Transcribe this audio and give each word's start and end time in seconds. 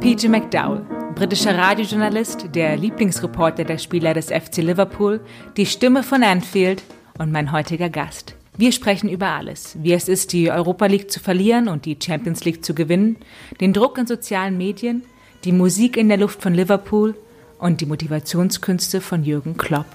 Peter 0.00 0.28
McDowell, 0.28 0.84
britischer 1.14 1.56
Radiojournalist, 1.56 2.48
der 2.52 2.76
Lieblingsreporter 2.76 3.62
der 3.62 3.78
Spieler 3.78 4.14
des 4.14 4.32
FC 4.32 4.56
Liverpool, 4.56 5.20
die 5.56 5.64
Stimme 5.64 6.02
von 6.02 6.24
Anfield 6.24 6.82
und 7.18 7.30
mein 7.30 7.52
heutiger 7.52 7.88
Gast. 7.88 8.34
Wir 8.56 8.72
sprechen 8.72 9.08
über 9.08 9.28
alles, 9.28 9.76
wie 9.80 9.92
es 9.92 10.08
ist, 10.08 10.32
die 10.32 10.50
Europa 10.50 10.86
League 10.86 11.08
zu 11.08 11.20
verlieren 11.20 11.68
und 11.68 11.84
die 11.84 11.96
Champions 12.02 12.44
League 12.44 12.64
zu 12.64 12.74
gewinnen, 12.74 13.16
den 13.60 13.72
Druck 13.72 13.96
in 13.96 14.08
sozialen 14.08 14.58
Medien, 14.58 15.04
die 15.44 15.52
Musik 15.52 15.96
in 15.96 16.08
der 16.08 16.18
Luft 16.18 16.42
von 16.42 16.52
Liverpool 16.52 17.14
und 17.60 17.80
die 17.80 17.86
Motivationskünste 17.86 19.00
von 19.00 19.22
Jürgen 19.22 19.56
Klopp. 19.56 19.86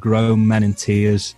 Grown 0.00 0.46
men 0.46 0.62
in 0.62 0.74
tears, 0.74 1.36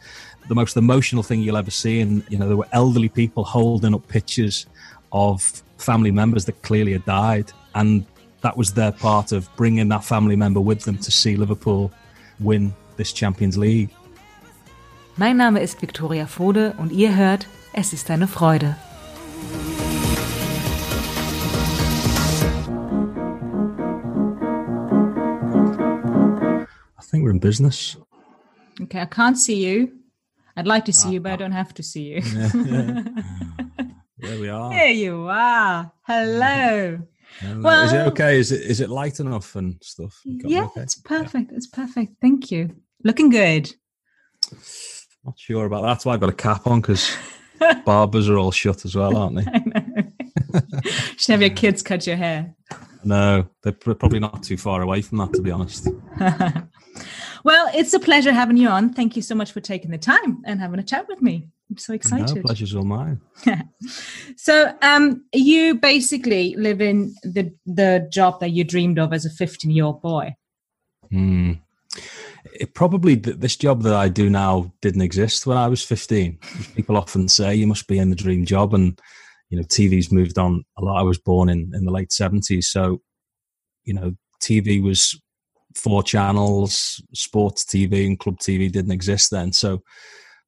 the 0.48 0.55
most 0.55 0.77
emotional 0.77 1.25
thing 1.25 1.41
you'll 1.41 1.59
ever 1.59 1.73
see. 1.73 2.00
And, 2.00 2.23
you 2.30 2.39
know, 2.39 2.46
there 2.46 2.57
were 2.57 2.68
elderly 2.71 3.09
people 3.09 3.43
holding 3.43 3.93
up 3.93 4.07
pictures 4.07 4.68
of 5.11 5.64
family 5.79 6.11
members 6.11 6.45
that 6.46 6.62
clearly 6.62 6.93
had 6.93 7.04
died. 7.04 7.52
And 7.74 8.05
that 8.42 8.56
was 8.56 8.74
their 8.74 8.92
part 8.92 9.32
of 9.32 9.48
bringing 9.56 9.88
that 9.88 10.05
family 10.05 10.37
member 10.37 10.60
with 10.60 10.84
them 10.84 10.98
to 10.98 11.10
see 11.10 11.37
Liverpool 11.37 11.92
win 12.41 12.74
this 12.96 13.12
Champions 13.12 13.56
League. 13.56 13.91
Mein 15.16 15.37
Name 15.37 15.60
ist 15.60 15.80
Viktoria 15.80 16.27
Fode 16.27 16.74
und 16.77 16.91
ihr 16.92 17.16
hört, 17.16 17.46
es 17.73 17.92
ist 17.92 18.10
eine 18.10 18.27
Freude. 18.27 18.77
I 26.98 27.02
think 27.16 27.24
we're 27.24 27.30
in 27.30 27.38
business. 27.38 27.96
Okay, 28.82 29.01
I 29.01 29.06
can't 29.06 29.38
see 29.38 29.65
you. 29.65 29.93
I'd 30.56 30.66
like 30.66 30.84
to 30.87 30.93
see 30.93 31.09
ah, 31.09 31.12
you, 31.12 31.20
but 31.20 31.30
I 31.30 31.34
ah. 31.34 31.37
don't 31.37 31.52
have 31.52 31.73
to 31.74 31.82
see 31.82 32.15
you. 32.15 32.23
There 34.24 34.41
we 34.41 34.48
are. 34.48 34.70
There 34.70 34.91
you 34.91 35.27
are. 35.28 35.92
Hello. 36.06 36.98
Uh, 37.42 37.55
Well- 37.59 37.84
is 37.84 37.92
it 37.92 38.06
okay? 38.09 38.38
Is 38.38 38.52
it 38.52 38.62
is 38.62 38.80
it 38.80 38.88
light 38.91 39.20
enough 39.20 39.57
and 39.57 39.76
stuff? 39.82 40.21
You 40.24 40.40
Yeah, 40.45 40.65
okay? 40.66 40.82
it's 40.82 40.95
perfect. 40.95 41.52
It's 41.52 41.66
perfect. 41.66 42.15
Thank 42.21 42.51
you. 42.51 42.74
Looking 43.02 43.29
good. 43.30 43.74
Not 45.24 45.38
sure 45.38 45.66
about 45.66 45.82
that. 45.82 45.88
That's 45.88 46.04
why 46.07 46.15
I've 46.15 46.21
got 46.21 46.29
a 46.30 46.32
cap 46.34 46.66
on 46.66 46.80
because 46.80 47.15
barbers 47.84 48.29
are 48.29 48.38
all 48.38 48.51
shut 48.52 48.84
as 48.84 48.95
well, 48.95 49.16
aren't 49.16 49.37
they? 49.37 49.46
I 49.52 49.59
know. 49.66 50.80
Should 51.16 51.32
have 51.32 51.40
your 51.40 51.51
kids 51.51 51.82
cut 51.82 52.06
your 52.06 52.16
hair. 52.16 52.54
No, 53.04 53.46
they're 53.62 53.73
probably 53.73 54.21
not 54.21 54.43
too 54.43 54.56
far 54.56 54.80
away 54.82 55.02
from 55.02 55.18
that, 55.18 55.32
to 55.34 55.43
be 55.43 55.51
honest. 55.51 55.88
well, 57.45 57.71
it's 57.74 57.93
a 57.93 58.01
pleasure 58.01 58.32
having 58.32 58.56
you 58.56 58.68
on. 58.68 58.95
Thank 58.95 59.16
you 59.16 59.23
so 59.23 59.34
much 59.34 59.52
for 59.52 59.60
taking 59.60 59.90
the 59.90 59.99
time 59.99 60.43
and 60.46 60.60
having 60.60 60.79
a 60.79 60.82
chat 60.84 61.06
with 61.09 61.21
me. 61.21 61.49
I'm 61.70 61.79
so 61.79 61.93
No, 61.93 61.96
excited. 61.96 62.45
pleasure's 62.45 62.74
all 62.74 62.84
mine. 62.84 63.20
so, 64.37 64.72
um, 64.82 65.25
you 65.32 65.76
basically 65.76 66.54
live 66.56 66.81
in 66.81 67.15
the 67.22 67.53
the 67.66 68.09
job 68.12 68.41
that 68.41 68.50
you 68.50 68.65
dreamed 68.65 68.98
of 68.98 69.12
as 69.12 69.25
a 69.25 69.31
15 69.31 69.71
year 69.71 69.84
old 69.84 70.03
boy. 70.03 70.34
Hmm. 71.10 71.53
It 72.60 72.75
probably 72.75 73.15
this 73.15 73.56
job 73.56 73.82
that 73.82 73.94
I 73.94 74.09
do 74.09 74.28
now 74.28 74.72
didn't 74.82 75.00
exist 75.03 75.47
when 75.47 75.56
I 75.56 75.66
was 75.69 75.82
15. 75.82 76.38
People 76.76 76.97
often 76.97 77.28
say 77.28 77.54
you 77.54 77.66
must 77.66 77.88
be 77.88 77.99
in 77.99 78.10
the 78.10 78.16
dream 78.16 78.44
job, 78.44 78.75
and 78.75 79.00
you 79.49 79.56
know 79.56 79.65
TV's 79.65 80.12
moved 80.12 80.38
on 80.38 80.65
a 80.78 80.84
lot. 80.84 81.00
I 81.00 81.03
was 81.03 81.19
born 81.19 81.49
in 81.49 81.72
in 81.75 81.84
the 81.84 81.91
late 81.93 82.10
70s, 82.10 82.65
so 82.65 83.00
you 83.84 83.94
know 83.94 84.15
TV 84.43 84.82
was 84.82 85.19
four 85.75 86.03
channels, 86.03 87.03
sports 87.15 87.65
TV 87.65 88.06
and 88.06 88.19
club 88.21 88.38
TV 88.38 88.71
didn't 88.71 88.93
exist 88.93 89.31
then. 89.31 89.53
So 89.53 89.82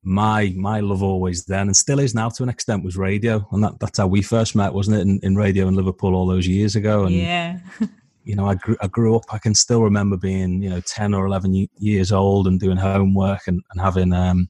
my 0.06 0.54
my 0.56 0.78
love 0.78 1.02
always 1.02 1.46
then 1.46 1.66
and 1.66 1.76
still 1.76 1.98
is 1.98 2.14
now 2.14 2.28
to 2.28 2.44
an 2.44 2.48
extent 2.48 2.84
was 2.84 2.96
radio, 2.96 3.46
and 3.50 3.62
that, 3.64 3.80
that's 3.80 3.98
how 3.98 4.06
we 4.06 4.22
first 4.22 4.54
met, 4.54 4.72
wasn't 4.72 4.96
it? 4.96 5.00
In, 5.00 5.18
in 5.22 5.34
radio 5.34 5.66
in 5.66 5.74
Liverpool 5.74 6.14
all 6.14 6.26
those 6.26 6.46
years 6.46 6.76
ago, 6.76 7.04
and 7.04 7.14
yeah. 7.14 7.58
you 8.26 8.34
know, 8.34 8.46
I 8.46 8.54
grew, 8.56 8.76
I 8.80 8.88
grew 8.88 9.16
up, 9.16 9.22
I 9.30 9.38
can 9.38 9.54
still 9.54 9.82
remember 9.82 10.16
being, 10.16 10.60
you 10.60 10.68
know, 10.68 10.80
10 10.80 11.14
or 11.14 11.26
11 11.26 11.68
years 11.78 12.10
old 12.10 12.48
and 12.48 12.58
doing 12.58 12.76
homework 12.76 13.42
and, 13.46 13.62
and 13.70 13.80
having 13.80 14.12
um, 14.12 14.48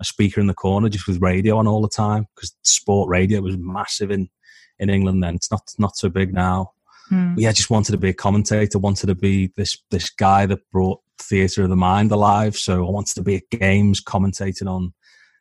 a 0.00 0.04
speaker 0.04 0.40
in 0.40 0.46
the 0.46 0.54
corner 0.54 0.88
just 0.88 1.06
with 1.06 1.20
radio 1.20 1.58
on 1.58 1.66
all 1.66 1.82
the 1.82 1.90
time 1.90 2.26
because 2.34 2.56
sport 2.62 3.10
radio 3.10 3.42
was 3.42 3.58
massive 3.58 4.10
in, 4.10 4.30
in 4.78 4.88
England 4.88 5.22
then. 5.22 5.34
It's 5.34 5.50
not, 5.50 5.74
not 5.78 5.98
so 5.98 6.08
big 6.08 6.32
now. 6.32 6.72
Hmm. 7.10 7.34
But 7.34 7.42
yeah, 7.42 7.48
I 7.50 7.52
just 7.52 7.68
wanted 7.68 7.92
to 7.92 7.98
be 7.98 8.08
a 8.08 8.14
commentator, 8.14 8.78
wanted 8.78 9.08
to 9.08 9.14
be 9.14 9.52
this, 9.56 9.76
this 9.90 10.08
guy 10.08 10.46
that 10.46 10.70
brought 10.70 11.00
theatre 11.18 11.62
of 11.62 11.68
the 11.68 11.76
mind 11.76 12.10
alive. 12.12 12.56
So 12.56 12.86
I 12.86 12.90
wanted 12.90 13.14
to 13.16 13.22
be 13.22 13.36
at 13.36 13.50
games 13.50 14.02
commentating 14.02 14.68
on, 14.68 14.94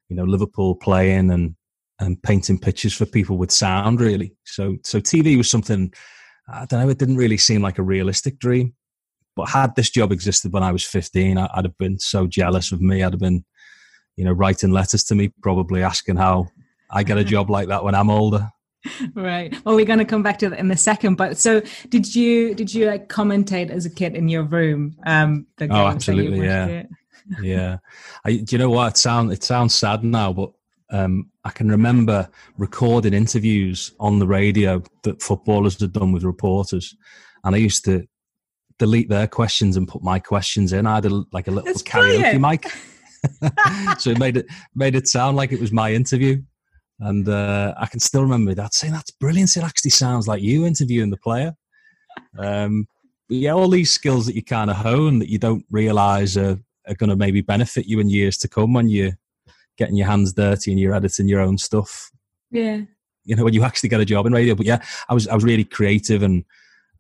you 0.09 0.15
know, 0.15 0.23
Liverpool 0.23 0.75
playing 0.75 1.31
and, 1.31 1.55
and 1.99 2.21
painting 2.23 2.59
pictures 2.59 2.93
for 2.93 3.05
people 3.05 3.37
with 3.37 3.51
sound 3.51 3.99
really. 4.01 4.35
So, 4.45 4.77
so 4.83 4.99
TV 4.99 5.37
was 5.37 5.49
something, 5.49 5.91
I 6.47 6.65
don't 6.65 6.81
know, 6.81 6.89
it 6.89 6.97
didn't 6.99 7.17
really 7.17 7.37
seem 7.37 7.61
like 7.61 7.77
a 7.79 7.83
realistic 7.83 8.39
dream. 8.39 8.73
But 9.35 9.49
had 9.49 9.75
this 9.75 9.89
job 9.91 10.11
existed 10.11 10.51
when 10.53 10.63
I 10.63 10.71
was 10.71 10.83
15, 10.83 11.37
I, 11.37 11.49
I'd 11.53 11.65
have 11.65 11.77
been 11.77 11.99
so 11.99 12.25
jealous 12.25 12.71
of 12.71 12.81
me. 12.81 13.03
I'd 13.03 13.13
have 13.13 13.19
been, 13.19 13.45
you 14.15 14.25
know, 14.25 14.31
writing 14.31 14.71
letters 14.71 15.03
to 15.05 15.15
me, 15.15 15.31
probably 15.43 15.83
asking 15.83 16.15
how 16.17 16.47
I 16.89 17.03
get 17.03 17.17
a 17.19 17.23
job 17.35 17.49
like 17.49 17.67
that 17.67 17.83
when 17.83 17.93
I'm 17.95 18.09
older. 18.09 18.49
right 19.15 19.53
well 19.65 19.75
we're 19.75 19.83
going 19.85 19.99
to 19.99 20.05
come 20.05 20.23
back 20.23 20.37
to 20.39 20.49
that 20.49 20.59
in 20.59 20.71
a 20.71 20.77
second 20.77 21.15
but 21.15 21.37
so 21.37 21.61
did 21.89 22.15
you 22.15 22.53
did 22.55 22.73
you 22.73 22.85
like 22.85 23.09
commentate 23.09 23.69
as 23.69 23.85
a 23.85 23.89
kid 23.89 24.15
in 24.15 24.29
your 24.29 24.43
room 24.43 24.95
um 25.05 25.45
the 25.57 25.65
Oh, 25.65 25.89
games 25.89 26.05
that 26.05 26.15
you 26.15 26.21
absolutely, 26.21 26.45
yeah. 26.45 26.83
Yeah. 27.41 27.77
I, 28.25 28.37
do 28.37 28.55
you 28.55 28.57
know 28.57 28.69
what? 28.69 28.93
It 28.93 28.97
sounds 28.97 29.33
it 29.33 29.43
sounds 29.43 29.75
sad 29.75 30.03
now, 30.03 30.33
but 30.33 30.51
um, 30.89 31.29
I 31.43 31.49
can 31.49 31.69
remember 31.69 32.29
recording 32.57 33.13
interviews 33.13 33.93
on 33.99 34.19
the 34.19 34.27
radio 34.27 34.81
that 35.03 35.21
footballers 35.21 35.79
had 35.79 35.93
done 35.93 36.11
with 36.11 36.23
reporters, 36.23 36.95
and 37.43 37.55
I 37.55 37.59
used 37.59 37.85
to 37.85 38.07
delete 38.79 39.09
their 39.09 39.27
questions 39.27 39.75
and 39.75 39.87
put 39.87 40.03
my 40.03 40.19
questions 40.19 40.73
in. 40.73 40.85
I 40.85 40.95
had 40.95 41.05
a, 41.05 41.23
like 41.31 41.47
a 41.47 41.51
little 41.51 41.65
That's 41.65 41.83
karaoke 41.83 42.39
brilliant. 42.39 42.41
mic, 42.41 43.99
so 43.99 44.11
it 44.11 44.19
made 44.19 44.37
it 44.37 44.47
made 44.75 44.95
it 44.95 45.07
sound 45.07 45.37
like 45.37 45.51
it 45.51 45.59
was 45.59 45.71
my 45.71 45.93
interview. 45.93 46.41
And 46.99 47.29
uh, 47.29 47.75
I 47.77 47.85
can 47.85 47.99
still 47.99 48.23
remember 48.23 48.55
that 48.55 48.73
saying, 48.73 48.93
"That's 48.93 49.11
brilliant! 49.11 49.55
It 49.55 49.63
actually 49.63 49.91
sounds 49.91 50.27
like 50.27 50.41
you 50.41 50.65
interviewing 50.65 51.11
the 51.11 51.17
player." 51.17 51.55
Um, 52.39 52.87
yeah, 53.29 53.51
all 53.51 53.69
these 53.69 53.91
skills 53.91 54.25
that 54.25 54.35
you 54.35 54.43
kind 54.43 54.69
of 54.69 54.77
hone 54.77 55.19
that 55.19 55.29
you 55.29 55.37
don't 55.37 55.65
realize 55.69 56.37
are, 56.37 56.57
are 56.87 56.95
going 56.95 57.09
to 57.09 57.15
maybe 57.15 57.41
benefit 57.41 57.85
you 57.85 57.99
in 57.99 58.09
years 58.09 58.37
to 58.39 58.47
come 58.47 58.73
when 58.73 58.89
you're 58.89 59.17
getting 59.77 59.95
your 59.95 60.07
hands 60.07 60.33
dirty 60.33 60.71
and 60.71 60.79
you're 60.79 60.95
editing 60.95 61.27
your 61.27 61.41
own 61.41 61.57
stuff. 61.57 62.09
yeah 62.51 62.81
You 63.25 63.35
know, 63.35 63.43
when 63.43 63.53
you 63.53 63.63
actually 63.63 63.89
get 63.89 63.99
a 64.01 64.05
job 64.05 64.25
in 64.25 64.33
radio. 64.33 64.55
But 64.55 64.65
yeah, 64.65 64.81
I 65.09 65.13
was 65.13 65.27
I 65.27 65.35
was 65.35 65.43
really 65.43 65.63
creative 65.65 66.23
and 66.23 66.43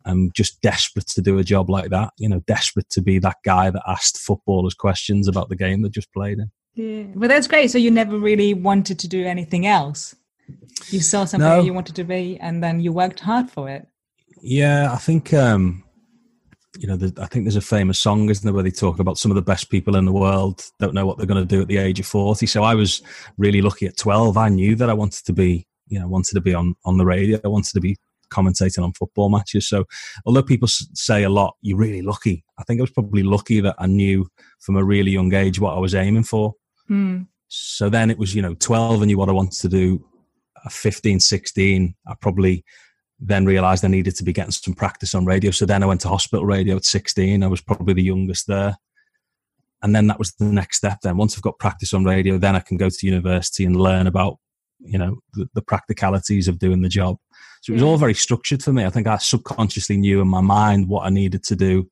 I'm 0.05 0.31
just 0.33 0.61
desperate 0.61 1.07
to 1.07 1.21
do 1.21 1.37
a 1.39 1.43
job 1.43 1.69
like 1.69 1.89
that. 1.89 2.13
You 2.17 2.29
know, 2.29 2.39
desperate 2.47 2.89
to 2.91 3.01
be 3.01 3.19
that 3.19 3.37
guy 3.43 3.69
that 3.71 3.83
asked 3.87 4.17
footballers 4.19 4.73
questions 4.73 5.27
about 5.27 5.49
the 5.49 5.55
game 5.55 5.81
they 5.81 5.89
just 5.89 6.13
played 6.13 6.37
in. 6.39 6.51
yeah 6.75 7.03
but 7.15 7.27
that's 7.29 7.47
great 7.47 7.71
so 7.71 7.77
you 7.77 7.89
never 7.91 8.17
really 8.19 8.53
wanted 8.53 8.99
to 8.99 9.07
do 9.07 9.25
anything 9.25 9.65
else 9.65 10.15
you 10.91 10.99
saw 11.01 11.25
something 11.25 11.49
No. 11.49 11.61
you 11.61 11.73
wanted 11.73 11.95
to 11.95 12.03
be 12.03 12.37
and 12.39 12.63
then 12.63 12.79
you 12.79 12.91
worked 12.93 13.19
hard 13.21 13.49
for 13.49 13.67
it 13.69 13.87
Yeah, 14.41 14.93
I 14.93 14.97
think 14.97 15.33
um, 15.33 15.83
you 16.77 16.87
know. 16.87 16.97
I 17.17 17.25
think 17.25 17.45
there's 17.45 17.55
a 17.55 17.61
famous 17.61 17.99
song, 17.99 18.29
isn't 18.29 18.45
there, 18.45 18.53
where 18.53 18.63
they 18.63 18.71
talk 18.71 18.99
about 18.99 19.17
some 19.17 19.31
of 19.31 19.35
the 19.35 19.41
best 19.41 19.69
people 19.69 19.95
in 19.95 20.05
the 20.05 20.11
world 20.11 20.63
don't 20.79 20.93
know 20.93 21.05
what 21.05 21.17
they're 21.17 21.27
going 21.27 21.45
to 21.45 21.55
do 21.55 21.61
at 21.61 21.67
the 21.67 21.77
age 21.77 21.99
of 21.99 22.05
forty. 22.05 22.45
So 22.45 22.63
I 22.63 22.75
was 22.75 23.01
really 23.37 23.61
lucky 23.61 23.87
at 23.87 23.97
twelve. 23.97 24.37
I 24.37 24.49
knew 24.49 24.75
that 24.75 24.89
I 24.89 24.93
wanted 24.93 25.25
to 25.25 25.33
be, 25.33 25.67
you 25.87 25.99
know, 25.99 26.07
wanted 26.07 26.33
to 26.33 26.41
be 26.41 26.53
on 26.53 26.75
on 26.85 26.97
the 26.97 27.05
radio. 27.05 27.39
I 27.43 27.47
wanted 27.47 27.73
to 27.73 27.81
be 27.81 27.97
commentating 28.29 28.83
on 28.83 28.93
football 28.93 29.29
matches. 29.29 29.67
So 29.67 29.85
although 30.25 30.43
people 30.43 30.67
say 30.67 31.23
a 31.23 31.29
lot, 31.29 31.55
you're 31.61 31.77
really 31.77 32.01
lucky. 32.01 32.43
I 32.57 32.63
think 32.63 32.79
I 32.79 32.83
was 32.83 32.91
probably 32.91 33.23
lucky 33.23 33.59
that 33.61 33.75
I 33.79 33.87
knew 33.87 34.27
from 34.59 34.75
a 34.75 34.83
really 34.83 35.11
young 35.11 35.33
age 35.33 35.59
what 35.59 35.75
I 35.75 35.79
was 35.79 35.95
aiming 35.95 36.23
for. 36.23 36.53
Hmm. 36.87 37.23
So 37.47 37.89
then 37.89 38.11
it 38.11 38.17
was, 38.17 38.35
you 38.35 38.41
know, 38.41 38.55
12, 38.55 39.01
I 39.01 39.05
knew 39.05 39.17
what 39.17 39.29
I 39.29 39.33
wanted 39.33 39.59
to 39.61 39.69
do. 39.69 40.03
At 40.65 40.71
15, 40.71 41.19
16, 41.19 41.95
I 42.07 42.13
probably 42.19 42.65
then 43.19 43.45
realized 43.45 43.83
I 43.83 43.87
needed 43.87 44.15
to 44.17 44.23
be 44.23 44.33
getting 44.33 44.51
some 44.51 44.73
practice 44.73 45.15
on 45.15 45.25
radio. 45.25 45.51
So 45.51 45.65
then 45.65 45.83
I 45.83 45.87
went 45.87 46.01
to 46.01 46.09
hospital 46.09 46.45
radio 46.45 46.75
at 46.75 46.85
16. 46.85 47.43
I 47.43 47.47
was 47.47 47.61
probably 47.61 47.93
the 47.93 48.03
youngest 48.03 48.47
there. 48.47 48.77
And 49.81 49.95
then 49.95 50.07
that 50.07 50.19
was 50.19 50.33
the 50.33 50.45
next 50.45 50.77
step. 50.77 50.99
Then 51.01 51.17
once 51.17 51.35
I've 51.35 51.43
got 51.43 51.59
practice 51.59 51.93
on 51.93 52.03
radio, 52.03 52.37
then 52.37 52.55
I 52.55 52.59
can 52.59 52.77
go 52.77 52.89
to 52.89 53.05
university 53.05 53.65
and 53.65 53.75
learn 53.75 54.07
about, 54.07 54.37
you 54.79 54.97
know, 54.97 55.17
the, 55.33 55.47
the 55.53 55.61
practicalities 55.61 56.47
of 56.47 56.59
doing 56.59 56.81
the 56.81 56.89
job. 56.89 57.17
So 57.61 57.71
it 57.71 57.75
was 57.75 57.83
all 57.83 57.97
mm. 57.97 58.01
very 58.01 58.13
structured 58.13 58.63
for 58.63 58.71
me. 58.71 58.85
I 58.85 58.89
think 58.89 59.07
I 59.07 59.17
subconsciously 59.17 59.97
knew 59.97 60.21
in 60.21 60.27
my 60.27 60.41
mind 60.41 60.87
what 60.87 61.05
I 61.05 61.09
needed 61.09 61.43
to 61.45 61.55
do 61.55 61.89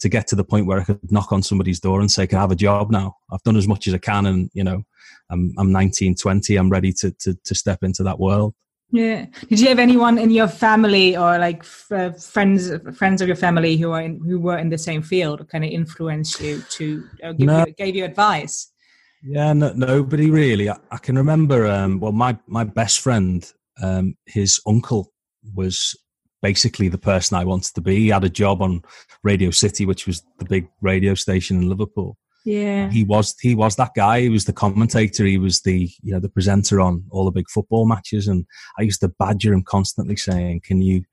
to 0.00 0.08
get 0.08 0.26
to 0.26 0.36
the 0.36 0.44
point 0.44 0.66
where 0.66 0.80
I 0.80 0.84
could 0.84 1.12
knock 1.12 1.32
on 1.32 1.42
somebody's 1.42 1.80
door 1.80 2.00
and 2.00 2.10
say, 2.10 2.26
"Can 2.26 2.38
I 2.38 2.40
have 2.40 2.50
a 2.50 2.56
job 2.56 2.90
now? 2.90 3.16
I've 3.30 3.42
done 3.42 3.56
as 3.56 3.68
much 3.68 3.86
as 3.86 3.94
I 3.94 3.98
can, 3.98 4.26
and 4.26 4.50
you 4.52 4.64
know, 4.64 4.82
I'm 5.30 5.54
I'm 5.58 5.70
19, 5.70 6.16
20. 6.16 6.56
I'm 6.56 6.70
ready 6.70 6.92
to 6.94 7.12
to 7.20 7.34
to 7.44 7.54
step 7.54 7.82
into 7.82 8.02
that 8.02 8.18
world." 8.18 8.54
Yeah. 8.92 9.24
Did 9.48 9.58
you 9.60 9.68
have 9.68 9.78
anyone 9.78 10.18
in 10.18 10.30
your 10.30 10.48
family 10.48 11.16
or 11.16 11.38
like 11.38 11.60
f- 11.60 11.90
uh, 11.90 12.12
friends 12.12 12.70
friends 12.94 13.22
of 13.22 13.26
your 13.26 13.36
family 13.36 13.78
who 13.78 13.90
are 13.90 14.02
in, 14.02 14.20
who 14.20 14.38
were 14.38 14.58
in 14.58 14.68
the 14.68 14.76
same 14.76 15.00
field 15.00 15.48
kind 15.48 15.64
of 15.64 15.70
influenced 15.70 16.40
you 16.42 16.60
to 16.76 17.08
uh, 17.24 17.32
give 17.32 17.46
No. 17.46 17.64
you, 17.66 17.72
gave 17.72 17.96
you 17.96 18.04
advice? 18.04 18.70
Yeah, 19.22 19.54
no, 19.54 19.72
nobody 19.72 20.30
really. 20.30 20.68
I, 20.68 20.76
I 20.90 20.98
can 20.98 21.16
remember. 21.16 21.66
Um, 21.66 22.00
well, 22.00 22.12
my 22.12 22.36
my 22.46 22.64
best 22.64 23.00
friend, 23.00 23.50
um, 23.82 24.14
his 24.26 24.60
uncle 24.66 25.10
was 25.54 25.96
basically 26.42 26.88
the 26.88 26.98
person 26.98 27.38
I 27.38 27.44
wanted 27.44 27.74
to 27.74 27.80
be. 27.80 27.96
He 27.96 28.08
had 28.08 28.24
a 28.24 28.28
job 28.28 28.60
on 28.60 28.82
Radio 29.22 29.50
City, 29.50 29.86
which 29.86 30.06
was 30.06 30.22
the 30.38 30.44
big 30.44 30.68
radio 30.82 31.14
station 31.14 31.56
in 31.62 31.68
Liverpool. 31.68 32.18
Yeah, 32.44 32.90
he 32.90 33.04
was 33.04 33.36
he 33.40 33.54
was 33.54 33.76
that 33.76 33.94
guy. 33.94 34.22
He 34.22 34.28
was 34.28 34.44
the 34.44 34.52
commentator. 34.52 35.24
He 35.24 35.38
was 35.38 35.60
the 35.60 35.90
you 36.02 36.12
know 36.12 36.20
the 36.20 36.28
presenter 36.28 36.80
on 36.80 37.04
all 37.10 37.24
the 37.24 37.30
big 37.30 37.48
football 37.48 37.86
matches. 37.86 38.26
And 38.26 38.46
I 38.78 38.82
used 38.82 39.00
to 39.00 39.08
badger 39.08 39.52
him 39.52 39.62
constantly, 39.62 40.16
saying, 40.16 40.62
"Can 40.64 40.82
you 40.82 41.04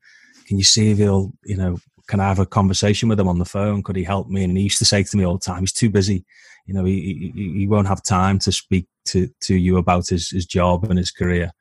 can 0.46 0.58
you 0.58 0.64
see 0.64 0.90
if 0.90 0.98
he'll 0.98 1.32
you 1.44 1.56
know 1.56 1.78
can 2.08 2.18
I 2.18 2.26
have 2.26 2.40
a 2.40 2.46
conversation 2.46 3.08
with 3.08 3.20
him 3.20 3.28
on 3.28 3.38
the 3.38 3.44
phone? 3.44 3.84
Could 3.84 3.96
he 3.96 4.02
help 4.02 4.28
me?" 4.28 4.42
And 4.42 4.56
he 4.56 4.64
used 4.64 4.78
to 4.78 4.84
say 4.84 5.04
to 5.04 5.16
me 5.16 5.24
all 5.24 5.34
the 5.34 5.40
time, 5.40 5.60
"He's 5.60 5.72
too 5.72 5.90
busy. 5.90 6.24
You 6.66 6.74
know, 6.74 6.84
he 6.84 7.32
he, 7.34 7.52
he 7.60 7.66
won't 7.68 7.88
have 7.88 8.02
time 8.02 8.40
to 8.40 8.50
speak 8.50 8.88
to 9.06 9.28
to 9.42 9.54
you 9.54 9.76
about 9.76 10.08
his 10.08 10.30
his 10.30 10.46
job 10.46 10.84
and 10.84 10.98
his 10.98 11.12
career." 11.12 11.52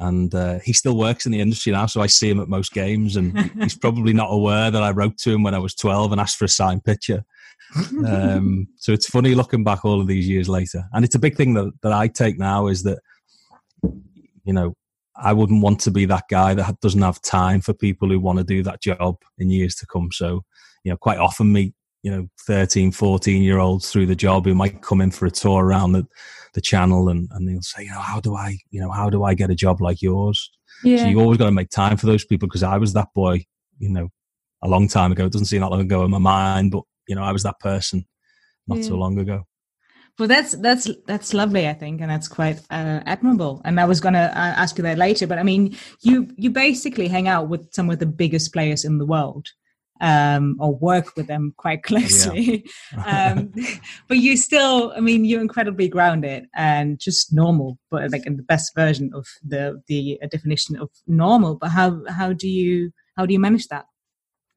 And 0.00 0.34
uh, 0.34 0.58
he 0.60 0.72
still 0.72 0.96
works 0.96 1.26
in 1.26 1.32
the 1.32 1.40
industry 1.40 1.72
now. 1.72 1.86
So 1.86 2.00
I 2.00 2.06
see 2.06 2.30
him 2.30 2.40
at 2.40 2.48
most 2.48 2.72
games, 2.72 3.16
and 3.16 3.38
he's 3.60 3.76
probably 3.78 4.12
not 4.12 4.28
aware 4.30 4.70
that 4.70 4.82
I 4.82 4.90
wrote 4.90 5.18
to 5.18 5.32
him 5.32 5.42
when 5.42 5.54
I 5.54 5.58
was 5.58 5.74
twelve 5.74 6.12
and 6.12 6.20
asked 6.20 6.36
for 6.36 6.44
a 6.44 6.48
signed 6.48 6.84
picture. 6.84 7.24
Um, 8.06 8.68
so 8.76 8.92
it's 8.92 9.08
funny 9.08 9.34
looking 9.34 9.64
back 9.64 9.84
all 9.84 10.00
of 10.00 10.06
these 10.06 10.28
years 10.28 10.48
later, 10.48 10.84
and 10.92 11.04
it's 11.04 11.14
a 11.14 11.20
big 11.20 11.36
thing 11.36 11.54
that 11.54 11.72
that 11.82 11.92
I 11.92 12.08
take 12.08 12.38
now 12.38 12.66
is 12.66 12.82
that 12.84 13.00
you 14.44 14.52
know 14.52 14.74
I 15.16 15.32
wouldn't 15.32 15.62
want 15.62 15.80
to 15.80 15.90
be 15.90 16.04
that 16.06 16.24
guy 16.30 16.54
that 16.54 16.80
doesn't 16.80 17.02
have 17.02 17.20
time 17.22 17.60
for 17.60 17.72
people 17.72 18.08
who 18.08 18.20
want 18.20 18.38
to 18.38 18.44
do 18.44 18.62
that 18.62 18.80
job 18.80 19.16
in 19.38 19.50
years 19.50 19.74
to 19.76 19.86
come. 19.86 20.10
So 20.12 20.44
you 20.84 20.90
know, 20.90 20.96
quite 20.96 21.18
often 21.18 21.52
meet 21.52 21.74
you 22.02 22.10
know 22.10 22.28
13 22.46 22.92
14 22.92 23.42
year 23.42 23.58
olds 23.58 23.90
through 23.90 24.06
the 24.06 24.14
job 24.14 24.44
who 24.44 24.54
might 24.54 24.82
come 24.82 25.00
in 25.00 25.10
for 25.10 25.26
a 25.26 25.30
tour 25.30 25.64
around 25.64 25.92
the, 25.92 26.06
the 26.54 26.60
channel 26.60 27.08
and, 27.08 27.28
and 27.32 27.48
they'll 27.48 27.62
say 27.62 27.84
you 27.84 27.90
know 27.90 28.00
how 28.00 28.20
do 28.20 28.34
i 28.34 28.56
you 28.70 28.80
know 28.80 28.90
how 28.90 29.10
do 29.10 29.24
i 29.24 29.34
get 29.34 29.50
a 29.50 29.54
job 29.54 29.80
like 29.80 30.02
yours 30.02 30.50
yeah. 30.84 30.98
so 30.98 31.06
you 31.06 31.20
always 31.20 31.38
got 31.38 31.46
to 31.46 31.50
make 31.50 31.70
time 31.70 31.96
for 31.96 32.06
those 32.06 32.24
people 32.24 32.48
because 32.48 32.62
i 32.62 32.76
was 32.76 32.92
that 32.92 33.08
boy 33.14 33.44
you 33.78 33.88
know 33.88 34.08
a 34.62 34.68
long 34.68 34.88
time 34.88 35.12
ago 35.12 35.26
it 35.26 35.32
doesn't 35.32 35.46
seem 35.46 35.60
that 35.60 35.70
long 35.70 35.80
ago 35.80 36.04
in 36.04 36.10
my 36.10 36.18
mind 36.18 36.70
but 36.70 36.82
you 37.06 37.14
know 37.14 37.22
i 37.22 37.32
was 37.32 37.42
that 37.42 37.58
person 37.60 38.04
not 38.66 38.78
yeah. 38.78 38.84
so 38.84 38.94
long 38.94 39.18
ago 39.18 39.44
well 40.18 40.28
that's 40.28 40.52
that's 40.52 40.90
that's 41.06 41.32
lovely 41.32 41.68
i 41.68 41.72
think 41.72 42.00
and 42.00 42.10
that's 42.10 42.28
quite 42.28 42.58
uh, 42.70 43.00
admirable 43.06 43.62
and 43.64 43.78
i 43.80 43.84
was 43.84 44.00
going 44.00 44.14
to 44.14 44.20
uh, 44.20 44.54
ask 44.56 44.76
you 44.78 44.82
that 44.82 44.98
later 44.98 45.26
but 45.26 45.38
i 45.38 45.42
mean 45.42 45.76
you 46.02 46.28
you 46.36 46.50
basically 46.50 47.08
hang 47.08 47.28
out 47.28 47.48
with 47.48 47.72
some 47.72 47.88
of 47.90 47.98
the 47.98 48.06
biggest 48.06 48.52
players 48.52 48.84
in 48.84 48.98
the 48.98 49.06
world 49.06 49.48
um, 50.00 50.56
or 50.60 50.74
work 50.74 51.16
with 51.16 51.26
them 51.26 51.54
quite 51.56 51.82
closely. 51.90 52.64
Yeah. 52.92 53.34
um, 53.36 53.52
but 54.08 54.18
you 54.18 54.36
still, 54.36 54.92
I 54.96 55.00
mean, 55.00 55.24
you're 55.24 55.40
incredibly 55.40 55.88
grounded 55.88 56.46
and 56.54 56.98
just 56.98 57.32
normal, 57.32 57.78
but 57.90 58.10
like 58.10 58.26
in 58.26 58.36
the 58.36 58.42
best 58.42 58.74
version 58.74 59.10
of 59.14 59.26
the 59.44 59.82
the 59.88 60.18
definition 60.30 60.76
of 60.76 60.90
normal. 61.06 61.56
But 61.56 61.68
how 61.70 62.02
how 62.08 62.32
do 62.32 62.48
you 62.48 62.92
how 63.16 63.26
do 63.26 63.32
you 63.32 63.40
manage 63.40 63.68
that? 63.68 63.86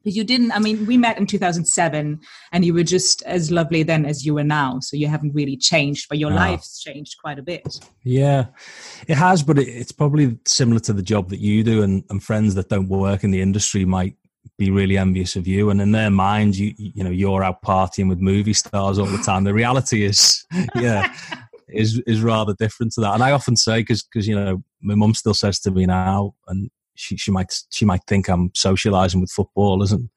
Because 0.04 0.18
you 0.18 0.24
didn't. 0.24 0.52
I 0.52 0.58
mean, 0.58 0.88
we 0.88 0.98
met 0.98 1.20
in 1.20 1.28
2007, 1.28 2.20
and 2.52 2.66
you 2.66 2.74
were 2.74 2.84
just 2.84 3.22
as 3.24 3.52
lovely 3.52 3.84
then 3.84 4.04
as 4.04 4.26
you 4.26 4.36
are 4.40 4.44
now. 4.44 4.80
So 4.82 4.98
you 4.98 5.08
haven't 5.08 5.36
really 5.36 5.56
changed, 5.56 6.08
but 6.10 6.18
your 6.18 6.32
life's 6.32 6.82
changed 6.82 7.18
quite 7.22 7.38
a 7.38 7.44
bit. 7.44 7.80
Yeah, 8.04 8.48
it 9.08 9.16
has, 9.18 9.44
but 9.44 9.60
it, 9.60 9.68
it's 9.68 9.92
probably 9.92 10.40
similar 10.48 10.80
to 10.82 10.94
the 10.94 11.04
job 11.04 11.30
that 11.30 11.40
you 11.40 11.64
do, 11.64 11.84
and, 11.84 12.04
and 12.10 12.24
friends 12.24 12.56
that 12.56 12.70
don't 12.70 12.90
work 12.90 13.24
in 13.24 13.30
the 13.30 13.42
industry 13.42 13.86
might 13.86 14.16
be 14.58 14.72
really 14.72 14.98
envious 14.98 15.36
of 15.36 15.48
you. 15.48 15.70
And 15.70 15.82
in 15.82 15.92
their 15.92 16.12
minds 16.12 16.60
you 16.60 16.74
you 16.78 17.04
know 17.04 17.10
you're 17.10 17.44
out 17.44 17.62
partying 17.64 18.10
with 18.10 18.20
movie 18.20 18.54
stars 18.54 19.00
all 19.00 19.06
the 19.06 19.18
time. 19.24 19.44
The 19.44 19.54
reality 19.54 20.04
is 20.04 20.46
yeah 20.76 21.14
is 21.70 22.02
is 22.06 22.22
rather 22.22 22.54
different 22.60 22.94
to 22.94 23.02
that. 23.02 23.14
And 23.14 23.24
i 23.24 23.32
often 23.32 23.56
say 23.56 23.80
because 23.80 24.04
because 24.04 24.28
you 24.28 24.36
know 24.36 24.64
my 24.82 24.96
mum 24.96 25.14
still 25.14 25.34
says 25.34 25.60
to 25.62 25.72
me 25.72 25.86
now 25.86 26.34
and 26.48 26.70
she 26.96 27.18
she 27.18 27.32
might 27.32 27.54
she 27.70 27.86
might 27.86 28.02
think 28.08 28.28
i'm 28.30 28.52
socializing 28.54 29.22
with 29.22 29.32
footballers 29.32 29.92
and 29.92 30.10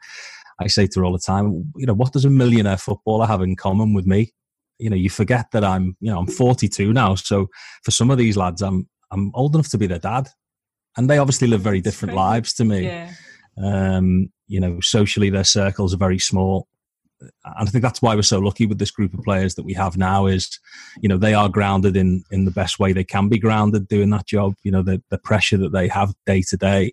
i 0.60 0.66
say 0.66 0.86
to 0.86 1.00
her 1.00 1.06
all 1.06 1.12
the 1.12 1.18
time 1.18 1.72
you 1.76 1.86
know 1.86 1.94
what 1.94 2.12
does 2.12 2.24
a 2.24 2.30
millionaire 2.30 2.76
footballer 2.76 3.26
have 3.26 3.42
in 3.42 3.56
common 3.56 3.94
with 3.94 4.06
me? 4.06 4.32
You 4.78 4.90
know 4.90 4.96
you 4.96 5.08
forget 5.10 5.46
that 5.52 5.64
i'm 5.64 5.96
you 6.00 6.10
know 6.10 6.18
i'm 6.18 6.26
42 6.26 6.92
now. 6.92 7.14
So 7.14 7.48
for 7.84 7.90
some 7.90 8.10
of 8.10 8.18
these 8.18 8.36
lads 8.36 8.62
i'm 8.62 8.88
i'm 9.10 9.30
old 9.34 9.54
enough 9.54 9.70
to 9.70 9.78
be 9.78 9.86
their 9.86 9.98
dad. 9.98 10.28
And 10.96 11.10
they 11.10 11.18
obviously 11.18 11.48
live 11.48 11.60
very 11.60 11.80
different 11.80 12.14
lives 12.14 12.52
to 12.54 12.64
me. 12.64 12.84
Yeah 12.84 13.12
um, 13.62 14.30
you 14.46 14.60
know, 14.60 14.80
socially, 14.80 15.30
their 15.30 15.44
circles 15.44 15.94
are 15.94 15.98
very 15.98 16.18
small. 16.18 16.68
And 17.20 17.68
I 17.68 17.70
think 17.70 17.82
that's 17.82 18.02
why 18.02 18.14
we're 18.14 18.22
so 18.22 18.38
lucky 18.38 18.66
with 18.66 18.78
this 18.78 18.90
group 18.90 19.14
of 19.14 19.24
players 19.24 19.54
that 19.54 19.64
we 19.64 19.72
have 19.74 19.96
now 19.96 20.26
is, 20.26 20.58
you 21.00 21.08
know, 21.08 21.16
they 21.16 21.32
are 21.32 21.48
grounded 21.48 21.96
in 21.96 22.24
in 22.30 22.44
the 22.44 22.50
best 22.50 22.78
way 22.78 22.92
they 22.92 23.04
can 23.04 23.28
be 23.28 23.38
grounded 23.38 23.88
doing 23.88 24.10
that 24.10 24.26
job. 24.26 24.54
You 24.62 24.72
know, 24.72 24.82
the, 24.82 25.02
the 25.10 25.18
pressure 25.18 25.56
that 25.58 25.72
they 25.72 25.88
have 25.88 26.12
day 26.26 26.42
to 26.48 26.56
day, 26.56 26.92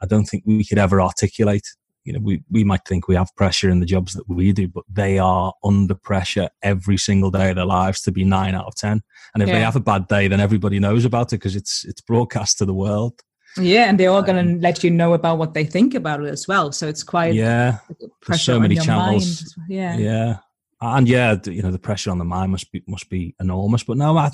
I 0.00 0.06
don't 0.06 0.26
think 0.26 0.44
we 0.46 0.64
could 0.64 0.78
ever 0.78 1.00
articulate. 1.00 1.66
You 2.04 2.12
know, 2.12 2.20
we, 2.20 2.42
we 2.50 2.64
might 2.64 2.86
think 2.86 3.08
we 3.08 3.16
have 3.16 3.34
pressure 3.36 3.68
in 3.68 3.80
the 3.80 3.86
jobs 3.86 4.14
that 4.14 4.28
we 4.28 4.52
do, 4.52 4.68
but 4.68 4.84
they 4.88 5.18
are 5.18 5.52
under 5.62 5.94
pressure 5.94 6.48
every 6.62 6.96
single 6.96 7.30
day 7.30 7.50
of 7.50 7.56
their 7.56 7.66
lives 7.66 8.00
to 8.02 8.12
be 8.12 8.24
nine 8.24 8.54
out 8.54 8.66
of 8.66 8.76
ten. 8.76 9.02
And 9.34 9.42
if 9.42 9.48
yeah. 9.48 9.56
they 9.56 9.60
have 9.60 9.76
a 9.76 9.80
bad 9.80 10.06
day, 10.08 10.28
then 10.28 10.40
everybody 10.40 10.78
knows 10.78 11.04
about 11.04 11.32
it 11.32 11.36
because 11.36 11.56
it's 11.56 11.84
it's 11.84 12.00
broadcast 12.00 12.58
to 12.58 12.64
the 12.64 12.74
world. 12.74 13.20
Yeah, 13.58 13.88
and 13.88 13.98
they're 13.98 14.10
all 14.10 14.22
going 14.22 14.44
to 14.44 14.52
um, 14.52 14.60
let 14.60 14.82
you 14.84 14.90
know 14.90 15.14
about 15.14 15.38
what 15.38 15.54
they 15.54 15.64
think 15.64 15.94
about 15.94 16.22
it 16.22 16.28
as 16.28 16.46
well. 16.48 16.72
So 16.72 16.88
it's 16.88 17.02
quite 17.02 17.34
yeah. 17.34 17.78
There's 18.26 18.42
so 18.42 18.60
many 18.60 18.76
channels. 18.76 19.54
Yeah, 19.68 19.96
yeah, 19.96 20.36
and 20.80 21.08
yeah, 21.08 21.36
you 21.44 21.62
know 21.62 21.70
the 21.70 21.78
pressure 21.78 22.10
on 22.10 22.18
the 22.18 22.24
mind 22.24 22.52
must 22.52 22.70
be 22.72 22.82
must 22.86 23.08
be 23.08 23.34
enormous. 23.40 23.82
But 23.82 23.96
no, 23.96 24.16
I, 24.16 24.30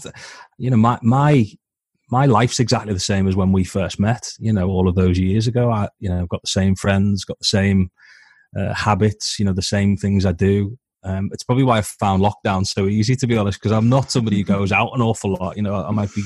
you 0.59 0.71
know 0.71 0.77
my 0.77 0.99
my 1.03 1.47
my 2.11 2.27
life's 2.27 2.61
exactly 2.61 2.93
the 2.93 3.01
same 3.01 3.27
as 3.27 3.37
when 3.37 3.53
we 3.53 3.65
first 3.65 3.99
met. 3.99 4.31
You 4.39 4.53
know, 4.53 4.69
all 4.69 4.89
of 4.89 4.95
those 4.95 5.19
years 5.19 5.47
ago. 5.47 5.71
I 5.71 5.89
you 6.01 6.09
know 6.09 6.21
I've 6.21 6.29
got 6.29 6.43
the 6.43 6.49
same 6.49 6.75
friends, 6.75 7.25
got 7.25 7.39
the 7.39 7.45
same 7.45 7.91
uh, 8.59 8.75
habits. 8.75 9.39
You 9.39 9.45
know, 9.45 9.53
the 9.53 9.63
same 9.63 9.97
things 9.97 10.27
I 10.27 10.33
do. 10.33 10.79
Um, 11.05 11.29
it's 11.33 11.43
probably 11.43 11.65
why 11.65 11.79
I 11.79 11.83
found 11.83 12.23
lockdown 12.23 12.67
so 12.67 12.87
easy, 12.87 13.15
to 13.17 13.27
be 13.27 13.37
honest, 13.37 13.61
because 13.61 13.73
I'm 13.73 13.91
not 13.91 14.11
somebody 14.11 14.39
who 14.39 14.45
goes 14.45 14.73
out 14.79 14.93
an 14.95 15.03
awful 15.03 15.37
lot. 15.39 15.57
You 15.57 15.63
know, 15.63 15.75
I 15.75 15.91
might 15.91 16.15
be 16.15 16.23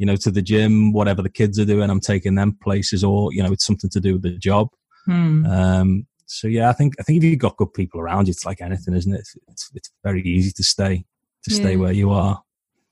you 0.00 0.06
know, 0.06 0.16
to 0.16 0.30
the 0.30 0.40
gym, 0.40 0.94
whatever 0.94 1.20
the 1.20 1.28
kids 1.28 1.58
are 1.58 1.66
doing, 1.66 1.90
I'm 1.90 2.00
taking 2.00 2.34
them 2.34 2.56
places, 2.62 3.04
or 3.04 3.34
you 3.34 3.42
know, 3.42 3.52
it's 3.52 3.66
something 3.66 3.90
to 3.90 4.00
do 4.00 4.14
with 4.14 4.22
the 4.22 4.30
job. 4.30 4.70
Hmm. 5.04 5.44
Um, 5.44 6.06
so 6.24 6.48
yeah, 6.48 6.70
I 6.70 6.72
think 6.72 6.94
I 6.98 7.02
think 7.02 7.18
if 7.18 7.24
you've 7.24 7.38
got 7.38 7.58
good 7.58 7.74
people 7.74 8.00
around 8.00 8.26
you, 8.26 8.30
it's 8.30 8.46
like 8.46 8.62
anything, 8.62 8.94
isn't 8.94 9.12
it? 9.12 9.28
It's 9.48 9.70
it's 9.74 9.90
very 10.02 10.22
easy 10.22 10.52
to 10.52 10.64
stay 10.64 11.04
to 11.44 11.54
stay 11.54 11.76
where 11.76 11.92
you 11.92 12.12
are. 12.12 12.42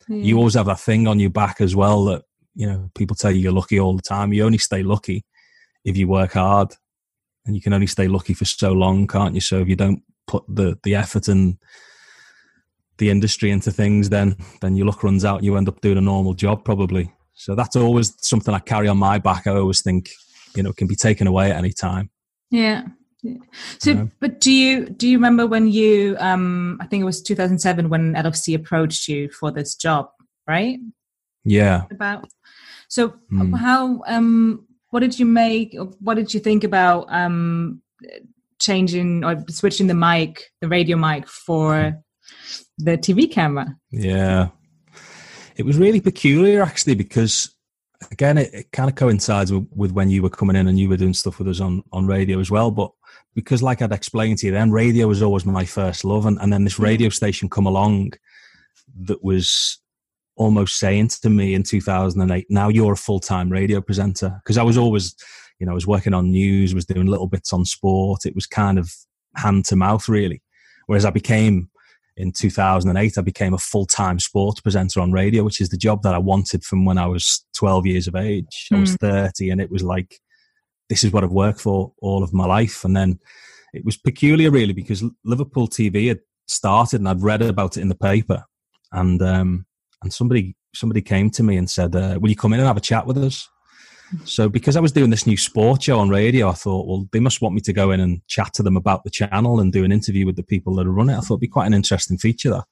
Yeah. 0.06 0.16
You 0.16 0.36
always 0.36 0.52
have 0.52 0.66
that 0.66 0.80
thing 0.80 1.08
on 1.08 1.18
your 1.18 1.30
back 1.30 1.62
as 1.62 1.74
well 1.74 2.04
that 2.06 2.24
you 2.54 2.66
know 2.66 2.90
people 2.94 3.16
tell 3.16 3.30
you 3.30 3.40
you're 3.40 3.52
lucky 3.52 3.80
all 3.80 3.96
the 3.96 4.02
time. 4.02 4.34
You 4.34 4.44
only 4.44 4.58
stay 4.58 4.82
lucky 4.82 5.24
if 5.86 5.96
you 5.96 6.08
work 6.08 6.34
hard, 6.34 6.74
and 7.46 7.54
you 7.56 7.62
can 7.62 7.72
only 7.72 7.86
stay 7.86 8.06
lucky 8.06 8.34
for 8.34 8.44
so 8.44 8.72
long, 8.72 9.06
can't 9.06 9.34
you? 9.34 9.40
So 9.40 9.60
if 9.60 9.68
you 9.68 9.76
don't 9.76 10.02
put 10.26 10.44
the 10.46 10.78
the 10.82 10.94
effort 10.94 11.26
and 11.28 11.56
the 12.98 13.10
industry 13.10 13.50
into 13.50 13.72
things, 13.72 14.08
then 14.08 14.36
then 14.60 14.76
your 14.76 14.86
luck 14.86 15.02
runs 15.02 15.24
out. 15.24 15.42
You 15.42 15.56
end 15.56 15.68
up 15.68 15.80
doing 15.80 15.98
a 15.98 16.02
normal 16.02 16.34
job 16.34 16.64
probably. 16.64 17.12
So 17.34 17.54
that's 17.54 17.76
always 17.76 18.14
something 18.18 18.52
I 18.52 18.58
carry 18.58 18.88
on 18.88 18.98
my 18.98 19.18
back. 19.18 19.46
I 19.46 19.52
always 19.52 19.80
think, 19.80 20.10
you 20.56 20.62
know, 20.62 20.72
can 20.72 20.88
be 20.88 20.96
taken 20.96 21.28
away 21.28 21.52
at 21.52 21.56
any 21.56 21.72
time. 21.72 22.10
Yeah. 22.50 22.82
yeah. 23.22 23.36
So, 23.78 24.10
but 24.18 24.40
do 24.40 24.50
you 24.52 24.88
do 24.88 25.08
you 25.08 25.16
remember 25.16 25.46
when 25.46 25.68
you? 25.68 26.16
Um, 26.18 26.78
I 26.80 26.86
think 26.86 27.02
it 27.02 27.04
was 27.04 27.22
2007 27.22 27.88
when 27.88 28.14
LFC 28.14 28.56
approached 28.56 29.06
you 29.06 29.30
for 29.30 29.52
this 29.52 29.76
job, 29.76 30.10
right? 30.48 30.78
Yeah. 31.44 31.84
About. 31.90 32.28
So 32.88 33.14
mm. 33.32 33.56
how? 33.56 34.02
Um, 34.06 34.66
what 34.90 35.00
did 35.00 35.18
you 35.18 35.26
make? 35.26 35.76
What 36.00 36.14
did 36.14 36.34
you 36.34 36.40
think 36.40 36.64
about 36.64 37.06
um, 37.10 37.82
changing 38.58 39.24
or 39.24 39.44
switching 39.48 39.86
the 39.86 39.94
mic, 39.94 40.50
the 40.60 40.68
radio 40.68 40.96
mic, 40.96 41.28
for 41.28 42.02
the 42.78 42.96
TV 42.96 43.30
camera. 43.30 43.76
Yeah. 43.90 44.48
It 45.56 45.64
was 45.64 45.76
really 45.76 46.00
peculiar 46.00 46.62
actually 46.62 46.94
because 46.94 47.54
again 48.12 48.38
it, 48.38 48.54
it 48.54 48.72
kind 48.72 48.88
of 48.88 48.94
coincides 48.94 49.52
with, 49.52 49.66
with, 49.74 49.92
when 49.92 50.08
you 50.08 50.22
were 50.22 50.30
coming 50.30 50.56
in 50.56 50.68
and 50.68 50.78
you 50.78 50.88
were 50.88 50.96
doing 50.96 51.14
stuff 51.14 51.38
with 51.38 51.48
us 51.48 51.60
on, 51.60 51.82
on 51.92 52.06
radio 52.06 52.38
as 52.38 52.50
well. 52.50 52.70
But 52.70 52.90
because 53.34 53.62
like 53.62 53.82
I'd 53.82 53.92
explained 53.92 54.38
to 54.38 54.46
you 54.46 54.52
then, 54.52 54.70
radio 54.70 55.08
was 55.08 55.22
always 55.22 55.44
my 55.44 55.64
first 55.64 56.04
love 56.04 56.26
and, 56.26 56.38
and 56.40 56.52
then 56.52 56.64
this 56.64 56.78
radio 56.78 57.08
station 57.08 57.48
come 57.48 57.66
along 57.66 58.12
that 59.00 59.22
was 59.22 59.80
almost 60.36 60.78
saying 60.78 61.08
to 61.08 61.28
me 61.28 61.54
in 61.54 61.62
2008, 61.64 62.46
now 62.48 62.68
you're 62.68 62.92
a 62.92 62.96
full-time 62.96 63.50
radio 63.50 63.80
presenter. 63.80 64.40
Because 64.42 64.56
I 64.56 64.62
was 64.62 64.78
always, 64.78 65.14
you 65.58 65.66
know, 65.66 65.72
I 65.72 65.74
was 65.74 65.86
working 65.86 66.14
on 66.14 66.30
news, 66.30 66.74
was 66.74 66.86
doing 66.86 67.06
little 67.06 67.26
bits 67.26 67.52
on 67.52 67.64
sport. 67.64 68.24
It 68.24 68.34
was 68.34 68.46
kind 68.46 68.78
of 68.78 68.94
hand 69.34 69.64
to 69.66 69.76
mouth 69.76 70.08
really. 70.08 70.42
Whereas 70.86 71.04
I 71.04 71.10
became 71.10 71.68
in 72.18 72.32
2008, 72.32 73.16
I 73.16 73.20
became 73.22 73.54
a 73.54 73.58
full 73.58 73.86
time 73.86 74.18
sports 74.18 74.60
presenter 74.60 75.00
on 75.00 75.12
radio, 75.12 75.44
which 75.44 75.60
is 75.60 75.68
the 75.68 75.76
job 75.76 76.02
that 76.02 76.14
I 76.14 76.18
wanted 76.18 76.64
from 76.64 76.84
when 76.84 76.98
I 76.98 77.06
was 77.06 77.46
12 77.56 77.86
years 77.86 78.08
of 78.08 78.16
age. 78.16 78.68
Mm. 78.72 78.76
I 78.76 78.80
was 78.80 78.90
hmm. 78.90 79.06
30, 79.06 79.50
and 79.50 79.60
it 79.60 79.70
was 79.70 79.84
like, 79.84 80.18
this 80.88 81.04
is 81.04 81.12
what 81.12 81.22
I've 81.22 81.30
worked 81.30 81.60
for 81.60 81.92
all 82.02 82.24
of 82.24 82.32
my 82.32 82.44
life. 82.44 82.84
And 82.84 82.96
then 82.96 83.20
it 83.72 83.84
was 83.84 83.96
peculiar, 83.96 84.50
really, 84.50 84.72
because 84.72 85.04
Liverpool 85.24 85.68
TV 85.68 86.08
had 86.08 86.18
started, 86.48 87.00
and 87.00 87.08
I'd 87.08 87.22
read 87.22 87.40
about 87.40 87.76
it 87.76 87.82
in 87.82 87.88
the 87.88 87.94
paper, 87.94 88.44
and 88.90 89.22
um, 89.22 89.66
and 90.02 90.12
somebody 90.12 90.56
somebody 90.74 91.02
came 91.02 91.30
to 91.30 91.42
me 91.42 91.56
and 91.56 91.70
said, 91.70 91.94
uh, 91.94 92.18
"Will 92.20 92.30
you 92.30 92.36
come 92.36 92.52
in 92.52 92.60
and 92.60 92.66
have 92.66 92.76
a 92.76 92.80
chat 92.80 93.06
with 93.06 93.18
us?" 93.18 93.48
So 94.24 94.48
because 94.48 94.76
I 94.76 94.80
was 94.80 94.92
doing 94.92 95.10
this 95.10 95.26
new 95.26 95.36
sport 95.36 95.82
show 95.82 95.98
on 95.98 96.08
radio, 96.08 96.48
I 96.48 96.52
thought, 96.52 96.86
well, 96.86 97.08
they 97.12 97.20
must 97.20 97.42
want 97.42 97.54
me 97.54 97.60
to 97.62 97.72
go 97.72 97.90
in 97.90 98.00
and 98.00 98.26
chat 98.26 98.54
to 98.54 98.62
them 98.62 98.76
about 98.76 99.04
the 99.04 99.10
channel 99.10 99.60
and 99.60 99.72
do 99.72 99.84
an 99.84 99.92
interview 99.92 100.24
with 100.26 100.36
the 100.36 100.42
people 100.42 100.74
that 100.76 100.86
are 100.86 100.92
running 100.92 101.14
it. 101.14 101.18
I 101.18 101.20
thought 101.20 101.34
it'd 101.34 101.40
be 101.40 101.48
quite 101.48 101.66
an 101.66 101.74
interesting 101.74 102.18
feature 102.18 102.50
that. 102.50 102.64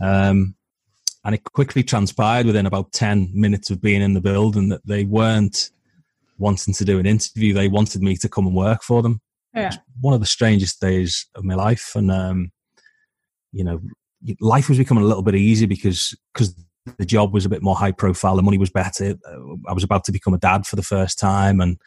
Um, 0.00 0.54
and 1.24 1.34
it 1.34 1.44
quickly 1.44 1.82
transpired 1.82 2.46
within 2.46 2.66
about 2.66 2.92
10 2.92 3.30
minutes 3.34 3.70
of 3.70 3.80
being 3.80 4.02
in 4.02 4.14
the 4.14 4.20
building 4.20 4.68
that 4.70 4.86
they 4.86 5.04
weren't 5.04 5.70
wanting 6.38 6.72
to 6.74 6.84
do 6.84 6.98
an 6.98 7.06
interview. 7.06 7.52
They 7.52 7.68
wanted 7.68 8.02
me 8.02 8.16
to 8.16 8.28
come 8.28 8.46
and 8.46 8.56
work 8.56 8.82
for 8.82 9.02
them. 9.02 9.20
Yeah. 9.54 9.72
one 10.00 10.14
of 10.14 10.20
the 10.20 10.26
strangest 10.26 10.80
days 10.80 11.26
of 11.34 11.42
my 11.42 11.54
life. 11.54 11.92
And, 11.96 12.10
um, 12.12 12.52
you 13.50 13.64
know, 13.64 13.80
life 14.40 14.68
was 14.68 14.78
becoming 14.78 15.02
a 15.02 15.06
little 15.06 15.22
bit 15.22 15.34
easier 15.34 15.66
because, 15.66 16.16
because 16.32 16.54
the 16.98 17.04
job 17.04 17.32
was 17.32 17.44
a 17.44 17.48
bit 17.48 17.62
more 17.62 17.76
high 17.76 17.92
profile, 17.92 18.36
the 18.36 18.42
money 18.42 18.58
was 18.58 18.70
better. 18.70 19.16
I 19.68 19.72
was 19.72 19.84
about 19.84 20.04
to 20.04 20.12
become 20.12 20.34
a 20.34 20.38
dad 20.38 20.66
for 20.66 20.76
the 20.76 20.82
first 20.82 21.18
time, 21.18 21.60
and 21.60 21.78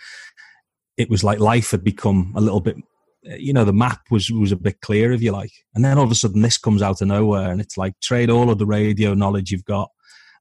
it 0.97 1.09
was 1.09 1.23
like 1.23 1.39
life 1.39 1.71
had 1.71 1.83
become 1.83 2.33
a 2.35 2.41
little 2.41 2.61
bit. 2.61 2.77
You 3.23 3.53
know, 3.53 3.65
the 3.65 3.73
map 3.73 4.01
was 4.09 4.31
was 4.31 4.51
a 4.51 4.57
bit 4.57 4.81
clear, 4.81 5.11
if 5.11 5.21
you 5.21 5.31
like. 5.31 5.51
And 5.75 5.85
then 5.85 5.97
all 5.97 6.05
of 6.05 6.11
a 6.11 6.15
sudden, 6.15 6.41
this 6.41 6.57
comes 6.57 6.81
out 6.81 7.01
of 7.01 7.07
nowhere, 7.07 7.51
and 7.51 7.61
it's 7.61 7.77
like 7.77 7.99
trade 8.01 8.29
all 8.29 8.49
of 8.49 8.57
the 8.57 8.65
radio 8.65 9.13
knowledge 9.13 9.51
you've 9.51 9.65
got 9.65 9.89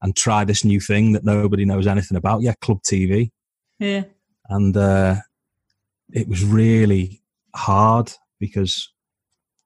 and 0.01 0.15
try 0.15 0.43
this 0.43 0.65
new 0.65 0.79
thing 0.79 1.13
that 1.13 1.23
nobody 1.23 1.65
knows 1.65 1.87
anything 1.87 2.17
about. 2.17 2.41
Yeah, 2.41 2.53
club 2.61 2.81
TV. 2.81 3.31
Yeah. 3.79 4.03
And 4.49 4.75
uh, 4.75 5.17
it 6.11 6.27
was 6.27 6.43
really 6.43 7.21
hard 7.55 8.11
because, 8.39 8.91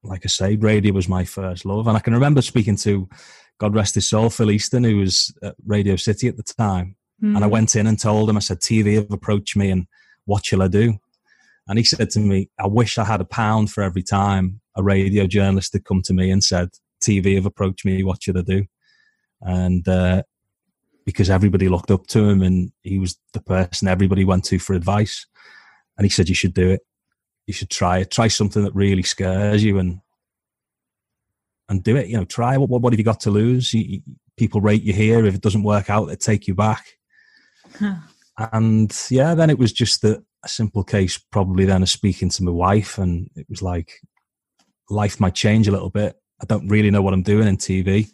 like 0.03 0.21
I 0.25 0.27
say, 0.27 0.55
radio 0.55 0.93
was 0.93 1.09
my 1.09 1.23
first 1.23 1.65
love, 1.65 1.87
and 1.87 1.97
I 1.97 2.01
can 2.01 2.13
remember 2.13 2.41
speaking 2.41 2.75
to 2.77 3.09
God 3.59 3.75
rest 3.75 3.95
his 3.95 4.09
soul, 4.09 4.29
Phil 4.29 4.51
Easton, 4.51 4.83
who 4.83 4.97
was 4.97 5.33
at 5.41 5.55
Radio 5.65 5.95
City 5.95 6.27
at 6.27 6.37
the 6.37 6.43
time. 6.43 6.95
Mm. 7.23 7.35
And 7.35 7.43
I 7.43 7.47
hmm. 7.47 7.53
went 7.53 7.75
in 7.77 7.87
and 7.87 7.97
told 7.97 8.29
him, 8.29 8.35
I 8.35 8.41
said, 8.41 8.59
TV 8.59 8.95
have 8.95 9.11
approached 9.11 9.55
me 9.55 9.71
and 9.71 9.87
what 10.25 10.45
shall 10.45 10.61
I 10.61 10.67
do? 10.67 10.97
And 11.67 11.79
he 11.79 11.85
said 11.85 12.09
to 12.11 12.19
me, 12.19 12.49
I 12.59 12.67
wish 12.67 12.97
I 12.97 13.05
had 13.05 13.21
a 13.21 13.25
pound 13.25 13.71
for 13.71 13.81
every 13.81 14.03
time 14.03 14.59
a 14.75 14.83
radio 14.83 15.25
journalist 15.25 15.73
had 15.73 15.85
come 15.85 16.01
to 16.03 16.13
me 16.13 16.29
and 16.29 16.43
said, 16.43 16.69
TV 17.01 17.35
have 17.35 17.45
approached 17.45 17.85
me, 17.85 18.03
what 18.03 18.21
should 18.21 18.37
I 18.37 18.41
do? 18.41 18.65
And 19.41 19.87
uh, 19.87 20.23
because 21.05 21.29
everybody 21.29 21.69
looked 21.69 21.91
up 21.91 22.07
to 22.07 22.27
him 22.27 22.41
and 22.41 22.71
he 22.81 22.99
was 22.99 23.17
the 23.33 23.41
person 23.41 23.87
everybody 23.87 24.25
went 24.25 24.43
to 24.45 24.59
for 24.59 24.73
advice. 24.73 25.25
And 25.97 26.05
he 26.05 26.09
said, 26.09 26.27
You 26.27 26.35
should 26.35 26.53
do 26.53 26.71
it. 26.71 26.81
You 27.47 27.53
should 27.53 27.69
try 27.69 27.99
it. 27.99 28.11
Try 28.11 28.27
something 28.27 28.63
that 28.63 28.75
really 28.75 29.03
scares 29.03 29.63
you 29.63 29.77
and 29.79 30.01
and 31.69 31.83
do 31.83 31.95
it. 31.95 32.07
You 32.07 32.17
know, 32.17 32.25
try 32.25 32.57
what, 32.57 32.69
what 32.69 32.93
have 32.93 32.99
you 32.99 33.05
got 33.05 33.19
to 33.21 33.31
lose? 33.31 33.73
You, 33.73 34.01
people 34.37 34.61
rate 34.61 34.83
you 34.83 34.93
here. 34.93 35.25
If 35.25 35.35
it 35.35 35.41
doesn't 35.41 35.63
work 35.63 35.89
out, 35.89 36.05
they 36.05 36.15
take 36.15 36.47
you 36.47 36.55
back. 36.55 36.85
Huh. 37.79 37.95
And 38.51 38.95
yeah, 39.09 39.33
then 39.33 39.49
it 39.49 39.57
was 39.57 39.71
just 39.71 40.01
the, 40.01 40.23
a 40.43 40.47
simple 40.47 40.83
case, 40.83 41.17
probably 41.17 41.65
then 41.65 41.83
of 41.83 41.89
speaking 41.89 42.29
to 42.29 42.43
my 42.43 42.51
wife, 42.51 42.97
and 42.97 43.29
it 43.35 43.47
was 43.49 43.61
like 43.61 43.91
life 44.89 45.19
might 45.19 45.35
change 45.35 45.67
a 45.67 45.71
little 45.71 45.89
bit. 45.89 46.15
I 46.41 46.45
don't 46.45 46.67
really 46.67 46.91
know 46.91 47.01
what 47.01 47.13
I'm 47.13 47.23
doing 47.23 47.47
in 47.47 47.57
TV, 47.57 48.09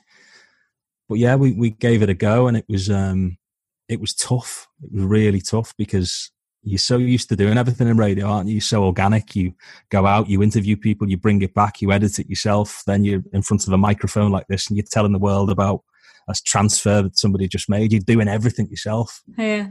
but 1.09 1.17
yeah, 1.17 1.35
we 1.35 1.53
we 1.53 1.71
gave 1.71 2.03
it 2.03 2.09
a 2.09 2.13
go, 2.13 2.47
and 2.47 2.55
it 2.55 2.65
was 2.69 2.89
um, 2.89 3.37
it 3.89 3.99
was 3.99 4.13
tough. 4.13 4.67
It 4.83 4.91
was 4.93 5.03
really 5.03 5.41
tough 5.41 5.73
because 5.77 6.31
you're 6.63 6.77
so 6.77 6.97
used 6.97 7.29
to 7.29 7.35
doing 7.35 7.57
everything 7.57 7.87
in 7.87 7.97
radio, 7.97 8.27
aren't 8.27 8.47
you? 8.47 8.55
You're 8.55 8.61
so 8.61 8.83
organic. 8.83 9.35
You 9.35 9.53
go 9.89 10.05
out, 10.05 10.29
you 10.29 10.43
interview 10.43 10.77
people, 10.77 11.09
you 11.09 11.17
bring 11.17 11.41
it 11.41 11.53
back, 11.53 11.81
you 11.81 11.91
edit 11.91 12.19
it 12.19 12.29
yourself. 12.29 12.83
Then 12.85 13.03
you're 13.03 13.23
in 13.33 13.41
front 13.41 13.65
of 13.65 13.73
a 13.73 13.77
microphone 13.77 14.31
like 14.31 14.47
this 14.47 14.67
and 14.67 14.77
you're 14.77 14.85
telling 14.89 15.11
the 15.11 15.19
world 15.19 15.49
about 15.49 15.81
a 16.29 16.35
transfer 16.45 17.01
that 17.01 17.17
somebody 17.17 17.47
just 17.47 17.69
made. 17.69 17.91
You're 17.91 18.01
doing 18.01 18.27
everything 18.27 18.67
yourself. 18.69 19.23
Yeah. 19.37 19.69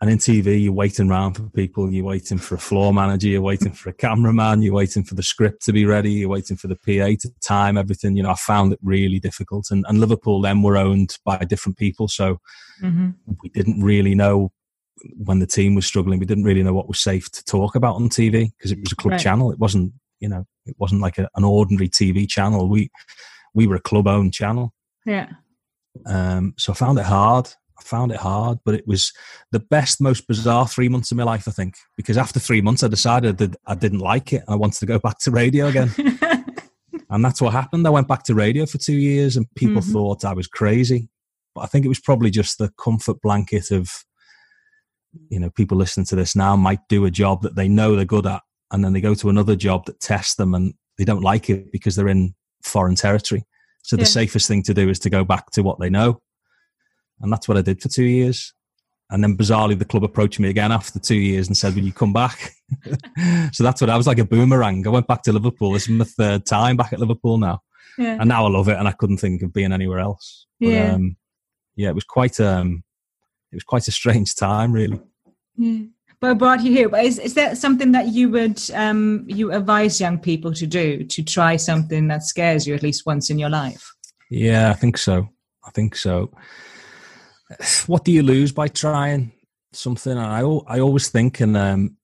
And 0.00 0.10
in 0.10 0.18
TV, 0.18 0.62
you're 0.62 0.74
waiting 0.74 1.10
around 1.10 1.34
for 1.34 1.44
people. 1.44 1.90
You're 1.90 2.04
waiting 2.04 2.36
for 2.36 2.54
a 2.54 2.58
floor 2.58 2.92
manager. 2.92 3.28
You're 3.28 3.40
waiting 3.40 3.72
for 3.72 3.88
a 3.88 3.94
cameraman. 3.94 4.60
You're 4.60 4.74
waiting 4.74 5.04
for 5.04 5.14
the 5.14 5.22
script 5.22 5.64
to 5.64 5.72
be 5.72 5.86
ready. 5.86 6.10
You're 6.10 6.28
waiting 6.28 6.58
for 6.58 6.68
the 6.68 6.76
PA 6.76 7.16
to 7.20 7.30
time 7.42 7.78
everything. 7.78 8.14
You 8.14 8.22
know, 8.22 8.30
I 8.30 8.34
found 8.34 8.74
it 8.74 8.78
really 8.82 9.18
difficult. 9.18 9.70
And, 9.70 9.86
and 9.88 9.98
Liverpool 9.98 10.42
then 10.42 10.62
were 10.62 10.76
owned 10.76 11.16
by 11.24 11.38
different 11.38 11.78
people. 11.78 12.08
So 12.08 12.40
mm-hmm. 12.82 13.10
we 13.42 13.48
didn't 13.50 13.82
really 13.82 14.14
know 14.14 14.52
when 15.16 15.38
the 15.38 15.46
team 15.46 15.74
was 15.74 15.86
struggling, 15.86 16.18
we 16.18 16.26
didn't 16.26 16.44
really 16.44 16.62
know 16.62 16.74
what 16.74 16.88
was 16.88 17.00
safe 17.00 17.30
to 17.32 17.44
talk 17.44 17.74
about 17.74 17.96
on 17.96 18.08
TV 18.08 18.50
because 18.56 18.72
it 18.72 18.80
was 18.80 18.92
a 18.92 18.96
club 18.96 19.12
right. 19.12 19.20
channel. 19.20 19.50
It 19.50 19.58
wasn't, 19.58 19.92
you 20.20 20.28
know, 20.28 20.44
it 20.64 20.76
wasn't 20.78 21.02
like 21.02 21.18
a, 21.18 21.28
an 21.36 21.44
ordinary 21.44 21.88
TV 21.88 22.28
channel. 22.28 22.68
We 22.68 22.90
we 23.54 23.66
were 23.66 23.76
a 23.76 23.80
club 23.80 24.06
owned 24.06 24.34
channel. 24.34 24.72
Yeah. 25.04 25.28
Um, 26.04 26.54
so 26.58 26.72
I 26.72 26.76
found 26.76 26.98
it 26.98 27.06
hard. 27.06 27.48
I 27.78 27.82
found 27.82 28.10
it 28.10 28.18
hard, 28.18 28.58
but 28.64 28.74
it 28.74 28.86
was 28.86 29.12
the 29.52 29.60
best, 29.60 30.00
most 30.00 30.26
bizarre 30.26 30.66
three 30.66 30.88
months 30.88 31.10
of 31.10 31.18
my 31.18 31.24
life, 31.24 31.46
I 31.46 31.50
think, 31.50 31.74
because 31.96 32.16
after 32.16 32.40
three 32.40 32.62
months, 32.62 32.82
I 32.82 32.88
decided 32.88 33.38
that 33.38 33.56
I 33.66 33.74
didn't 33.74 33.98
like 33.98 34.32
it 34.32 34.42
and 34.46 34.48
I 34.48 34.56
wanted 34.56 34.80
to 34.80 34.86
go 34.86 34.98
back 35.02 35.18
to 35.20 35.30
radio 35.30 35.66
again. 35.66 35.92
and 37.10 37.24
that's 37.24 37.40
what 37.40 37.52
happened. 37.52 37.86
I 37.86 37.90
went 37.90 38.08
back 38.08 38.24
to 38.24 38.34
radio 38.34 38.66
for 38.66 38.78
two 38.78 38.96
years 38.96 39.36
and 39.36 39.46
people 39.54 39.82
mm-hmm. 39.82 39.92
thought 39.92 40.24
I 40.24 40.32
was 40.32 40.46
crazy. 40.46 41.08
But 41.54 41.62
I 41.62 41.66
think 41.66 41.84
it 41.84 41.88
was 41.88 42.00
probably 42.00 42.30
just 42.30 42.58
the 42.58 42.70
comfort 42.78 43.20
blanket 43.22 43.70
of 43.70 43.90
you 45.28 45.38
know 45.38 45.50
people 45.50 45.76
listening 45.76 46.06
to 46.06 46.16
this 46.16 46.36
now 46.36 46.56
might 46.56 46.80
do 46.88 47.04
a 47.04 47.10
job 47.10 47.42
that 47.42 47.56
they 47.56 47.68
know 47.68 47.96
they're 47.96 48.04
good 48.04 48.26
at 48.26 48.42
and 48.72 48.84
then 48.84 48.92
they 48.92 49.00
go 49.00 49.14
to 49.14 49.30
another 49.30 49.56
job 49.56 49.86
that 49.86 50.00
tests 50.00 50.34
them 50.34 50.54
and 50.54 50.74
they 50.98 51.04
don't 51.04 51.22
like 51.22 51.50
it 51.50 51.70
because 51.72 51.96
they're 51.96 52.08
in 52.08 52.34
foreign 52.62 52.94
territory. 52.94 53.44
So 53.82 53.96
yeah. 53.96 54.02
the 54.02 54.06
safest 54.06 54.48
thing 54.48 54.62
to 54.64 54.74
do 54.74 54.88
is 54.88 54.98
to 55.00 55.10
go 55.10 55.24
back 55.24 55.50
to 55.52 55.62
what 55.62 55.78
they 55.78 55.90
know. 55.90 56.20
And 57.20 57.32
that's 57.32 57.48
what 57.48 57.56
i 57.56 57.62
did 57.62 57.80
for 57.80 57.88
two 57.88 58.04
years. 58.04 58.52
And 59.08 59.22
then 59.22 59.36
bizarrely 59.36 59.78
the 59.78 59.84
club 59.84 60.02
approached 60.02 60.40
me 60.40 60.48
again 60.48 60.72
after 60.72 60.98
two 60.98 61.16
years 61.16 61.46
and 61.46 61.56
said 61.56 61.74
will 61.74 61.82
you 61.82 61.92
come 61.92 62.12
back? 62.12 62.52
So 63.52 63.62
that's 63.62 63.80
what 63.80 63.88
i 63.88 63.96
was 63.96 64.08
like 64.08 64.18
a 64.18 64.24
boomerang. 64.24 64.86
I 64.86 64.90
went 64.90 65.06
back 65.06 65.22
to 65.22 65.32
liverpool. 65.32 65.72
This 65.72 65.84
is 65.84 65.90
my 65.90 66.04
third 66.04 66.44
time 66.44 66.76
back 66.76 66.92
at 66.92 66.98
liverpool 66.98 67.38
now. 67.38 67.60
Yeah. 67.96 68.18
and 68.20 68.28
now 68.28 68.44
i 68.44 68.50
love 68.50 68.68
it 68.68 68.76
and 68.76 68.86
i 68.86 68.92
couldn't 68.92 69.16
think 69.18 69.40
of 69.40 69.52
being 69.52 69.72
anywhere 69.72 70.00
else. 70.00 70.46
But, 70.60 70.68
yeah. 70.68 70.94
Um, 70.94 71.16
yeah 71.76 71.90
it 71.90 71.94
was 71.94 72.04
quite 72.04 72.40
um 72.40 72.82
it 73.52 73.56
was 73.56 73.64
quite 73.64 73.88
a 73.88 73.92
strange 73.92 74.34
time, 74.34 74.72
really. 74.72 75.00
Yeah. 75.56 75.84
But 76.20 76.30
I 76.30 76.34
brought 76.34 76.62
you 76.62 76.72
here. 76.72 76.88
But 76.88 77.04
is, 77.04 77.18
is 77.18 77.34
that 77.34 77.58
something 77.58 77.92
that 77.92 78.08
you 78.08 78.30
would 78.30 78.60
um, 78.74 79.24
you 79.28 79.52
advise 79.52 80.00
young 80.00 80.18
people 80.18 80.52
to 80.54 80.66
do 80.66 81.04
to 81.04 81.22
try 81.22 81.56
something 81.56 82.08
that 82.08 82.22
scares 82.22 82.66
you 82.66 82.74
at 82.74 82.82
least 82.82 83.04
once 83.04 83.28
in 83.28 83.38
your 83.38 83.50
life? 83.50 83.92
Yeah, 84.30 84.70
I 84.70 84.72
think 84.74 84.98
so. 84.98 85.28
I 85.64 85.70
think 85.70 85.96
so. 85.96 86.32
What 87.86 88.04
do 88.04 88.12
you 88.12 88.22
lose 88.22 88.50
by 88.50 88.68
trying 88.68 89.32
something? 89.72 90.16
I 90.16 90.40
I 90.40 90.80
always 90.80 91.10
think, 91.10 91.40
and 91.40 91.56
um, 91.56 91.96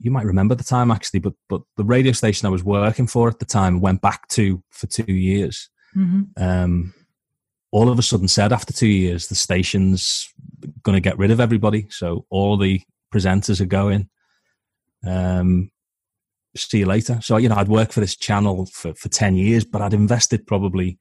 you 0.00 0.10
might 0.10 0.26
remember 0.26 0.54
the 0.54 0.64
time 0.64 0.90
actually, 0.90 1.20
but 1.20 1.34
but 1.48 1.62
the 1.76 1.84
radio 1.84 2.12
station 2.12 2.46
I 2.46 2.50
was 2.50 2.64
working 2.64 3.06
for 3.06 3.28
at 3.28 3.38
the 3.38 3.44
time 3.44 3.80
went 3.80 4.00
back 4.00 4.26
to 4.28 4.62
for 4.70 4.86
two 4.86 5.12
years. 5.12 5.70
Mm-hmm. 5.96 6.42
Um, 6.42 6.94
all 7.72 7.88
of 7.88 7.98
a 7.98 8.02
sudden 8.02 8.28
said 8.28 8.52
after 8.52 8.72
two 8.72 8.88
years 8.88 9.28
the 9.28 9.34
station's 9.34 10.28
going 10.82 10.96
to 10.96 11.00
get 11.00 11.18
rid 11.18 11.30
of 11.30 11.40
everybody 11.40 11.86
so 11.90 12.26
all 12.30 12.56
the 12.56 12.80
presenters 13.12 13.60
are 13.60 13.66
going. 13.66 14.08
Um, 15.06 15.70
see 16.56 16.78
you 16.78 16.86
later. 16.86 17.18
So 17.22 17.36
you 17.36 17.48
know 17.48 17.56
i'd 17.56 17.68
worked 17.68 17.92
for 17.92 18.00
this 18.00 18.16
channel 18.16 18.66
for, 18.66 18.94
for 18.94 19.08
10 19.08 19.36
years 19.36 19.64
but 19.64 19.80
i'd 19.82 19.94
invested 19.94 20.46
probably 20.46 20.98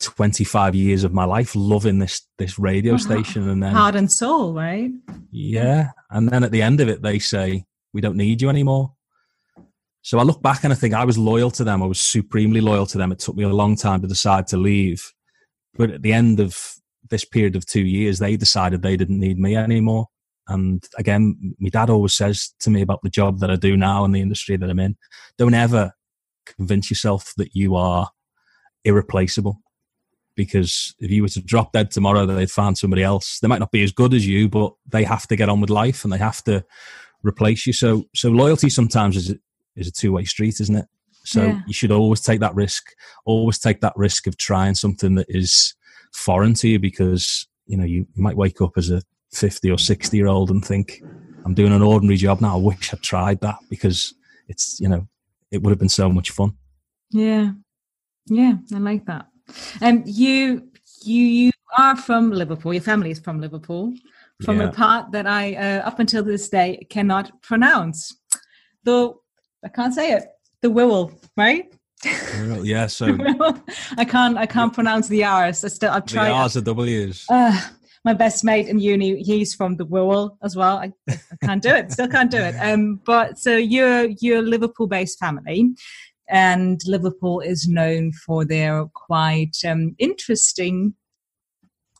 25 0.00 0.74
years 0.74 1.04
of 1.04 1.14
my 1.14 1.24
life 1.24 1.52
loving 1.54 1.98
this 1.98 2.22
this 2.36 2.58
radio 2.58 2.96
station 2.96 3.48
and 3.48 3.62
then 3.62 3.72
heart 3.72 3.94
and 3.94 4.10
soul 4.10 4.52
right? 4.52 4.90
Yeah 5.30 5.90
and 6.10 6.28
then 6.28 6.44
at 6.44 6.50
the 6.50 6.62
end 6.62 6.80
of 6.80 6.88
it 6.88 7.00
they 7.00 7.18
say 7.18 7.64
we 7.92 8.00
don't 8.00 8.16
need 8.16 8.42
you 8.42 8.48
anymore. 8.48 8.92
So 10.02 10.18
i 10.18 10.22
look 10.22 10.42
back 10.42 10.64
and 10.64 10.72
i 10.72 10.76
think 10.76 10.94
i 10.94 11.04
was 11.04 11.16
loyal 11.16 11.50
to 11.52 11.64
them. 11.64 11.82
I 11.82 11.86
was 11.86 12.00
supremely 12.00 12.60
loyal 12.60 12.86
to 12.86 12.98
them. 12.98 13.12
It 13.12 13.20
took 13.20 13.36
me 13.36 13.44
a 13.44 13.48
long 13.48 13.76
time 13.76 14.02
to 14.02 14.08
decide 14.08 14.46
to 14.48 14.56
leave. 14.56 15.12
But 15.76 15.90
at 15.90 16.02
the 16.02 16.12
end 16.12 16.38
of 16.38 16.73
this 17.10 17.24
period 17.24 17.56
of 17.56 17.66
two 17.66 17.84
years, 17.84 18.18
they 18.18 18.36
decided 18.36 18.82
they 18.82 18.96
didn't 18.96 19.20
need 19.20 19.38
me 19.38 19.56
anymore. 19.56 20.06
And 20.48 20.84
again, 20.98 21.54
my 21.58 21.70
dad 21.70 21.90
always 21.90 22.14
says 22.14 22.54
to 22.60 22.70
me 22.70 22.82
about 22.82 23.00
the 23.02 23.10
job 23.10 23.40
that 23.40 23.50
I 23.50 23.56
do 23.56 23.76
now 23.76 24.04
and 24.04 24.14
the 24.14 24.20
industry 24.20 24.56
that 24.56 24.68
I'm 24.68 24.78
in 24.78 24.96
don't 25.38 25.54
ever 25.54 25.92
convince 26.44 26.90
yourself 26.90 27.32
that 27.38 27.54
you 27.54 27.76
are 27.76 28.10
irreplaceable. 28.84 29.60
Because 30.36 30.94
if 30.98 31.10
you 31.10 31.22
were 31.22 31.28
to 31.28 31.40
drop 31.40 31.72
dead 31.72 31.90
tomorrow, 31.90 32.26
they'd 32.26 32.50
find 32.50 32.76
somebody 32.76 33.02
else. 33.02 33.38
They 33.40 33.48
might 33.48 33.60
not 33.60 33.70
be 33.70 33.84
as 33.84 33.92
good 33.92 34.12
as 34.12 34.26
you, 34.26 34.48
but 34.48 34.74
they 34.86 35.04
have 35.04 35.26
to 35.28 35.36
get 35.36 35.48
on 35.48 35.60
with 35.60 35.70
life 35.70 36.04
and 36.04 36.12
they 36.12 36.18
have 36.18 36.42
to 36.44 36.64
replace 37.22 37.66
you. 37.66 37.72
So, 37.72 38.04
so 38.14 38.30
loyalty 38.30 38.68
sometimes 38.68 39.16
is 39.16 39.34
is 39.76 39.88
a 39.88 39.92
two 39.92 40.12
way 40.12 40.24
street, 40.24 40.60
isn't 40.60 40.76
it? 40.76 40.86
So 41.24 41.44
yeah. 41.44 41.60
you 41.66 41.72
should 41.72 41.90
always 41.90 42.20
take 42.20 42.40
that 42.40 42.54
risk. 42.54 42.84
Always 43.24 43.58
take 43.58 43.80
that 43.80 43.94
risk 43.96 44.26
of 44.26 44.36
trying 44.36 44.74
something 44.74 45.14
that 45.14 45.26
is 45.28 45.74
foreign 46.14 46.54
to 46.54 46.68
you 46.68 46.78
because 46.78 47.46
you 47.66 47.76
know 47.76 47.84
you, 47.84 48.06
might 48.16 48.36
wake 48.36 48.60
up 48.60 48.72
as 48.76 48.90
a 48.90 49.02
50 49.32 49.70
or 49.70 49.78
60 49.78 50.16
year 50.16 50.28
old 50.28 50.50
and 50.50 50.64
think 50.64 51.02
i'm 51.44 51.54
doing 51.54 51.72
an 51.72 51.82
ordinary 51.82 52.16
job 52.16 52.40
now 52.40 52.54
i 52.54 52.60
wish 52.60 52.92
i'd 52.92 53.02
tried 53.02 53.40
that 53.40 53.56
because 53.68 54.14
it's 54.48 54.78
you 54.80 54.88
know 54.88 55.06
it 55.50 55.62
would 55.62 55.70
have 55.70 55.78
been 55.78 55.88
so 55.88 56.08
much 56.08 56.30
fun 56.30 56.52
yeah 57.10 57.50
yeah 58.26 58.54
i 58.74 58.78
like 58.78 59.04
that 59.06 59.26
and 59.80 59.98
um, 59.98 60.04
you 60.06 60.68
you 61.02 61.24
you 61.24 61.50
are 61.76 61.96
from 61.96 62.30
liverpool 62.30 62.72
your 62.72 62.82
family 62.82 63.10
is 63.10 63.18
from 63.18 63.40
liverpool 63.40 63.92
from 64.42 64.60
yeah. 64.60 64.68
a 64.68 64.72
part 64.72 65.12
that 65.12 65.26
I, 65.26 65.54
uh, 65.54 65.86
up 65.86 66.00
until 66.00 66.22
this 66.22 66.48
day, 66.48 66.86
cannot 66.90 67.40
pronounce. 67.42 68.16
Though 68.82 69.22
I 69.64 69.68
can't 69.68 69.94
say 69.94 70.12
it. 70.12 70.24
The 70.60 70.68
Wirral, 70.68 71.12
right? 71.36 71.72
Yeah, 72.62 72.86
so 72.88 73.16
I 73.96 74.04
can't 74.04 74.38
I 74.38 74.46
can't 74.46 74.72
pronounce 74.72 75.08
the 75.08 75.24
R's. 75.24 75.64
I 75.64 75.68
still 75.68 75.90
I've 75.90 76.06
tried. 76.06 76.28
The 76.28 76.34
R's 76.34 76.56
and 76.56 76.66
W's. 76.66 77.26
Uh, 77.28 77.60
my 78.04 78.12
best 78.12 78.44
mate 78.44 78.68
in 78.68 78.78
uni, 78.78 79.22
he's 79.22 79.54
from 79.54 79.76
the 79.76 79.86
Wirral 79.86 80.36
as 80.42 80.56
well. 80.56 80.76
I, 80.76 80.92
I 81.08 81.36
can't 81.42 81.62
do 81.62 81.70
it. 81.70 81.90
Still 81.90 82.08
can't 82.08 82.30
do 82.30 82.38
it. 82.38 82.54
Um, 82.64 83.00
but 83.04 83.38
so 83.38 83.56
you're 83.56 84.06
you're 84.20 84.42
Liverpool-based 84.42 85.18
family, 85.18 85.74
and 86.28 86.80
Liverpool 86.86 87.40
is 87.40 87.68
known 87.68 88.12
for 88.12 88.44
their 88.44 88.86
quite 88.94 89.56
um, 89.66 89.94
interesting 89.98 90.94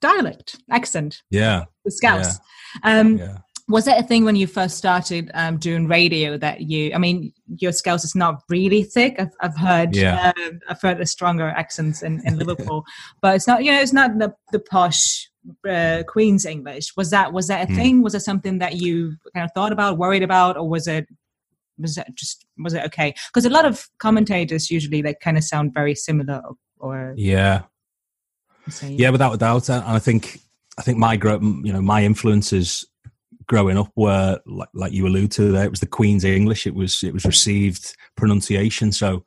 dialect 0.00 0.56
accent. 0.70 1.22
Yeah, 1.30 1.64
the 1.84 1.90
Scouse. 1.90 2.38
Yeah. 2.84 3.00
Um, 3.00 3.18
yeah. 3.18 3.38
Was 3.66 3.86
that 3.86 3.98
a 3.98 4.06
thing 4.06 4.24
when 4.24 4.36
you 4.36 4.46
first 4.46 4.76
started 4.76 5.30
um, 5.32 5.56
doing 5.56 5.86
radio 5.88 6.36
that 6.36 6.62
you? 6.62 6.92
I 6.94 6.98
mean, 6.98 7.32
your 7.56 7.72
Scouse 7.72 8.04
is 8.04 8.14
not 8.14 8.42
really 8.50 8.82
thick. 8.82 9.16
I've, 9.18 9.32
I've 9.40 9.56
heard, 9.56 9.96
yeah. 9.96 10.32
uh, 10.36 10.50
I've 10.68 10.82
heard 10.82 11.00
a 11.00 11.06
stronger 11.06 11.48
accents 11.48 12.02
in, 12.02 12.20
in 12.26 12.38
Liverpool, 12.38 12.84
but 13.22 13.36
it's 13.36 13.46
not. 13.46 13.64
You 13.64 13.72
know, 13.72 13.80
it's 13.80 13.94
not 13.94 14.18
the 14.18 14.34
the 14.52 14.60
posh 14.60 15.30
uh, 15.68 16.02
Queen's 16.06 16.44
English. 16.44 16.96
Was 16.96 17.10
that 17.10 17.32
was 17.32 17.48
that 17.48 17.68
a 17.68 17.72
mm. 17.72 17.76
thing? 17.76 18.02
Was 18.02 18.12
that 18.12 18.20
something 18.20 18.58
that 18.58 18.76
you 18.76 19.16
kind 19.34 19.44
of 19.44 19.52
thought 19.52 19.72
about, 19.72 19.98
worried 19.98 20.22
about, 20.22 20.56
or 20.56 20.68
was 20.68 20.86
it 20.86 21.06
was 21.78 21.94
that 21.96 22.14
just 22.14 22.46
was 22.58 22.74
it 22.74 22.84
okay? 22.84 23.14
Because 23.28 23.44
a 23.44 23.50
lot 23.50 23.64
of 23.64 23.88
commentators 23.98 24.70
usually 24.70 25.02
they 25.02 25.14
kind 25.14 25.36
of 25.36 25.44
sound 25.44 25.74
very 25.74 25.94
similar. 25.94 26.42
Or 26.78 27.14
yeah, 27.16 27.62
yeah, 28.82 29.10
without 29.10 29.34
a 29.34 29.38
doubt. 29.38 29.68
And 29.68 29.84
I 29.84 29.98
think 29.98 30.40
I 30.78 30.82
think 30.82 30.98
my 30.98 31.14
you 31.14 31.72
know 31.72 31.82
my 31.82 32.04
influences 32.04 32.86
growing 33.46 33.78
up 33.78 33.90
were 33.96 34.40
like, 34.46 34.68
like 34.74 34.92
you 34.92 35.06
allude 35.06 35.32
to 35.32 35.52
there. 35.52 35.64
It 35.64 35.70
was 35.70 35.80
the 35.80 35.86
Queen's 35.86 36.24
English. 36.24 36.66
It 36.66 36.74
was 36.74 37.02
it 37.02 37.12
was 37.12 37.24
received 37.24 37.94
pronunciation. 38.16 38.92
So 38.92 39.24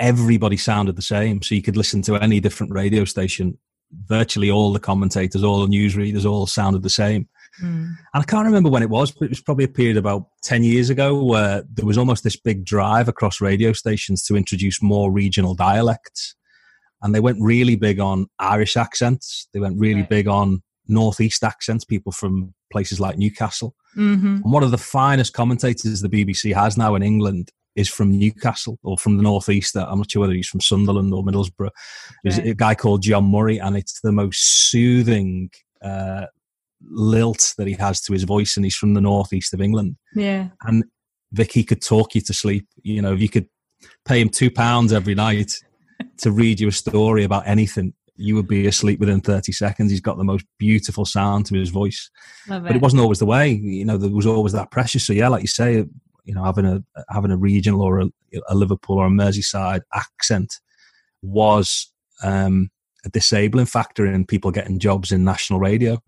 everybody 0.00 0.56
sounded 0.56 0.96
the 0.96 1.02
same. 1.02 1.42
So 1.42 1.54
you 1.54 1.62
could 1.62 1.76
listen 1.76 2.02
to 2.02 2.16
any 2.16 2.40
different 2.40 2.72
radio 2.72 3.04
station. 3.04 3.58
Virtually 4.06 4.50
all 4.50 4.72
the 4.72 4.80
commentators, 4.80 5.42
all 5.42 5.66
the 5.66 5.74
newsreaders, 5.74 6.24
all 6.24 6.46
sounded 6.46 6.82
the 6.82 6.90
same. 6.90 7.28
Mm. 7.62 7.96
And 8.14 8.22
I 8.22 8.22
can't 8.22 8.44
remember 8.44 8.68
when 8.68 8.82
it 8.82 8.90
was, 8.90 9.10
but 9.10 9.24
it 9.24 9.30
was 9.30 9.40
probably 9.40 9.64
a 9.64 9.68
period 9.68 9.96
about 9.96 10.26
10 10.42 10.62
years 10.62 10.90
ago 10.90 11.22
where 11.22 11.62
there 11.72 11.86
was 11.86 11.98
almost 11.98 12.22
this 12.22 12.36
big 12.36 12.64
drive 12.64 13.08
across 13.08 13.40
radio 13.40 13.72
stations 13.72 14.22
to 14.24 14.36
introduce 14.36 14.82
more 14.82 15.10
regional 15.10 15.54
dialects. 15.54 16.34
And 17.00 17.14
they 17.14 17.20
went 17.20 17.38
really 17.40 17.76
big 17.76 17.98
on 17.98 18.26
Irish 18.38 18.76
accents. 18.76 19.48
They 19.54 19.60
went 19.60 19.78
really 19.78 20.00
right. 20.00 20.10
big 20.10 20.28
on 20.28 20.62
Northeast 20.88 21.44
accents, 21.44 21.84
people 21.84 22.12
from 22.12 22.54
places 22.72 23.00
like 23.00 23.18
Newcastle. 23.18 23.74
Mm-hmm. 23.96 24.26
And 24.42 24.52
one 24.52 24.62
of 24.62 24.70
the 24.70 24.78
finest 24.78 25.32
commentators 25.32 26.00
the 26.00 26.08
BBC 26.08 26.54
has 26.54 26.76
now 26.76 26.94
in 26.94 27.02
England 27.02 27.50
is 27.76 27.88
from 27.88 28.18
Newcastle 28.18 28.78
or 28.82 28.98
from 28.98 29.16
the 29.16 29.22
Northeast. 29.22 29.76
I'm 29.76 29.98
not 29.98 30.10
sure 30.10 30.20
whether 30.20 30.32
he's 30.32 30.48
from 30.48 30.60
Sunderland 30.60 31.14
or 31.14 31.22
Middlesbrough. 31.22 31.70
There's 32.24 32.38
a 32.38 32.54
guy 32.54 32.74
called 32.74 33.02
John 33.02 33.30
Murray, 33.30 33.58
and 33.58 33.76
it's 33.76 34.00
the 34.00 34.10
most 34.10 34.70
soothing 34.70 35.50
uh, 35.80 36.26
lilt 36.90 37.54
that 37.56 37.68
he 37.68 37.74
has 37.74 38.00
to 38.02 38.12
his 38.12 38.24
voice, 38.24 38.56
and 38.56 38.64
he's 38.64 38.74
from 38.74 38.94
the 38.94 39.00
northeast 39.00 39.54
of 39.54 39.60
England. 39.60 39.96
Yeah. 40.14 40.48
And 40.64 40.84
Vicky 41.32 41.62
could 41.62 41.82
talk 41.82 42.14
you 42.14 42.20
to 42.22 42.34
sleep. 42.34 42.66
You 42.82 43.00
know, 43.00 43.12
if 43.12 43.20
you 43.20 43.28
could 43.28 43.46
pay 44.04 44.20
him 44.20 44.28
two 44.28 44.50
pounds 44.50 44.92
every 44.92 45.14
night 45.14 45.52
to 46.18 46.32
read 46.32 46.58
you 46.58 46.68
a 46.68 46.72
story 46.72 47.22
about 47.22 47.46
anything, 47.46 47.94
you 48.18 48.34
would 48.34 48.48
be 48.48 48.66
asleep 48.66 48.98
within 48.98 49.20
30 49.20 49.52
seconds. 49.52 49.90
He's 49.90 50.00
got 50.00 50.18
the 50.18 50.24
most 50.24 50.44
beautiful 50.58 51.04
sound 51.04 51.46
to 51.46 51.54
his 51.54 51.70
voice. 51.70 52.10
But 52.48 52.66
it. 52.66 52.76
it 52.76 52.82
wasn't 52.82 53.00
always 53.00 53.20
the 53.20 53.26
way. 53.26 53.50
You 53.50 53.84
know, 53.84 53.96
there 53.96 54.10
was 54.10 54.26
always 54.26 54.52
that 54.52 54.70
pressure. 54.70 54.98
So 54.98 55.12
yeah, 55.12 55.28
like 55.28 55.42
you 55.42 55.48
say, 55.48 55.86
you 56.24 56.34
know, 56.34 56.44
having 56.44 56.66
a 56.66 56.82
having 57.08 57.30
a 57.30 57.36
regional 57.36 57.80
or 57.80 58.00
a, 58.00 58.10
a 58.48 58.54
Liverpool 58.54 58.98
or 58.98 59.06
a 59.06 59.10
Merseyside 59.10 59.82
accent 59.94 60.52
was 61.22 61.90
um, 62.22 62.70
a 63.04 63.08
disabling 63.08 63.66
factor 63.66 64.04
in 64.04 64.26
people 64.26 64.50
getting 64.50 64.78
jobs 64.78 65.12
in 65.12 65.24
national 65.24 65.60
radio. 65.60 66.02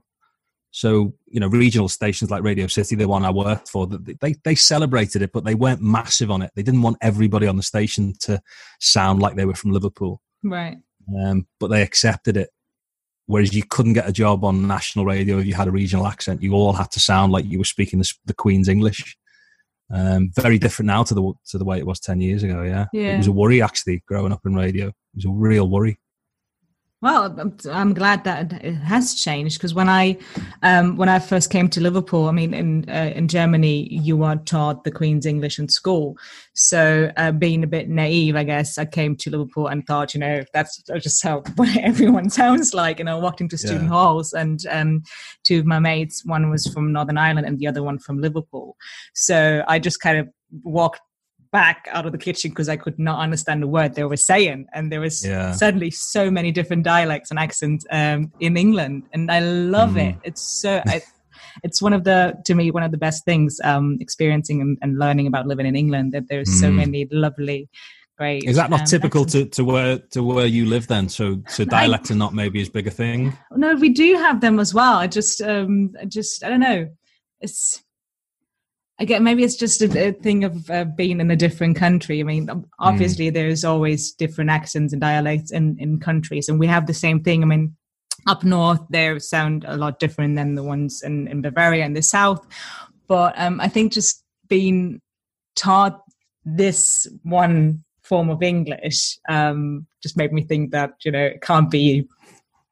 So, 0.72 1.14
you 1.26 1.40
know, 1.40 1.48
regional 1.48 1.88
stations 1.88 2.30
like 2.30 2.44
Radio 2.44 2.68
City, 2.68 2.94
the 2.94 3.08
one 3.08 3.24
I 3.24 3.30
worked 3.30 3.68
for, 3.68 3.88
they, 3.88 4.36
they 4.44 4.54
celebrated 4.54 5.20
it, 5.20 5.32
but 5.32 5.44
they 5.44 5.56
weren't 5.56 5.82
massive 5.82 6.30
on 6.30 6.42
it. 6.42 6.52
They 6.54 6.62
didn't 6.62 6.82
want 6.82 6.98
everybody 7.00 7.48
on 7.48 7.56
the 7.56 7.62
station 7.62 8.14
to 8.20 8.40
sound 8.78 9.20
like 9.20 9.34
they 9.34 9.46
were 9.46 9.54
from 9.54 9.72
Liverpool. 9.72 10.20
Right. 10.44 10.78
Um, 11.18 11.46
but 11.58 11.68
they 11.68 11.82
accepted 11.82 12.36
it. 12.36 12.50
Whereas 13.26 13.54
you 13.54 13.62
couldn't 13.62 13.92
get 13.92 14.08
a 14.08 14.12
job 14.12 14.44
on 14.44 14.66
national 14.66 15.04
radio 15.04 15.38
if 15.38 15.46
you 15.46 15.54
had 15.54 15.68
a 15.68 15.72
regional 15.72 16.06
accent. 16.06 16.42
You 16.42 16.54
all 16.54 16.72
had 16.72 16.90
to 16.92 17.00
sound 17.00 17.32
like 17.32 17.44
you 17.44 17.58
were 17.58 17.64
speaking 17.64 18.00
the, 18.00 18.12
the 18.26 18.34
Queen's 18.34 18.68
English. 18.68 19.16
Um, 19.92 20.30
very 20.34 20.58
different 20.58 20.86
now 20.86 21.02
to 21.04 21.14
the 21.14 21.32
to 21.48 21.58
the 21.58 21.64
way 21.64 21.78
it 21.78 21.86
was 21.86 22.00
ten 22.00 22.20
years 22.20 22.42
ago. 22.42 22.62
Yeah. 22.62 22.86
yeah, 22.92 23.14
it 23.14 23.18
was 23.18 23.26
a 23.26 23.32
worry 23.32 23.62
actually 23.62 24.02
growing 24.06 24.32
up 24.32 24.40
in 24.46 24.54
radio. 24.54 24.88
It 24.88 24.94
was 25.16 25.24
a 25.24 25.30
real 25.30 25.68
worry. 25.68 25.98
Well, 27.02 27.50
I'm 27.70 27.94
glad 27.94 28.24
that 28.24 28.52
it 28.62 28.74
has 28.74 29.14
changed 29.14 29.56
because 29.56 29.72
when 29.72 29.88
I 29.88 30.18
um, 30.62 30.96
when 30.96 31.08
I 31.08 31.18
first 31.18 31.48
came 31.48 31.70
to 31.70 31.80
Liverpool, 31.80 32.28
I 32.28 32.32
mean, 32.32 32.52
in 32.52 32.84
uh, 32.90 33.12
in 33.14 33.26
Germany, 33.26 33.88
you 33.90 34.22
are 34.22 34.36
taught 34.36 34.84
the 34.84 34.90
Queen's 34.90 35.24
English 35.24 35.58
in 35.58 35.70
school. 35.70 36.18
So, 36.52 37.10
uh, 37.16 37.32
being 37.32 37.64
a 37.64 37.66
bit 37.66 37.88
naive, 37.88 38.36
I 38.36 38.44
guess, 38.44 38.76
I 38.76 38.84
came 38.84 39.16
to 39.16 39.30
Liverpool 39.30 39.68
and 39.68 39.86
thought, 39.86 40.12
you 40.12 40.20
know, 40.20 40.42
that's 40.52 40.82
just 41.00 41.22
how 41.22 41.42
everyone 41.80 42.28
sounds 42.28 42.74
like. 42.74 43.00
And 43.00 43.08
I 43.08 43.14
walked 43.14 43.40
into 43.40 43.56
student 43.56 43.84
yeah. 43.84 43.88
halls, 43.88 44.34
and 44.34 44.60
um, 44.68 45.02
two 45.42 45.60
of 45.60 45.64
my 45.64 45.78
mates, 45.78 46.22
one 46.26 46.50
was 46.50 46.66
from 46.66 46.92
Northern 46.92 47.16
Ireland 47.16 47.46
and 47.46 47.58
the 47.58 47.66
other 47.66 47.82
one 47.82 47.98
from 47.98 48.20
Liverpool. 48.20 48.76
So 49.14 49.64
I 49.66 49.78
just 49.78 50.00
kind 50.00 50.18
of 50.18 50.28
walked 50.64 51.00
back 51.52 51.88
out 51.90 52.06
of 52.06 52.12
the 52.12 52.18
kitchen 52.18 52.50
because 52.50 52.68
I 52.68 52.76
could 52.76 52.98
not 52.98 53.20
understand 53.20 53.62
the 53.62 53.66
word 53.66 53.94
they 53.94 54.04
were 54.04 54.16
saying. 54.16 54.66
And 54.72 54.90
there 54.90 55.00
was 55.00 55.26
yeah. 55.26 55.52
suddenly 55.52 55.90
so 55.90 56.30
many 56.30 56.52
different 56.52 56.84
dialects 56.84 57.30
and 57.30 57.38
accents 57.38 57.84
um, 57.90 58.32
in 58.40 58.56
England, 58.56 59.04
and 59.12 59.30
I 59.30 59.40
love 59.40 59.90
mm. 59.90 60.10
it. 60.10 60.16
It's 60.24 60.42
so. 60.42 60.82
I, 60.86 61.02
it's 61.64 61.82
one 61.82 61.92
of 61.92 62.04
the 62.04 62.40
to 62.44 62.54
me 62.54 62.70
one 62.70 62.82
of 62.82 62.92
the 62.92 62.98
best 62.98 63.24
things 63.24 63.60
um, 63.64 63.98
experiencing 64.00 64.60
and, 64.60 64.78
and, 64.82 64.98
learning 64.98 65.26
about 65.26 65.46
living 65.46 65.66
in 65.66 65.74
England 65.74 66.12
that 66.12 66.28
there's 66.28 66.48
mm. 66.48 66.60
so 66.60 66.70
many 66.70 67.08
lovely 67.10 67.68
great 68.16 68.44
is 68.44 68.56
that 68.56 68.70
not 68.70 68.80
um, 68.80 68.86
typical 68.86 69.24
to, 69.24 69.46
to 69.46 69.64
where 69.64 69.98
to 69.98 70.22
where 70.22 70.46
you 70.46 70.66
live 70.66 70.86
then 70.86 71.08
so 71.08 71.42
so 71.48 71.64
dialects 71.64 72.10
I, 72.10 72.14
are 72.14 72.18
not 72.18 72.34
maybe 72.34 72.60
as 72.60 72.68
big 72.68 72.86
a 72.86 72.90
thing 72.90 73.36
no 73.52 73.74
we 73.74 73.88
do 73.88 74.14
have 74.14 74.40
them 74.40 74.60
as 74.60 74.74
well 74.74 74.94
i 74.94 75.06
just 75.06 75.40
um 75.40 75.94
just 76.06 76.44
i 76.44 76.48
don't 76.50 76.60
know 76.60 76.88
it's 77.40 77.82
again, 79.00 79.24
maybe 79.24 79.42
it's 79.42 79.56
just 79.56 79.82
a, 79.82 80.08
a 80.08 80.12
thing 80.12 80.44
of 80.44 80.70
uh, 80.70 80.84
being 80.84 81.20
in 81.20 81.30
a 81.30 81.36
different 81.36 81.76
country. 81.76 82.20
I 82.20 82.22
mean, 82.22 82.48
um, 82.48 82.66
obviously, 82.78 83.30
mm. 83.30 83.34
there's 83.34 83.64
always 83.64 84.12
different 84.12 84.50
accents 84.50 84.92
and 84.92 85.00
dialects 85.00 85.50
in, 85.50 85.76
in 85.80 85.98
countries, 85.98 86.48
and 86.48 86.60
we 86.60 86.66
have 86.66 86.86
the 86.86 86.94
same 86.94 87.22
thing. 87.22 87.42
I 87.42 87.46
mean, 87.46 87.76
up 88.26 88.44
north, 88.44 88.80
they 88.90 89.18
sound 89.18 89.64
a 89.66 89.76
lot 89.76 89.98
different 89.98 90.36
than 90.36 90.54
the 90.54 90.62
ones 90.62 91.02
in, 91.02 91.26
in 91.28 91.42
Bavaria 91.42 91.84
and 91.84 91.96
the 91.96 92.02
south. 92.02 92.46
But 93.08 93.34
um, 93.38 93.60
I 93.60 93.68
think 93.68 93.92
just 93.92 94.22
being 94.46 95.00
taught 95.56 96.02
this 96.44 97.08
one 97.22 97.82
form 98.02 98.28
of 98.30 98.42
English 98.42 99.18
um, 99.28 99.86
just 100.02 100.16
made 100.16 100.32
me 100.32 100.42
think 100.42 100.72
that, 100.72 100.92
you 101.04 101.10
know, 101.10 101.24
it 101.24 101.40
can't 101.40 101.70
be 101.70 102.06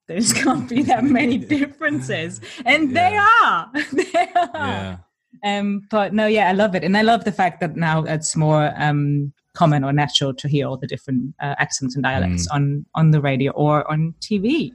there's 0.06 0.32
can't 0.44 0.68
be 0.68 0.82
that 0.82 1.04
many 1.04 1.36
differences 1.56 2.40
and 2.64 2.92
yeah. 2.92 2.94
they 3.10 3.16
are 3.16 3.70
they 3.92 4.28
are 4.34 4.50
yeah 4.54 4.96
um, 5.44 5.82
but 5.90 6.12
no, 6.12 6.26
yeah, 6.26 6.48
I 6.48 6.52
love 6.52 6.74
it, 6.74 6.84
and 6.84 6.96
I 6.96 7.02
love 7.02 7.24
the 7.24 7.32
fact 7.32 7.60
that 7.60 7.76
now 7.76 8.04
it's 8.04 8.36
more 8.36 8.72
um, 8.76 9.32
common 9.54 9.84
or 9.84 9.92
natural 9.92 10.32
to 10.34 10.48
hear 10.48 10.66
all 10.66 10.76
the 10.76 10.86
different 10.86 11.34
uh, 11.40 11.54
accents 11.58 11.94
and 11.94 12.04
dialects 12.04 12.48
mm. 12.48 12.54
on 12.54 12.86
on 12.94 13.10
the 13.10 13.20
radio 13.20 13.52
or 13.52 13.90
on 13.90 14.14
TV. 14.20 14.72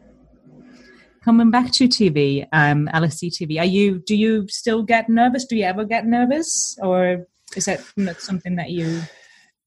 Coming 1.24 1.52
back 1.52 1.72
to 1.72 1.88
TV, 1.88 2.46
um, 2.52 2.90
LFC 2.94 3.32
TV, 3.32 3.58
are 3.58 3.66
you? 3.66 4.00
Do 4.00 4.16
you 4.16 4.46
still 4.50 4.84
get 4.84 5.08
nervous? 5.08 5.46
Do 5.46 5.56
you 5.56 5.64
ever 5.64 5.86
get 5.86 6.06
nervous, 6.06 6.78
or 6.82 7.28
is 7.56 7.66
that 7.66 7.82
not 7.96 8.20
something 8.20 8.58
that 8.58 8.72
you? 8.72 9.02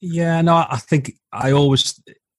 Yeah, 0.01 0.43
no, 0.43 0.67
I 0.69 0.77
think 0.77 1.15
I 1.33 1.53
always, 1.53 1.99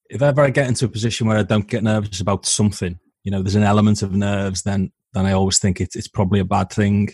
if 0.10 0.22
ever 0.22 0.44
I 0.44 0.52
get 0.52 0.68
into 0.68 0.86
a 0.86 0.90
position 0.90 1.26
where 1.26 1.38
I 1.38 1.44
don't 1.44 1.68
get 1.68 1.84
nervous 1.84 2.22
about 2.22 2.46
something, 2.46 3.00
you 3.24 3.32
know, 3.32 3.42
there's 3.42 3.56
an 3.56 3.64
element 3.64 4.04
of 4.04 4.14
nerves, 4.14 4.62
then 4.62 4.92
then 5.14 5.26
I 5.26 5.32
always 5.32 5.58
think 5.58 5.82
it's 5.82 5.96
it's 5.96 6.08
probably 6.08 6.40
a 6.40 6.46
bad 6.46 6.70
thing 6.72 7.10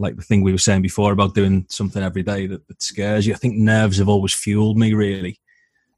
like 0.00 0.16
the 0.16 0.22
thing 0.22 0.42
we 0.42 0.52
were 0.52 0.58
saying 0.58 0.82
before 0.82 1.12
about 1.12 1.34
doing 1.34 1.66
something 1.68 2.02
every 2.02 2.22
day 2.22 2.46
that, 2.46 2.66
that 2.68 2.82
scares 2.82 3.26
you. 3.26 3.34
I 3.34 3.36
think 3.36 3.56
nerves 3.56 3.98
have 3.98 4.08
always 4.08 4.34
fueled 4.34 4.78
me 4.78 4.94
really 4.94 5.38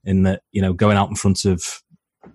in 0.04 0.24
that, 0.24 0.42
you 0.50 0.60
know, 0.60 0.72
going 0.72 0.96
out 0.96 1.08
in 1.08 1.14
front 1.14 1.44
of 1.44 1.62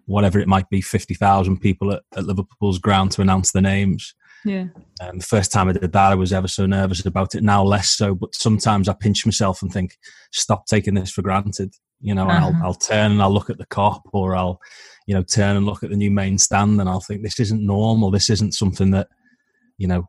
whatever 0.06 0.40
it 0.40 0.48
might 0.48 0.70
be, 0.70 0.80
50,000 0.80 1.60
people 1.60 1.92
at, 1.92 2.04
at, 2.16 2.24
Liverpool's 2.24 2.80
ground 2.80 3.12
to 3.12 3.22
announce 3.22 3.52
the 3.52 3.62
names. 3.62 4.16
Yeah. 4.46 4.68
And 5.02 5.20
the 5.20 5.26
first 5.26 5.52
time 5.52 5.68
I 5.68 5.74
did 5.74 5.92
that, 5.92 6.12
I 6.12 6.16
was 6.16 6.32
ever 6.32 6.48
so 6.48 6.66
nervous 6.66 7.06
about 7.06 7.36
it. 7.36 7.44
Now 7.44 7.64
less 7.64 7.90
so, 7.90 8.16
but 8.16 8.34
sometimes 8.34 8.88
I 8.88 8.94
pinch 8.94 9.26
myself 9.26 9.62
and 9.62 9.72
think, 9.72 9.98
stop 10.32 10.68
taking 10.68 10.94
this 10.94 11.12
for 11.12 11.22
granted. 11.22 11.74
You 12.00 12.16
know, 12.16 12.30
uh-huh. 12.30 12.52
I'll, 12.56 12.68
I'll 12.68 12.74
turn 12.76 13.12
and 13.12 13.22
I'll 13.22 13.34
look 13.34 13.50
at 13.50 13.58
the 13.58 13.66
Kop 13.66 14.02
or 14.14 14.38
I'll, 14.38 14.62
you 15.06 15.16
know, 15.16 15.24
turn 15.24 15.58
and 15.58 15.66
look 15.66 15.84
at 15.84 15.90
the 15.90 15.98
new 15.98 16.12
main 16.12 16.38
stand 16.38 16.80
and 16.80 16.88
I'll 16.88 17.02
think 17.02 17.24
this 17.24 17.42
isn't 17.42 17.66
normal. 17.66 18.10
This 18.10 18.30
isn't 18.30 18.54
something 18.54 18.92
that, 18.92 19.10
you 19.78 19.88
know, 19.88 20.08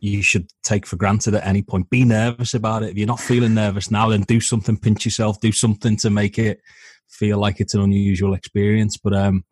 you 0.00 0.22
should 0.22 0.50
take 0.62 0.86
for 0.86 0.96
granted 0.96 1.34
at 1.34 1.46
any 1.46 1.62
point. 1.62 1.90
Be 1.90 2.04
nervous 2.04 2.54
about 2.54 2.82
it. 2.82 2.90
If 2.90 2.96
you're 2.96 3.06
not 3.06 3.20
feeling 3.20 3.54
nervous 3.54 3.90
now, 3.90 4.08
then 4.08 4.22
do 4.22 4.40
something, 4.40 4.76
pinch 4.76 5.04
yourself, 5.04 5.40
do 5.40 5.52
something 5.52 5.96
to 5.98 6.10
make 6.10 6.38
it 6.38 6.60
feel 7.08 7.38
like 7.38 7.60
it's 7.60 7.74
an 7.74 7.82
unusual 7.82 8.34
experience. 8.34 8.96
But 8.96 9.14
um, 9.14 9.44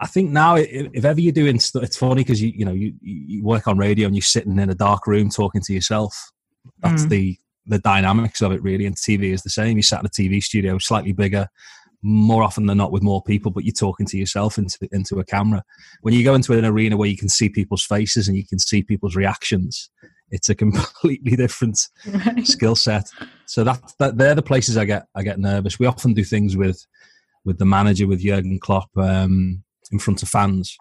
I 0.00 0.06
think 0.06 0.30
now, 0.30 0.56
if 0.56 1.04
ever 1.04 1.20
you're 1.20 1.32
doing, 1.32 1.56
it's 1.56 1.96
funny 1.96 2.22
because 2.22 2.40
you 2.40 2.52
you 2.54 2.64
know 2.64 2.72
you, 2.72 2.94
you 3.02 3.42
work 3.42 3.68
on 3.68 3.76
radio 3.76 4.06
and 4.06 4.14
you're 4.14 4.22
sitting 4.22 4.58
in 4.58 4.70
a 4.70 4.74
dark 4.74 5.06
room 5.06 5.30
talking 5.30 5.62
to 5.62 5.74
yourself. 5.74 6.30
That's 6.78 7.04
mm. 7.04 7.08
the 7.10 7.38
the 7.66 7.78
dynamics 7.78 8.40
of 8.40 8.52
it 8.52 8.62
really. 8.62 8.86
And 8.86 8.96
TV 8.96 9.32
is 9.32 9.42
the 9.42 9.50
same. 9.50 9.76
You 9.76 9.82
sat 9.82 10.00
in 10.00 10.06
a 10.06 10.08
TV 10.08 10.42
studio, 10.42 10.78
slightly 10.78 11.12
bigger, 11.12 11.48
more 12.02 12.42
often 12.42 12.66
than 12.66 12.78
not 12.78 12.92
with 12.92 13.02
more 13.02 13.22
people, 13.22 13.50
but 13.50 13.64
you're 13.64 13.72
talking 13.72 14.06
to 14.06 14.16
yourself 14.16 14.58
into 14.58 14.78
into 14.92 15.18
a 15.18 15.24
camera. 15.24 15.62
When 16.02 16.14
you 16.14 16.24
go 16.24 16.34
into 16.34 16.52
an 16.52 16.64
arena 16.64 16.96
where 16.96 17.08
you 17.08 17.16
can 17.16 17.28
see 17.28 17.48
people's 17.48 17.84
faces 17.84 18.28
and 18.28 18.36
you 18.36 18.46
can 18.46 18.58
see 18.58 18.82
people's 18.82 19.16
reactions, 19.16 19.90
it's 20.30 20.48
a 20.48 20.54
completely 20.56 21.36
different 21.36 21.88
right. 22.06 22.46
skill 22.46 22.76
set. 22.76 23.10
So 23.46 23.64
that, 23.64 23.80
that 23.98 24.16
they're 24.16 24.34
the 24.34 24.42
places 24.42 24.76
I 24.76 24.84
get 24.84 25.06
I 25.14 25.22
get 25.22 25.38
nervous. 25.38 25.78
We 25.78 25.86
often 25.86 26.14
do 26.14 26.24
things 26.24 26.56
with 26.56 26.84
with 27.44 27.58
the 27.58 27.66
manager 27.66 28.06
with 28.06 28.20
Jurgen 28.20 28.58
Klopp 28.60 28.90
um, 28.96 29.62
in 29.90 29.98
front 29.98 30.22
of 30.22 30.28
fans. 30.28 30.76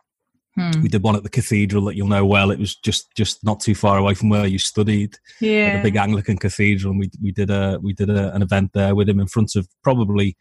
Hmm. 0.56 0.82
We 0.82 0.90
did 0.90 1.04
one 1.04 1.16
at 1.16 1.24
the 1.24 1.30
cathedral 1.30 1.86
that 1.86 1.96
you'll 1.96 2.08
know 2.08 2.26
well. 2.26 2.52
It 2.52 2.60
was 2.60 2.76
just 2.76 3.14
just 3.16 3.44
not 3.44 3.60
too 3.60 3.76
far 3.76 3.98
away 3.98 4.14
from 4.14 4.30
where 4.30 4.48
you 4.48 4.60
studied. 4.60 5.18
Yeah, 5.40 5.78
the 5.78 5.84
big 5.84 5.96
Anglican 5.96 6.38
cathedral, 6.38 6.92
and 6.92 7.00
we 7.00 7.12
we 7.22 7.32
did 7.32 7.50
a 7.50 7.80
we 7.82 7.94
did 7.94 8.10
a, 8.10 8.34
an 8.34 8.42
event 8.42 8.72
there 8.74 8.96
with 8.96 9.08
him 9.08 9.20
in 9.20 9.28
front 9.28 9.56
of 9.56 9.68
probably 9.84 10.36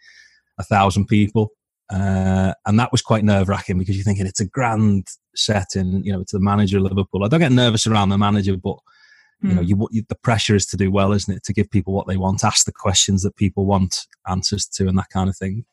a 0.59 0.65
thousand 0.65 1.07
people. 1.07 1.53
Uh, 1.91 2.53
and 2.67 2.79
that 2.79 2.93
was 2.93 3.01
quite 3.01 3.25
nerve 3.25 3.49
wracking 3.49 3.79
because 3.79 3.97
you're 3.97 4.05
thinking 4.05 4.27
it's 4.27 4.41
a 4.41 4.47
grand 4.47 5.09
setting, 5.35 6.05
you 6.05 6.13
know, 6.13 6.21
it's 6.21 6.33
the 6.33 6.41
manager 6.41 6.77
of 6.77 6.85
Liverpool. 6.85 7.25
I 7.25 7.29
don't 7.29 7.41
get 7.41 7.53
nervous 7.53 7.87
around 7.87 8.11
the 8.11 8.19
manager, 8.19 8.57
but 8.57 8.77
you 9.41 9.51
know, 9.51 9.63
hmm. 9.63 9.69
you, 9.69 9.89
you, 9.93 10.03
the 10.09 10.17
pressure 10.17 10.57
is 10.57 10.67
to 10.67 10.77
do 10.77 10.91
well, 10.91 11.13
isn't 11.13 11.33
it? 11.33 11.45
To 11.45 11.53
give 11.53 11.71
people 11.71 11.95
what 11.95 12.09
they 12.09 12.17
want, 12.17 12.45
ask 12.45 12.67
the 12.67 12.73
questions 12.73 13.23
that 13.23 13.37
people 13.37 13.67
want 13.67 14.07
answers 14.27 14.67
to, 14.67 14.89
and 14.89 14.99
that 14.99 15.11
kind 15.11 15.29
of 15.29 15.37
thing. 15.37 15.65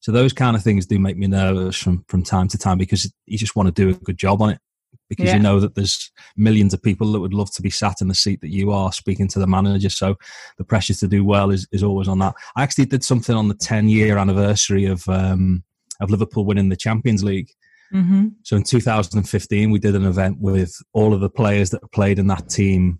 So 0.00 0.12
those 0.12 0.34
kind 0.34 0.54
of 0.54 0.62
things 0.62 0.86
do 0.86 0.98
make 0.98 1.16
me 1.16 1.26
nervous 1.26 1.76
from 1.76 2.04
from 2.08 2.22
time 2.22 2.48
to 2.48 2.58
time 2.58 2.76
because 2.76 3.10
you 3.24 3.38
just 3.38 3.56
want 3.56 3.68
to 3.68 3.72
do 3.72 3.88
a 3.88 3.94
good 3.94 4.18
job 4.18 4.42
on 4.42 4.50
it 4.50 4.60
because 5.08 5.26
yeah. 5.26 5.36
you 5.36 5.42
know 5.42 5.60
that 5.60 5.74
there's 5.74 6.10
millions 6.36 6.74
of 6.74 6.82
people 6.82 7.12
that 7.12 7.20
would 7.20 7.34
love 7.34 7.52
to 7.52 7.62
be 7.62 7.70
sat 7.70 8.00
in 8.00 8.08
the 8.08 8.14
seat 8.14 8.40
that 8.40 8.52
you 8.52 8.72
are 8.72 8.92
speaking 8.92 9.28
to 9.28 9.38
the 9.38 9.46
manager. 9.46 9.90
So 9.90 10.16
the 10.58 10.64
pressure 10.64 10.94
to 10.94 11.08
do 11.08 11.24
well 11.24 11.50
is, 11.50 11.66
is 11.72 11.82
always 11.82 12.08
on 12.08 12.18
that. 12.20 12.34
I 12.56 12.62
actually 12.62 12.86
did 12.86 13.04
something 13.04 13.34
on 13.34 13.48
the 13.48 13.54
10 13.54 13.88
year 13.88 14.18
anniversary 14.18 14.84
of 14.86 15.08
um, 15.08 15.62
of 16.00 16.10
Liverpool 16.10 16.44
winning 16.44 16.68
the 16.68 16.76
Champions 16.76 17.24
League. 17.24 17.50
Mm-hmm. 17.92 18.28
So 18.42 18.56
in 18.56 18.62
2015, 18.62 19.70
we 19.70 19.78
did 19.78 19.94
an 19.94 20.04
event 20.04 20.38
with 20.40 20.74
all 20.92 21.14
of 21.14 21.20
the 21.20 21.30
players 21.30 21.70
that 21.70 21.92
played 21.92 22.18
in 22.18 22.26
that 22.26 22.48
team 22.48 22.98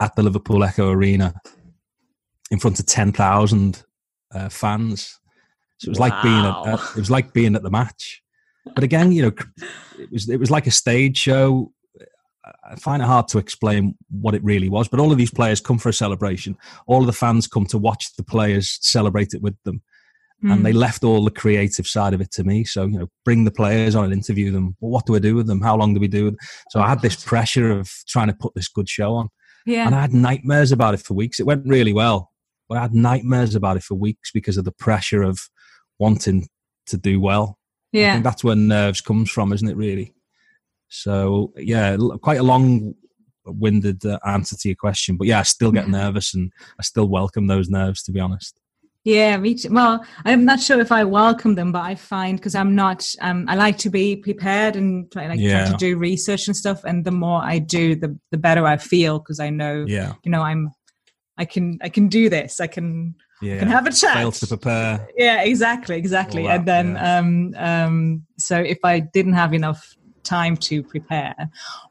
at 0.00 0.14
the 0.16 0.22
Liverpool 0.22 0.64
Echo 0.64 0.90
Arena 0.90 1.34
in 2.50 2.58
front 2.58 2.80
of 2.80 2.86
10,000 2.86 3.84
uh, 4.34 4.48
fans. 4.48 5.18
So 5.78 5.88
it 5.88 5.90
was 5.90 5.98
wow. 5.98 6.08
like 6.08 6.22
being 6.22 6.44
at, 6.44 6.80
it 6.96 7.00
was 7.00 7.10
like 7.10 7.32
being 7.32 7.54
at 7.54 7.62
the 7.62 7.70
match. 7.70 8.22
But 8.74 8.84
again, 8.84 9.12
you 9.12 9.22
know, 9.22 9.32
it 9.98 10.10
was 10.12 10.28
it 10.28 10.38
was 10.38 10.50
like 10.50 10.66
a 10.66 10.70
stage 10.70 11.16
show. 11.16 11.72
I 12.64 12.76
find 12.76 13.02
it 13.02 13.06
hard 13.06 13.28
to 13.28 13.38
explain 13.38 13.96
what 14.10 14.34
it 14.34 14.42
really 14.42 14.68
was, 14.68 14.88
but 14.88 14.98
all 14.98 15.12
of 15.12 15.18
these 15.18 15.30
players 15.30 15.60
come 15.60 15.78
for 15.78 15.88
a 15.88 15.92
celebration. 15.92 16.56
All 16.86 17.00
of 17.00 17.06
the 17.06 17.12
fans 17.12 17.46
come 17.46 17.66
to 17.66 17.78
watch 17.78 18.14
the 18.16 18.24
players 18.24 18.78
celebrate 18.80 19.34
it 19.34 19.42
with 19.42 19.56
them. 19.64 19.82
Mm. 20.42 20.52
And 20.52 20.66
they 20.66 20.72
hmm. 20.72 20.78
left 20.78 21.04
all 21.04 21.22
the 21.22 21.30
creative 21.30 21.86
side 21.86 22.14
of 22.14 22.20
it 22.22 22.30
to 22.32 22.44
me. 22.44 22.64
So, 22.64 22.86
you 22.86 22.98
know, 22.98 23.08
bring 23.26 23.44
the 23.44 23.50
players 23.50 23.94
on 23.94 24.04
and 24.04 24.12
interview 24.12 24.50
them. 24.50 24.74
Well, 24.80 24.90
what 24.90 25.04
do 25.04 25.14
I 25.14 25.18
do 25.18 25.36
with 25.36 25.46
them? 25.46 25.60
How 25.60 25.76
long 25.76 25.92
do 25.92 26.00
we 26.00 26.08
do? 26.08 26.34
So 26.70 26.80
I 26.80 26.88
had 26.88 27.02
this 27.02 27.22
pressure 27.22 27.70
of 27.70 27.90
trying 28.08 28.28
to 28.28 28.34
put 28.34 28.54
this 28.54 28.68
good 28.68 28.88
show 28.88 29.14
on. 29.14 29.28
Yeah. 29.66 29.84
And 29.84 29.94
I 29.94 30.00
had 30.00 30.14
nightmares 30.14 30.72
about 30.72 30.94
it 30.94 31.00
for 31.00 31.12
weeks. 31.12 31.40
It 31.40 31.46
went 31.46 31.66
really 31.66 31.92
well. 31.92 32.30
But 32.70 32.78
I 32.78 32.82
had 32.82 32.94
nightmares 32.94 33.54
about 33.54 33.76
it 33.76 33.82
for 33.82 33.96
weeks 33.96 34.30
because 34.32 34.56
of 34.56 34.64
the 34.64 34.72
pressure 34.72 35.22
of 35.22 35.40
wanting 35.98 36.48
to 36.86 36.96
do 36.96 37.20
well. 37.20 37.58
Yeah. 37.92 38.10
I 38.10 38.12
think 38.12 38.24
that's 38.24 38.44
where 38.44 38.56
nerves 38.56 39.00
comes 39.00 39.30
from, 39.30 39.52
isn't 39.52 39.68
it, 39.68 39.76
really? 39.76 40.14
So, 40.88 41.52
yeah, 41.56 41.96
quite 42.22 42.38
a 42.38 42.44
long 42.44 42.94
winded 43.46 44.04
uh, 44.04 44.18
answer 44.26 44.56
to 44.56 44.68
your 44.68 44.76
question. 44.76 45.16
But 45.16 45.26
yeah, 45.26 45.40
I 45.40 45.42
still 45.42 45.72
get 45.72 45.88
nervous 45.88 46.34
and 46.34 46.52
I 46.78 46.82
still 46.82 47.08
welcome 47.08 47.46
those 47.46 47.68
nerves, 47.68 48.02
to 48.04 48.12
be 48.12 48.20
honest. 48.20 48.60
Yeah, 49.02 49.38
me 49.38 49.54
too. 49.54 49.70
Well, 49.72 50.04
I'm 50.26 50.44
not 50.44 50.60
sure 50.60 50.78
if 50.78 50.92
I 50.92 51.04
welcome 51.04 51.54
them, 51.54 51.72
but 51.72 51.82
I 51.82 51.94
find 51.94 52.38
because 52.38 52.54
I'm 52.54 52.74
not, 52.74 53.08
um, 53.22 53.46
I 53.48 53.54
like 53.54 53.78
to 53.78 53.90
be 53.90 54.16
prepared 54.16 54.76
and 54.76 55.10
try, 55.10 55.26
like 55.26 55.40
yeah. 55.40 55.64
try 55.64 55.72
to 55.72 55.76
do 55.78 55.96
research 55.96 56.48
and 56.48 56.56
stuff. 56.56 56.84
And 56.84 57.04
the 57.04 57.10
more 57.10 57.40
I 57.42 57.60
do, 57.60 57.96
the 57.96 58.18
the 58.30 58.36
better 58.36 58.66
I 58.66 58.76
feel 58.76 59.18
because 59.18 59.40
I 59.40 59.48
know, 59.48 59.86
yeah, 59.88 60.12
you 60.22 60.30
know, 60.30 60.42
I'm, 60.42 60.70
I 61.38 61.46
can, 61.46 61.78
I 61.80 61.88
can 61.88 62.08
do 62.08 62.28
this. 62.28 62.60
I 62.60 62.66
can 62.66 63.14
yeah. 63.40 63.58
can 63.58 63.68
have 63.68 63.86
a 63.86 63.92
chat. 63.92 64.14
Fail 64.14 64.32
to 64.32 64.46
prepare. 64.46 65.08
Yeah, 65.16 65.42
exactly, 65.42 65.96
exactly. 65.96 66.44
That, 66.44 66.60
and 66.60 66.68
then, 66.68 66.92
yeah. 66.92 67.18
um, 67.18 67.54
um, 67.56 68.26
so 68.38 68.58
if 68.58 68.78
I 68.84 69.00
didn't 69.00 69.34
have 69.34 69.54
enough 69.54 69.96
time 70.22 70.56
to 70.56 70.82
prepare, 70.82 71.34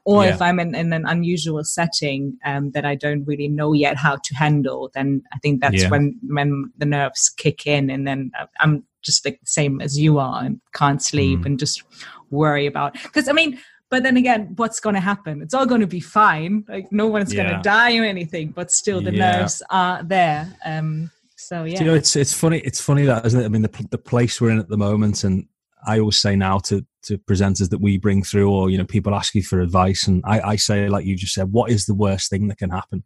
or 0.04 0.24
yeah. 0.24 0.34
if 0.34 0.42
I'm 0.42 0.60
in, 0.60 0.74
in, 0.74 0.92
an 0.92 1.04
unusual 1.06 1.62
setting 1.64 2.38
um, 2.44 2.70
that 2.72 2.84
I 2.84 2.94
don't 2.94 3.24
really 3.24 3.48
know 3.48 3.72
yet 3.72 3.96
how 3.96 4.16
to 4.16 4.34
handle, 4.34 4.90
then 4.94 5.22
I 5.32 5.38
think 5.38 5.60
that's 5.60 5.82
yeah. 5.82 5.90
when 5.90 6.18
when 6.28 6.72
the 6.78 6.86
nerves 6.86 7.28
kick 7.28 7.66
in, 7.66 7.90
and 7.90 8.06
then 8.06 8.30
uh, 8.38 8.46
I'm 8.60 8.84
just 9.02 9.24
like 9.24 9.40
the 9.40 9.46
same 9.46 9.80
as 9.80 9.98
you 9.98 10.18
are, 10.18 10.42
and 10.44 10.60
can't 10.72 11.02
sleep, 11.02 11.40
mm. 11.40 11.46
and 11.46 11.58
just 11.58 11.82
worry 12.30 12.66
about 12.66 12.94
because 12.94 13.28
I 13.28 13.32
mean 13.32 13.58
but 13.90 14.04
then 14.04 14.16
again, 14.16 14.52
what's 14.54 14.78
going 14.78 14.94
to 14.94 15.00
happen? 15.00 15.42
It's 15.42 15.52
all 15.52 15.66
going 15.66 15.80
to 15.80 15.86
be 15.86 15.98
fine. 15.98 16.64
Like 16.68 16.92
no 16.92 17.08
one's 17.08 17.34
yeah. 17.34 17.42
going 17.42 17.56
to 17.56 17.62
die 17.62 17.98
or 17.98 18.04
anything, 18.04 18.52
but 18.52 18.70
still 18.70 19.00
the 19.00 19.10
nerves 19.10 19.62
are 19.68 20.04
there. 20.04 20.48
Um, 20.64 21.10
so 21.50 21.64
yeah, 21.64 21.80
you 21.80 21.84
know, 21.84 21.94
it's 21.94 22.14
it's 22.14 22.32
funny. 22.32 22.58
It's 22.58 22.80
funny 22.80 23.02
that 23.06 23.26
isn't 23.26 23.40
it? 23.40 23.44
I 23.44 23.48
mean, 23.48 23.62
the 23.62 23.86
the 23.90 23.98
place 23.98 24.40
we're 24.40 24.50
in 24.50 24.60
at 24.60 24.68
the 24.68 24.76
moment, 24.76 25.24
and 25.24 25.48
I 25.84 25.98
always 25.98 26.16
say 26.16 26.36
now 26.36 26.58
to 26.60 26.86
to 27.06 27.18
presenters 27.18 27.70
that 27.70 27.80
we 27.80 27.98
bring 27.98 28.22
through, 28.22 28.48
or 28.48 28.70
you 28.70 28.78
know, 28.78 28.84
people 28.84 29.16
ask 29.16 29.34
you 29.34 29.42
for 29.42 29.60
advice, 29.60 30.06
and 30.06 30.22
I, 30.24 30.40
I 30.40 30.56
say 30.56 30.88
like 30.88 31.06
you 31.06 31.16
just 31.16 31.34
said, 31.34 31.50
what 31.50 31.72
is 31.72 31.86
the 31.86 31.94
worst 31.94 32.30
thing 32.30 32.46
that 32.46 32.58
can 32.58 32.70
happen? 32.70 33.02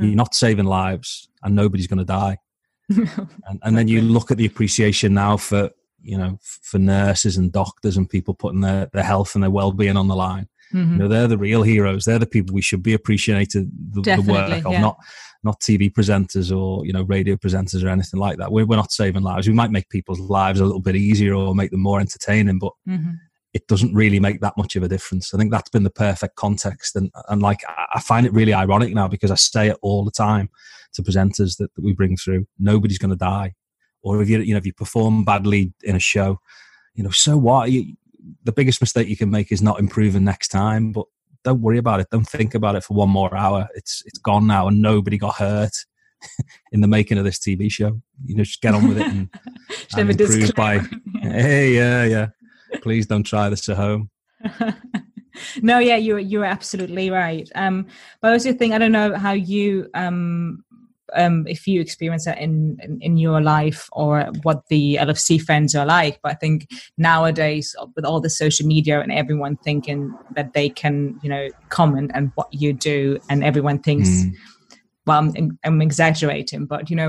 Mm. 0.00 0.06
You're 0.06 0.14
not 0.14 0.36
saving 0.36 0.66
lives, 0.66 1.28
and 1.42 1.56
nobody's 1.56 1.88
going 1.88 1.98
to 1.98 2.04
die. 2.04 2.38
and, 2.88 3.58
and 3.64 3.76
then 3.76 3.88
you 3.88 4.00
look 4.00 4.30
at 4.30 4.36
the 4.36 4.46
appreciation 4.46 5.14
now 5.14 5.36
for 5.36 5.68
you 6.00 6.16
know 6.16 6.38
for 6.40 6.78
nurses 6.78 7.36
and 7.36 7.50
doctors 7.50 7.96
and 7.96 8.08
people 8.08 8.32
putting 8.32 8.60
their, 8.60 8.88
their 8.92 9.02
health 9.02 9.34
and 9.34 9.42
their 9.42 9.50
well-being 9.50 9.96
on 9.96 10.06
the 10.06 10.14
line 10.14 10.48
mm-hmm. 10.72 10.92
you 10.92 10.98
know 10.98 11.08
they're 11.08 11.26
the 11.26 11.36
real 11.36 11.62
heroes 11.62 12.04
they're 12.04 12.20
the 12.20 12.26
people 12.26 12.54
we 12.54 12.62
should 12.62 12.82
be 12.82 12.94
appreciating 12.94 13.68
the, 13.90 14.00
the 14.00 14.32
work 14.32 14.64
of 14.64 14.72
yeah. 14.72 14.80
not 14.80 14.96
not 15.42 15.60
TV 15.60 15.92
presenters 15.92 16.56
or 16.56 16.84
you 16.84 16.92
know 16.92 17.02
radio 17.02 17.36
presenters 17.36 17.84
or 17.84 17.88
anything 17.88 18.20
like 18.20 18.38
that. 18.38 18.50
We're, 18.50 18.66
we're 18.66 18.76
not 18.76 18.92
saving 18.92 19.22
lives. 19.22 19.46
We 19.46 19.54
might 19.54 19.70
make 19.70 19.88
people's 19.88 20.20
lives 20.20 20.60
a 20.60 20.64
little 20.64 20.80
bit 20.80 20.96
easier 20.96 21.34
or 21.34 21.54
make 21.54 21.70
them 21.70 21.80
more 21.80 22.00
entertaining, 22.00 22.58
but 22.58 22.72
mm-hmm. 22.88 23.12
it 23.52 23.66
doesn't 23.68 23.94
really 23.94 24.20
make 24.20 24.40
that 24.40 24.56
much 24.56 24.76
of 24.76 24.82
a 24.82 24.88
difference. 24.88 25.32
I 25.32 25.38
think 25.38 25.50
that's 25.50 25.70
been 25.70 25.84
the 25.84 25.90
perfect 25.90 26.36
context, 26.36 26.96
and 26.96 27.10
and 27.28 27.40
like 27.42 27.60
I 27.94 28.00
find 28.00 28.26
it 28.26 28.32
really 28.32 28.54
ironic 28.54 28.94
now 28.94 29.08
because 29.08 29.30
I 29.30 29.36
say 29.36 29.68
it 29.68 29.78
all 29.82 30.04
the 30.04 30.10
time 30.10 30.50
to 30.94 31.02
presenters 31.02 31.58
that, 31.58 31.74
that 31.74 31.84
we 31.84 31.92
bring 31.92 32.16
through. 32.16 32.46
Nobody's 32.58 32.98
going 32.98 33.10
to 33.10 33.16
die, 33.16 33.54
or 34.02 34.20
if 34.20 34.28
you 34.28 34.40
you 34.40 34.54
know 34.54 34.58
if 34.58 34.66
you 34.66 34.72
perform 34.72 35.24
badly 35.24 35.72
in 35.84 35.94
a 35.94 36.00
show, 36.00 36.40
you 36.94 37.04
know 37.04 37.10
so 37.10 37.36
what. 37.36 37.70
You, 37.70 37.94
the 38.44 38.52
biggest 38.52 38.82
mistake 38.82 39.08
you 39.08 39.16
can 39.16 39.30
make 39.30 39.50
is 39.52 39.62
not 39.62 39.78
improving 39.78 40.24
next 40.24 40.48
time, 40.48 40.92
but 40.92 41.06
don't 41.44 41.60
worry 41.60 41.78
about 41.78 42.00
it. 42.00 42.08
Don't 42.10 42.26
think 42.26 42.54
about 42.54 42.76
it 42.76 42.84
for 42.84 42.94
one 42.94 43.10
more 43.10 43.34
hour. 43.36 43.68
It's 43.74 44.02
it's 44.06 44.18
gone 44.18 44.46
now, 44.46 44.68
and 44.68 44.82
nobody 44.82 45.18
got 45.18 45.36
hurt 45.36 45.72
in 46.72 46.80
the 46.80 46.88
making 46.88 47.18
of 47.18 47.24
this 47.24 47.38
TV 47.38 47.70
show. 47.70 48.00
You 48.24 48.36
know, 48.36 48.44
just 48.44 48.60
get 48.60 48.74
on 48.74 48.88
with 48.88 48.98
it 48.98 49.06
and, 49.06 49.28
and 49.96 50.10
improve 50.10 50.54
by. 50.54 50.80
Hey, 51.20 51.74
yeah, 51.74 52.04
yeah. 52.04 52.28
Please 52.80 53.06
don't 53.06 53.24
try 53.24 53.48
this 53.48 53.68
at 53.68 53.76
home. 53.76 54.08
no, 55.60 55.78
yeah, 55.78 55.96
you're 55.96 56.18
you're 56.18 56.44
absolutely 56.44 57.10
right. 57.10 57.50
Um, 57.54 57.86
but 58.22 58.30
I 58.30 58.34
also 58.34 58.52
think 58.52 58.72
I 58.72 58.78
don't 58.78 58.92
know 58.92 59.16
how 59.16 59.32
you 59.32 59.90
um 59.94 60.64
um, 61.14 61.46
if 61.46 61.66
you 61.66 61.80
experience 61.80 62.24
that 62.24 62.38
in, 62.38 62.78
in, 62.82 62.98
in 63.00 63.16
your 63.16 63.40
life 63.40 63.88
or 63.92 64.30
what 64.42 64.66
the 64.68 64.96
LFC 65.00 65.40
fans 65.40 65.74
are 65.74 65.86
like. 65.86 66.20
But 66.22 66.32
I 66.32 66.34
think 66.34 66.68
nowadays, 66.96 67.74
with 67.96 68.04
all 68.04 68.20
the 68.20 68.30
social 68.30 68.66
media 68.66 69.00
and 69.00 69.12
everyone 69.12 69.56
thinking 69.56 70.14
that 70.34 70.52
they 70.52 70.68
can, 70.68 71.18
you 71.22 71.28
know, 71.28 71.48
comment 71.68 72.10
and 72.14 72.32
what 72.34 72.48
you 72.52 72.72
do, 72.72 73.18
and 73.28 73.44
everyone 73.44 73.78
thinks, 73.78 74.08
mm. 74.08 74.34
well, 75.06 75.18
I'm, 75.18 75.58
I'm, 75.64 75.82
exaggerating, 75.82 76.66
but 76.66 76.90
you 76.90 76.96
know, 76.96 77.08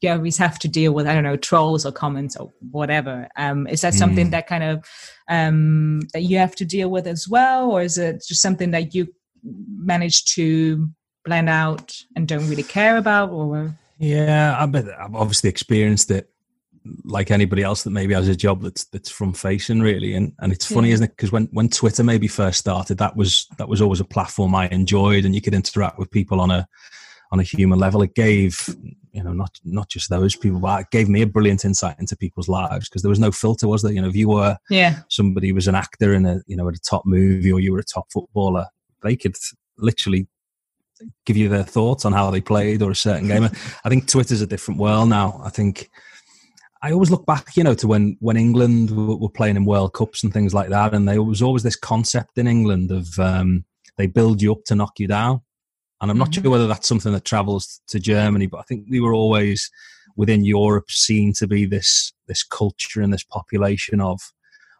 you 0.00 0.10
always 0.10 0.38
have 0.38 0.58
to 0.60 0.68
deal 0.68 0.92
with 0.92 1.06
I 1.06 1.14
don't 1.14 1.24
know 1.24 1.36
trolls 1.36 1.84
or 1.84 1.92
comments 1.92 2.36
or 2.36 2.52
whatever. 2.70 3.28
Um, 3.36 3.66
is 3.66 3.80
that 3.80 3.94
something 3.94 4.28
mm. 4.28 4.30
that 4.30 4.46
kind 4.46 4.62
of 4.62 4.84
um, 5.28 6.02
that 6.12 6.22
you 6.22 6.38
have 6.38 6.54
to 6.56 6.64
deal 6.64 6.90
with 6.90 7.06
as 7.06 7.28
well, 7.28 7.70
or 7.70 7.82
is 7.82 7.98
it 7.98 8.22
just 8.26 8.42
something 8.42 8.70
that 8.70 8.94
you 8.94 9.08
manage 9.42 10.24
to 10.34 10.88
blend 11.28 11.48
out 11.48 11.96
and 12.16 12.26
don't 12.26 12.48
really 12.48 12.62
care 12.62 12.96
about 12.96 13.30
or? 13.30 13.74
Yeah 13.98 14.56
i've, 14.58 14.74
I've 14.74 15.14
obviously 15.14 15.50
experienced 15.50 16.10
it 16.10 16.30
like 17.04 17.30
anybody 17.30 17.62
else 17.62 17.82
that 17.82 17.90
maybe 17.90 18.14
has 18.14 18.28
a 18.28 18.36
job 18.36 18.62
that's 18.62 18.84
that's 18.86 19.10
from 19.10 19.32
facing 19.32 19.80
really. 19.80 20.14
And 20.14 20.32
and 20.40 20.52
it's 20.52 20.66
funny 20.66 20.88
yeah. 20.88 20.94
isn't 20.94 21.04
it? 21.04 21.16
Because 21.16 21.32
when 21.32 21.46
when 21.52 21.68
twitter 21.68 22.02
maybe 22.02 22.28
first 22.28 22.58
started 22.58 22.98
that 22.98 23.16
was 23.16 23.46
that 23.58 23.68
was 23.68 23.82
always 23.82 24.00
a 24.00 24.04
platform 24.04 24.54
i 24.54 24.68
enjoyed 24.68 25.24
and 25.24 25.34
you 25.34 25.40
could 25.40 25.54
interact 25.54 25.98
with 25.98 26.10
people 26.10 26.40
on 26.40 26.50
a 26.50 26.66
on 27.30 27.40
a 27.40 27.42
human 27.42 27.78
level. 27.78 28.02
It 28.02 28.14
gave 28.14 28.74
you 29.12 29.22
know 29.22 29.32
not 29.32 29.58
not 29.64 29.88
just 29.88 30.10
those 30.10 30.36
people 30.36 30.60
but 30.60 30.82
it 30.82 30.86
gave 30.90 31.08
me 31.08 31.22
a 31.22 31.26
brilliant 31.26 31.64
insight 31.64 31.96
into 31.98 32.16
people's 32.16 32.48
lives 32.48 32.88
because 32.88 33.02
there 33.02 33.08
was 33.08 33.18
no 33.18 33.32
filter 33.32 33.68
was 33.68 33.82
there? 33.82 33.92
You 33.92 34.02
know 34.02 34.08
if 34.08 34.16
you 34.16 34.28
were 34.28 34.56
yeah. 34.70 35.00
somebody 35.08 35.52
was 35.52 35.68
an 35.68 35.74
actor 35.74 36.12
in 36.14 36.26
a 36.26 36.40
you 36.46 36.56
know 36.56 36.68
at 36.68 36.76
a 36.76 36.80
top 36.80 37.02
movie 37.04 37.52
or 37.52 37.60
you 37.60 37.72
were 37.72 37.78
a 37.78 37.84
top 37.84 38.06
footballer 38.12 38.66
they 39.02 39.16
could 39.16 39.36
literally 39.78 40.26
give 41.26 41.36
you 41.36 41.48
their 41.48 41.62
thoughts 41.62 42.04
on 42.04 42.12
how 42.12 42.30
they 42.30 42.40
played 42.40 42.82
or 42.82 42.90
a 42.90 42.96
certain 42.96 43.28
game 43.28 43.44
i 43.84 43.88
think 43.88 44.06
twitter's 44.08 44.40
a 44.40 44.46
different 44.46 44.80
world 44.80 45.08
now 45.08 45.40
i 45.44 45.50
think 45.50 45.88
I 46.80 46.92
always 46.92 47.10
look 47.10 47.26
back, 47.26 47.56
you 47.56 47.64
know, 47.64 47.74
to 47.74 47.88
when 47.88 48.16
when 48.20 48.36
England 48.36 48.90
were 48.90 49.28
playing 49.28 49.56
in 49.56 49.64
World 49.64 49.94
Cups 49.94 50.22
and 50.22 50.32
things 50.32 50.54
like 50.54 50.68
that, 50.68 50.94
and 50.94 51.08
there 51.08 51.22
was 51.22 51.42
always 51.42 51.64
this 51.64 51.76
concept 51.76 52.38
in 52.38 52.46
England 52.46 52.92
of 52.92 53.18
um, 53.18 53.64
they 53.96 54.06
build 54.06 54.40
you 54.40 54.52
up 54.52 54.64
to 54.66 54.76
knock 54.76 54.98
you 54.98 55.08
down. 55.08 55.40
And 56.00 56.10
I'm 56.10 56.18
not 56.18 56.30
mm-hmm. 56.30 56.42
sure 56.42 56.50
whether 56.52 56.68
that's 56.68 56.86
something 56.86 57.12
that 57.12 57.24
travels 57.24 57.80
to 57.88 57.98
Germany, 57.98 58.46
but 58.46 58.58
I 58.58 58.62
think 58.62 58.86
we 58.88 59.00
were 59.00 59.12
always 59.12 59.68
within 60.16 60.44
Europe 60.44 60.90
seen 60.90 61.32
to 61.34 61.48
be 61.48 61.66
this 61.66 62.12
this 62.28 62.44
culture 62.44 63.02
and 63.02 63.12
this 63.12 63.24
population 63.24 64.00
of 64.00 64.20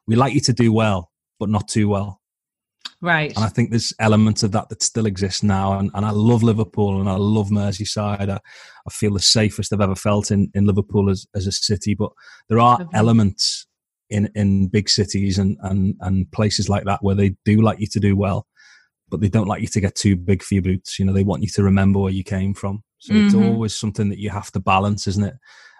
we 0.06 0.14
like 0.14 0.32
you 0.32 0.40
to 0.42 0.52
do 0.52 0.72
well, 0.72 1.10
but 1.40 1.48
not 1.48 1.66
too 1.66 1.88
well. 1.88 2.20
Right. 3.00 3.34
And 3.36 3.44
I 3.44 3.48
think 3.48 3.70
there's 3.70 3.92
elements 4.00 4.42
of 4.42 4.52
that 4.52 4.68
that 4.70 4.82
still 4.82 5.06
exist 5.06 5.44
now. 5.44 5.78
And, 5.78 5.90
and 5.94 6.04
I 6.04 6.10
love 6.10 6.42
Liverpool 6.42 7.00
and 7.00 7.08
I 7.08 7.14
love 7.14 7.48
Merseyside. 7.48 8.28
I, 8.28 8.38
I 8.86 8.90
feel 8.90 9.14
the 9.14 9.20
safest 9.20 9.72
I've 9.72 9.80
ever 9.80 9.94
felt 9.94 10.30
in, 10.30 10.50
in 10.54 10.66
Liverpool 10.66 11.08
as, 11.08 11.26
as 11.34 11.46
a 11.46 11.52
city. 11.52 11.94
But 11.94 12.10
there 12.48 12.58
are 12.58 12.80
okay. 12.80 12.90
elements 12.94 13.66
in, 14.10 14.30
in 14.34 14.66
big 14.66 14.88
cities 14.88 15.38
and, 15.38 15.56
and, 15.62 15.94
and 16.00 16.30
places 16.32 16.68
like 16.68 16.84
that 16.84 17.02
where 17.02 17.14
they 17.14 17.36
do 17.44 17.62
like 17.62 17.78
you 17.78 17.86
to 17.86 18.00
do 18.00 18.16
well, 18.16 18.48
but 19.08 19.20
they 19.20 19.28
don't 19.28 19.48
like 19.48 19.62
you 19.62 19.68
to 19.68 19.80
get 19.80 19.94
too 19.94 20.16
big 20.16 20.42
for 20.42 20.54
your 20.54 20.62
boots. 20.62 20.98
You 20.98 21.04
know, 21.04 21.12
they 21.12 21.22
want 21.22 21.42
you 21.42 21.48
to 21.50 21.62
remember 21.62 22.00
where 22.00 22.12
you 22.12 22.24
came 22.24 22.52
from. 22.52 22.82
So 22.98 23.14
mm-hmm. 23.14 23.26
it's 23.26 23.34
always 23.34 23.76
something 23.76 24.08
that 24.08 24.18
you 24.18 24.30
have 24.30 24.50
to 24.52 24.60
balance, 24.60 25.06
isn't 25.06 25.24
it? 25.24 25.34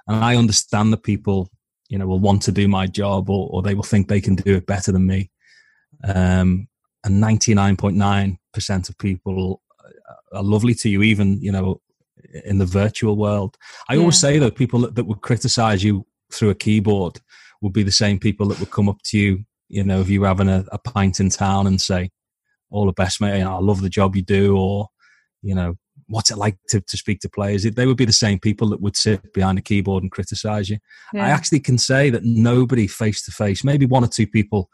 And 0.06 0.24
I 0.24 0.36
understand 0.36 0.92
that 0.92 1.02
people, 1.02 1.50
you 1.88 1.98
know, 1.98 2.06
will 2.06 2.20
want 2.20 2.42
to 2.42 2.52
do 2.52 2.68
my 2.68 2.86
job 2.86 3.28
or, 3.28 3.48
or 3.50 3.62
they 3.62 3.74
will 3.74 3.82
think 3.82 4.06
they 4.06 4.20
can 4.20 4.36
do 4.36 4.54
it 4.54 4.66
better 4.66 4.92
than 4.92 5.06
me. 5.06 5.32
Um, 6.04 6.68
and 7.08 7.22
99.9% 7.22 8.88
of 8.88 8.98
people 8.98 9.62
are 10.32 10.42
lovely 10.42 10.74
to 10.74 10.88
you, 10.88 11.02
even, 11.02 11.40
you 11.40 11.50
know, 11.50 11.80
in 12.44 12.58
the 12.58 12.66
virtual 12.66 13.16
world. 13.16 13.56
I 13.88 13.94
yeah. 13.94 14.00
always 14.00 14.20
say 14.20 14.38
that 14.38 14.56
people 14.56 14.80
that, 14.80 14.94
that 14.94 15.04
would 15.04 15.22
criticize 15.22 15.82
you 15.82 16.06
through 16.32 16.50
a 16.50 16.54
keyboard 16.54 17.20
would 17.62 17.72
be 17.72 17.82
the 17.82 17.90
same 17.90 18.18
people 18.18 18.46
that 18.48 18.60
would 18.60 18.70
come 18.70 18.88
up 18.88 18.98
to 19.06 19.18
you, 19.18 19.44
you 19.68 19.82
know, 19.82 20.00
if 20.00 20.08
you 20.08 20.20
were 20.20 20.28
having 20.28 20.48
a, 20.48 20.64
a 20.70 20.78
pint 20.78 21.20
in 21.20 21.30
town 21.30 21.66
and 21.66 21.80
say, 21.80 22.10
all 22.70 22.86
the 22.86 22.92
best, 22.92 23.20
mate. 23.20 23.38
You 23.38 23.44
know, 23.44 23.56
I 23.56 23.60
love 23.60 23.80
the 23.80 23.88
job 23.88 24.14
you 24.14 24.22
do, 24.22 24.56
or, 24.56 24.88
you 25.42 25.54
know, 25.54 25.74
what's 26.08 26.30
it 26.30 26.38
like 26.38 26.58
to, 26.68 26.80
to 26.80 26.96
speak 26.96 27.20
to 27.20 27.28
players? 27.28 27.62
They 27.62 27.86
would 27.86 27.96
be 27.96 28.04
the 28.04 28.12
same 28.12 28.38
people 28.38 28.68
that 28.70 28.80
would 28.80 28.96
sit 28.96 29.32
behind 29.32 29.58
a 29.58 29.62
keyboard 29.62 30.02
and 30.02 30.12
criticize 30.12 30.68
you. 30.68 30.78
Yeah. 31.14 31.26
I 31.26 31.30
actually 31.30 31.60
can 31.60 31.78
say 31.78 32.10
that 32.10 32.24
nobody 32.24 32.86
face 32.86 33.24
to 33.24 33.30
face, 33.30 33.64
maybe 33.64 33.86
one 33.86 34.04
or 34.04 34.08
two 34.08 34.26
people 34.26 34.68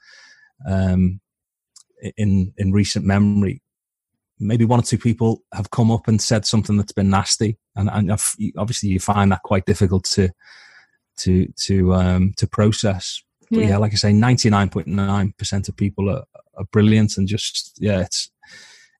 um, 0.68 1.20
in 2.16 2.52
in 2.56 2.72
recent 2.72 3.04
memory, 3.04 3.62
maybe 4.38 4.64
one 4.64 4.80
or 4.80 4.82
two 4.82 4.98
people 4.98 5.42
have 5.52 5.70
come 5.70 5.90
up 5.90 6.08
and 6.08 6.20
said 6.20 6.44
something 6.44 6.76
that's 6.76 6.92
been 6.92 7.10
nasty, 7.10 7.58
and, 7.76 7.88
and 7.90 8.10
obviously 8.56 8.88
you 8.88 9.00
find 9.00 9.32
that 9.32 9.42
quite 9.42 9.66
difficult 9.66 10.04
to 10.04 10.30
to 11.18 11.46
to 11.64 11.94
um, 11.94 12.32
to 12.36 12.46
process. 12.46 13.22
But 13.50 13.60
yeah. 13.60 13.68
yeah, 13.70 13.76
like 13.78 13.92
I 13.92 13.96
say, 13.96 14.12
ninety 14.12 14.50
nine 14.50 14.68
point 14.68 14.86
nine 14.86 15.34
percent 15.38 15.68
of 15.68 15.76
people 15.76 16.10
are, 16.10 16.24
are 16.56 16.64
brilliant, 16.72 17.16
and 17.16 17.28
just 17.28 17.76
yeah, 17.78 18.00
it's 18.00 18.30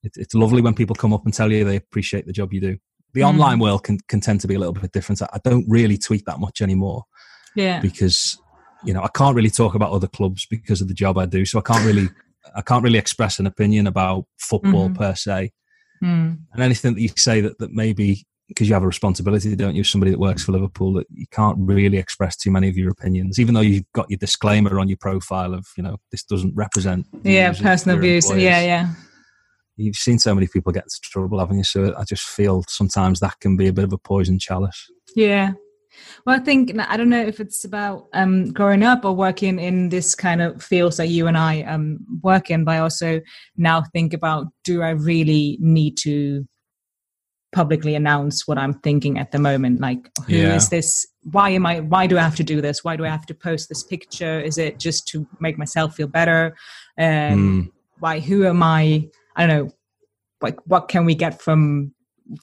it, 0.02 0.12
it's 0.16 0.34
lovely 0.34 0.62
when 0.62 0.74
people 0.74 0.94
come 0.94 1.12
up 1.12 1.24
and 1.24 1.34
tell 1.34 1.50
you 1.50 1.64
they 1.64 1.76
appreciate 1.76 2.26
the 2.26 2.32
job 2.32 2.52
you 2.52 2.60
do. 2.60 2.76
The 3.14 3.22
mm. 3.22 3.28
online 3.28 3.58
world 3.58 3.84
can 3.84 3.98
can 4.08 4.20
tend 4.20 4.40
to 4.42 4.48
be 4.48 4.54
a 4.54 4.58
little 4.58 4.74
bit 4.74 4.92
different. 4.92 5.22
I 5.22 5.40
don't 5.42 5.68
really 5.68 5.98
tweet 5.98 6.24
that 6.26 6.40
much 6.40 6.60
anymore. 6.60 7.04
Yeah, 7.56 7.80
because 7.80 8.38
you 8.84 8.92
know 8.92 9.02
I 9.02 9.08
can't 9.08 9.34
really 9.34 9.50
talk 9.50 9.74
about 9.74 9.92
other 9.92 10.08
clubs 10.08 10.46
because 10.46 10.80
of 10.80 10.88
the 10.88 10.94
job 10.94 11.18
I 11.18 11.26
do, 11.26 11.44
so 11.44 11.58
I 11.58 11.62
can't 11.62 11.84
really 11.84 12.08
I 12.54 12.62
can't 12.62 12.83
really 12.83 12.98
express 12.98 13.38
an 13.38 13.46
opinion 13.46 13.87
about 13.87 14.26
football 14.38 14.88
mm-hmm. 14.88 15.02
per 15.02 15.14
se. 15.14 15.52
Mm. 16.02 16.38
And 16.52 16.62
anything 16.62 16.94
that 16.94 17.00
you 17.00 17.09
say 17.16 17.40
that, 17.40 17.59
that 17.59 17.72
maybe 17.72 18.26
because 18.48 18.68
you 18.68 18.74
have 18.74 18.83
a 18.83 18.87
responsibility, 18.87 19.57
don't 19.57 19.74
you? 19.74 19.85
Somebody 19.85 20.11
that 20.11 20.20
works 20.20 20.44
for 20.44 20.52
Liverpool, 20.52 20.92
that 20.94 21.07
you 21.11 21.26
can't 21.30 21.57
really 21.59 21.96
express 21.96 22.37
too 22.37 22.50
many 22.50 22.68
of 22.68 22.76
your 22.76 22.90
opinions, 22.90 23.38
even 23.38 23.54
though 23.54 23.61
you've 23.61 23.90
got 23.94 24.11
your 24.11 24.18
disclaimer 24.18 24.78
on 24.78 24.88
your 24.88 24.98
profile 24.98 25.54
of, 25.54 25.66
you 25.76 25.83
know, 25.83 25.96
this 26.11 26.22
doesn't 26.24 26.54
represent. 26.54 27.07
Yeah, 27.22 27.52
personal 27.52 27.98
views. 27.98 28.30
Yeah, 28.30 28.61
yeah. 28.61 28.90
You've 29.76 29.96
seen 29.96 30.18
so 30.18 30.35
many 30.35 30.46
people 30.46 30.72
get 30.72 30.85
into 30.85 31.00
trouble, 31.02 31.38
haven't 31.40 31.59
you? 31.59 31.64
So 31.64 31.94
I 31.98 32.04
just 32.04 32.24
feel 32.24 32.64
sometimes 32.68 33.20
that 33.20 33.40
can 33.40 33.57
be 33.57 33.66
a 33.66 33.72
bit 33.72 33.85
of 33.85 33.92
a 33.92 33.98
poison 33.98 34.38
chalice. 34.38 34.90
Yeah, 35.16 35.52
well, 36.26 36.37
I 36.37 36.38
think 36.38 36.74
I 36.78 36.96
don't 36.96 37.11
know 37.11 37.20
if 37.20 37.40
it's 37.40 37.64
about 37.64 38.09
um, 38.14 38.52
growing 38.52 38.83
up 38.83 39.04
or 39.04 39.12
working 39.12 39.59
in 39.59 39.90
this 39.90 40.14
kind 40.14 40.40
of 40.40 40.62
fields 40.62 40.96
that 40.96 41.09
you 41.09 41.26
and 41.26 41.37
I 41.37 41.62
um, 41.62 41.98
work 42.22 42.50
in, 42.50 42.64
but 42.64 42.72
I 42.72 42.78
also 42.78 43.20
now 43.57 43.83
think 43.92 44.14
about: 44.14 44.46
Do 44.62 44.83
I 44.83 44.90
really 44.90 45.59
need 45.61 45.96
to 45.98 46.46
publicly 47.52 47.94
announce 47.94 48.48
what 48.48 48.59
I'm 48.59 48.74
thinking 48.80 49.18
at 49.18 49.33
the 49.33 49.38
moment? 49.38 49.80
Like, 49.80 50.11
who 50.26 50.35
yeah. 50.35 50.57
is 50.57 50.70
this? 50.70 51.07
Why 51.30 51.50
am 51.50 51.66
I? 51.66 51.80
Why 51.80 52.07
do 52.07 52.16
I 52.16 52.22
have 52.22 52.37
to 52.37 52.44
do 52.44 52.61
this? 52.62 52.83
Why 52.83 52.96
do 52.96 53.04
I 53.04 53.09
have 53.09 53.26
to 53.26 53.35
post 53.35 53.68
this 53.68 53.83
picture? 53.83 54.40
Is 54.40 54.57
it 54.57 54.78
just 54.78 55.07
to 55.09 55.26
make 55.40 55.59
myself 55.59 55.94
feel 55.94 56.09
better? 56.09 56.57
Um, 56.98 57.04
mm. 57.04 57.72
Why? 57.98 58.20
Who 58.20 58.46
am 58.46 58.62
I? 58.62 59.09
I 59.37 59.46
don't 59.46 59.66
know. 59.66 59.72
Like, 60.40 60.59
what 60.66 60.88
can 60.88 61.04
we 61.04 61.14
get 61.14 61.42
from 61.42 61.92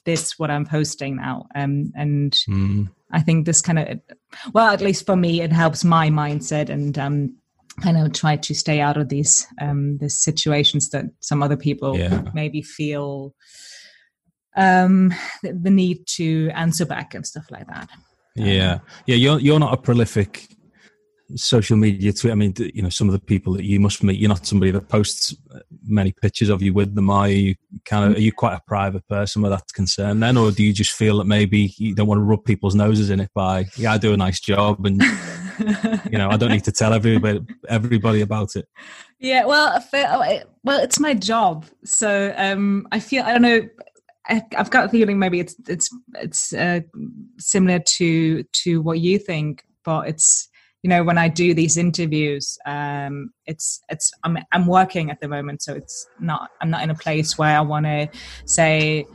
this? 0.04 0.38
What 0.38 0.52
I'm 0.52 0.66
posting 0.66 1.16
now? 1.16 1.46
Um, 1.54 1.92
and. 1.96 2.32
Mm 2.48 2.90
I 3.12 3.20
think 3.20 3.46
this 3.46 3.60
kind 3.60 3.78
of, 3.78 4.00
well, 4.52 4.72
at 4.72 4.80
least 4.80 5.06
for 5.06 5.16
me, 5.16 5.42
it 5.42 5.52
helps 5.52 5.84
my 5.84 6.08
mindset 6.08 6.68
and 6.68 6.98
um, 6.98 7.36
kind 7.82 7.96
of 7.98 8.12
try 8.12 8.36
to 8.36 8.54
stay 8.54 8.80
out 8.80 8.96
of 8.96 9.08
these 9.08 9.46
um, 9.60 9.98
these 9.98 10.18
situations 10.18 10.90
that 10.90 11.06
some 11.20 11.42
other 11.42 11.56
people 11.56 11.96
yeah. 11.96 12.22
maybe 12.34 12.62
feel 12.62 13.34
um, 14.56 15.14
the 15.42 15.70
need 15.70 16.06
to 16.06 16.50
answer 16.54 16.86
back 16.86 17.14
and 17.14 17.26
stuff 17.26 17.50
like 17.50 17.66
that. 17.68 17.88
Yeah, 18.34 18.78
yeah. 19.06 19.16
You're 19.16 19.40
you're 19.40 19.60
not 19.60 19.74
a 19.74 19.76
prolific 19.76 20.48
social 21.36 21.76
media 21.76 22.12
tweet? 22.12 22.32
I 22.32 22.36
mean, 22.36 22.54
you 22.58 22.82
know, 22.82 22.88
some 22.88 23.08
of 23.08 23.12
the 23.12 23.20
people 23.20 23.52
that 23.54 23.64
you 23.64 23.80
must 23.80 24.02
meet, 24.02 24.18
you're 24.18 24.28
not 24.28 24.46
somebody 24.46 24.70
that 24.70 24.88
posts 24.88 25.34
uh, 25.54 25.60
many 25.84 26.12
pictures 26.12 26.48
of 26.48 26.62
you 26.62 26.72
with 26.72 26.94
them. 26.94 27.10
Are 27.10 27.28
you 27.28 27.54
kind 27.84 28.10
of, 28.10 28.18
are 28.18 28.20
you 28.20 28.32
quite 28.32 28.54
a 28.54 28.62
private 28.66 29.06
person 29.08 29.42
where 29.42 29.50
that's 29.50 29.72
concerned 29.72 30.22
then? 30.22 30.36
Or 30.36 30.50
do 30.50 30.62
you 30.62 30.72
just 30.72 30.92
feel 30.92 31.18
that 31.18 31.26
maybe 31.26 31.74
you 31.76 31.94
don't 31.94 32.06
want 32.06 32.18
to 32.18 32.24
rub 32.24 32.44
people's 32.44 32.74
noses 32.74 33.10
in 33.10 33.20
it 33.20 33.30
by, 33.34 33.66
yeah, 33.76 33.92
I 33.92 33.98
do 33.98 34.12
a 34.12 34.16
nice 34.16 34.40
job 34.40 34.84
and, 34.86 35.02
you 36.10 36.18
know, 36.18 36.28
I 36.30 36.36
don't 36.36 36.50
need 36.50 36.64
to 36.64 36.72
tell 36.72 36.92
everybody, 36.92 37.40
everybody 37.68 38.20
about 38.20 38.56
it? 38.56 38.66
Yeah, 39.18 39.44
well, 39.44 39.82
oh, 39.94 40.40
well, 40.64 40.80
it's 40.80 40.98
my 40.98 41.14
job. 41.14 41.66
So 41.84 42.34
um, 42.36 42.86
I 42.92 43.00
feel, 43.00 43.22
I 43.24 43.32
don't 43.32 43.42
know, 43.42 43.68
I, 44.28 44.42
have 44.52 44.70
got 44.70 44.86
a 44.86 44.88
feeling 44.88 45.18
maybe 45.18 45.40
it's 45.40 45.56
it's 45.68 45.90
it's 46.14 46.52
uh, 46.52 46.80
similar 47.38 47.80
to 47.80 48.42
to 48.42 48.80
what 48.80 49.00
you 49.00 49.18
think, 49.18 49.64
but 49.84 50.08
it's 50.08 50.48
you 50.82 50.88
know 50.88 51.02
when 51.02 51.18
i 51.18 51.28
do 51.28 51.54
these 51.54 51.76
interviews 51.76 52.58
um 52.66 53.32
it's 53.46 53.80
it's 53.88 54.12
i'm 54.24 54.36
i'm 54.52 54.66
working 54.66 55.10
at 55.10 55.20
the 55.20 55.28
moment 55.28 55.62
so 55.62 55.74
it's 55.74 56.06
not 56.20 56.50
i'm 56.60 56.70
not 56.70 56.82
in 56.82 56.90
a 56.90 56.94
place 56.94 57.38
where 57.38 57.56
i 57.56 57.60
want 57.60 57.86
to 57.86 58.08
say 58.44 59.06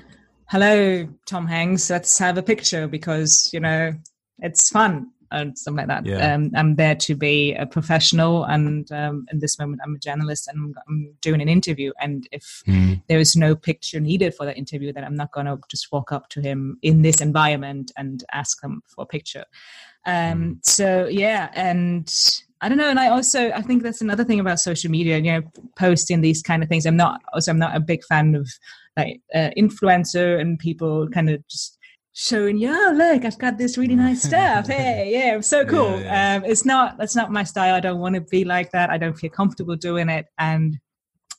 hello 0.47 1.08
tom 1.25 1.45
hanks 1.45 1.89
let's 1.89 2.17
have 2.17 2.38
a 2.38 2.43
picture 2.43 2.88
because 2.88 3.49
you 3.53 3.60
know 3.60 3.93
it's 4.39 4.69
fun 4.69 5.08
and 5.32 5.58
something 5.58 5.86
like 5.86 6.03
that 6.03 6.06
yeah. 6.06 6.34
um, 6.34 6.49
i'm 6.56 6.75
there 6.75 6.95
to 6.95 7.13
be 7.13 7.53
a 7.56 7.65
professional 7.65 8.45
and 8.45 8.89
um, 8.93 9.25
in 9.32 9.39
this 9.39 9.60
moment 9.60 9.82
i'm 9.84 9.95
a 9.95 9.99
journalist 9.99 10.47
and 10.47 10.73
i'm, 10.88 11.13
doing 11.21 11.41
an 11.41 11.49
interview 11.49 11.91
and 11.99 12.27
if 12.32 12.63
mm. 12.65 13.01
there 13.10 13.19
is 13.19 13.36
no 13.36 13.56
picture 13.56 13.99
needed 13.99 14.34
for 14.34 14.45
that 14.45 14.58
interview 14.58 14.93
then 14.93 15.03
i'm 15.03 15.15
not 15.15 15.32
going 15.34 15.45
to 15.45 15.60
just 15.69 15.91
walk 15.91 16.13
up 16.13 16.30
to 16.30 16.39
him 16.39 16.77
in 16.82 17.01
this 17.01 17.19
environment 17.19 17.91
and 17.97 18.23
ask 18.32 18.63
him 18.63 18.82
for 18.86 19.01
a 19.03 19.06
picture 19.06 19.43
um, 20.08 20.60
so 20.63 21.08
yeah, 21.08 21.50
and 21.54 22.12
I 22.62 22.70
don't 22.70 22.78
know, 22.78 22.89
and 22.89 23.00
I 23.00 23.10
also 23.10 23.52
I 23.52 23.62
think 23.62 23.84
that's 23.84 24.02
another 24.02 24.24
thing 24.24 24.39
about 24.39 24.60
social 24.60 24.89
media. 24.89 25.17
You 25.17 25.34
know, 25.34 25.41
posting 25.78 26.22
these 26.22 26.41
kind 26.41 26.63
of 26.63 26.70
things. 26.70 26.86
I'm 26.86 26.96
not 26.96 27.22
also 27.34 27.52
I'm 27.52 27.60
not 27.60 27.76
a 27.76 27.82
big 27.82 28.04
fan 28.06 28.34
of 28.34 28.50
like 28.96 29.22
uh, 29.36 29.50
influencer 29.58 30.39
and 30.39 30.58
people 30.58 31.08
kind 31.10 31.30
of 31.30 31.46
just 31.48 31.78
showing 32.13 32.58
you, 32.58 32.70
oh 32.72 32.93
look, 32.96 33.26
I've 33.26 33.38
got 33.38 33.58
this 33.58 33.78
really 33.78 33.96
nice 33.96 34.24
stuff. 34.30 34.67
hey, 34.67 35.12
yeah, 35.12 35.41
so 35.41 35.65
cool. 35.65 36.00
Yeah, 36.00 36.00
yeah. 36.00 36.36
Um, 36.38 36.46
it's 36.46 36.65
not 36.65 36.98
that's 36.98 37.15
not 37.15 37.32
my 37.32 37.43
style. 37.43 37.76
I 37.76 37.82
don't 37.82 38.00
want 38.00 38.15
to 38.15 38.22
be 38.22 38.46
like 38.46 38.72
that. 38.72 38.89
I 38.89 38.98
don't 38.98 39.13
feel 39.13 39.30
comfortable 39.30 39.76
doing 39.76 40.08
it, 40.08 40.26
and 40.39 40.80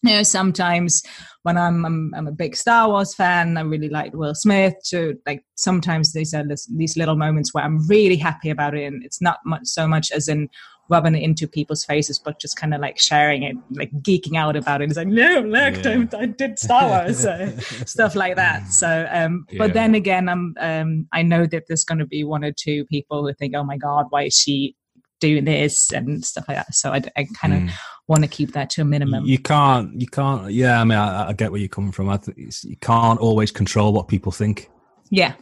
you 0.02 0.12
know 0.12 0.22
sometimes 0.22 1.02
when 1.42 1.56
I'm, 1.56 1.84
I'm 1.84 2.12
i'm 2.14 2.26
a 2.26 2.32
big 2.32 2.56
star 2.56 2.88
wars 2.88 3.14
fan 3.14 3.56
i 3.56 3.62
really 3.62 3.88
like 3.88 4.12
will 4.14 4.34
smith 4.34 4.74
so 4.82 5.14
like 5.26 5.44
sometimes 5.56 6.12
these 6.12 6.34
are 6.34 6.46
this, 6.46 6.66
these 6.66 6.96
little 6.96 7.16
moments 7.16 7.52
where 7.52 7.64
i'm 7.64 7.86
really 7.88 8.16
happy 8.16 8.50
about 8.50 8.76
it 8.76 8.84
and 8.84 9.04
it's 9.04 9.20
not 9.20 9.38
much 9.44 9.62
so 9.64 9.88
much 9.88 10.12
as 10.12 10.28
in 10.28 10.48
rubbing 10.90 11.14
it 11.14 11.22
into 11.22 11.46
people's 11.46 11.84
faces 11.84 12.18
but 12.18 12.40
just 12.40 12.56
kind 12.56 12.72
of 12.72 12.80
like 12.80 12.98
sharing 12.98 13.42
it 13.42 13.56
like 13.72 13.90
geeking 14.00 14.38
out 14.38 14.56
about 14.56 14.80
it 14.80 14.88
it's 14.88 14.96
like 14.96 15.06
no 15.06 15.40
look 15.40 15.84
yeah. 15.84 16.04
I, 16.14 16.22
I, 16.22 16.26
did 16.26 16.58
star 16.58 16.88
wars 16.88 17.20
so, 17.20 17.46
stuff 17.84 18.14
like 18.14 18.36
that 18.36 18.68
so 18.68 19.06
um 19.10 19.44
yeah. 19.50 19.58
but 19.58 19.74
then 19.74 19.94
again 19.94 20.28
i'm 20.30 20.54
um 20.60 21.06
i 21.12 21.22
know 21.22 21.44
that 21.46 21.64
there's 21.68 21.84
going 21.84 21.98
to 21.98 22.06
be 22.06 22.24
one 22.24 22.42
or 22.42 22.52
two 22.52 22.86
people 22.86 23.26
who 23.26 23.34
think 23.34 23.54
oh 23.54 23.64
my 23.64 23.76
god 23.76 24.06
why 24.08 24.24
is 24.24 24.34
she 24.34 24.74
doing 25.20 25.44
this 25.44 25.92
and 25.92 26.24
stuff 26.24 26.46
like 26.48 26.58
that. 26.58 26.74
So 26.74 26.92
I, 26.92 27.02
I 27.16 27.26
kind 27.40 27.54
of 27.54 27.60
mm. 27.60 27.72
Want 28.08 28.24
to 28.24 28.28
keep 28.28 28.52
that 28.52 28.70
to 28.70 28.80
a 28.80 28.84
minimum. 28.84 29.24
You 29.26 29.38
can't, 29.38 30.00
you 30.00 30.06
can't. 30.06 30.50
Yeah, 30.50 30.80
I 30.80 30.84
mean, 30.84 30.98
I, 30.98 31.28
I 31.28 31.32
get 31.34 31.52
where 31.52 31.60
you're 31.60 31.68
coming 31.68 31.92
from. 31.92 32.08
I 32.08 32.18
you 32.36 32.76
can't 32.80 33.20
always 33.20 33.52
control 33.52 33.92
what 33.92 34.08
people 34.08 34.32
think. 34.32 34.70
Yeah, 35.10 35.34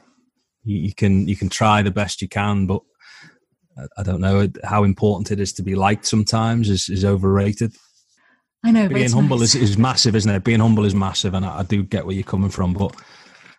you, 0.64 0.79
you, 0.79 0.94
can 0.94 1.26
you 1.29 1.37
can 1.37 1.48
try 1.48 1.83
the 1.83 1.90
best 1.90 2.20
you 2.20 2.29
can, 2.29 2.66
but 2.66 2.83
I, 3.79 4.00
I 4.00 4.02
don't 4.02 4.20
know 4.20 4.48
how 4.64 4.85
important 4.85 5.31
it 5.31 5.40
is 5.40 5.52
to 5.55 5.62
be 5.62 5.74
liked. 5.74 6.07
Sometimes 6.07 6.68
is 6.68 6.88
is 6.88 7.05
overrated. 7.05 7.74
I 8.64 8.72
know. 8.72 8.88
Being 8.88 9.12
humble 9.12 9.38
nice. 9.38 9.55
is, 9.55 9.70
is 9.70 9.79
massive, 9.79 10.16
isn't 10.16 10.31
it? 10.31 10.44
Being 10.44 10.61
humble 10.61 10.85
is 10.85 10.94
massive, 10.94 11.35
and 11.35 11.46
I, 11.46 11.61
I 11.61 11.62
do 11.62 11.83
get 11.83 12.05
where 12.05 12.14
you're 12.14 12.24
coming 12.24 12.50
from, 12.50 12.74
but. 12.74 12.94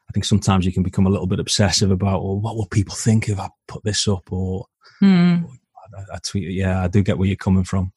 I 0.10 0.14
think 0.14 0.24
sometimes 0.24 0.66
you 0.66 0.72
can 0.72 0.84
become 0.84 1.06
a 1.06 1.10
little 1.10 1.28
bit 1.28 1.42
obsessive 1.42 1.92
about, 1.92 2.24
well, 2.24 2.40
what 2.40 2.56
will 2.56 2.68
people 2.68 2.96
think 2.96 3.28
if 3.28 3.38
I 3.38 3.50
put 3.68 3.84
this 3.84 4.08
up, 4.08 4.32
or, 4.32 4.66
mm. 5.04 5.44
or 5.44 5.50
I, 5.98 6.16
I 6.16 6.20
tweet, 6.26 6.50
yeah, 6.52 6.82
I 6.82 6.88
do 6.88 7.04
get 7.04 7.18
where 7.18 7.28
you're 7.28 7.36
coming 7.36 7.66
from. 7.66 7.92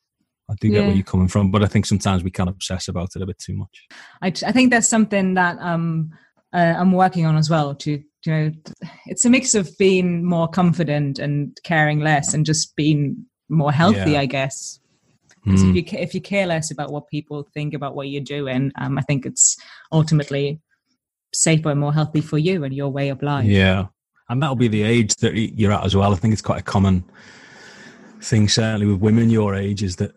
I 0.51 0.55
do 0.61 0.69
get 0.69 0.81
yeah. 0.81 0.87
where 0.87 0.97
you're 0.97 1.05
coming 1.05 1.29
from, 1.29 1.51
but 1.51 1.63
I 1.63 1.67
think 1.67 1.87
sometimes 1.87 2.25
we 2.25 2.31
can 2.31 2.49
obsess 2.49 2.89
about 2.89 3.15
it 3.15 3.23
a 3.23 3.27
bit 3.27 3.39
too 3.39 3.55
much. 3.55 3.87
I, 4.21 4.29
I 4.29 4.53
think 4.53 4.71
that's 4.71 4.89
something 4.89 5.35
that 5.35 5.59
um, 5.61 6.11
uh, 6.53 6.75
I'm 6.77 6.93
working 6.93 7.25
on 7.25 7.37
as 7.37 7.49
well. 7.49 7.75
To 7.75 7.91
you 7.93 8.33
know, 8.33 8.53
it's 9.07 9.25
a 9.25 9.31
mix 9.31 9.55
of 9.55 9.71
being 9.79 10.25
more 10.25 10.49
confident 10.49 11.19
and 11.19 11.57
caring 11.63 12.01
less, 12.01 12.35
and 12.35 12.45
just 12.45 12.75
being 12.75 13.25
more 13.49 13.73
healthy, 13.73 14.13
yeah. 14.13 14.21
I 14.21 14.27
guess. 14.27 14.81
Because 15.45 15.63
mm. 15.63 15.71
if 15.71 15.93
you 15.93 15.99
if 15.99 16.15
you 16.15 16.21
care 16.21 16.47
less 16.47 16.71
about 16.71 16.91
what 16.91 17.09
people 17.09 17.47
think 17.55 17.73
about 17.73 17.95
what 17.95 18.09
you're 18.09 18.21
doing, 18.23 18.73
um, 18.77 18.99
I 18.99 19.03
think 19.03 19.25
it's 19.25 19.57
ultimately 19.93 20.61
safer 21.33 21.71
and 21.71 21.81
more 21.81 21.95
healthy 21.95 22.21
for 22.21 22.39
you 22.39 22.65
and 22.65 22.75
your 22.75 22.89
way 22.89 23.09
of 23.09 23.23
life. 23.23 23.47
Yeah, 23.47 23.87
and 24.29 24.43
that'll 24.43 24.57
be 24.57 24.69
the 24.69 24.83
age 24.83 25.15
that 25.17 25.35
you're 25.35 25.73
at 25.73 25.85
as 25.85 25.95
well. 25.95 26.13
I 26.13 26.17
think 26.17 26.33
it's 26.33 26.43
quite 26.43 26.61
a 26.61 26.65
common 26.65 27.05
thing 28.23 28.49
certainly 28.49 28.87
with 28.87 29.01
women 29.01 29.31
your 29.31 29.55
age 29.55 29.83
is 29.83 29.97
that 29.97 30.15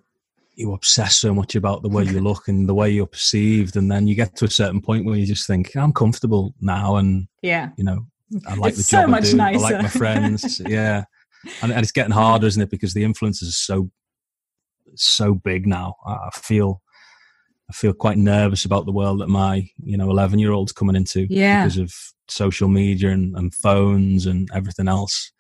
you 0.56 0.74
obsess 0.74 1.18
so 1.18 1.34
much 1.34 1.56
about 1.56 1.82
the 1.82 1.90
way 1.90 2.04
you 2.04 2.20
look 2.20 2.48
and 2.48 2.68
the 2.68 2.74
way 2.74 2.90
you're 2.90 3.08
perceived 3.08 3.76
and 3.76 3.92
then 3.92 4.08
you 4.08 4.16
get 4.16 4.36
to 4.36 4.46
a 4.46 4.50
certain 4.50 4.82
point 4.82 5.06
where 5.06 5.16
you 5.16 5.26
just 5.26 5.48
think 5.48 5.76
i'm 5.76 5.94
comfortable 5.94 6.54
now 6.62 6.98
and 6.98 7.28
yeah 7.42 7.70
you 7.78 7.84
know 7.84 8.06
i 8.48 8.56
like 8.56 8.74
it's 8.74 8.90
the 8.90 8.98
job 8.98 9.10
so 9.10 9.16
I, 9.16 9.20
do. 9.20 9.38
Nicer. 9.38 9.66
I 9.66 9.70
like 9.70 9.82
my 9.82 9.90
friends 9.90 10.62
yeah 10.68 11.04
and, 11.62 11.72
and, 11.72 11.82
it's 11.82 11.92
getting 11.92 12.12
harder 12.12 12.48
isn't 12.48 12.62
it 12.62 12.70
because 12.70 12.94
the 12.94 13.04
influences 13.04 13.50
are 13.50 13.52
so 13.52 13.92
so 14.96 15.34
big 15.34 15.66
now 15.66 15.96
i 16.06 16.30
feel 16.36 16.82
i 17.70 17.74
feel 17.74 17.94
quite 17.94 18.18
nervous 18.18 18.66
about 18.66 18.86
the 18.86 18.92
world 18.92 19.22
that 19.22 19.30
my 19.30 19.68
you 19.84 19.98
know 19.98 20.10
11 20.10 20.40
year 20.40 20.52
old's 20.52 20.72
coming 20.72 20.96
into 20.96 21.26
yeah. 21.30 21.64
because 21.64 21.78
of 21.78 21.94
social 22.30 22.68
media 22.68 23.10
and, 23.10 23.36
and 23.36 23.54
phones 23.56 24.26
and 24.28 24.48
everything 24.54 24.88
else 24.88 25.32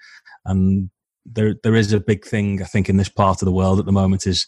and 0.45 0.89
there 1.26 1.56
there 1.63 1.76
is 1.76 1.93
a 1.93 1.99
big 1.99 2.26
thing 2.26 2.62
I 2.62 2.65
think 2.65 2.89
in 2.89 2.97
this 2.97 3.10
part 3.10 3.41
of 3.41 3.45
the 3.45 3.52
world 3.52 3.80
at 3.80 3.86
the 3.86 3.91
moment 3.91 4.28
is 4.28 4.45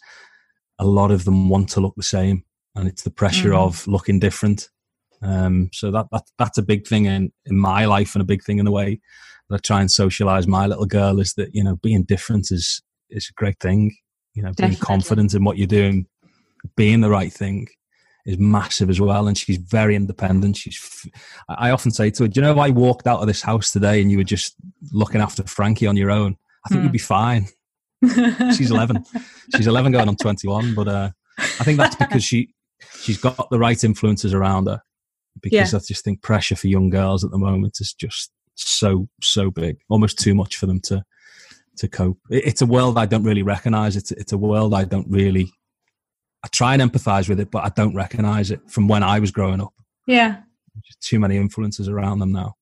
a 0.79 0.85
lot 0.85 1.11
of 1.11 1.25
them 1.25 1.49
want 1.49 1.69
to 1.69 1.81
look 1.81 1.95
the 1.95 2.03
same, 2.03 2.43
and 2.75 2.87
it's 2.87 3.03
the 3.03 3.11
pressure 3.11 3.51
mm. 3.51 3.57
of 3.57 3.87
looking 3.87 4.19
different. 4.19 4.69
Um, 5.21 5.69
so 5.73 5.91
that, 5.91 6.07
that 6.11 6.23
that's 6.37 6.57
a 6.57 6.63
big 6.63 6.85
thing 6.87 7.05
in 7.05 7.31
in 7.45 7.57
my 7.57 7.85
life 7.85 8.15
and 8.15 8.21
a 8.21 8.25
big 8.25 8.43
thing 8.43 8.59
in 8.59 8.65
the 8.65 8.71
way 8.71 8.99
that 9.49 9.55
I 9.55 9.59
try 9.59 9.81
and 9.81 9.91
socialize 9.91 10.47
my 10.47 10.67
little 10.67 10.85
girl 10.85 11.19
is 11.19 11.33
that 11.35 11.53
you 11.53 11.63
know 11.63 11.77
being 11.77 12.03
different 12.03 12.51
is 12.51 12.81
is 13.09 13.29
a 13.29 13.33
great 13.33 13.59
thing. 13.59 13.95
You 14.33 14.43
know, 14.43 14.49
Definitely. 14.49 14.75
being 14.75 14.81
confident 14.81 15.33
in 15.33 15.45
what 15.45 15.57
you're 15.57 15.67
doing, 15.67 16.07
being 16.75 17.01
the 17.01 17.09
right 17.09 17.31
thing 17.31 17.67
is 18.25 18.37
massive 18.37 18.89
as 18.89 18.99
well. 18.99 19.27
And 19.27 19.37
she's 19.37 19.57
very 19.57 19.95
independent. 19.95 20.57
She's, 20.57 21.07
I 21.47 21.69
often 21.69 21.91
say 21.91 22.09
to 22.11 22.23
her, 22.23 22.27
Do 22.27 22.39
you 22.39 22.41
know, 22.41 22.51
if 22.51 22.57
I 22.57 22.71
walked 22.71 23.07
out 23.07 23.21
of 23.21 23.27
this 23.27 23.41
house 23.41 23.71
today 23.71 24.01
and 24.01 24.11
you 24.11 24.17
were 24.17 24.23
just 24.23 24.55
looking 24.91 25.21
after 25.21 25.43
Frankie 25.43 25.87
on 25.87 25.95
your 25.95 26.11
own, 26.11 26.35
I 26.65 26.69
think 26.69 26.81
mm. 26.81 26.83
you'd 26.85 26.93
be 26.93 26.97
fine. 26.97 27.47
She's 28.55 28.71
11. 28.71 29.03
she's 29.55 29.67
11 29.67 29.91
going 29.91 30.07
on 30.07 30.15
21. 30.15 30.75
But 30.75 30.87
uh, 30.87 31.09
I 31.37 31.63
think 31.63 31.77
that's 31.77 31.95
because 31.95 32.23
she, 32.23 32.49
she's 33.01 33.17
got 33.17 33.49
the 33.49 33.59
right 33.59 33.81
influences 33.83 34.33
around 34.33 34.67
her. 34.67 34.81
Because 35.41 35.73
yeah. 35.73 35.77
I 35.77 35.81
just 35.81 36.03
think 36.03 36.21
pressure 36.21 36.55
for 36.55 36.67
young 36.67 36.89
girls 36.89 37.23
at 37.23 37.31
the 37.31 37.37
moment 37.37 37.77
is 37.79 37.93
just 37.93 38.31
so, 38.55 39.09
so 39.21 39.51
big, 39.51 39.77
almost 39.89 40.17
too 40.17 40.33
much 40.33 40.55
for 40.55 40.65
them 40.65 40.79
to, 40.81 41.03
to 41.77 41.87
cope. 41.89 42.17
It's 42.29 42.61
a 42.61 42.65
world 42.65 42.97
I 42.97 43.05
don't 43.05 43.23
really 43.23 43.43
recognize. 43.43 43.97
It's, 43.97 44.11
it's 44.11 44.31
a 44.31 44.37
world 44.37 44.73
I 44.73 44.85
don't 44.85 45.09
really, 45.09 45.51
I 46.43 46.47
try 46.47 46.73
and 46.73 46.81
empathize 46.81 47.27
with 47.27 47.39
it, 47.41 47.51
but 47.51 47.65
I 47.65 47.69
don't 47.75 47.95
recognize 47.95 48.49
it 48.49 48.61
from 48.69 48.87
when 48.87 49.03
I 49.03 49.19
was 49.19 49.31
growing 49.31 49.61
up. 49.61 49.73
Yeah. 50.07 50.37
Just 50.85 51.01
too 51.01 51.19
many 51.19 51.35
influences 51.35 51.89
around 51.89 52.19
them 52.19 52.31
now. 52.31 52.55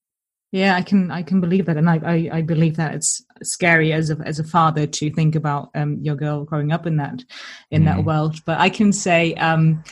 Yeah, 0.53 0.75
I 0.75 0.83
can 0.83 1.09
I 1.09 1.23
can 1.23 1.41
believe 1.41 1.65
that, 1.65 1.77
and 1.77 1.89
I, 1.89 1.99
I, 2.05 2.29
I 2.31 2.41
believe 2.43 2.75
that 2.75 2.93
it's 2.93 3.25
scary 3.41 3.91
as 3.91 4.11
a 4.11 4.17
as 4.23 4.37
a 4.37 4.43
father 4.43 4.85
to 4.85 5.09
think 5.09 5.33
about 5.33 5.71
um, 5.73 5.97
your 5.99 6.15
girl 6.15 6.43
growing 6.45 6.71
up 6.71 6.85
in 6.85 6.97
that 6.97 7.23
in 7.71 7.81
mm. 7.81 7.85
that 7.85 8.05
world. 8.05 8.35
But 8.45 8.59
I 8.59 8.69
can 8.69 8.93
say 8.93 9.33
um, 9.33 9.83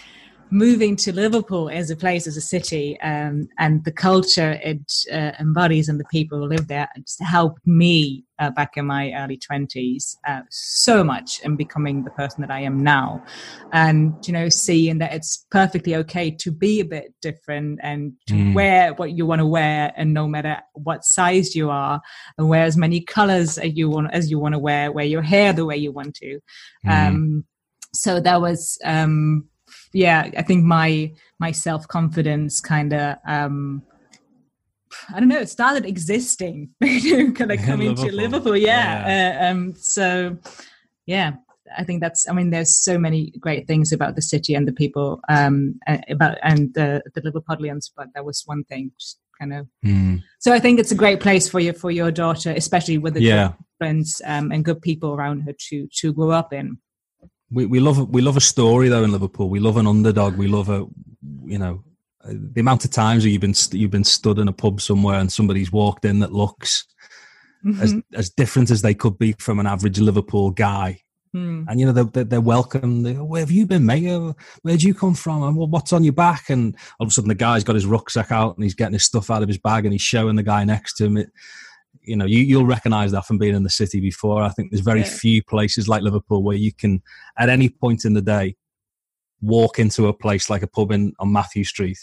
moving 0.51 0.97
to 0.97 1.13
Liverpool 1.13 1.69
as 1.69 1.89
a 1.89 1.95
place, 1.95 2.27
as 2.27 2.35
a 2.35 2.41
city, 2.41 2.99
um, 3.01 3.47
and 3.57 3.83
the 3.85 3.91
culture 3.91 4.59
it 4.63 4.91
uh, 5.11 5.31
embodies 5.39 5.87
and 5.87 5.99
the 5.99 6.05
people 6.11 6.37
who 6.37 6.45
live 6.45 6.67
there 6.67 6.89
just 6.97 7.21
helped 7.21 7.65
me 7.65 8.25
uh, 8.37 8.49
back 8.49 8.75
in 8.75 8.85
my 8.85 9.13
early 9.13 9.37
20s 9.37 10.15
uh, 10.27 10.41
so 10.49 11.03
much 11.03 11.39
in 11.41 11.55
becoming 11.55 12.03
the 12.03 12.11
person 12.11 12.41
that 12.41 12.51
I 12.51 12.61
am 12.61 12.83
now. 12.83 13.23
And, 13.71 14.13
you 14.27 14.33
know, 14.33 14.49
seeing 14.49 14.97
that 14.97 15.13
it's 15.13 15.45
perfectly 15.51 15.95
okay 15.97 16.31
to 16.31 16.51
be 16.51 16.81
a 16.81 16.85
bit 16.85 17.13
different 17.21 17.79
and 17.81 18.13
to 18.27 18.33
mm. 18.33 18.53
wear 18.53 18.93
what 18.93 19.11
you 19.11 19.25
want 19.25 19.39
to 19.39 19.45
wear, 19.45 19.93
and 19.95 20.13
no 20.13 20.27
matter 20.27 20.57
what 20.73 21.05
size 21.05 21.55
you 21.55 21.69
are, 21.69 22.01
and 22.37 22.49
wear 22.49 22.63
as 22.63 22.75
many 22.75 22.99
colors 22.99 23.57
as 23.57 23.77
you 23.77 23.89
want, 23.89 24.11
as 24.11 24.29
you 24.29 24.37
want 24.37 24.53
to 24.53 24.59
wear, 24.59 24.91
wear 24.91 25.05
your 25.05 25.21
hair 25.21 25.53
the 25.53 25.65
way 25.65 25.77
you 25.77 25.91
want 25.91 26.15
to. 26.15 26.39
Mm. 26.85 27.07
Um, 27.07 27.45
so 27.93 28.19
that 28.19 28.41
was 28.41 28.77
um, 28.85 29.49
yeah, 29.93 30.29
I 30.37 30.41
think 30.41 30.63
my 30.63 31.13
my 31.39 31.51
self 31.51 31.87
confidence 31.87 32.61
kind 32.61 32.93
of 32.93 33.17
um, 33.25 33.83
I 35.13 35.19
don't 35.19 35.29
know, 35.29 35.39
it 35.39 35.49
started 35.49 35.85
existing 35.85 36.69
kind 36.81 37.51
of 37.51 37.59
coming 37.61 37.89
Liverpool. 37.89 38.09
to 38.09 38.15
Liverpool. 38.15 38.57
Yeah. 38.57 39.07
yeah. 39.07 39.39
Uh, 39.39 39.51
um, 39.51 39.73
so 39.75 40.37
yeah, 41.05 41.33
I 41.77 41.83
think 41.83 42.01
that's. 42.01 42.27
I 42.29 42.33
mean, 42.33 42.49
there's 42.49 42.75
so 42.75 42.97
many 42.97 43.31
great 43.39 43.67
things 43.67 43.91
about 43.91 44.15
the 44.15 44.21
city 44.21 44.53
and 44.53 44.67
the 44.67 44.73
people 44.73 45.21
um, 45.29 45.79
about 46.09 46.37
and 46.43 46.73
the 46.73 47.01
the 47.13 47.21
Liverpudlians, 47.21 47.91
but 47.95 48.07
that 48.13 48.25
was 48.25 48.43
one 48.45 48.63
thing. 48.65 48.91
Just 48.99 49.19
kind 49.39 49.53
of. 49.53 49.67
Mm. 49.85 50.21
So 50.39 50.53
I 50.53 50.59
think 50.59 50.79
it's 50.79 50.91
a 50.91 50.95
great 50.95 51.19
place 51.19 51.49
for 51.49 51.59
you 51.59 51.73
for 51.73 51.91
your 51.91 52.11
daughter, 52.11 52.51
especially 52.51 52.97
with 52.97 53.15
the 53.15 53.21
yeah. 53.21 53.53
friends 53.77 54.21
um, 54.25 54.51
and 54.51 54.65
good 54.65 54.81
people 54.81 55.11
around 55.11 55.41
her 55.41 55.53
to 55.69 55.87
to 55.87 56.13
grow 56.13 56.31
up 56.31 56.53
in 56.53 56.77
we, 57.51 57.65
we 57.65 57.79
love 57.79 58.09
we 58.09 58.21
love 58.21 58.37
a 58.37 58.41
story 58.41 58.89
though 58.89 59.03
in 59.03 59.11
Liverpool. 59.11 59.49
We 59.49 59.59
love 59.59 59.77
an 59.77 59.87
underdog. 59.87 60.37
We 60.37 60.47
love 60.47 60.69
a 60.69 60.87
you 61.45 61.57
know 61.57 61.83
the 62.23 62.61
amount 62.61 62.85
of 62.85 62.91
times 62.91 63.25
you've 63.25 63.41
been 63.41 63.55
you've 63.71 63.91
been 63.91 64.03
stood 64.03 64.39
in 64.39 64.47
a 64.47 64.53
pub 64.53 64.79
somewhere 64.79 65.19
and 65.19 65.31
somebody's 65.31 65.71
walked 65.71 66.05
in 66.05 66.19
that 66.19 66.31
looks 66.31 66.85
mm-hmm. 67.65 67.81
as 67.81 67.95
as 68.13 68.29
different 68.29 68.71
as 68.71 68.81
they 68.81 68.93
could 68.93 69.17
be 69.17 69.33
from 69.33 69.59
an 69.59 69.67
average 69.67 69.99
Liverpool 69.99 70.51
guy. 70.51 71.01
Mm. 71.35 71.65
And 71.69 71.79
you 71.79 71.85
know 71.85 72.03
they're, 72.03 72.25
they're 72.25 72.41
welcome. 72.41 73.03
They 73.03 73.13
go, 73.13 73.23
Where 73.23 73.39
have 73.39 73.51
you 73.51 73.65
been, 73.65 73.85
mate? 73.85 74.33
Where'd 74.63 74.83
you 74.83 74.93
come 74.93 75.13
from? 75.13 75.43
And 75.43 75.55
what's 75.55 75.93
on 75.93 76.03
your 76.03 76.13
back? 76.13 76.49
And 76.49 76.75
all 76.99 77.05
of 77.05 77.09
a 77.09 77.11
sudden, 77.11 77.29
the 77.29 77.35
guy's 77.35 77.63
got 77.63 77.75
his 77.75 77.85
rucksack 77.85 78.31
out 78.31 78.55
and 78.55 78.63
he's 78.63 78.75
getting 78.75 78.93
his 78.93 79.05
stuff 79.05 79.31
out 79.31 79.41
of 79.41 79.47
his 79.47 79.57
bag 79.57 79.85
and 79.85 79.93
he's 79.93 80.01
showing 80.01 80.35
the 80.35 80.43
guy 80.43 80.65
next 80.65 80.95
to 80.95 81.05
him. 81.05 81.17
It, 81.17 81.31
you 82.03 82.15
know, 82.15 82.25
you, 82.25 82.57
will 82.57 82.65
recognize 82.65 83.11
that 83.11 83.25
from 83.25 83.37
being 83.37 83.55
in 83.55 83.63
the 83.63 83.69
city 83.69 83.99
before. 83.99 84.41
I 84.41 84.49
think 84.49 84.71
there's 84.71 84.81
very 84.81 85.01
yeah. 85.01 85.09
few 85.09 85.43
places 85.43 85.87
like 85.87 86.01
Liverpool 86.01 86.43
where 86.43 86.57
you 86.57 86.73
can, 86.73 87.01
at 87.37 87.49
any 87.49 87.69
point 87.69 88.05
in 88.05 88.13
the 88.13 88.21
day, 88.21 88.55
walk 89.41 89.79
into 89.79 90.07
a 90.07 90.13
place 90.13 90.49
like 90.49 90.63
a 90.63 90.67
pub 90.67 90.91
in 90.91 91.13
on 91.19 91.31
Mathew 91.31 91.63
Street 91.63 91.97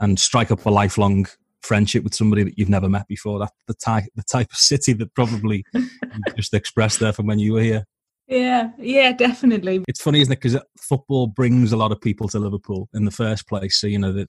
and 0.00 0.18
strike 0.18 0.50
up 0.50 0.64
a 0.66 0.70
lifelong 0.70 1.26
friendship 1.62 2.04
with 2.04 2.14
somebody 2.14 2.44
that 2.44 2.58
you've 2.58 2.68
never 2.68 2.88
met 2.88 3.06
before. 3.08 3.38
That's 3.38 3.52
the 3.66 3.74
type, 3.74 4.04
the 4.14 4.22
type 4.22 4.50
of 4.50 4.58
city 4.58 4.92
that 4.94 5.14
probably 5.14 5.64
just 6.36 6.54
expressed 6.54 7.00
there 7.00 7.12
from 7.12 7.26
when 7.26 7.38
you 7.38 7.54
were 7.54 7.62
here. 7.62 7.84
Yeah, 8.28 8.72
yeah, 8.78 9.12
definitely. 9.12 9.82
It's 9.88 10.02
funny, 10.02 10.20
isn't 10.20 10.32
it? 10.32 10.40
Because 10.40 10.60
football 10.78 11.28
brings 11.28 11.72
a 11.72 11.78
lot 11.78 11.92
of 11.92 12.00
people 12.00 12.28
to 12.28 12.38
Liverpool 12.38 12.88
in 12.92 13.06
the 13.06 13.10
first 13.10 13.48
place. 13.48 13.80
So 13.80 13.86
you 13.86 13.98
know 13.98 14.12
that 14.12 14.28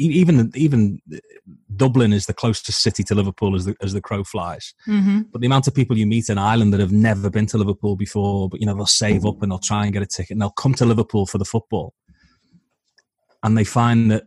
even 0.00 0.50
even 0.54 1.00
Dublin 1.76 2.12
is 2.12 2.26
the 2.26 2.34
closest 2.34 2.82
city 2.82 3.02
to 3.04 3.14
Liverpool 3.14 3.54
as 3.54 3.64
the 3.64 3.76
as 3.82 3.92
the 3.92 4.00
crow 4.00 4.24
flies. 4.24 4.74
Mm-hmm. 4.86 5.22
But 5.32 5.40
the 5.40 5.46
amount 5.46 5.66
of 5.66 5.74
people 5.74 5.96
you 5.96 6.06
meet 6.06 6.28
in 6.28 6.38
Ireland 6.38 6.72
that 6.72 6.80
have 6.80 6.92
never 6.92 7.30
been 7.30 7.46
to 7.46 7.58
Liverpool 7.58 7.96
before, 7.96 8.48
but 8.48 8.60
you 8.60 8.66
know 8.66 8.74
they'll 8.74 8.86
save 8.86 9.26
up 9.26 9.42
and 9.42 9.50
they'll 9.50 9.58
try 9.58 9.84
and 9.84 9.92
get 9.92 10.02
a 10.02 10.06
ticket 10.06 10.32
and 10.32 10.42
they'll 10.42 10.50
come 10.50 10.74
to 10.74 10.86
Liverpool 10.86 11.26
for 11.26 11.38
the 11.38 11.44
football. 11.44 11.94
and 13.42 13.56
they 13.56 13.64
find 13.64 14.10
that 14.10 14.24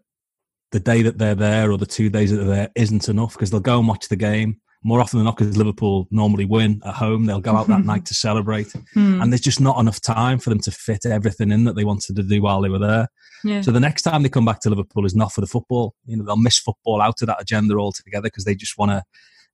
the 0.72 0.80
day 0.80 1.04
that 1.04 1.20
they're 1.20 1.36
there 1.36 1.72
or 1.72 1.78
the 1.78 1.86
two 1.86 2.10
days 2.10 2.32
that 2.32 2.38
they're 2.38 2.56
there 2.56 2.72
isn't 2.76 3.08
enough 3.08 3.34
because 3.34 3.52
they'll 3.52 3.60
go 3.60 3.78
and 3.78 3.88
watch 3.88 4.08
the 4.08 4.16
game 4.16 4.60
more 4.84 5.00
often 5.00 5.18
than 5.18 5.26
not 5.26 5.38
because 5.38 5.56
Liverpool 5.58 6.08
normally 6.12 6.46
win 6.46 6.82
at 6.86 6.94
home. 6.94 7.26
They'll 7.26 7.40
go 7.40 7.56
out 7.56 7.68
that 7.68 7.86
night 7.92 8.06
to 8.08 8.14
celebrate, 8.14 8.68
mm. 8.96 9.22
and 9.22 9.32
there's 9.32 9.42
just 9.42 9.62
not 9.62 9.80
enough 9.80 10.02
time 10.02 10.40
for 10.40 10.50
them 10.50 10.60
to 10.60 10.72
fit 10.72 11.06
everything 11.06 11.52
in 11.52 11.64
that 11.64 11.76
they 11.76 11.86
wanted 11.86 12.16
to 12.16 12.24
do 12.24 12.42
while 12.42 12.62
they 12.62 12.70
were 12.70 12.80
there. 12.80 13.08
Yeah. 13.44 13.62
So 13.62 13.72
the 13.72 13.80
next 13.80 14.04
time 14.04 14.24
they 14.24 14.30
come 14.30 14.46
back 14.46 14.60
to 14.62 14.70
Liverpool 14.70 15.06
is 15.06 15.16
not 15.16 15.34
for 15.34 15.42
the 15.42 15.48
football. 15.48 15.96
You 16.06 16.18
know, 16.18 16.24
they'll 16.24 16.38
miss 16.38 16.58
football 16.58 17.02
out 17.02 17.22
of 17.22 17.28
that 17.28 17.42
agenda 17.42 17.76
altogether 17.76 18.24
because 18.24 18.46
they 18.46 18.56
just 18.56 18.78
want 18.78 18.92
to 18.92 19.04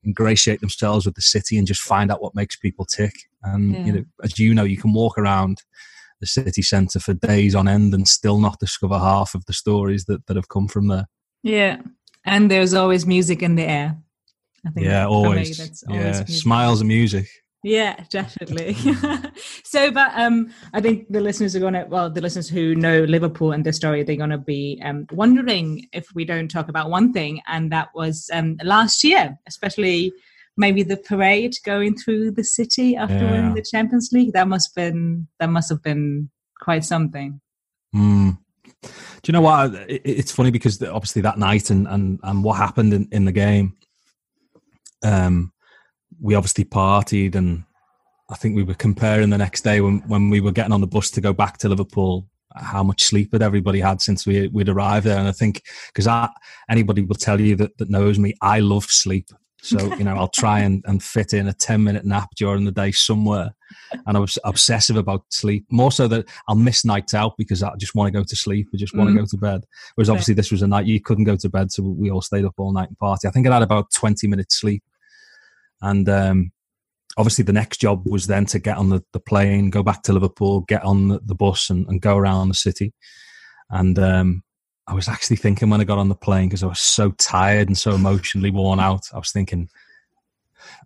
ingratiate 0.06 0.62
themselves 0.62 1.06
with 1.06 1.16
the 1.16 1.22
city 1.22 1.58
and 1.58 1.68
just 1.68 1.82
find 1.82 2.12
out 2.12 2.22
what 2.22 2.36
makes 2.36 2.56
people 2.56 2.86
tick. 2.86 3.14
And 3.44 3.74
yeah. 3.74 3.86
you 3.86 3.94
know, 3.94 4.06
as 4.24 4.40
you 4.40 4.54
know, 4.54 4.64
you 4.64 4.78
can 4.78 4.94
walk 4.94 5.18
around 5.18 5.64
the 6.20 6.28
city 6.28 6.62
centre 6.62 7.00
for 7.00 7.14
days 7.14 7.56
on 7.56 7.68
end 7.68 7.94
and 7.94 8.08
still 8.08 8.40
not 8.40 8.60
discover 8.60 8.98
half 8.98 9.34
of 9.36 9.46
the 9.46 9.54
stories 9.54 10.06
that, 10.06 10.26
that 10.28 10.36
have 10.36 10.50
come 10.50 10.68
from 10.68 10.88
there. 10.88 11.08
Yeah. 11.44 11.78
And 12.26 12.52
there's 12.52 12.74
always 12.74 13.06
music 13.06 13.42
in 13.42 13.56
the 13.56 13.64
air. 13.64 13.98
I 14.66 14.72
think 14.72 14.86
yeah, 14.86 15.08
always. 15.08 15.84
Always 15.88 16.20
yeah, 16.20 16.26
smiles 16.26 16.82
and 16.82 16.90
music. 16.90 17.28
Yeah, 17.64 18.01
definitely. 18.10 18.74
so, 19.64 19.91
but 19.91 20.12
um, 20.16 20.53
I 20.74 20.80
think 20.80 21.12
the 21.12 21.20
listeners 21.20 21.55
are 21.55 21.60
going 21.60 21.74
to, 21.74 21.86
well, 21.89 22.10
the 22.10 22.22
listeners 22.22 22.47
who 22.47 22.74
know 22.74 23.03
Liverpool 23.03 23.51
and 23.51 23.66
the 23.66 23.74
story, 23.74 24.03
they're 24.03 24.16
going 24.16 24.30
to 24.30 24.38
be 24.38 24.82
um, 24.84 25.07
wondering 25.12 25.86
if 25.91 26.07
we 26.16 26.24
don't 26.24 26.49
talk 26.49 26.70
about 26.70 26.89
one 26.89 27.12
thing, 27.12 27.41
and 27.47 27.72
that 27.72 27.89
was 27.93 28.30
um, 28.34 28.57
last 28.64 29.03
year, 29.03 29.38
especially 29.45 30.14
maybe 30.55 30.84
the 30.84 30.97
parade 30.97 31.55
going 31.66 31.97
through 31.97 32.32
the 32.32 32.43
city 32.43 32.95
after 32.95 33.16
yeah. 33.16 33.32
winning 33.32 33.55
the 33.55 33.66
Champions 33.70 34.10
League. 34.14 34.34
That 34.34 34.47
must 34.47 34.70
have 34.70 34.93
been 34.93 35.28
that 35.39 35.49
must 35.49 35.70
have 35.70 35.84
been 35.84 36.30
quite 36.62 36.86
something. 36.86 37.41
Mm. 37.93 38.38
Do 38.82 38.89
you 39.26 39.34
know 39.34 39.41
what? 39.41 39.74
It's 39.89 40.32
funny 40.32 40.51
because 40.51 40.82
obviously 40.82 41.22
that 41.24 41.38
night 41.38 41.70
and 41.70 41.88
and 41.88 42.20
and 42.24 42.41
what 42.41 42.55
happened 42.55 42.93
in, 42.93 43.10
in 43.12 43.26
the 43.26 43.34
game 43.34 43.76
um, 45.03 45.51
we 46.22 46.36
obviously 46.36 46.66
partied, 46.66 47.36
and 47.36 47.64
I 48.30 48.36
think 48.36 48.56
we 48.56 48.64
were 48.64 48.76
comparing 48.76 49.30
the 49.30 49.38
next 49.38 49.62
day 49.62 49.82
when 49.82 50.00
when 50.08 50.30
we 50.30 50.42
were 50.42 50.52
getting 50.52 50.74
on 50.74 50.82
the 50.82 50.88
bus 50.88 51.10
to 51.12 51.22
go 51.22 51.34
back 51.34 51.58
to 51.60 51.70
Liverpool 51.70 52.28
how 52.56 52.84
much 52.84 53.04
sleep 53.04 53.32
had 53.32 53.42
everybody 53.42 53.80
had 53.80 54.02
since 54.02 54.26
we 54.26 54.48
we'd 54.48 54.70
arrived 54.70 55.06
there. 55.06 55.18
And 55.18 55.28
I 55.28 55.32
think 55.32 55.64
because 55.94 56.08
anybody 56.70 57.04
will 57.04 57.16
tell 57.16 57.40
you 57.40 57.56
that, 57.58 57.78
that 57.78 57.90
knows 57.90 58.20
me, 58.20 58.34
I 58.42 58.60
love 58.60 58.86
sleep. 58.86 59.30
So, 59.62 59.94
you 59.96 60.04
know, 60.04 60.16
I'll 60.16 60.30
try 60.30 60.62
and, 60.62 60.84
and 60.88 61.02
fit 61.04 61.34
in 61.34 61.48
a 61.48 61.54
10 61.54 61.84
minute 61.84 62.06
nap 62.06 62.30
during 62.36 62.66
the 62.66 62.72
day 62.72 62.92
somewhere. 62.92 63.56
And 64.06 64.18
I 64.18 64.20
was 64.20 64.38
obsessive 64.44 64.96
about 64.96 65.26
sleep, 65.30 65.66
more 65.70 65.92
so 65.92 66.08
that 66.08 66.28
I'll 66.48 66.56
miss 66.56 66.86
nights 66.86 67.14
out 67.14 67.34
because 67.38 67.62
I 67.62 67.72
just 67.78 67.96
want 67.96 68.12
to 68.12 68.18
go 68.18 68.24
to 68.24 68.36
sleep. 68.36 68.68
I 68.74 68.78
just 68.78 68.96
want 68.96 69.10
mm-hmm. 69.10 69.18
to 69.18 69.24
go 69.24 69.28
to 69.28 69.38
bed. 69.38 69.66
Whereas 69.96 70.10
obviously 70.10 70.34
this 70.34 70.52
was 70.52 70.62
a 70.62 70.68
night 70.68 70.86
you 70.86 71.02
couldn't 71.02 71.26
go 71.26 71.36
to 71.36 71.50
bed. 71.50 71.72
So 71.72 71.84
we 71.84 72.10
all 72.10 72.22
stayed 72.22 72.46
up 72.46 72.56
all 72.58 72.72
night 72.72 72.90
and 72.90 72.98
party. 72.98 73.28
I 73.28 73.32
think 73.32 73.48
I 73.48 73.54
had 73.54 73.64
about 73.64 73.92
20 73.92 74.28
minutes 74.28 74.60
sleep. 74.60 74.84
And 75.82 76.08
um, 76.10 76.52
obviously 77.18 77.44
the 77.44 77.54
next 77.54 77.80
job 77.80 78.08
was 78.08 78.28
then 78.28 78.46
to 78.48 78.60
get 78.60 78.78
on 78.78 78.90
the, 78.90 79.04
the 79.14 79.20
plane, 79.20 79.70
go 79.70 79.84
back 79.84 80.04
to 80.04 80.14
Liverpool, 80.14 80.62
get 80.62 80.84
on 80.84 81.10
the, 81.10 81.20
the 81.24 81.36
bus 81.36 81.70
and, 81.70 81.88
and, 81.88 82.02
go 82.02 82.18
around 82.18 82.50
the 82.50 82.54
city. 82.54 82.94
And 83.70 83.98
um, 84.00 84.44
I 84.88 84.94
was 84.94 85.08
actually 85.08 85.38
thinking 85.38 85.70
when 85.70 85.82
I 85.82 85.86
got 85.86 85.98
on 85.98 86.10
the 86.10 86.16
plane, 86.16 86.50
because 86.50 86.64
I 86.64 86.68
was 86.68 86.80
so 86.80 87.12
tired 87.12 87.68
and 87.68 87.78
so 87.78 87.92
emotionally 87.92 88.52
worn 88.52 88.80
out, 88.80 89.04
I 89.14 89.18
was 89.18 89.32
thinking, 89.32 89.70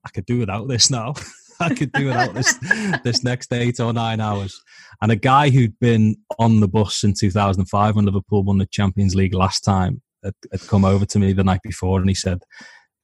I 0.06 0.10
could 0.10 0.26
do 0.26 0.40
without 0.40 0.68
this 0.68 0.90
now. 0.90 1.14
I 1.60 1.74
could 1.74 1.92
do 1.92 2.08
without 2.08 2.34
this 2.34 2.58
this 3.04 3.24
next 3.24 3.54
eight 3.54 3.80
or 3.80 3.94
nine 3.94 4.20
hours. 4.20 4.60
And 5.02 5.12
a 5.12 5.16
guy 5.16 5.50
who'd 5.50 5.80
been 5.80 6.18
on 6.40 6.60
the 6.60 6.68
bus 6.68 7.04
in 7.04 7.14
2005 7.14 7.96
when 7.96 8.06
Liverpool 8.06 8.44
won 8.44 8.58
the 8.58 8.66
Champions 8.66 9.16
League 9.16 9.34
last 9.34 9.62
time 9.62 10.02
had, 10.24 10.34
had 10.52 10.68
come 10.68 10.84
over 10.84 11.06
to 11.06 11.20
me 11.20 11.32
the 11.32 11.44
night 11.44 11.62
before 11.64 12.00
and 12.00 12.10
he 12.10 12.16
said, 12.16 12.40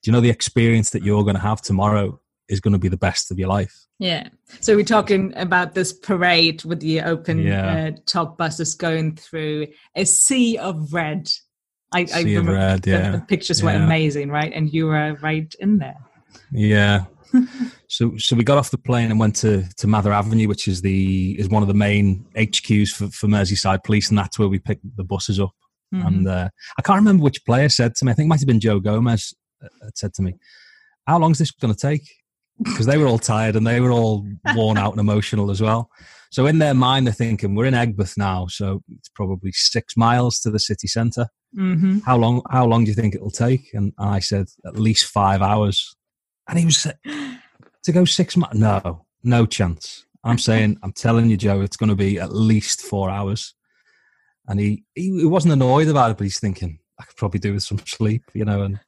do 0.02 0.10
you 0.10 0.12
know 0.12 0.22
the 0.22 0.30
experience 0.30 0.92
that 0.92 1.04
you're 1.04 1.24
going 1.24 1.36
to 1.36 1.42
have 1.42 1.62
tomorrow 1.62 2.20
is 2.50 2.60
going 2.60 2.74
to 2.74 2.80
be 2.80 2.90
the 2.90 2.98
best 2.98 3.32
of 3.32 3.40
your 3.40 3.48
life. 3.48 3.86
Yeah. 4.00 4.28
So 4.60 4.76
we're 4.76 4.84
talking 4.84 5.34
about 5.36 5.76
this 5.76 5.94
parade 5.94 6.64
with 6.66 6.80
the 6.80 7.02
open 7.02 7.40
yeah. 7.40 7.92
uh, 7.92 7.92
top 8.06 8.38
buses 8.38 8.74
going 8.74 9.16
through 9.16 9.68
a 9.96 10.06
sea 10.06 10.58
of 10.58 10.94
red. 10.94 11.30
I, 11.92 12.06
sea 12.06 12.14
I 12.14 12.22
remember 12.24 12.54
red, 12.54 12.88
yeah. 12.88 13.12
the, 13.12 13.18
the 13.18 13.26
pictures 13.26 13.64
were 13.64 13.72
amazing, 13.72 14.30
right? 14.30 14.52
And 14.54 14.74
you 14.74 14.88
were 14.88 15.18
right 15.22 15.54
in 15.60 15.78
there. 15.78 15.98
Yeah. 16.52 17.06
so 17.88 18.18
so 18.18 18.36
we 18.36 18.44
got 18.44 18.58
off 18.58 18.72
the 18.72 18.78
plane 18.78 19.12
and 19.12 19.20
went 19.20 19.36
to, 19.38 19.64
to 19.78 19.88
Mather 19.88 20.12
Avenue, 20.12 20.48
which 20.48 20.68
is 20.68 20.82
the 20.82 21.36
is 21.40 21.48
one 21.48 21.62
of 21.62 21.68
the 21.68 21.76
main 21.76 22.26
HQs 22.36 22.90
for, 22.90 23.08
for 23.10 23.28
Merseyside 23.28 23.84
Police, 23.84 24.10
and 24.10 24.18
that's 24.18 24.40
where 24.40 24.48
we 24.48 24.58
picked 24.58 24.84
the 24.96 25.04
buses 25.04 25.40
up. 25.40 25.52
Mm-hmm. 25.94 26.08
And 26.08 26.28
uh, 26.28 26.50
I 26.78 26.82
can't 26.82 26.98
remember 26.98 27.24
which 27.24 27.46
player 27.46 27.70
said 27.70 27.96
to 27.96 28.06
me. 28.06 28.12
I 28.12 28.16
think 28.16 28.26
it 28.26 28.30
might 28.30 28.40
have 28.40 28.48
been 28.48 28.60
Joe 28.60 28.80
Gomez 28.80 29.34
had 29.84 29.98
said 29.98 30.14
to 30.16 30.22
me, 30.22 30.36
"How 31.08 31.20
long 31.20 31.32
is 31.32 31.38
this 31.38 31.52
going 31.52 31.74
to 31.74 31.80
take?" 31.80 32.08
Because 32.62 32.86
they 32.86 32.98
were 32.98 33.08
all 33.08 33.20
tired 33.20 33.56
and 33.56 33.66
they 33.66 33.80
were 33.80 33.92
all 33.92 34.28
worn 34.54 34.78
out 34.78 34.92
and 34.92 35.00
emotional 35.00 35.50
as 35.50 35.62
well. 35.62 35.90
So 36.30 36.46
in 36.46 36.60
their 36.60 36.74
mind, 36.74 37.08
they're 37.08 37.14
thinking, 37.14 37.56
"We're 37.56 37.66
in 37.66 37.74
Aigburth 37.74 38.18
now, 38.18 38.48
so 38.48 38.84
it's 38.90 39.10
probably 39.10 39.52
six 39.54 39.96
miles 39.96 40.40
to 40.42 40.52
the 40.52 40.60
city 40.60 40.88
centre. 40.88 41.28
Mm-hmm. 41.58 42.00
How 42.00 42.18
long? 42.18 42.42
How 42.50 42.66
long 42.66 42.84
do 42.84 42.90
you 42.90 42.96
think 42.96 43.16
it'll 43.16 43.32
take?" 43.32 43.74
And 43.74 43.94
I 43.98 44.20
said, 44.20 44.48
"At 44.66 44.78
least 44.78 45.06
five 45.06 45.42
hours." 45.42 45.96
And 46.48 46.58
he 46.58 46.66
was 46.66 46.84
to 47.84 47.92
go 47.92 48.06
six 48.06 48.36
miles. 48.36 48.56
No, 48.56 49.06
no 49.24 49.46
chance. 49.46 50.06
I'm 50.24 50.38
saying, 50.50 50.78
I'm 50.84 50.94
telling 50.94 51.30
you, 51.30 51.38
Joe, 51.38 51.62
it's 51.62 51.78
going 51.78 51.90
to 51.90 51.96
be 51.96 52.20
at 52.20 52.34
least 52.34 52.82
four 52.82 53.10
hours. 53.10 53.54
And 54.48 54.60
he, 54.60 54.84
he, 54.96 55.20
he 55.20 55.26
wasn't 55.26 55.54
annoyed 55.54 55.88
about 55.88 56.12
it, 56.12 56.18
but 56.18 56.24
he's 56.24 56.40
thinking, 56.40 56.80
I 57.00 57.06
could 57.06 57.16
probably 57.16 57.40
do 57.40 57.54
with 57.54 57.64
some 57.64 57.80
sleep, 57.86 58.24
you 58.34 58.46
know. 58.46 58.64
And 58.64 58.80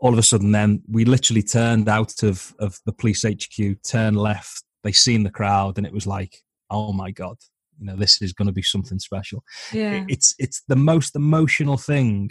all 0.00 0.12
of 0.12 0.18
a 0.18 0.22
sudden 0.22 0.52
then 0.52 0.82
we 0.88 1.04
literally 1.04 1.42
turned 1.42 1.88
out 1.88 2.22
of, 2.22 2.54
of 2.58 2.78
the 2.84 2.92
police 2.92 3.24
HQ, 3.24 3.82
turned 3.82 4.16
left, 4.16 4.64
they 4.82 4.92
seen 4.92 5.22
the 5.22 5.30
crowd 5.30 5.78
and 5.78 5.86
it 5.86 5.92
was 5.92 6.06
like, 6.06 6.42
oh 6.70 6.92
my 6.92 7.10
God, 7.10 7.36
you 7.78 7.86
know, 7.86 7.96
this 7.96 8.20
is 8.20 8.32
going 8.32 8.46
to 8.46 8.52
be 8.52 8.62
something 8.62 8.98
special. 8.98 9.44
Yeah. 9.72 10.04
It's, 10.08 10.34
it's 10.38 10.62
the 10.68 10.76
most 10.76 11.16
emotional 11.16 11.76
thing 11.76 12.30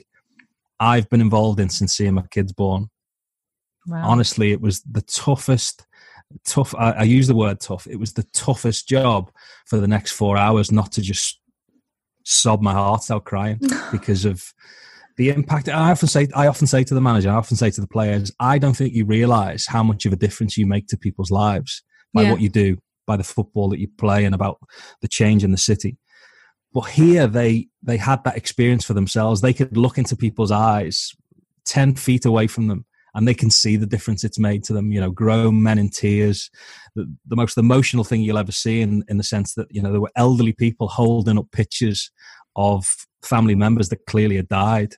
I've 0.79 1.09
been 1.09 1.21
involved 1.21 1.59
in 1.59 1.69
since 1.69 1.93
seeing 1.93 2.15
my 2.15 2.23
kids 2.29 2.51
born. 2.51 2.89
Wow. 3.87 4.09
Honestly, 4.09 4.51
it 4.51 4.61
was 4.61 4.81
the 4.81 5.01
toughest, 5.01 5.85
tough. 6.45 6.73
I, 6.75 6.91
I 6.91 7.03
use 7.03 7.27
the 7.27 7.35
word 7.35 7.59
tough. 7.59 7.87
It 7.87 7.99
was 7.99 8.13
the 8.13 8.25
toughest 8.33 8.87
job 8.87 9.31
for 9.65 9.77
the 9.77 9.87
next 9.87 10.11
four 10.13 10.37
hours, 10.37 10.71
not 10.71 10.91
to 10.93 11.01
just 11.01 11.39
sob 12.23 12.61
my 12.61 12.73
heart 12.73 13.11
out 13.11 13.25
crying 13.25 13.59
because 13.91 14.25
of 14.25 14.53
the 15.17 15.29
impact. 15.29 15.69
I 15.69 15.91
often 15.91 16.07
say, 16.07 16.27
I 16.35 16.47
often 16.47 16.67
say 16.67 16.83
to 16.83 16.93
the 16.93 17.01
manager, 17.01 17.29
I 17.29 17.35
often 17.35 17.57
say 17.57 17.69
to 17.71 17.81
the 17.81 17.87
players, 17.87 18.31
I 18.39 18.57
don't 18.57 18.75
think 18.75 18.93
you 18.93 19.05
realise 19.05 19.67
how 19.67 19.83
much 19.83 20.05
of 20.05 20.13
a 20.13 20.17
difference 20.17 20.57
you 20.57 20.65
make 20.65 20.87
to 20.87 20.97
people's 20.97 21.31
lives 21.31 21.83
by 22.13 22.23
yeah. 22.23 22.31
what 22.31 22.41
you 22.41 22.49
do, 22.49 22.77
by 23.05 23.17
the 23.17 23.23
football 23.23 23.69
that 23.69 23.79
you 23.79 23.87
play, 23.97 24.25
and 24.25 24.33
about 24.33 24.59
the 25.01 25.07
change 25.07 25.43
in 25.43 25.51
the 25.51 25.57
city. 25.57 25.97
But 26.73 26.81
here, 26.81 27.27
they 27.27 27.67
they 27.83 27.97
had 27.97 28.23
that 28.23 28.37
experience 28.37 28.83
for 28.83 28.93
themselves. 28.93 29.41
They 29.41 29.53
could 29.53 29.77
look 29.77 29.97
into 29.97 30.15
people's 30.15 30.51
eyes, 30.51 31.11
ten 31.65 31.93
feet 31.93 32.25
away 32.25 32.47
from 32.47 32.67
them, 32.67 32.85
and 33.13 33.27
they 33.27 33.35
can 33.35 33.51
see 33.51 33.75
the 33.75 33.85
difference 33.85 34.23
it's 34.23 34.39
made 34.39 34.63
to 34.65 34.73
them. 34.73 34.91
You 34.91 34.99
know, 34.99 35.11
grown 35.11 35.61
men 35.61 35.77
in 35.77 35.89
tears, 35.89 36.49
the, 36.95 37.13
the 37.27 37.35
most 37.35 37.57
emotional 37.59 38.03
thing 38.03 38.21
you'll 38.21 38.39
ever 38.39 38.51
see, 38.51 38.81
in 38.81 39.03
in 39.07 39.17
the 39.17 39.23
sense 39.23 39.53
that 39.53 39.67
you 39.69 39.83
know 39.83 39.91
there 39.91 40.01
were 40.01 40.11
elderly 40.15 40.53
people 40.53 40.87
holding 40.87 41.37
up 41.37 41.51
pictures 41.51 42.09
of 42.55 42.85
family 43.21 43.55
members 43.55 43.89
that 43.89 44.05
clearly 44.05 44.35
had 44.35 44.47
died 44.47 44.95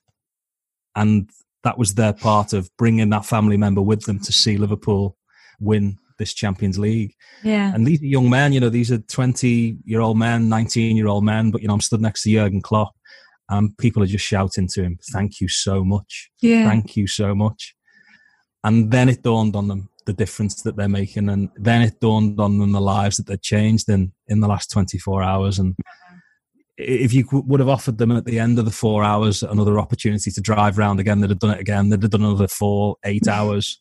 and 0.96 1.30
that 1.62 1.78
was 1.78 1.94
their 1.94 2.12
part 2.12 2.52
of 2.52 2.70
bringing 2.76 3.10
that 3.10 3.26
family 3.26 3.56
member 3.56 3.82
with 3.82 4.02
them 4.04 4.18
to 4.20 4.32
see 4.32 4.56
Liverpool 4.56 5.16
win 5.60 5.98
this 6.18 6.32
Champions 6.32 6.78
League. 6.78 7.14
Yeah. 7.42 7.74
And 7.74 7.86
these 7.86 8.00
are 8.02 8.06
young 8.06 8.30
men, 8.30 8.52
you 8.52 8.60
know, 8.60 8.68
these 8.68 8.90
are 8.90 8.98
20 8.98 9.78
year 9.84 10.00
old 10.00 10.18
men, 10.18 10.48
19 10.48 10.96
year 10.96 11.08
old 11.08 11.24
men, 11.24 11.50
but, 11.50 11.60
you 11.60 11.68
know, 11.68 11.74
I'm 11.74 11.80
stood 11.80 12.00
next 12.00 12.22
to 12.22 12.30
Jurgen 12.30 12.62
Klopp 12.62 12.94
and 13.48 13.76
people 13.78 14.02
are 14.02 14.06
just 14.06 14.24
shouting 14.24 14.68
to 14.68 14.82
him, 14.82 14.98
thank 15.12 15.40
you 15.40 15.48
so 15.48 15.84
much. 15.84 16.30
Yeah. 16.40 16.68
Thank 16.68 16.96
you 16.96 17.06
so 17.06 17.34
much. 17.34 17.74
And 18.64 18.90
then 18.90 19.08
it 19.08 19.22
dawned 19.22 19.54
on 19.54 19.68
them 19.68 19.90
the 20.06 20.12
difference 20.12 20.62
that 20.62 20.76
they're 20.76 20.88
making. 20.88 21.28
And 21.28 21.50
then 21.56 21.82
it 21.82 22.00
dawned 22.00 22.40
on 22.40 22.58
them 22.58 22.72
the 22.72 22.80
lives 22.80 23.16
that 23.16 23.26
they'd 23.26 23.42
changed 23.42 23.88
in, 23.88 24.12
in 24.28 24.40
the 24.40 24.48
last 24.48 24.70
24 24.70 25.22
hours. 25.22 25.58
And, 25.58 25.76
if 26.78 27.12
you 27.14 27.26
would 27.32 27.60
have 27.60 27.68
offered 27.68 27.98
them 27.98 28.12
at 28.12 28.26
the 28.26 28.38
end 28.38 28.58
of 28.58 28.64
the 28.66 28.70
four 28.70 29.02
hours 29.02 29.42
another 29.42 29.78
opportunity 29.78 30.30
to 30.30 30.40
drive 30.40 30.78
around 30.78 31.00
again, 31.00 31.20
they'd 31.20 31.30
have 31.30 31.38
done 31.38 31.54
it 31.54 31.60
again. 31.60 31.88
They'd 31.88 32.02
have 32.02 32.10
done 32.10 32.22
another 32.22 32.48
four, 32.48 32.96
eight 33.04 33.26
hours. 33.28 33.80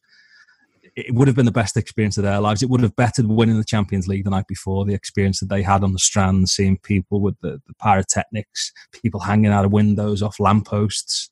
It 0.96 1.14
would 1.14 1.28
have 1.28 1.36
been 1.36 1.46
the 1.46 1.52
best 1.52 1.76
experience 1.76 2.18
of 2.18 2.24
their 2.24 2.40
lives. 2.40 2.64
It 2.64 2.70
would 2.70 2.82
have 2.82 2.96
bettered 2.96 3.28
winning 3.28 3.58
the 3.58 3.66
Champions 3.66 4.08
League 4.08 4.24
the 4.24 4.30
night 4.30 4.48
before. 4.48 4.86
The 4.86 4.94
experience 4.94 5.42
that 5.42 5.50
they 5.50 5.62
had 5.62 5.84
on 5.84 5.92
the 5.92 6.00
strand, 6.00 6.48
seeing 6.48 6.78
people 6.78 7.20
with 7.20 7.38
the, 7.42 7.62
the 7.68 7.74
pyrotechnics, 7.82 8.72
people 9.04 9.20
hanging 9.20 9.52
out 9.52 9.66
of 9.66 9.74
windows, 9.74 10.22
off 10.22 10.40
lampposts. 10.40 11.30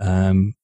Um, 0.00 0.54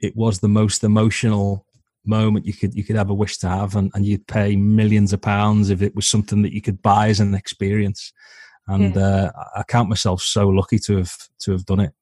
it 0.00 0.16
was 0.16 0.40
the 0.40 0.48
most 0.48 0.82
emotional 0.82 1.64
moment 2.04 2.46
you 2.46 2.54
could 2.54 2.74
you 2.74 2.82
could 2.82 2.96
ever 2.96 3.14
wish 3.14 3.38
to 3.38 3.48
have, 3.48 3.76
and, 3.76 3.92
and 3.94 4.04
you'd 4.04 4.26
pay 4.26 4.56
millions 4.56 5.12
of 5.12 5.22
pounds 5.22 5.70
if 5.70 5.80
it 5.80 5.94
was 5.94 6.08
something 6.08 6.42
that 6.42 6.52
you 6.52 6.60
could 6.60 6.82
buy 6.82 7.08
as 7.08 7.20
an 7.20 7.36
experience 7.36 8.12
and 8.70 8.94
yeah. 8.94 9.02
uh, 9.02 9.44
I 9.56 9.62
count 9.64 9.88
myself 9.88 10.22
so 10.22 10.48
lucky 10.48 10.78
to 10.80 10.98
have 10.98 11.16
to 11.40 11.52
have 11.52 11.66
done 11.66 11.80
it. 11.80 11.92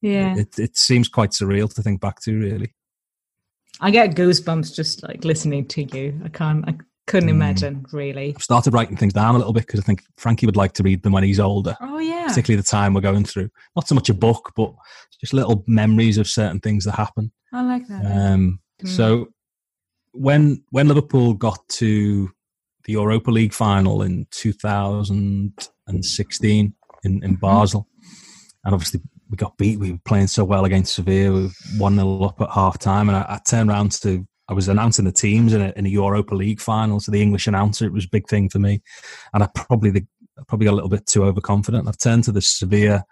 Yeah, 0.00 0.36
it, 0.36 0.58
it 0.58 0.76
seems 0.76 1.08
quite 1.08 1.30
surreal 1.30 1.72
to 1.74 1.82
think 1.82 2.00
back 2.00 2.20
to, 2.22 2.38
really. 2.38 2.74
I 3.80 3.90
get 3.90 4.14
goosebumps 4.14 4.74
just 4.74 5.02
like 5.02 5.24
listening 5.24 5.66
to 5.68 5.82
you. 5.82 6.20
I 6.24 6.28
can't. 6.28 6.68
I 6.68 6.76
couldn't 7.06 7.28
mm. 7.28 7.32
imagine 7.32 7.84
really. 7.92 8.34
I've 8.36 8.42
started 8.42 8.72
writing 8.72 8.96
things 8.96 9.12
down 9.12 9.34
a 9.34 9.38
little 9.38 9.52
bit 9.52 9.66
because 9.66 9.80
I 9.80 9.82
think 9.82 10.02
Frankie 10.16 10.46
would 10.46 10.56
like 10.56 10.72
to 10.74 10.82
read 10.82 11.02
them 11.02 11.12
when 11.12 11.24
he's 11.24 11.40
older. 11.40 11.76
Oh 11.80 11.98
yeah, 11.98 12.26
particularly 12.28 12.60
the 12.60 12.66
time 12.66 12.94
we're 12.94 13.00
going 13.00 13.24
through. 13.24 13.50
Not 13.74 13.88
so 13.88 13.94
much 13.94 14.08
a 14.08 14.14
book, 14.14 14.52
but 14.56 14.72
just 15.20 15.34
little 15.34 15.64
memories 15.66 16.18
of 16.18 16.28
certain 16.28 16.60
things 16.60 16.84
that 16.84 16.92
happen. 16.92 17.32
I 17.52 17.62
like 17.62 17.86
that. 17.88 18.04
Um, 18.04 18.60
mm. 18.82 18.88
So 18.88 19.28
when 20.12 20.62
when 20.70 20.88
Liverpool 20.88 21.34
got 21.34 21.66
to 21.68 22.30
the 22.84 22.92
Europa 22.92 23.30
League 23.30 23.52
final 23.52 24.02
in 24.02 24.26
2016 24.30 26.74
in, 27.04 27.24
in. 27.24 27.36
Basel, 27.36 27.86
and 28.64 28.74
obviously 28.74 29.00
we 29.32 29.36
got 29.36 29.56
beat. 29.56 29.80
We 29.80 29.92
were 29.92 29.98
playing 30.04 30.28
so 30.28 30.44
well 30.44 30.66
against 30.66 30.94
Sevilla. 30.94 31.34
We 31.34 31.42
were 31.44 31.50
1 31.78 31.96
0 31.96 32.22
up 32.22 32.40
at 32.40 32.50
half 32.50 32.78
time. 32.78 33.08
And 33.08 33.16
I, 33.16 33.22
I, 33.22 33.40
turned 33.48 33.70
around 33.70 33.92
to, 34.02 34.26
I 34.48 34.52
was 34.52 34.68
announcing 34.68 35.06
the 35.06 35.12
teams 35.12 35.54
in 35.54 35.62
a, 35.62 35.72
in 35.74 35.86
a 35.86 35.88
Europa 35.88 36.34
League 36.34 36.60
final. 36.60 37.00
So 37.00 37.10
the 37.10 37.22
English 37.22 37.46
announcer, 37.46 37.86
it 37.86 37.92
was 37.92 38.04
a 38.04 38.10
big 38.10 38.28
thing 38.28 38.50
for 38.50 38.58
me. 38.58 38.82
And 39.32 39.42
I 39.42 39.48
probably, 39.54 39.90
the, 39.90 40.06
probably 40.46 40.66
got 40.66 40.72
a 40.72 40.76
little 40.76 40.90
bit 40.90 41.06
too 41.06 41.24
overconfident. 41.24 41.88
I've 41.88 41.98
turned 41.98 42.24
to 42.24 42.32
the 42.32 42.42
Sevilla 42.42 43.04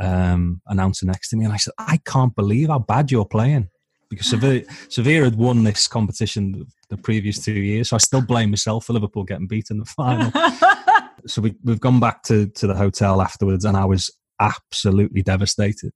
um, 0.00 0.60
announcer 0.66 1.06
next 1.06 1.30
to 1.30 1.36
me 1.36 1.44
and 1.44 1.54
I 1.54 1.56
said, 1.56 1.72
I 1.78 1.98
can't 2.04 2.36
believe 2.36 2.68
how 2.68 2.78
bad 2.78 3.10
you're 3.10 3.24
playing. 3.24 3.70
Because 4.12 4.28
Sevilla, 4.28 4.60
Sevilla 4.90 5.24
had 5.24 5.36
won 5.36 5.64
this 5.64 5.88
competition 5.88 6.66
the 6.90 6.98
previous 6.98 7.42
two 7.42 7.52
years. 7.52 7.88
So 7.88 7.96
I 7.96 7.98
still 7.98 8.20
blame 8.20 8.50
myself 8.50 8.84
for 8.84 8.92
Liverpool 8.92 9.24
getting 9.24 9.46
beat 9.46 9.70
in 9.70 9.78
the 9.78 9.86
final. 9.86 10.30
so 11.26 11.40
we, 11.40 11.54
we've 11.64 11.80
gone 11.80 11.98
back 11.98 12.22
to, 12.24 12.46
to 12.46 12.66
the 12.66 12.74
hotel 12.74 13.22
afterwards 13.22 13.64
and 13.64 13.74
I 13.74 13.86
was 13.86 14.10
absolutely 14.38 15.22
devastated. 15.22 15.92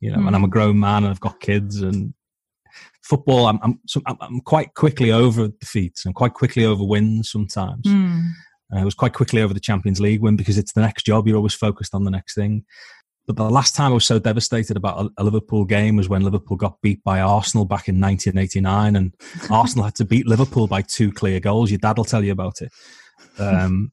You 0.00 0.10
know, 0.10 0.18
mm. 0.18 0.26
and 0.26 0.34
I'm 0.34 0.42
a 0.42 0.46
hmm. 0.46 0.50
grown 0.50 0.80
man 0.80 1.04
and 1.04 1.12
I've 1.12 1.20
got 1.20 1.38
kids 1.38 1.80
and 1.80 2.12
football. 3.04 3.46
I'm 3.46 3.60
I'm, 3.62 3.78
so 3.86 4.00
I'm, 4.06 4.16
I'm 4.20 4.40
quite 4.40 4.74
quickly 4.74 5.12
over 5.12 5.46
defeats 5.48 6.04
and 6.04 6.14
quite 6.14 6.34
quickly 6.34 6.64
over 6.64 6.82
wins 6.82 7.30
sometimes. 7.30 7.86
Mm. 7.86 8.30
Uh, 8.72 8.80
I 8.80 8.84
was 8.84 8.94
quite 8.94 9.12
quickly 9.12 9.42
over 9.42 9.54
the 9.54 9.60
Champions 9.60 10.00
League 10.00 10.22
win 10.22 10.36
because 10.36 10.58
it's 10.58 10.72
the 10.72 10.80
next 10.80 11.04
job. 11.04 11.28
You're 11.28 11.36
always 11.36 11.54
focused 11.54 11.94
on 11.94 12.04
the 12.04 12.10
next 12.10 12.34
thing. 12.34 12.64
But 13.32 13.44
the 13.44 13.50
last 13.50 13.74
time 13.74 13.92
I 13.92 13.94
was 13.94 14.04
so 14.04 14.18
devastated 14.18 14.76
about 14.76 15.06
a, 15.06 15.22
a 15.22 15.24
Liverpool 15.24 15.64
game 15.64 15.96
was 15.96 16.08
when 16.08 16.22
Liverpool 16.22 16.56
got 16.56 16.80
beat 16.80 17.02
by 17.04 17.20
Arsenal 17.20 17.64
back 17.64 17.88
in 17.88 18.00
1989, 18.00 18.96
and 18.96 19.14
Arsenal 19.50 19.84
had 19.84 19.94
to 19.96 20.04
beat 20.04 20.26
Liverpool 20.26 20.66
by 20.66 20.82
two 20.82 21.12
clear 21.12 21.40
goals. 21.40 21.70
Your 21.70 21.78
dad 21.78 21.96
will 21.96 22.04
tell 22.04 22.24
you 22.24 22.32
about 22.32 22.62
it. 22.62 22.72
Um, 23.38 23.92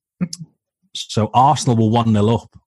so 0.96 1.30
Arsenal 1.34 1.78
were 1.78 1.92
one 1.92 2.14
0 2.14 2.28
up 2.28 2.58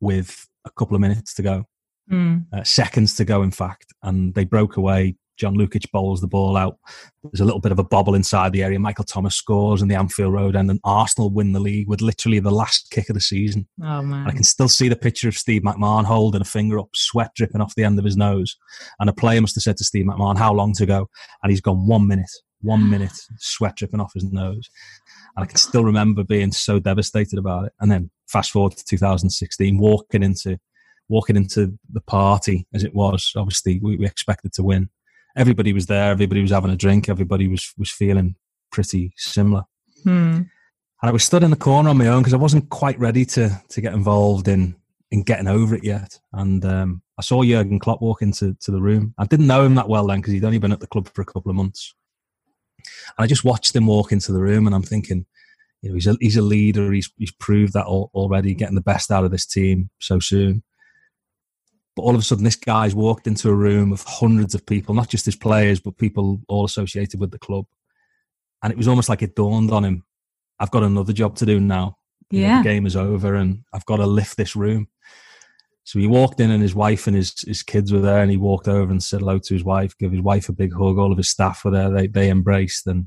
with 0.00 0.46
a 0.64 0.70
couple 0.70 0.94
of 0.94 1.00
minutes 1.00 1.34
to 1.34 1.42
go, 1.42 1.64
mm. 2.10 2.44
uh, 2.52 2.64
seconds 2.64 3.14
to 3.16 3.24
go, 3.24 3.42
in 3.42 3.50
fact, 3.50 3.92
and 4.02 4.34
they 4.34 4.44
broke 4.44 4.76
away. 4.76 5.16
John 5.36 5.56
Lukic 5.56 5.90
bowls 5.90 6.20
the 6.20 6.26
ball 6.26 6.56
out. 6.56 6.78
There's 7.22 7.40
a 7.40 7.44
little 7.44 7.60
bit 7.60 7.72
of 7.72 7.78
a 7.78 7.84
bobble 7.84 8.14
inside 8.14 8.52
the 8.52 8.62
area. 8.62 8.78
Michael 8.78 9.04
Thomas 9.04 9.34
scores 9.34 9.82
in 9.82 9.88
the 9.88 9.94
Anfield 9.94 10.32
Road 10.32 10.56
end, 10.56 10.70
and 10.70 10.80
Arsenal 10.84 11.30
win 11.30 11.52
the 11.52 11.60
league 11.60 11.88
with 11.88 12.00
literally 12.00 12.38
the 12.38 12.50
last 12.50 12.90
kick 12.90 13.08
of 13.08 13.14
the 13.14 13.20
season. 13.20 13.66
Oh 13.82 14.02
man! 14.02 14.20
And 14.20 14.28
I 14.28 14.32
can 14.32 14.44
still 14.44 14.68
see 14.68 14.88
the 14.88 14.96
picture 14.96 15.28
of 15.28 15.36
Steve 15.36 15.62
McMahon 15.62 16.04
holding 16.04 16.40
a 16.40 16.44
finger 16.44 16.78
up, 16.78 16.90
sweat 16.94 17.32
dripping 17.34 17.60
off 17.60 17.74
the 17.74 17.84
end 17.84 17.98
of 17.98 18.04
his 18.04 18.16
nose. 18.16 18.56
And 19.00 19.10
a 19.10 19.14
player 19.14 19.40
must 19.40 19.56
have 19.56 19.62
said 19.62 19.76
to 19.78 19.84
Steve 19.84 20.06
McMahon, 20.06 20.38
"How 20.38 20.52
long 20.52 20.72
to 20.74 20.86
go?" 20.86 21.08
And 21.42 21.50
he's 21.50 21.60
gone 21.60 21.86
one 21.86 22.06
minute, 22.06 22.30
one 22.60 22.88
minute, 22.90 23.18
sweat 23.38 23.76
dripping 23.76 24.00
off 24.00 24.12
his 24.14 24.24
nose. 24.24 24.68
And 25.36 25.44
I 25.44 25.46
can 25.46 25.56
still 25.56 25.84
remember 25.84 26.24
being 26.24 26.52
so 26.52 26.78
devastated 26.78 27.38
about 27.38 27.66
it. 27.66 27.72
And 27.80 27.90
then 27.90 28.10
fast 28.28 28.52
forward 28.52 28.76
to 28.76 28.84
2016, 28.84 29.78
walking 29.78 30.22
into 30.22 30.58
walking 31.08 31.36
into 31.36 31.78
the 31.92 32.00
party 32.00 32.66
as 32.72 32.84
it 32.84 32.94
was. 32.94 33.32
Obviously, 33.36 33.78
we, 33.82 33.96
we 33.96 34.06
expected 34.06 34.52
to 34.54 34.62
win. 34.62 34.88
Everybody 35.36 35.72
was 35.72 35.86
there. 35.86 36.10
Everybody 36.10 36.42
was 36.42 36.50
having 36.50 36.70
a 36.70 36.76
drink. 36.76 37.08
Everybody 37.08 37.48
was 37.48 37.72
was 37.76 37.90
feeling 37.90 38.36
pretty 38.70 39.12
similar. 39.16 39.64
Hmm. 40.02 40.42
And 41.02 41.10
I 41.10 41.12
was 41.12 41.24
stood 41.24 41.42
in 41.42 41.50
the 41.50 41.56
corner 41.56 41.90
on 41.90 41.98
my 41.98 42.06
own 42.06 42.22
because 42.22 42.34
I 42.34 42.38
wasn't 42.38 42.70
quite 42.70 42.98
ready 42.98 43.24
to 43.26 43.60
to 43.68 43.80
get 43.80 43.94
involved 43.94 44.48
in 44.48 44.76
in 45.10 45.22
getting 45.22 45.48
over 45.48 45.74
it 45.74 45.84
yet. 45.84 46.18
And 46.32 46.64
um, 46.64 47.02
I 47.18 47.22
saw 47.22 47.44
Jurgen 47.44 47.78
Klopp 47.78 48.00
walk 48.00 48.22
into 48.22 48.56
to 48.60 48.70
the 48.70 48.80
room. 48.80 49.14
I 49.18 49.26
didn't 49.26 49.46
know 49.46 49.64
him 49.64 49.76
that 49.76 49.88
well 49.88 50.06
then 50.06 50.20
because 50.20 50.32
he'd 50.32 50.44
only 50.44 50.58
been 50.58 50.72
at 50.72 50.80
the 50.80 50.86
club 50.86 51.08
for 51.08 51.22
a 51.22 51.26
couple 51.26 51.50
of 51.50 51.56
months. 51.56 51.94
And 53.16 53.24
I 53.24 53.26
just 53.26 53.44
watched 53.44 53.76
him 53.76 53.86
walk 53.86 54.12
into 54.12 54.32
the 54.32 54.40
room, 54.40 54.66
and 54.66 54.74
I'm 54.74 54.82
thinking, 54.82 55.26
you 55.82 55.90
know, 55.90 55.94
he's 55.94 56.06
a 56.06 56.16
he's 56.20 56.36
a 56.36 56.42
leader. 56.42 56.92
He's 56.92 57.10
he's 57.16 57.32
proved 57.32 57.74
that 57.74 57.86
already, 57.86 58.54
getting 58.54 58.74
the 58.74 58.80
best 58.80 59.10
out 59.10 59.24
of 59.24 59.30
this 59.30 59.46
team 59.46 59.90
so 60.00 60.18
soon. 60.18 60.62
But 61.96 62.02
all 62.02 62.14
of 62.14 62.20
a 62.20 62.24
sudden, 62.24 62.44
this 62.44 62.56
guy's 62.56 62.94
walked 62.94 63.26
into 63.26 63.48
a 63.48 63.54
room 63.54 63.92
of 63.92 64.02
hundreds 64.02 64.54
of 64.54 64.66
people, 64.66 64.94
not 64.94 65.08
just 65.08 65.24
his 65.24 65.36
players, 65.36 65.80
but 65.80 65.96
people 65.96 66.40
all 66.48 66.64
associated 66.64 67.20
with 67.20 67.30
the 67.30 67.38
club. 67.38 67.66
And 68.62 68.72
it 68.72 68.76
was 68.76 68.88
almost 68.88 69.08
like 69.08 69.22
it 69.22 69.36
dawned 69.36 69.70
on 69.70 69.84
him: 69.84 70.04
I've 70.58 70.70
got 70.70 70.82
another 70.82 71.12
job 71.12 71.36
to 71.36 71.46
do 71.46 71.60
now. 71.60 71.98
You 72.30 72.40
yeah, 72.40 72.56
know, 72.56 72.62
the 72.62 72.68
game 72.68 72.86
is 72.86 72.96
over, 72.96 73.34
and 73.36 73.62
I've 73.72 73.86
got 73.86 73.98
to 73.98 74.06
lift 74.06 74.36
this 74.36 74.56
room. 74.56 74.88
So 75.84 75.98
he 75.98 76.06
walked 76.06 76.40
in, 76.40 76.50
and 76.50 76.62
his 76.62 76.74
wife 76.74 77.06
and 77.06 77.14
his 77.14 77.42
his 77.42 77.62
kids 77.62 77.92
were 77.92 78.00
there, 78.00 78.22
and 78.22 78.30
he 78.30 78.38
walked 78.38 78.66
over 78.66 78.90
and 78.90 79.02
said 79.02 79.20
hello 79.20 79.38
to 79.38 79.54
his 79.54 79.64
wife, 79.64 79.96
gave 79.98 80.10
his 80.12 80.22
wife 80.22 80.48
a 80.48 80.52
big 80.52 80.72
hug. 80.72 80.98
All 80.98 81.12
of 81.12 81.18
his 81.18 81.30
staff 81.30 81.64
were 81.64 81.70
there; 81.70 81.90
they 81.90 82.06
they 82.06 82.30
embraced, 82.30 82.86
and 82.86 83.06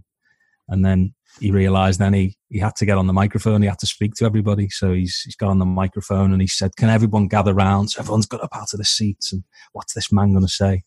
and 0.69 0.85
then 0.85 1.13
he 1.39 1.51
realized 1.51 1.99
then 1.99 2.13
he, 2.13 2.35
he 2.49 2.59
had 2.59 2.75
to 2.77 2.85
get 2.85 2.97
on 2.97 3.07
the 3.07 3.13
microphone. 3.13 3.61
He 3.61 3.67
had 3.67 3.79
to 3.79 3.87
speak 3.87 4.13
to 4.15 4.25
everybody. 4.25 4.69
So 4.69 4.93
he's, 4.93 5.21
he's 5.21 5.35
got 5.35 5.49
on 5.49 5.59
the 5.59 5.65
microphone 5.65 6.31
and 6.31 6.41
he 6.41 6.47
said, 6.47 6.75
Can 6.75 6.89
everyone 6.89 7.27
gather 7.27 7.53
round? 7.53 7.91
So 7.91 7.99
everyone's 7.99 8.25
got 8.25 8.43
up 8.43 8.55
out 8.55 8.73
of 8.73 8.79
the 8.79 8.85
seats 8.85 9.33
and 9.33 9.43
what's 9.73 9.93
this 9.93 10.11
man 10.11 10.31
going 10.31 10.45
to 10.45 10.51
say? 10.51 10.83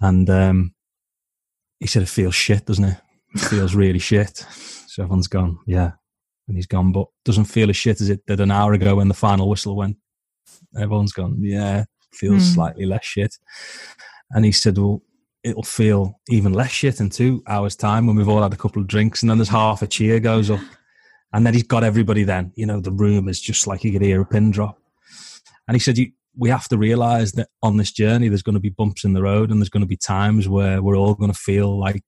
And 0.00 0.28
um, 0.28 0.74
he 1.80 1.86
said, 1.86 2.02
It 2.02 2.08
feels 2.08 2.34
shit, 2.34 2.66
doesn't 2.66 2.84
it? 2.84 2.96
It 3.34 3.40
feels 3.40 3.74
really 3.74 3.98
shit. 3.98 4.44
So 4.88 5.02
everyone's 5.02 5.28
gone, 5.28 5.58
Yeah. 5.66 5.90
And 6.48 6.56
he's 6.56 6.66
gone, 6.66 6.90
but 6.90 7.08
doesn't 7.26 7.44
feel 7.44 7.68
as 7.68 7.76
shit 7.76 8.00
as 8.00 8.08
it 8.08 8.24
did 8.24 8.40
an 8.40 8.50
hour 8.50 8.72
ago 8.72 8.94
when 8.94 9.08
the 9.08 9.14
final 9.14 9.46
whistle 9.46 9.76
went. 9.76 9.98
Everyone's 10.74 11.12
gone, 11.12 11.36
Yeah, 11.40 11.84
feels 12.14 12.44
mm. 12.44 12.54
slightly 12.54 12.86
less 12.86 13.04
shit. 13.04 13.36
And 14.30 14.46
he 14.46 14.52
said, 14.52 14.78
Well, 14.78 15.02
it'll 15.46 15.62
feel 15.62 16.20
even 16.28 16.52
less 16.52 16.72
shit 16.72 16.98
in 16.98 17.08
two 17.08 17.40
hours' 17.46 17.76
time 17.76 18.06
when 18.06 18.16
we've 18.16 18.28
all 18.28 18.42
had 18.42 18.52
a 18.52 18.56
couple 18.56 18.82
of 18.82 18.88
drinks, 18.88 19.22
and 19.22 19.30
then 19.30 19.38
there's 19.38 19.48
half 19.48 19.80
a 19.80 19.86
cheer 19.86 20.18
goes 20.18 20.50
up, 20.50 20.60
and 21.32 21.46
then 21.46 21.54
he's 21.54 21.62
got 21.62 21.84
everybody. 21.84 22.24
Then 22.24 22.52
you 22.56 22.66
know 22.66 22.80
the 22.80 22.90
room 22.90 23.28
is 23.28 23.40
just 23.40 23.66
like 23.66 23.84
you 23.84 23.92
could 23.92 24.02
hear 24.02 24.20
a 24.20 24.26
pin 24.26 24.50
drop. 24.50 24.76
And 25.68 25.76
he 25.76 25.78
said, 25.78 25.98
"We 26.36 26.50
have 26.50 26.68
to 26.68 26.76
realize 26.76 27.32
that 27.32 27.48
on 27.62 27.76
this 27.76 27.92
journey, 27.92 28.28
there's 28.28 28.42
going 28.42 28.54
to 28.54 28.60
be 28.60 28.70
bumps 28.70 29.04
in 29.04 29.12
the 29.12 29.22
road, 29.22 29.50
and 29.50 29.60
there's 29.60 29.70
going 29.70 29.82
to 29.82 29.86
be 29.86 29.96
times 29.96 30.48
where 30.48 30.82
we're 30.82 30.96
all 30.96 31.14
going 31.14 31.32
to 31.32 31.38
feel 31.38 31.78
like 31.78 32.02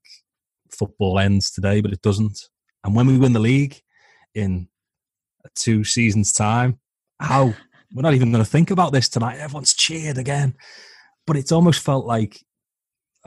football 0.71 1.19
ends 1.21 1.51
today, 1.51 1.81
but 1.81 1.93
it 1.93 2.03
doesn't. 2.03 2.41
And 2.83 2.97
when 2.97 3.07
we 3.07 3.19
win 3.19 3.35
the 3.35 3.41
league 3.41 3.81
in 4.35 4.69
two 5.55 5.85
seasons' 5.85 6.33
time, 6.33 6.81
how 7.21 7.55
we're 7.95 8.03
not 8.03 8.15
even 8.15 8.33
going 8.33 8.45
to 8.45 8.51
think 8.51 8.71
about 8.71 8.93
this 8.93 9.09
tonight. 9.09 9.39
Everyone's 9.39 9.75
cheered 9.75 10.19
again." 10.19 10.57
But 11.25 11.37
it's 11.37 11.53
almost 11.53 11.85
felt 11.85 12.07
like 12.07 12.43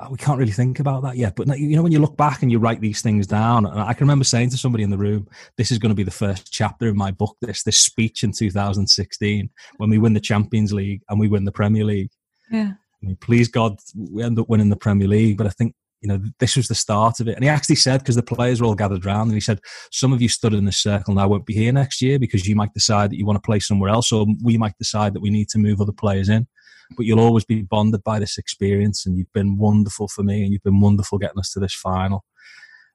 Oh, 0.04 0.10
we 0.10 0.18
can't 0.18 0.40
really 0.40 0.52
think 0.52 0.80
about 0.80 1.04
that 1.04 1.16
yet. 1.16 1.36
But 1.36 1.60
you 1.60 1.76
know, 1.76 1.84
when 1.84 1.92
you 1.92 2.00
look 2.00 2.18
back 2.18 2.42
and 2.42 2.52
you 2.52 2.58
write 2.58 2.82
these 2.82 3.02
things 3.02 3.28
down, 3.28 3.66
and 3.66 3.80
I 3.80 3.94
can 3.94 4.06
remember 4.06 4.26
saying 4.26 4.50
to 4.50 4.58
somebody 4.58 4.84
in 4.84 4.90
the 4.90 4.98
room, 4.98 5.28
"This 5.58 5.70
is 5.70 5.78
going 5.78 5.92
to 5.92 5.96
be 5.96 6.04
the 6.04 6.10
first 6.10 6.52
chapter 6.52 6.88
in 6.88 6.98
my 6.98 7.12
book. 7.12 7.38
This 7.42 7.64
this 7.64 7.80
speech 7.80 8.24
in 8.24 8.32
2016 8.32 9.50
when 9.78 9.90
we 9.90 10.00
win 10.00 10.14
the 10.14 10.20
Champions 10.20 10.74
League 10.74 11.02
and 11.10 11.20
we 11.20 11.28
win 11.28 11.46
the 11.46 11.52
Premier 11.52 11.84
League." 11.84 12.10
Yeah. 12.50 12.72
I 12.72 13.06
mean, 13.06 13.16
please 13.18 13.48
God, 13.48 13.78
we 13.96 14.24
end 14.24 14.40
up 14.40 14.50
winning 14.50 14.70
the 14.70 14.76
Premier 14.76 15.08
League. 15.08 15.38
But 15.38 15.48
I 15.48 15.52
think 15.52 15.76
you 16.02 16.08
know 16.08 16.20
this 16.40 16.56
was 16.56 16.68
the 16.68 16.74
start 16.74 17.20
of 17.20 17.28
it. 17.28 17.36
And 17.36 17.44
he 17.44 17.50
actually 17.50 17.76
said 17.76 18.00
because 18.00 18.16
the 18.16 18.24
players 18.24 18.60
were 18.60 18.68
all 18.68 18.76
gathered 18.76 19.06
around, 19.06 19.28
and 19.28 19.36
he 19.36 19.40
said, 19.40 19.60
"Some 19.92 20.14
of 20.14 20.22
you 20.22 20.30
stood 20.30 20.56
in 20.56 20.66
this 20.66 20.78
circle 20.78 21.14
now 21.14 21.28
won't 21.28 21.46
be 21.46 21.54
here 21.54 21.72
next 21.72 22.02
year 22.02 22.18
because 22.18 22.48
you 22.48 22.56
might 22.56 22.74
decide 22.74 23.12
that 23.12 23.18
you 23.18 23.26
want 23.26 23.38
to 23.38 23.46
play 23.46 23.60
somewhere 23.60 23.92
else, 23.92 24.12
or 24.12 24.26
we 24.42 24.58
might 24.58 24.78
decide 24.80 25.14
that 25.14 25.22
we 25.22 25.30
need 25.30 25.50
to 25.50 25.60
move 25.60 25.80
other 25.80 25.92
players 25.92 26.28
in." 26.28 26.48
But 26.96 27.06
you'll 27.06 27.20
always 27.20 27.46
be 27.46 27.62
bonded 27.62 28.04
by 28.04 28.20
this 28.20 28.38
experience. 28.38 29.06
And 29.06 29.18
you've 29.18 29.32
been 29.34 29.58
wonderful 29.58 30.08
for 30.08 30.24
me, 30.24 30.44
and 30.44 30.52
you've 30.52 30.64
been 30.64 30.80
wonderful 30.80 31.18
getting 31.18 31.40
us 31.40 31.52
to 31.52 31.60
this 31.60 31.74
final. 31.74 32.24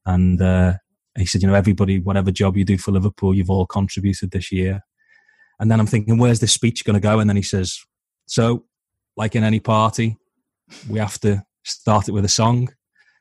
And 0.05 0.41
uh, 0.41 0.75
he 1.17 1.27
said, 1.27 1.43
you 1.43 1.49
know, 1.49 1.55
everybody, 1.55 1.99
whatever 1.99 2.31
job 2.31 2.57
you 2.57 2.65
do 2.65 2.79
for 2.79 2.93
Liverpool, 2.93 3.35
you've 3.35 3.51
all 3.51 3.67
contributed 3.67 4.31
this 4.31 4.53
year. 4.53 4.81
And 5.59 5.71
then 5.71 5.81
I'm 5.81 5.87
thinking, 5.87 6.19
where's 6.19 6.41
this 6.41 6.53
speech 6.53 6.85
going 6.85 6.95
to 6.95 7.01
go? 7.01 7.19
And 7.19 7.29
then 7.29 7.37
he 7.37 7.43
says, 7.43 7.79
so, 8.27 8.65
like 9.17 9.35
in 9.35 9.45
any 9.45 9.61
party, 9.61 10.17
we 10.89 10.99
have 10.99 11.19
to 11.21 11.43
start 11.65 12.09
it 12.09 12.13
with 12.13 12.25
a 12.25 12.29
song. 12.29 12.69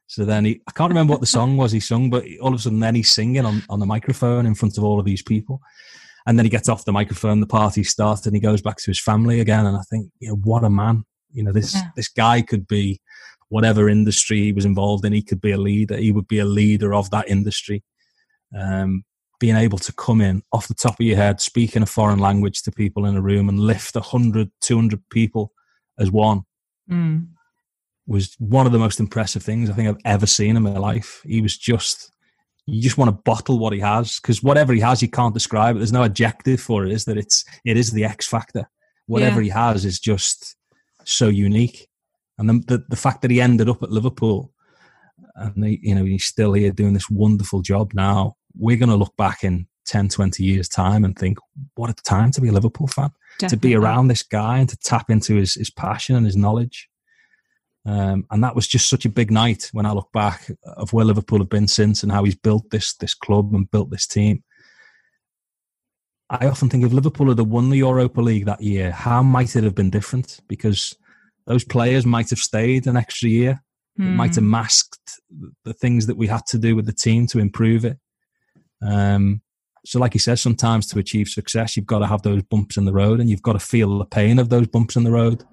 So 0.08 0.26
then 0.26 0.46
he, 0.46 0.62
I 0.68 0.72
can't 0.72 0.90
remember 0.90 1.12
what 1.12 1.22
the 1.22 1.28
song 1.28 1.58
was 1.58 1.72
he 1.72 1.80
sung, 1.80 2.10
but 2.10 2.26
all 2.42 2.50
of 2.50 2.60
a 2.60 2.60
sudden 2.60 2.80
then 2.80 2.96
he's 2.96 3.10
singing 3.10 3.46
on, 3.46 3.64
on 3.70 3.80
the 3.80 3.86
microphone 3.86 4.46
in 4.46 4.54
front 4.54 4.78
of 4.78 4.84
all 4.84 5.00
of 5.00 5.06
these 5.06 5.24
people. 5.24 5.62
And 6.28 6.38
then 6.38 6.46
he 6.46 6.50
gets 6.50 6.70
off 6.70 6.86
the 6.86 6.92
microphone, 6.92 7.40
the 7.40 7.48
party 7.48 7.84
starts, 7.84 8.26
and 8.26 8.36
he 8.36 8.40
goes 8.40 8.62
back 8.62 8.78
to 8.78 8.88
his 8.88 9.00
family 9.00 9.40
again. 9.40 9.66
And 9.66 9.78
I 9.78 9.82
think, 9.90 10.10
you 10.20 10.30
know, 10.30 10.36
what 10.36 10.64
a 10.64 10.70
man. 10.70 11.04
You 11.32 11.44
know, 11.44 11.52
this 11.52 11.76
yeah. 11.76 11.90
this 11.96 12.08
guy 12.08 12.42
could 12.42 12.68
be 12.68 13.00
whatever 13.50 13.90
industry 13.90 14.42
he 14.42 14.52
was 14.52 14.66
involved 14.66 15.06
in. 15.06 15.14
He 15.14 15.22
could 15.22 15.42
be 15.42 15.52
a 15.52 15.58
leader. 15.58 15.98
He 15.98 16.12
would 16.12 16.28
be 16.28 16.40
a 16.40 16.46
leader 16.46 16.94
of 16.94 17.10
that 17.12 17.30
industry. 17.30 17.84
Um, 18.58 19.04
being 19.40 19.56
able 19.56 19.78
to 19.78 19.94
come 19.94 20.22
in 20.22 20.42
off 20.52 20.68
the 20.68 20.74
top 20.74 21.00
of 21.00 21.06
your 21.06 21.18
head, 21.18 21.42
speaking 21.42 21.84
a 21.84 21.86
foreign 21.86 22.20
language 22.20 22.62
to 22.64 22.72
people 22.72 23.06
in 23.06 23.16
a 23.16 23.22
room 23.22 23.50
and 23.50 23.60
lift 23.60 23.96
100, 23.96 24.50
200 24.62 25.02
people 25.10 25.52
as 26.00 26.12
one 26.12 26.44
mm. 26.90 27.28
was 28.08 28.36
one 28.40 28.66
of 28.66 28.72
the 28.72 28.80
most 28.80 29.00
impressive 29.00 29.44
things 29.44 29.70
I 29.70 29.74
think 29.74 29.90
I've 29.90 30.02
ever 30.06 30.26
seen 30.26 30.56
in 30.56 30.64
my 30.64 30.78
life. 30.78 31.22
He 31.26 31.42
was 31.42 31.58
just, 31.58 32.12
you 32.66 32.82
just 32.82 32.98
want 32.98 33.10
to 33.10 33.22
bottle 33.24 33.60
what 33.60 33.74
he 33.74 33.80
has 33.80 34.20
because 34.20 34.42
whatever 34.42 34.74
he 34.74 34.80
has, 34.80 35.02
you 35.02 35.10
can't 35.10 35.34
describe 35.34 35.76
it. 35.76 35.80
There's 35.80 35.94
no 35.94 36.04
adjective 36.04 36.60
for 36.60 36.86
it, 36.86 36.92
is 36.92 37.06
that 37.06 37.18
it's, 37.18 37.46
it 37.64 37.78
is 37.78 37.92
the 37.92 38.06
X 38.06 38.28
factor. 38.28 38.68
Whatever 39.08 39.42
yeah. 39.42 39.44
he 39.44 39.50
has 39.50 39.86
is 39.86 40.00
just 40.00 40.56
so 41.04 41.28
unique. 41.28 41.88
And 42.38 42.50
the, 42.50 42.78
the, 42.78 42.86
the 42.90 42.96
fact 42.96 43.22
that 43.22 43.32
he 43.32 43.40
ended 43.40 43.70
up 43.70 43.84
at 43.84 43.92
Liverpool 43.92 44.52
and 45.36 45.64
they, 45.64 45.80
you 45.82 45.96
know 45.96 46.06
he's 46.06 46.26
still 46.26 46.54
here 46.54 46.72
doing 46.72 46.94
this 46.94 47.10
wonderful 47.10 47.62
job 47.62 47.94
now 47.94 48.36
we're 48.58 48.78
going 48.78 48.90
to 48.90 48.96
look 48.96 49.16
back 49.18 49.44
in 49.44 49.68
10 49.86 50.10
20 50.10 50.44
years 50.44 50.68
time 50.68 51.04
and 51.04 51.18
think 51.18 51.38
what 51.76 51.90
a 51.90 51.94
time 52.04 52.32
to 52.32 52.42
be 52.42 52.50
a 52.50 52.52
liverpool 52.52 52.88
fan 52.88 53.12
Definitely. 53.40 53.58
to 53.58 53.62
be 53.62 53.76
around 53.76 54.08
this 54.08 54.24
guy 54.24 54.60
and 54.60 54.70
to 54.70 54.78
tap 54.78 55.10
into 55.10 55.36
his, 55.36 55.56
his 55.56 55.70
passion 55.70 56.16
and 56.16 56.26
his 56.26 56.36
knowledge 56.36 56.90
um, 57.86 58.26
and 58.32 58.44
that 58.44 58.56
was 58.56 58.68
just 58.68 58.90
such 58.90 59.06
a 59.06 59.10
big 59.10 59.32
night 59.32 59.70
when 59.72 59.86
i 59.86 59.92
look 59.92 60.12
back 60.12 60.50
of 60.78 60.94
where 60.94 61.06
liverpool 61.06 61.40
have 61.40 61.50
been 61.50 61.68
since 61.68 62.04
and 62.04 62.12
how 62.12 62.24
he's 62.24 62.36
built 62.36 62.70
this 62.72 62.94
this 62.96 63.14
club 63.14 63.54
and 63.54 63.72
built 63.72 63.90
this 63.90 64.08
team 64.08 64.44
i 66.30 66.48
often 66.48 66.70
think 66.70 66.84
if 66.84 66.94
liverpool 66.94 67.30
had 67.30 67.40
won 67.40 67.70
the 67.70 67.78
europa 67.78 68.22
league 68.22 68.46
that 68.46 68.62
year 68.62 68.92
how 68.92 69.22
might 69.22 69.56
it 69.56 69.64
have 69.64 69.76
been 69.76 69.90
different 69.90 70.40
because 70.48 70.96
those 71.48 71.64
players 71.64 72.06
might 72.06 72.30
have 72.30 72.40
stayed 72.40 72.88
an 72.88 72.98
extra 72.98 73.30
year 73.30 73.62
Mm. 74.00 74.08
It 74.08 74.16
might 74.16 74.36
have 74.36 74.44
hmm. 74.44 74.52
masked 74.52 75.22
the 75.64 75.74
things 75.74 76.08
that 76.08 76.18
we 76.18 76.28
had 76.28 76.46
to 76.48 76.58
do 76.58 76.76
with 76.76 76.86
the 76.86 76.94
team 76.94 77.28
to 77.28 77.40
improve 77.40 77.86
it. 77.86 77.98
Um, 78.82 79.42
so, 79.86 80.00
like 80.00 80.14
he 80.14 80.20
says, 80.20 80.42
sometimes 80.42 80.88
to 80.88 81.00
achieve 81.00 81.30
success, 81.30 81.78
you've 81.78 81.86
got 81.86 82.00
to 82.00 82.08
have 82.08 82.24
those 82.24 82.44
bumps 82.44 82.76
in 82.76 82.86
the 82.86 82.94
road, 82.94 83.20
and 83.20 83.30
you've 83.30 83.42
got 83.42 83.54
to 83.54 83.60
feel 83.60 83.98
the 83.98 84.06
pain 84.06 84.40
of 84.40 84.50
those 84.50 84.68
bumps 84.68 84.96
in 84.96 85.04
the 85.04 85.12
road. 85.12 85.44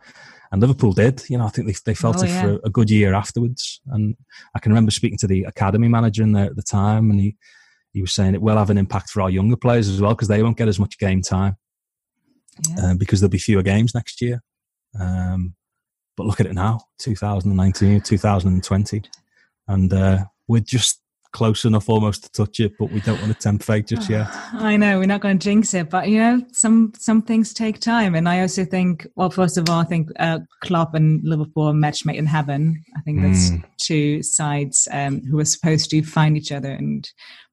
And 0.52 0.60
Liverpool 0.60 0.92
did. 0.92 1.22
You 1.28 1.38
know, 1.38 1.46
I 1.46 1.48
think 1.48 1.66
they, 1.66 1.74
they 1.86 1.94
felt 1.94 2.18
oh, 2.18 2.22
it 2.22 2.28
yeah. 2.28 2.42
for 2.42 2.60
a 2.64 2.70
good 2.70 2.90
year 2.90 3.14
afterwards. 3.14 3.80
And 3.86 4.14
I 4.54 4.58
can 4.58 4.70
remember 4.70 4.90
speaking 4.90 5.18
to 5.18 5.26
the 5.26 5.44
academy 5.44 5.88
manager 5.88 6.22
in 6.22 6.32
there 6.32 6.44
at 6.44 6.56
the 6.56 6.62
time, 6.62 7.10
and 7.10 7.18
he 7.18 7.36
he 7.92 8.00
was 8.00 8.12
saying 8.12 8.34
it 8.34 8.42
will 8.42 8.56
have 8.56 8.70
an 8.70 8.78
impact 8.78 9.10
for 9.10 9.22
our 9.22 9.30
younger 9.30 9.56
players 9.56 9.88
as 9.88 10.00
well 10.00 10.14
because 10.14 10.28
they 10.28 10.42
won't 10.42 10.56
get 10.56 10.68
as 10.68 10.78
much 10.78 10.98
game 10.98 11.20
time 11.20 11.56
yeah. 12.68 12.90
uh, 12.90 12.94
because 12.94 13.20
there'll 13.20 13.30
be 13.30 13.38
fewer 13.38 13.62
games 13.62 13.94
next 13.94 14.22
year. 14.22 14.42
Um, 14.98 15.54
but 16.16 16.26
look 16.26 16.40
at 16.40 16.46
it 16.46 16.54
now, 16.54 16.80
2019, 16.98 18.02
2020, 18.02 19.02
and 19.68 19.92
uh, 19.92 20.24
we're 20.48 20.60
just 20.60 21.01
close 21.32 21.64
enough 21.64 21.88
almost 21.88 22.24
to 22.24 22.32
touch 22.32 22.60
it, 22.60 22.76
but 22.78 22.90
we 22.90 23.00
don't 23.00 23.20
want 23.20 23.32
to 23.32 23.38
tempt 23.38 23.64
fate 23.64 23.86
just 23.86 24.08
yet. 24.08 24.28
I 24.52 24.76
know 24.76 24.98
we're 24.98 25.06
not 25.06 25.20
going 25.20 25.38
to 25.38 25.44
jinx 25.44 25.74
it, 25.74 25.90
but 25.90 26.08
you 26.08 26.18
know, 26.18 26.42
some 26.52 26.92
some 26.96 27.22
things 27.22 27.52
take 27.52 27.80
time, 27.80 28.14
and 28.14 28.28
I 28.28 28.40
also 28.40 28.64
think, 28.64 29.06
well, 29.16 29.30
first 29.30 29.58
of 29.58 29.68
all, 29.68 29.80
I 29.80 29.84
think 29.84 30.10
uh, 30.18 30.40
Klopp 30.60 30.94
and 30.94 31.22
Liverpool 31.24 31.68
are 31.68 31.74
match 31.74 32.04
made 32.04 32.16
in 32.16 32.26
heaven. 32.26 32.84
I 32.96 33.00
think 33.00 33.22
that's 33.22 33.50
mm. 33.50 33.64
two 33.78 34.22
sides 34.22 34.86
um, 34.92 35.22
who 35.22 35.38
are 35.38 35.44
supposed 35.44 35.90
to 35.90 36.02
find 36.02 36.36
each 36.36 36.52
other 36.52 36.70
and 36.70 37.10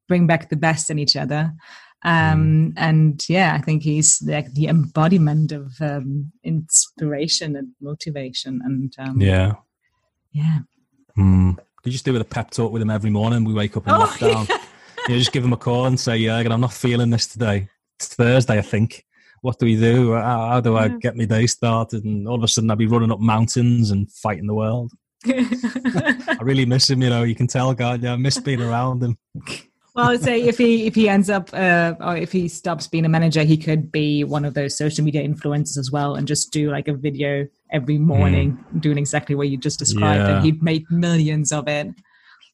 bring 0.07 0.27
back 0.27 0.49
the 0.49 0.55
best 0.55 0.89
in 0.89 0.99
each 0.99 1.15
other. 1.15 1.53
Um, 2.03 2.71
mm. 2.71 2.73
And 2.77 3.27
yeah, 3.27 3.55
I 3.55 3.61
think 3.61 3.83
he's 3.83 4.21
like 4.21 4.53
the 4.53 4.67
embodiment 4.67 5.51
of 5.51 5.73
um, 5.81 6.31
inspiration 6.43 7.55
and 7.55 7.69
motivation. 7.81 8.61
And 8.63 8.93
um, 8.99 9.21
yeah, 9.21 9.53
yeah. 10.31 10.59
Mm. 11.17 11.57
Could 11.81 11.91
you 11.91 11.93
just 11.93 12.05
do 12.05 12.13
with 12.13 12.21
a 12.21 12.25
pep 12.25 12.51
talk 12.51 12.71
with 12.71 12.81
him 12.81 12.89
every 12.89 13.09
morning? 13.09 13.45
We 13.45 13.53
wake 13.53 13.77
up 13.77 13.87
in 13.87 13.93
oh, 13.93 13.99
lockdown. 13.99 14.49
Yeah. 14.49 14.57
You 15.07 15.13
know, 15.15 15.19
just 15.19 15.31
give 15.31 15.43
him 15.43 15.53
a 15.53 15.57
call 15.57 15.85
and 15.85 15.99
say, 15.99 16.17
"Yeah, 16.17 16.37
I'm 16.37 16.61
not 16.61 16.73
feeling 16.73 17.09
this 17.09 17.27
today. 17.27 17.69
It's 17.97 18.13
Thursday, 18.15 18.57
I 18.57 18.61
think. 18.61 19.05
What 19.41 19.57
do 19.57 19.65
we 19.65 19.77
do? 19.77 20.13
How, 20.13 20.49
how 20.49 20.59
do 20.59 20.75
I 20.75 20.89
get 20.89 21.15
my 21.15 21.25
day 21.25 21.47
started?" 21.47 22.03
And 22.03 22.27
all 22.27 22.35
of 22.35 22.43
a 22.43 22.47
sudden, 22.47 22.69
I'd 22.69 22.77
be 22.77 22.87
running 22.87 23.11
up 23.11 23.21
mountains 23.21 23.91
and 23.91 24.11
fighting 24.11 24.47
the 24.47 24.53
world. 24.53 24.91
I 25.25 26.37
really 26.41 26.65
miss 26.65 26.89
him. 26.89 27.01
You 27.01 27.09
know, 27.09 27.23
you 27.23 27.35
can 27.35 27.47
tell, 27.47 27.73
God, 27.73 28.03
yeah, 28.03 28.13
I 28.13 28.17
miss 28.17 28.39
being 28.39 28.61
around 28.61 29.03
him. 29.03 29.17
well, 29.95 30.07
I 30.07 30.11
would 30.11 30.23
say 30.23 30.41
if 30.41 30.57
he 30.57 30.85
if 30.85 30.95
he 30.95 31.09
ends 31.09 31.29
up 31.29 31.49
uh, 31.53 31.95
or 31.99 32.15
if 32.15 32.31
he 32.31 32.47
stops 32.47 32.87
being 32.87 33.05
a 33.05 33.09
manager, 33.09 33.43
he 33.43 33.57
could 33.57 33.91
be 33.91 34.23
one 34.23 34.45
of 34.45 34.53
those 34.53 34.77
social 34.77 35.03
media 35.03 35.27
influencers 35.27 35.77
as 35.77 35.91
well, 35.91 36.15
and 36.15 36.27
just 36.27 36.51
do 36.51 36.69
like 36.69 36.87
a 36.87 36.93
video 36.93 37.47
every 37.71 37.97
morning 37.97 38.63
mm. 38.73 38.81
doing 38.81 38.97
exactly 38.97 39.35
what 39.35 39.49
you 39.49 39.57
just 39.57 39.79
described, 39.79 40.21
yeah. 40.21 40.35
and 40.35 40.45
he'd 40.45 40.61
make 40.61 40.89
millions 40.91 41.51
of 41.51 41.67
it. 41.67 41.87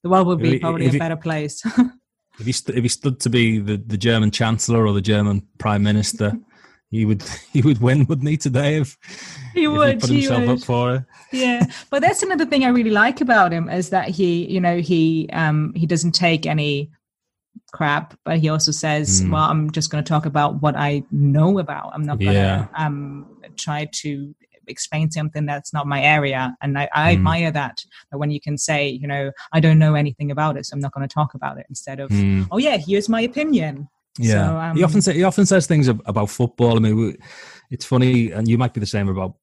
The 0.03 0.09
world 0.09 0.27
would 0.27 0.39
be 0.39 0.59
probably 0.59 0.85
if 0.85 0.95
a 0.95 0.99
better 0.99 1.17
place. 1.17 1.63
if 2.39 2.45
he 2.45 2.51
st- 2.51 2.77
if 2.77 2.83
he 2.83 2.89
stood 2.89 3.19
to 3.21 3.29
be 3.29 3.59
the, 3.59 3.77
the 3.77 3.97
German 3.97 4.31
chancellor 4.31 4.85
or 4.85 4.93
the 4.93 5.01
German 5.01 5.45
prime 5.57 5.83
minister, 5.83 6.33
he 6.89 7.05
would 7.05 7.23
he 7.51 7.61
would 7.61 7.81
win, 7.81 8.05
wouldn't 8.05 8.29
he? 8.29 8.37
Today, 8.37 8.77
if 8.77 8.97
he 9.53 9.65
if 9.65 9.71
would 9.71 9.95
he 9.95 9.99
put 9.99 10.09
himself 10.09 10.41
would. 10.41 10.49
up 10.49 10.63
for 10.63 10.95
it. 10.95 11.03
Yeah, 11.31 11.65
but 11.89 12.01
that's 12.01 12.23
another 12.23 12.45
thing 12.45 12.63
I 12.63 12.69
really 12.69 12.91
like 12.91 13.19
about 13.19 13.51
him 13.51 13.69
is 13.69 13.89
that 13.89 14.09
he, 14.09 14.45
you 14.45 14.61
know, 14.61 14.79
he 14.79 15.29
um 15.33 15.73
he 15.75 15.85
doesn't 15.85 16.13
take 16.13 16.45
any 16.45 16.91
crap 17.71 18.17
but 18.23 18.37
he 18.37 18.49
also 18.49 18.71
says 18.71 19.21
mm. 19.21 19.31
well 19.31 19.43
i'm 19.43 19.69
just 19.71 19.89
going 19.89 20.03
to 20.03 20.07
talk 20.07 20.25
about 20.25 20.61
what 20.61 20.75
i 20.75 21.03
know 21.11 21.59
about 21.59 21.91
i'm 21.93 22.03
not 22.03 22.19
going 22.19 22.31
to 22.31 22.37
yeah. 22.37 22.67
um 22.77 23.25
try 23.57 23.87
to 23.91 24.33
explain 24.67 25.11
something 25.11 25.45
that's 25.45 25.73
not 25.73 25.85
my 25.85 26.01
area 26.01 26.55
and 26.61 26.77
i, 26.77 26.89
I 26.93 27.11
mm. 27.11 27.17
admire 27.17 27.51
that 27.51 27.77
that 28.11 28.17
when 28.17 28.31
you 28.31 28.39
can 28.39 28.57
say 28.57 28.87
you 28.87 29.07
know 29.07 29.31
i 29.51 29.59
don't 29.59 29.79
know 29.79 29.95
anything 29.95 30.31
about 30.31 30.57
it 30.57 30.65
so 30.65 30.73
i'm 30.73 30.79
not 30.79 30.93
going 30.93 31.07
to 31.07 31.13
talk 31.13 31.33
about 31.33 31.57
it 31.57 31.65
instead 31.69 31.99
of 31.99 32.09
mm. 32.09 32.47
oh 32.51 32.57
yeah 32.57 32.77
here's 32.77 33.09
my 33.09 33.21
opinion 33.21 33.87
yeah 34.17 34.47
so, 34.47 34.57
um, 34.57 34.77
he 34.77 34.83
often 34.83 35.01
say, 35.01 35.13
he 35.13 35.23
often 35.23 35.45
says 35.45 35.67
things 35.67 35.87
about 35.87 36.29
football 36.29 36.77
i 36.77 36.79
mean 36.79 37.17
it's 37.69 37.85
funny 37.85 38.31
and 38.31 38.47
you 38.47 38.57
might 38.57 38.73
be 38.73 38.79
the 38.79 38.85
same 38.85 39.09
about 39.09 39.35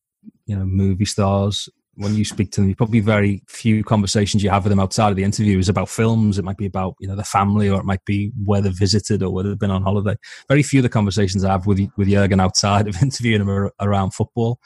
you 0.47 0.57
know 0.57 0.65
movie 0.65 1.05
stars 1.05 1.69
when 1.95 2.15
you 2.15 2.25
speak 2.25 2.51
to 2.53 2.61
them, 2.61 2.69
you 2.69 2.75
probably 2.75 3.01
very 3.01 3.43
few 3.49 3.85
conversations 3.85 4.43
you 4.43 4.51
have 4.51 4.65
with 4.65 4.71
them 4.71 4.81
outside 4.81 5.11
of 5.11 5.17
the 5.17 5.25
interview 5.25 5.59
is 5.59 5.69
about 5.69 5.89
films. 5.89 6.39
It 6.39 6.45
might 6.45 6.57
be 6.57 6.67
about 6.67 6.95
you 7.01 7.09
know 7.09 7.17
the 7.17 7.25
family, 7.25 7.69
or 7.69 7.81
it 7.81 7.85
might 7.85 8.05
be 8.05 8.33
where 8.45 8.61
they've 8.61 8.73
visited 8.73 9.23
or 9.23 9.33
where 9.33 9.45
they've 9.45 9.59
been 9.59 9.71
on 9.71 9.83
holiday. 9.83 10.17
Very 10.49 10.63
few 10.63 10.81
of 10.81 10.85
the 10.85 10.89
conversations 10.89 11.45
I 11.45 11.53
have 11.53 11.67
with 11.67 11.81
with 11.97 12.09
Jurgen 12.09 12.41
outside 12.41 12.89
of 12.89 12.97
interviewing 13.03 13.43
him 13.43 13.71
around 13.81 14.15
football. 14.15 14.59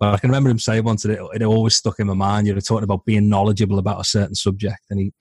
But 0.00 0.14
I 0.14 0.18
can 0.18 0.30
remember 0.30 0.50
him 0.50 0.58
saying 0.58 0.84
once 0.84 1.02
that 1.02 1.12
it, 1.12 1.20
it 1.34 1.42
always 1.42 1.76
stuck 1.76 2.00
in 2.00 2.06
my 2.06 2.14
mind. 2.14 2.46
You 2.46 2.54
were 2.54 2.60
talking 2.60 2.84
about 2.84 3.04
being 3.04 3.28
knowledgeable 3.28 3.78
about 3.78 4.00
a 4.00 4.04
certain 4.04 4.34
subject, 4.34 4.80
and 4.90 4.98
he 4.98 5.12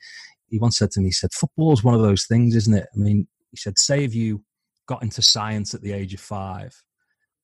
he 0.47 0.57
once 0.59 0.77
said 0.77 0.91
to 0.91 1.01
me, 1.01 1.07
he 1.07 1.11
said, 1.11 1.33
"Football 1.33 1.73
is 1.73 1.83
one 1.83 1.95
of 1.95 2.01
those 2.01 2.25
things, 2.25 2.55
isn't 2.55 2.73
it? 2.73 2.87
I 2.95 2.97
mean, 2.97 3.27
he 3.51 3.57
said, 3.57 3.77
say 3.77 4.03
if 4.03 4.15
you 4.15 4.43
got 4.87 5.03
into 5.03 5.21
science 5.21 5.73
at 5.73 5.81
the 5.81 5.93
age 5.93 6.13
of 6.13 6.19
five 6.19 6.73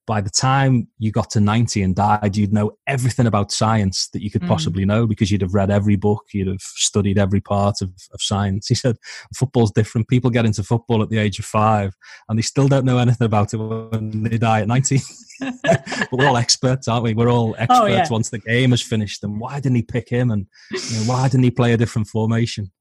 by 0.07 0.21
the 0.21 0.29
time 0.29 0.87
you 0.97 1.11
got 1.11 1.29
to 1.31 1.41
90 1.41 1.83
and 1.83 1.93
died, 1.93 2.37
you'd 2.37 2.53
know 2.53 2.71
everything 2.87 3.27
about 3.27 3.51
science 3.51 4.07
that 4.13 4.23
you 4.23 4.31
could 4.31 4.41
mm. 4.41 4.47
possibly 4.47 4.85
know 4.85 5.05
because 5.05 5.29
you'd 5.29 5.41
have 5.41 5.53
read 5.53 5.69
every 5.69 5.97
book, 5.97 6.23
you'd 6.33 6.47
have 6.47 6.61
studied 6.61 7.19
every 7.19 7.41
part 7.41 7.81
of, 7.81 7.89
of 8.13 8.21
science. 8.21 8.67
He 8.69 8.75
said, 8.75 8.97
football's 9.35 9.71
different. 9.71 10.07
People 10.07 10.29
get 10.29 10.45
into 10.45 10.63
football 10.63 11.03
at 11.03 11.09
the 11.09 11.17
age 11.17 11.39
of 11.39 11.45
five 11.45 11.93
and 12.29 12.37
they 12.37 12.41
still 12.41 12.69
don't 12.69 12.85
know 12.85 12.99
anything 12.99 13.25
about 13.25 13.53
it 13.53 13.57
when 13.57 14.23
they 14.23 14.37
die 14.37 14.61
at 14.61 14.67
90. 14.67 14.99
but 15.39 16.07
we're 16.11 16.27
all 16.27 16.37
experts, 16.37 16.87
aren't 16.87 17.03
we? 17.03 17.13
We're 17.13 17.29
all 17.29 17.55
experts 17.59 17.81
oh, 17.81 17.85
yeah. 17.87 18.07
once 18.09 18.29
the 18.29 18.39
game 18.39 18.71
is 18.71 18.81
finished. 18.81 19.23
And 19.25 19.39
why 19.39 19.55
didn't 19.59 19.75
he 19.75 19.81
pick 19.81 20.07
him? 20.07 20.31
And 20.31 20.47
you 20.71 20.99
know, 20.99 21.11
why 21.11 21.27
didn't 21.27 21.43
he 21.43 21.51
play 21.51 21.73
a 21.73 21.77
different 21.77 22.07
formation? 22.07 22.71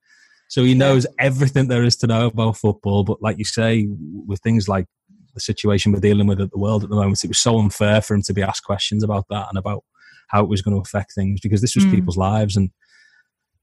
So 0.49 0.63
he 0.63 0.75
knows 0.75 1.07
everything 1.19 1.67
there 1.67 1.83
is 1.83 1.97
to 1.97 2.07
know 2.07 2.27
about 2.27 2.57
football. 2.57 3.03
But 3.03 3.21
like 3.21 3.39
you 3.39 3.45
say, 3.45 3.89
with 4.27 4.41
things 4.41 4.69
like 4.69 4.87
the 5.37 5.41
situation 5.41 5.93
we're 5.93 6.01
dealing 6.01 6.27
with 6.27 6.41
at 6.41 6.51
the 6.51 6.59
world 6.59 6.83
at 6.83 6.91
the 6.91 6.97
moment, 6.97 7.23
it 7.23 7.29
was 7.29 7.39
so 7.39 7.59
unfair 7.59 8.01
for 8.01 8.15
him 8.15 8.23
to 8.23 8.35
be 8.35 8.43
asked 8.43 8.65
questions 8.65 9.05
about 9.05 9.27
that 9.31 9.47
and 9.49 9.59
about 9.59 9.85
how 10.29 10.43
it 10.43 10.49
was 10.49 10.63
going 10.63 10.75
to 10.75 10.81
affect 10.81 11.15
things 11.15 11.41
because 11.41 11.61
this 11.61 11.77
was 11.77 11.85
mm. 11.85 11.93
people's 11.93 12.17
lives. 12.17 12.57
And 12.57 12.71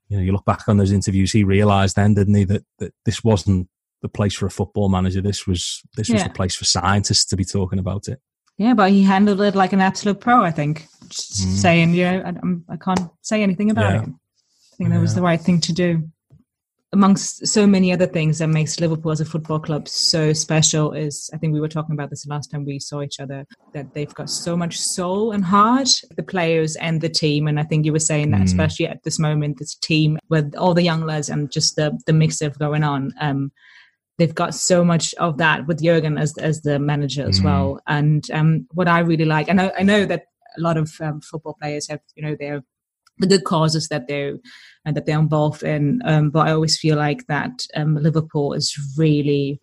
you 0.08 0.18
know, 0.18 0.24
you 0.24 0.32
look 0.32 0.46
back 0.46 0.62
on 0.70 0.78
those 0.78 0.92
interviews, 0.92 1.34
he 1.34 1.44
realised 1.44 1.98
then, 1.98 2.14
didn't 2.14 2.36
he, 2.36 2.46
that, 2.46 2.64
that 2.80 2.94
this 3.06 3.24
wasn't 3.24 3.68
the 4.02 4.08
place 4.08 4.34
for 4.34 4.46
a 4.46 4.52
football 4.52 4.88
manager. 4.88 5.22
This 5.22 5.48
was 5.48 5.82
this 5.98 6.10
was 6.10 6.24
the 6.24 6.30
place 6.30 6.56
for 6.56 6.66
scientists 6.66 7.26
to 7.26 7.36
be 7.36 7.46
talking 7.46 7.80
about 7.80 8.08
it. 8.08 8.20
Yeah, 8.58 8.76
but 8.76 8.92
he 8.92 9.02
handled 9.02 9.42
it 9.42 9.56
like 9.56 9.74
an 9.74 9.82
absolute 9.82 10.20
pro. 10.20 10.44
I 10.44 10.52
think, 10.52 10.88
mm. 11.06 11.56
saying, 11.56 11.96
you 11.96 12.06
know, 12.06 12.24
I, 12.70 12.74
I, 12.74 12.78
can't 12.78 13.10
say 13.22 13.42
anything 13.42 13.72
about 13.72 13.94
yeah. 13.94 14.04
it. 14.04 14.10
I 14.10 14.76
think 14.78 14.90
that 14.92 15.02
was 15.02 15.16
the 15.16 15.22
right 15.22 15.42
thing 15.42 15.60
to 15.62 15.74
do 15.74 16.08
amongst 16.94 17.46
so 17.48 17.66
many 17.66 17.92
other 17.92 18.06
things 18.06 18.38
that 18.38 18.48
makes 18.48 18.80
Liverpool 18.80 19.12
as 19.12 19.20
a 19.20 19.26
football 19.26 19.60
club 19.60 19.88
so 19.88 20.32
special 20.32 20.94
is 20.94 21.30
I 21.34 21.38
think 21.38 21.52
we 21.52 21.60
were 21.60 21.68
talking 21.68 21.94
about 21.94 22.12
this 22.12 22.24
the 22.24 22.30
last 22.30 22.52
time 22.52 22.66
we 22.66 22.80
saw 22.80 23.02
each 23.02 23.20
other 23.20 23.46
that 23.74 23.94
they've 23.94 24.14
got 24.14 24.30
so 24.30 24.56
much 24.56 24.78
soul 24.78 25.32
and 25.32 25.44
heart 25.44 25.90
the 26.16 26.24
players 26.24 26.76
and 26.76 27.02
the 27.02 27.10
team 27.10 27.48
and 27.48 27.60
I 27.60 27.64
think 27.64 27.86
you 27.86 27.92
were 27.92 28.00
saying 28.00 28.30
that 28.32 28.42
mm. 28.42 28.46
especially 28.46 28.88
at 28.88 29.04
this 29.04 29.18
moment 29.18 29.58
this 29.58 29.74
team 29.76 30.20
with 30.30 30.56
all 30.56 30.76
the 30.76 30.84
young 30.84 31.04
lads 31.04 31.30
and 31.30 31.52
just 31.52 31.76
the 31.76 32.00
the 32.06 32.14
mix 32.14 32.42
of 32.42 32.60
going 32.60 32.84
on 32.84 33.12
um, 33.20 33.52
they've 34.20 34.36
got 34.36 34.54
so 34.54 34.86
much 34.86 35.16
of 35.16 35.40
that 35.40 35.66
with 35.66 35.84
Jurgen 35.84 36.20
as 36.20 36.38
as 36.38 36.62
the 36.62 36.78
manager 36.78 37.28
as 37.28 37.40
mm. 37.40 37.46
well 37.46 37.82
and 37.88 38.30
um, 38.32 38.68
what 38.72 38.88
I 38.88 39.00
really 39.00 39.26
like 39.26 39.50
and 39.50 39.60
I, 39.60 39.72
I 39.80 39.84
know 39.84 40.06
that 40.06 40.26
a 40.58 40.62
lot 40.62 40.78
of 40.78 40.92
um, 41.02 41.22
football 41.22 41.58
players 41.60 41.90
have 41.90 42.02
you 42.16 42.24
know 42.24 42.36
their 42.40 42.64
the 43.18 43.28
good 43.28 43.44
causes 43.44 43.88
that 43.90 44.08
they're 44.08 44.38
and 44.86 44.96
that 44.96 45.06
they're 45.06 45.20
involved 45.20 45.64
in. 45.64 46.02
Um, 46.06 46.30
but 46.30 46.48
I 46.48 46.52
always 46.52 46.78
feel 46.78 46.98
like 46.98 47.28
that 47.28 47.66
um, 47.76 47.96
Liverpool 47.96 48.54
is 48.54 48.78
really 48.98 49.60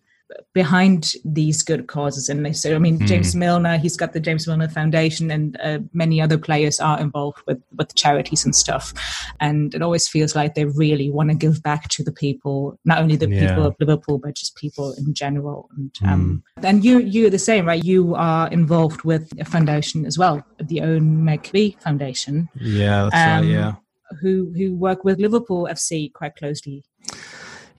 behind 0.53 1.13
these 1.23 1.63
good 1.63 1.87
causes. 1.87 2.29
And 2.29 2.45
they 2.45 2.53
say, 2.53 2.75
I 2.75 2.79
mean, 2.79 2.99
mm. 2.99 3.07
James 3.07 3.35
Milner, 3.35 3.77
he's 3.77 3.97
got 3.97 4.13
the 4.13 4.19
James 4.19 4.47
Milner 4.47 4.67
Foundation, 4.67 5.31
and 5.31 5.59
uh, 5.61 5.79
many 5.93 6.21
other 6.21 6.37
players 6.37 6.79
are 6.79 6.99
involved 6.99 7.39
with 7.47 7.61
with 7.75 7.95
charities 7.95 8.45
and 8.45 8.55
stuff. 8.55 8.93
And 9.39 9.73
it 9.73 9.81
always 9.81 10.07
feels 10.07 10.35
like 10.35 10.55
they 10.55 10.65
really 10.65 11.09
want 11.09 11.29
to 11.29 11.35
give 11.35 11.61
back 11.63 11.87
to 11.89 12.03
the 12.03 12.11
people, 12.11 12.79
not 12.85 12.99
only 12.99 13.15
the 13.15 13.29
yeah. 13.29 13.47
people 13.47 13.65
of 13.65 13.75
Liverpool, 13.79 14.17
but 14.17 14.35
just 14.35 14.55
people 14.55 14.93
in 14.93 15.13
general. 15.13 15.69
And 15.77 15.93
mm. 15.93 16.11
um, 16.11 16.43
and 16.63 16.83
you 16.83 16.99
you're 16.99 17.29
the 17.29 17.39
same, 17.39 17.67
right? 17.67 17.83
You 17.83 18.15
are 18.15 18.47
involved 18.49 19.03
with 19.03 19.31
a 19.39 19.45
foundation 19.45 20.05
as 20.05 20.17
well, 20.17 20.45
the 20.59 20.81
Owen 20.81 21.23
McVeigh 21.23 21.79
Foundation. 21.81 22.49
Yeah, 22.55 23.09
that's 23.11 23.15
um, 23.15 23.45
right. 23.45 23.53
Yeah. 23.53 23.75
Who 24.21 24.51
who 24.55 24.75
work 24.75 25.03
with 25.03 25.19
Liverpool 25.19 25.67
FC 25.69 26.11
quite 26.11 26.35
closely. 26.35 26.83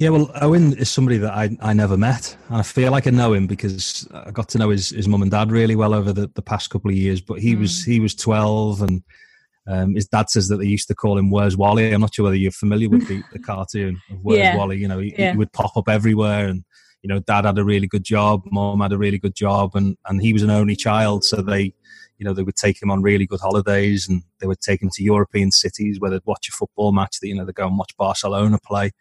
Yeah, 0.03 0.09
well, 0.09 0.33
Owen 0.41 0.72
is 0.78 0.91
somebody 0.91 1.18
that 1.18 1.33
I, 1.33 1.57
I 1.61 1.72
never 1.72 1.97
met. 1.97 2.37
And 2.49 2.57
I 2.57 2.62
feel 2.62 2.91
like 2.91 3.07
I 3.07 3.11
know 3.11 3.35
him 3.35 3.47
because 3.47 4.09
I 4.12 4.33
got 4.33 4.49
to 4.49 4.59
know 4.59 4.70
his, 4.70 4.89
his 4.89 5.07
mum 5.07 5.22
and 5.22 5.30
dad 5.30 5.53
really 5.53 5.76
well 5.76 5.95
over 5.95 6.12
the, 6.12 6.28
the 6.35 6.43
past 6.43 6.70
couple 6.70 6.91
of 6.91 6.97
years. 6.97 7.20
But 7.20 7.39
he 7.39 7.55
mm. 7.55 7.61
was 7.61 7.85
he 7.85 8.01
was 8.01 8.14
twelve, 8.14 8.83
and 8.83 9.03
um, 9.68 9.95
his 9.95 10.09
dad 10.09 10.28
says 10.28 10.49
that 10.49 10.57
they 10.57 10.66
used 10.66 10.89
to 10.89 10.95
call 10.97 11.18
him 11.18 11.30
"Where's 11.30 11.57
Wally." 11.57 11.93
I'm 11.93 12.01
not 12.01 12.14
sure 12.14 12.24
whether 12.24 12.37
you're 12.37 12.51
familiar 12.51 12.89
with 12.89 13.07
the, 13.07 13.22
the 13.33 13.39
cartoon 13.39 14.01
of 14.11 14.18
"Where's 14.22 14.41
yeah. 14.41 14.57
Wally." 14.57 14.78
You 14.78 14.89
know, 14.89 14.99
he, 14.99 15.14
yeah. 15.16 15.33
he, 15.33 15.37
would 15.37 15.53
pop 15.53 15.76
up 15.76 15.89
everywhere, 15.89 16.49
and 16.49 16.64
you 17.03 17.09
know, 17.09 17.20
dad 17.20 17.45
had 17.45 17.59
a 17.59 17.64
really 17.64 17.87
good 17.87 18.05
job, 18.05 18.43
mom 18.47 18.80
had 18.80 18.93
a 18.93 18.99
really 18.99 19.18
good 19.18 19.37
job, 19.37 19.76
and 19.76 19.97
and 20.07 20.20
he 20.20 20.33
was 20.33 20.43
an 20.43 20.51
only 20.51 20.74
child, 20.74 21.22
so 21.24 21.43
they. 21.43 21.74
You 22.22 22.28
know, 22.28 22.34
they 22.34 22.44
would 22.44 22.54
take 22.54 22.80
him 22.80 22.88
on 22.88 23.02
really 23.02 23.26
good 23.26 23.40
holidays, 23.40 24.08
and 24.08 24.22
they 24.38 24.46
would 24.46 24.60
take 24.60 24.80
him 24.80 24.90
to 24.92 25.02
European 25.02 25.50
cities 25.50 25.98
where 25.98 26.08
they'd 26.08 26.24
watch 26.24 26.48
a 26.48 26.52
football 26.52 26.92
match. 26.92 27.18
That 27.18 27.26
you 27.26 27.34
know, 27.34 27.44
they'd 27.44 27.56
go 27.56 27.66
and 27.66 27.76
watch 27.76 27.96
Barcelona 27.96 28.60
play. 28.64 28.92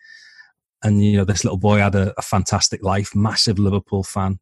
And 0.82 1.06
you 1.06 1.18
know 1.18 1.24
this 1.24 1.44
little 1.44 1.60
boy 1.60 1.78
had 1.78 1.94
a, 1.94 2.16
a 2.18 2.24
fantastic 2.24 2.82
life 2.82 3.14
massive 3.14 3.60
liverpool 3.60 4.02
fan 4.02 4.40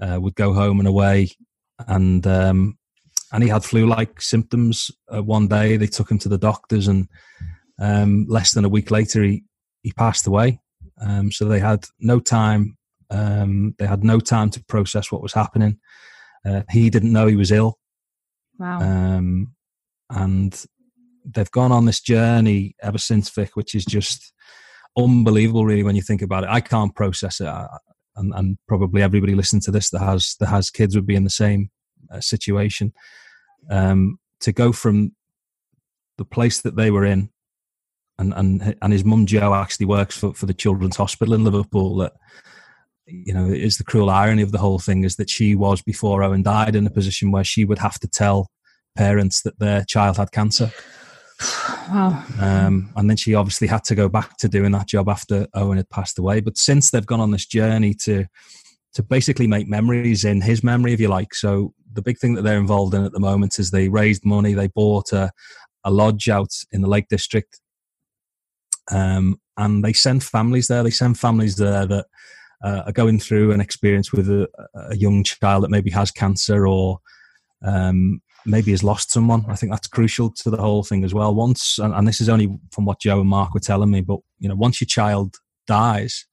uh, 0.00 0.20
would 0.20 0.36
go 0.36 0.52
home 0.52 0.78
and 0.78 0.86
away. 0.86 1.30
And 1.88 2.24
um, 2.28 2.78
and 3.32 3.42
he 3.42 3.48
had 3.48 3.64
flu-like 3.64 4.20
symptoms 4.20 4.92
uh, 5.12 5.20
one 5.20 5.48
day 5.48 5.76
they 5.76 5.88
took 5.88 6.08
him 6.08 6.20
to 6.20 6.28
the 6.28 6.38
doctors 6.38 6.86
and 6.86 7.08
um, 7.80 8.24
less 8.28 8.54
than 8.54 8.64
a 8.64 8.68
week 8.68 8.92
later 8.92 9.24
he 9.24 9.42
he 9.82 9.90
passed 9.90 10.28
away. 10.28 10.60
Um, 11.00 11.32
so 11.32 11.46
they 11.46 11.58
had 11.58 11.86
no 11.98 12.20
time 12.20 12.76
um, 13.10 13.74
they 13.80 13.86
had 13.88 14.04
no 14.04 14.20
time 14.20 14.50
to 14.50 14.64
process 14.66 15.10
what 15.10 15.22
was 15.22 15.32
happening. 15.32 15.80
Uh, 16.46 16.62
he 16.70 16.88
didn't 16.88 17.12
know 17.12 17.26
he 17.26 17.34
was 17.34 17.50
ill 17.50 17.80
wow 18.62 18.78
um, 18.80 19.54
and 20.10 20.64
they've 21.24 21.50
gone 21.50 21.72
on 21.72 21.84
this 21.84 22.00
journey 22.00 22.74
ever 22.82 22.98
since 22.98 23.28
Vic 23.30 23.50
which 23.54 23.74
is 23.74 23.84
just 23.84 24.32
unbelievable, 24.96 25.64
really, 25.64 25.82
when 25.82 25.96
you 25.96 26.02
think 26.02 26.22
about 26.22 26.44
it. 26.44 26.50
I 26.50 26.60
can't 26.60 26.94
process 26.94 27.40
it, 27.40 27.48
and, 28.16 28.32
and 28.34 28.58
probably 28.68 29.02
everybody 29.02 29.34
listening 29.34 29.62
to 29.62 29.70
this 29.70 29.90
that 29.90 30.00
has 30.00 30.36
that 30.40 30.46
has 30.46 30.70
kids 30.70 30.94
would 30.94 31.06
be 31.06 31.16
in 31.16 31.24
the 31.24 31.30
same 31.30 31.70
uh, 32.10 32.20
situation. 32.20 32.92
Um, 33.70 34.18
to 34.40 34.52
go 34.52 34.72
from 34.72 35.12
the 36.18 36.24
place 36.24 36.60
that 36.62 36.76
they 36.76 36.90
were 36.90 37.04
in, 37.04 37.30
and 38.18 38.32
and 38.34 38.76
and 38.82 38.92
his 38.92 39.04
mum 39.04 39.26
Jo 39.26 39.54
actually 39.54 39.86
works 39.86 40.16
for 40.16 40.34
for 40.34 40.46
the 40.46 40.54
Children's 40.54 40.96
Hospital 40.96 41.34
in 41.34 41.44
Liverpool. 41.44 41.96
That 41.96 42.12
you 43.06 43.34
know 43.34 43.46
is 43.46 43.78
the 43.78 43.84
cruel 43.84 44.10
irony 44.10 44.42
of 44.42 44.52
the 44.52 44.58
whole 44.58 44.78
thing 44.78 45.04
is 45.04 45.16
that 45.16 45.28
she 45.28 45.54
was 45.54 45.82
before 45.82 46.22
Owen 46.22 46.42
died 46.42 46.76
in 46.76 46.86
a 46.86 46.90
position 46.90 47.32
where 47.32 47.44
she 47.44 47.64
would 47.64 47.78
have 47.78 47.98
to 48.00 48.08
tell 48.08 48.48
parents 48.96 49.42
that 49.42 49.58
their 49.58 49.84
child 49.84 50.16
had 50.16 50.30
cancer 50.32 50.70
Wow. 51.90 52.24
Um, 52.40 52.90
and 52.96 53.08
then 53.08 53.16
she 53.16 53.34
obviously 53.34 53.66
had 53.66 53.84
to 53.84 53.94
go 53.94 54.08
back 54.08 54.36
to 54.38 54.48
doing 54.48 54.72
that 54.72 54.88
job 54.88 55.08
after 55.08 55.46
Owen 55.54 55.76
had 55.76 55.90
passed 55.90 56.18
away. 56.18 56.40
But 56.40 56.56
since 56.56 56.90
they've 56.90 57.06
gone 57.06 57.20
on 57.20 57.30
this 57.30 57.46
journey 57.46 57.94
to 58.02 58.26
to 58.94 59.02
basically 59.02 59.46
make 59.46 59.66
memories 59.66 60.22
in 60.22 60.42
his 60.42 60.62
memory, 60.62 60.92
if 60.92 61.00
you 61.00 61.08
like. 61.08 61.34
So 61.34 61.72
the 61.94 62.02
big 62.02 62.18
thing 62.18 62.34
that 62.34 62.42
they're 62.42 62.58
involved 62.58 62.92
in 62.92 63.04
at 63.04 63.12
the 63.12 63.20
moment 63.20 63.58
is 63.58 63.70
they 63.70 63.88
raised 63.88 64.22
money. 64.22 64.52
They 64.52 64.68
bought 64.68 65.12
a, 65.12 65.32
a 65.82 65.90
lodge 65.90 66.28
out 66.28 66.50
in 66.72 66.82
the 66.82 66.88
Lake 66.88 67.08
District, 67.08 67.58
um, 68.90 69.40
and 69.56 69.82
they 69.82 69.94
send 69.94 70.22
families 70.22 70.68
there. 70.68 70.82
They 70.82 70.90
send 70.90 71.18
families 71.18 71.56
there 71.56 71.86
that 71.86 72.06
uh, 72.62 72.82
are 72.86 72.92
going 72.92 73.18
through 73.18 73.52
an 73.52 73.60
experience 73.60 74.12
with 74.12 74.28
a, 74.28 74.48
a, 74.74 74.96
young 74.96 75.24
child 75.24 75.64
that 75.64 75.70
maybe 75.70 75.90
has 75.90 76.10
cancer 76.10 76.66
or 76.66 76.98
um, 77.64 78.20
maybe 78.46 78.70
has 78.70 78.84
lost 78.84 79.10
someone. 79.10 79.44
I 79.48 79.56
think 79.56 79.72
that's 79.72 79.88
crucial 79.88 80.30
to 80.30 80.50
the 80.50 80.56
whole 80.56 80.82
thing 80.82 81.04
as 81.04 81.12
well. 81.12 81.34
Once, 81.34 81.78
and, 81.78 81.92
and, 81.92 82.06
this 82.06 82.20
is 82.20 82.28
only 82.28 82.56
from 82.70 82.84
what 82.84 83.00
Jo 83.00 83.20
and 83.20 83.28
Mark 83.28 83.54
were 83.54 83.60
telling 83.60 83.90
me, 83.90 84.00
but 84.00 84.20
you 84.38 84.48
know, 84.48 84.54
once 84.54 84.80
your 84.80 84.86
child 84.86 85.36
dies, 85.66 86.26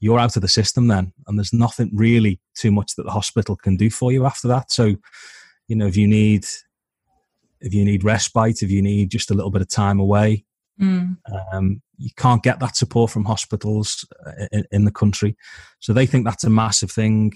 you're 0.00 0.18
out 0.18 0.36
of 0.36 0.42
the 0.42 0.48
system 0.48 0.88
then, 0.88 1.12
and 1.26 1.38
there's 1.38 1.52
nothing 1.52 1.90
really 1.94 2.40
too 2.54 2.70
much 2.70 2.94
that 2.96 3.04
the 3.04 3.12
hospital 3.12 3.56
can 3.56 3.76
do 3.76 3.90
for 3.90 4.12
you 4.12 4.26
after 4.26 4.48
that. 4.48 4.70
So, 4.70 4.96
you 5.68 5.76
know, 5.76 5.86
if 5.86 5.96
you 5.96 6.06
need, 6.06 6.46
if 7.60 7.74
you 7.74 7.84
need 7.84 8.04
respite, 8.04 8.62
if 8.62 8.70
you 8.70 8.82
need 8.82 9.10
just 9.10 9.30
a 9.30 9.34
little 9.34 9.50
bit 9.50 9.62
of 9.62 9.68
time 9.68 9.98
away, 9.98 10.45
mm. 10.80 11.16
um, 11.52 11.80
you 11.98 12.10
can't 12.16 12.42
get 12.42 12.60
that 12.60 12.76
support 12.76 13.10
from 13.10 13.24
hospitals 13.24 14.06
uh, 14.26 14.46
in, 14.52 14.64
in 14.70 14.84
the 14.84 14.90
country. 14.90 15.36
So 15.80 15.92
they 15.92 16.06
think 16.06 16.24
that's 16.24 16.44
a 16.44 16.50
massive 16.50 16.90
thing 16.90 17.32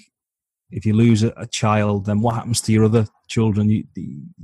if 0.70 0.86
you 0.86 0.94
lose 0.94 1.22
a, 1.22 1.32
a, 1.36 1.46
child, 1.46 2.06
then 2.06 2.20
what 2.20 2.34
happens 2.34 2.60
to 2.62 2.72
your 2.72 2.84
other 2.84 3.06
children? 3.28 3.68
You, 3.68 3.84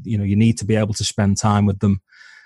you 0.03 0.19
know, 0.19 0.25
you 0.25 0.37
need 0.37 0.59
to 0.59 0.65
be 0.65 0.77
able 0.77 0.95
to 0.95 1.05
spend 1.05 1.37
time 1.37 1.67
with 1.67 1.79
them 1.79 2.01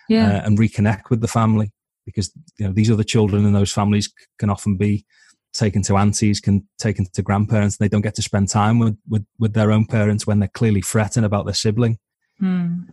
yeah. 0.08 0.38
uh, 0.38 0.42
and 0.44 0.58
reconnect 0.58 1.10
with 1.10 1.20
the 1.20 1.28
family 1.28 1.72
because 2.06 2.32
you 2.58 2.66
know 2.66 2.72
these 2.72 2.90
other 2.90 3.02
children 3.02 3.44
in 3.44 3.52
those 3.52 3.72
families 3.72 4.12
can 4.38 4.50
often 4.50 4.76
be 4.76 5.04
taken 5.52 5.82
to 5.82 5.96
aunties, 5.96 6.40
can 6.40 6.66
taken 6.78 7.06
to 7.12 7.22
grandparents, 7.22 7.76
and 7.76 7.84
they 7.84 7.88
don't 7.88 8.02
get 8.02 8.14
to 8.16 8.22
spend 8.22 8.48
time 8.48 8.78
with 8.78 8.96
with, 9.08 9.24
with 9.38 9.54
their 9.54 9.72
own 9.72 9.86
parents 9.86 10.26
when 10.26 10.38
they're 10.38 10.48
clearly 10.48 10.80
fretting 10.80 11.24
about 11.24 11.44
their 11.44 11.54
sibling. 11.54 11.98
Mm. 12.42 12.88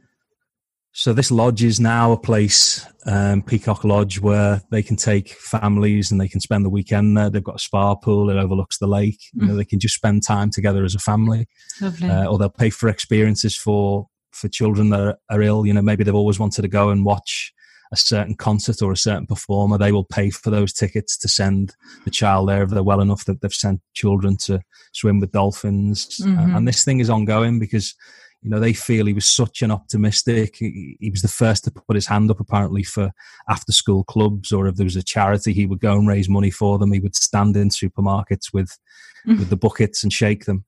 So 0.98 1.14
this 1.14 1.30
lodge 1.30 1.64
is 1.64 1.80
now 1.80 2.12
a 2.12 2.18
place, 2.18 2.84
um, 3.06 3.44
Peacock 3.44 3.84
Lodge, 3.84 4.20
where 4.20 4.64
they 4.72 4.82
can 4.82 4.96
take 4.96 5.30
families 5.30 6.12
and 6.12 6.20
they 6.20 6.28
can 6.28 6.40
spend 6.40 6.66
the 6.66 6.72
weekend 6.72 7.16
there. 7.16 7.30
They've 7.30 7.44
got 7.44 7.58
a 7.58 7.60
spa 7.60 7.94
pool; 7.94 8.32
it 8.32 8.36
overlooks 8.36 8.80
the 8.80 8.88
lake. 8.88 9.20
Mm. 9.36 9.42
You 9.42 9.48
know, 9.48 9.54
mm. 9.54 9.58
they 9.58 9.66
can 9.66 9.80
just 9.80 9.94
spend 9.94 10.24
time 10.24 10.50
together 10.50 10.84
as 10.84 10.96
a 10.96 11.00
family. 11.00 11.48
Lovely. 11.80 12.10
Uh, 12.10 12.26
or 12.26 12.40
they'll 12.40 12.50
pay 12.50 12.72
for 12.72 12.90
experiences 12.90 13.56
for 13.56 14.08
for 14.32 14.48
children 14.48 14.90
that 14.90 15.00
are, 15.00 15.18
are 15.30 15.42
ill. 15.44 15.68
You 15.68 15.74
know, 15.74 15.84
maybe 15.84 16.04
they've 16.04 16.16
always 16.16 16.40
wanted 16.40 16.64
to 16.64 16.68
go 16.68 16.90
and 16.90 17.06
watch 17.06 17.54
a 17.92 17.96
certain 17.96 18.34
concert 18.34 18.82
or 18.82 18.92
a 18.92 18.98
certain 18.98 19.28
performer. 19.28 19.78
They 19.78 19.92
will 19.92 20.04
pay 20.04 20.32
for 20.32 20.50
those 20.50 20.74
tickets 20.74 21.16
to 21.20 21.28
send 21.28 21.76
the 22.06 22.12
child 22.12 22.50
there 22.50 22.64
if 22.64 22.72
they're 22.72 22.82
well 22.82 23.02
enough 23.02 23.26
that 23.26 23.42
they've 23.42 23.54
sent 23.54 23.82
children 23.94 24.36
to 24.46 24.62
swim 24.94 25.20
with 25.20 25.32
dolphins. 25.32 26.20
Mm-hmm. 26.24 26.40
Uh, 26.40 26.58
and 26.58 26.68
this 26.68 26.84
thing 26.84 27.02
is 27.02 27.10
ongoing 27.12 27.60
because 27.60 27.94
you 28.42 28.50
know, 28.50 28.60
they 28.60 28.74
feel 28.74 29.06
he 29.06 29.14
was 29.14 29.30
such 29.30 29.62
an 29.62 29.72
optimistic. 29.72 30.58
He, 30.58 30.96
he, 31.00 31.10
was 31.10 31.22
the 31.22 31.28
first 31.28 31.64
to 31.64 31.72
put 31.72 31.96
his 31.96 32.08
hand 32.08 32.30
up, 32.30 32.40
apparently, 32.40 32.84
for 32.84 33.12
after 33.50 33.72
school 33.72 34.04
clubs, 34.04 34.52
or 34.52 34.68
if 34.68 34.76
there 34.76 34.84
was 34.84 34.96
a 34.96 35.04
charity, 35.04 35.54
he 35.54 35.66
would 35.66 35.80
go 35.80 35.98
and 35.98 36.08
raise 36.08 36.30
money 36.30 36.52
for 36.52 36.78
them. 36.78 36.92
He 36.92 37.00
would 37.00 37.16
stand 37.16 37.58
in 37.58 37.70
supermarkets 37.70 38.54
with, 38.54 38.78
mm. 39.26 39.40
with 39.40 39.50
the 39.50 39.58
buckets 39.58 40.04
and 40.04 40.14
shake 40.14 40.46
them. 40.46 40.66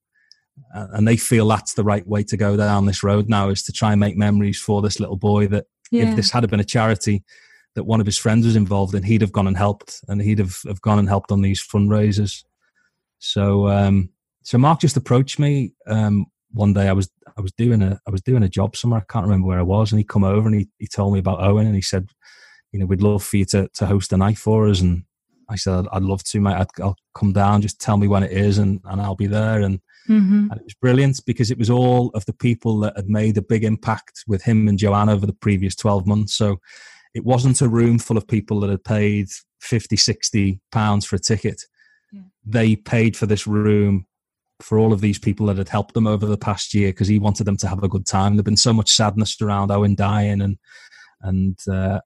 Uh, 0.76 0.88
and 0.94 1.08
they 1.08 1.18
feel 1.18 1.48
that's 1.48 1.74
the 1.74 1.84
right 1.84 2.06
way 2.08 2.24
to 2.24 2.38
go 2.38 2.58
down 2.58 2.86
this 2.86 3.04
road 3.04 3.30
now 3.30 3.50
is 3.50 3.64
to 3.64 3.72
try 3.72 3.92
and 3.92 4.00
make 4.00 4.18
memories 4.18 4.60
for 4.60 4.82
this 4.82 5.00
little 5.00 5.16
boy 5.16 5.48
that 5.48 5.66
yeah. 5.92 6.04
if 6.04 6.16
this 6.16 6.32
had 6.32 6.48
been 6.50 6.60
a 6.60 6.66
charity 6.66 7.24
that 7.76 7.84
one 7.86 8.02
of 8.02 8.06
his 8.06 8.18
friends 8.18 8.46
was 8.46 8.56
involved 8.56 8.94
in, 8.96 9.04
he'd 9.04 9.22
have 9.22 9.32
gone 9.32 9.48
and 9.48 9.58
helped 9.58 10.02
and 10.08 10.22
he'd 10.22 10.40
have, 10.40 10.58
have 10.68 10.82
gone 10.82 11.00
and 11.00 11.08
helped 11.08 11.32
on 11.32 11.42
these 11.42 11.66
fundraisers. 11.66 12.44
So, 13.20 13.68
um, 13.68 14.10
so 14.44 14.58
Mark 14.58 14.82
just 14.82 14.98
approached 14.98 15.40
me 15.40 15.74
um, 15.88 16.26
one 16.52 16.74
day 16.74 16.88
I 16.88 16.94
was 16.94 17.10
I 17.38 17.42
was 17.42 17.52
doing 17.54 17.82
a 17.82 18.00
I 18.08 18.12
was 18.12 18.22
doing 18.22 18.44
a 18.44 18.50
job 18.50 18.76
somewhere. 18.76 19.02
I 19.02 19.12
can't 19.12 19.26
remember 19.26 19.48
where 19.48 19.60
I 19.60 19.64
was, 19.64 19.92
and 19.92 20.00
he 20.00 20.04
come 20.04 20.24
over 20.24 20.48
and 20.48 20.60
he, 20.60 20.68
he 20.78 20.88
told 20.88 21.14
me 21.14 21.20
about 21.20 21.42
Owen, 21.42 21.66
and 21.66 21.76
he 21.76 21.82
said, 21.82 22.10
you 22.72 22.80
know, 22.80 22.86
we'd 22.86 23.02
love 23.02 23.24
for 23.24 23.38
you 23.38 23.46
to 23.46 23.70
to 23.76 23.86
host 23.86 24.14
a 24.14 24.18
night 24.18 24.38
for 24.38 24.68
us. 24.68 24.82
And 24.82 25.04
I 25.50 25.56
said, 25.56 25.74
I'd, 25.74 25.88
I'd 25.94 26.04
love 26.04 26.24
to, 26.24 26.40
mate. 26.40 26.56
i 26.56 26.66
will 26.80 26.96
come 27.16 27.34
down, 27.34 27.62
just 27.62 27.80
tell 27.80 27.98
me 27.98 28.08
when 28.08 28.24
it 28.24 28.32
is, 28.32 28.58
and 28.58 28.80
and 28.86 29.02
I'll 29.02 29.16
be 29.16 29.28
there. 29.28 29.62
And, 29.62 29.80
mm-hmm. 30.08 30.48
and 30.52 30.60
it 30.60 30.64
was 30.64 30.76
brilliant 30.76 31.20
because 31.26 31.52
it 31.52 31.58
was 31.58 31.70
all 31.70 32.10
of 32.10 32.26
the 32.26 32.34
people 32.34 32.80
that 32.80 32.96
had 32.96 33.10
made 33.10 33.38
a 33.38 33.44
big 33.44 33.64
impact 33.64 34.24
with 34.28 34.44
him 34.44 34.68
and 34.68 34.78
Joanne 34.78 35.10
over 35.10 35.26
the 35.26 35.34
previous 35.34 35.76
twelve 35.76 36.08
months. 36.08 36.34
So 36.34 36.60
it 37.14 37.26
wasn't 37.26 37.62
a 37.62 37.70
room 37.70 38.00
full 38.00 38.18
of 38.18 38.28
people 38.28 38.60
that 38.60 38.70
had 38.70 38.84
paid 38.84 39.30
50, 39.62 39.98
60 39.98 40.62
pounds 40.72 41.06
for 41.06 41.16
a 41.16 41.20
ticket. 41.20 41.64
Yeah. 42.12 42.22
They 42.46 42.76
paid 42.76 43.18
for 43.18 43.26
this 43.26 43.48
room 43.48 44.06
for 44.62 44.78
all 44.78 44.92
of 44.92 45.02
these 45.02 45.20
people 45.20 45.46
that 45.48 45.58
had 45.58 45.70
helped 45.70 45.94
them 45.94 46.08
over 46.08 46.26
the 46.26 46.38
past 46.38 46.74
year 46.74 46.90
because 46.90 47.08
he 47.08 47.20
wanted 47.20 47.46
them 47.46 47.58
to 47.58 47.68
have 47.68 47.82
a 47.84 47.88
good 47.88 48.06
time. 48.06 48.36
There'd 48.36 48.46
been 48.46 48.58
so 48.58 48.74
much 48.74 48.92
sadness 48.92 49.40
around 49.42 49.72
Owen 49.72 49.96
dying 49.96 50.42
and 50.42 50.58
and 51.22 51.58
uh, 51.72 52.00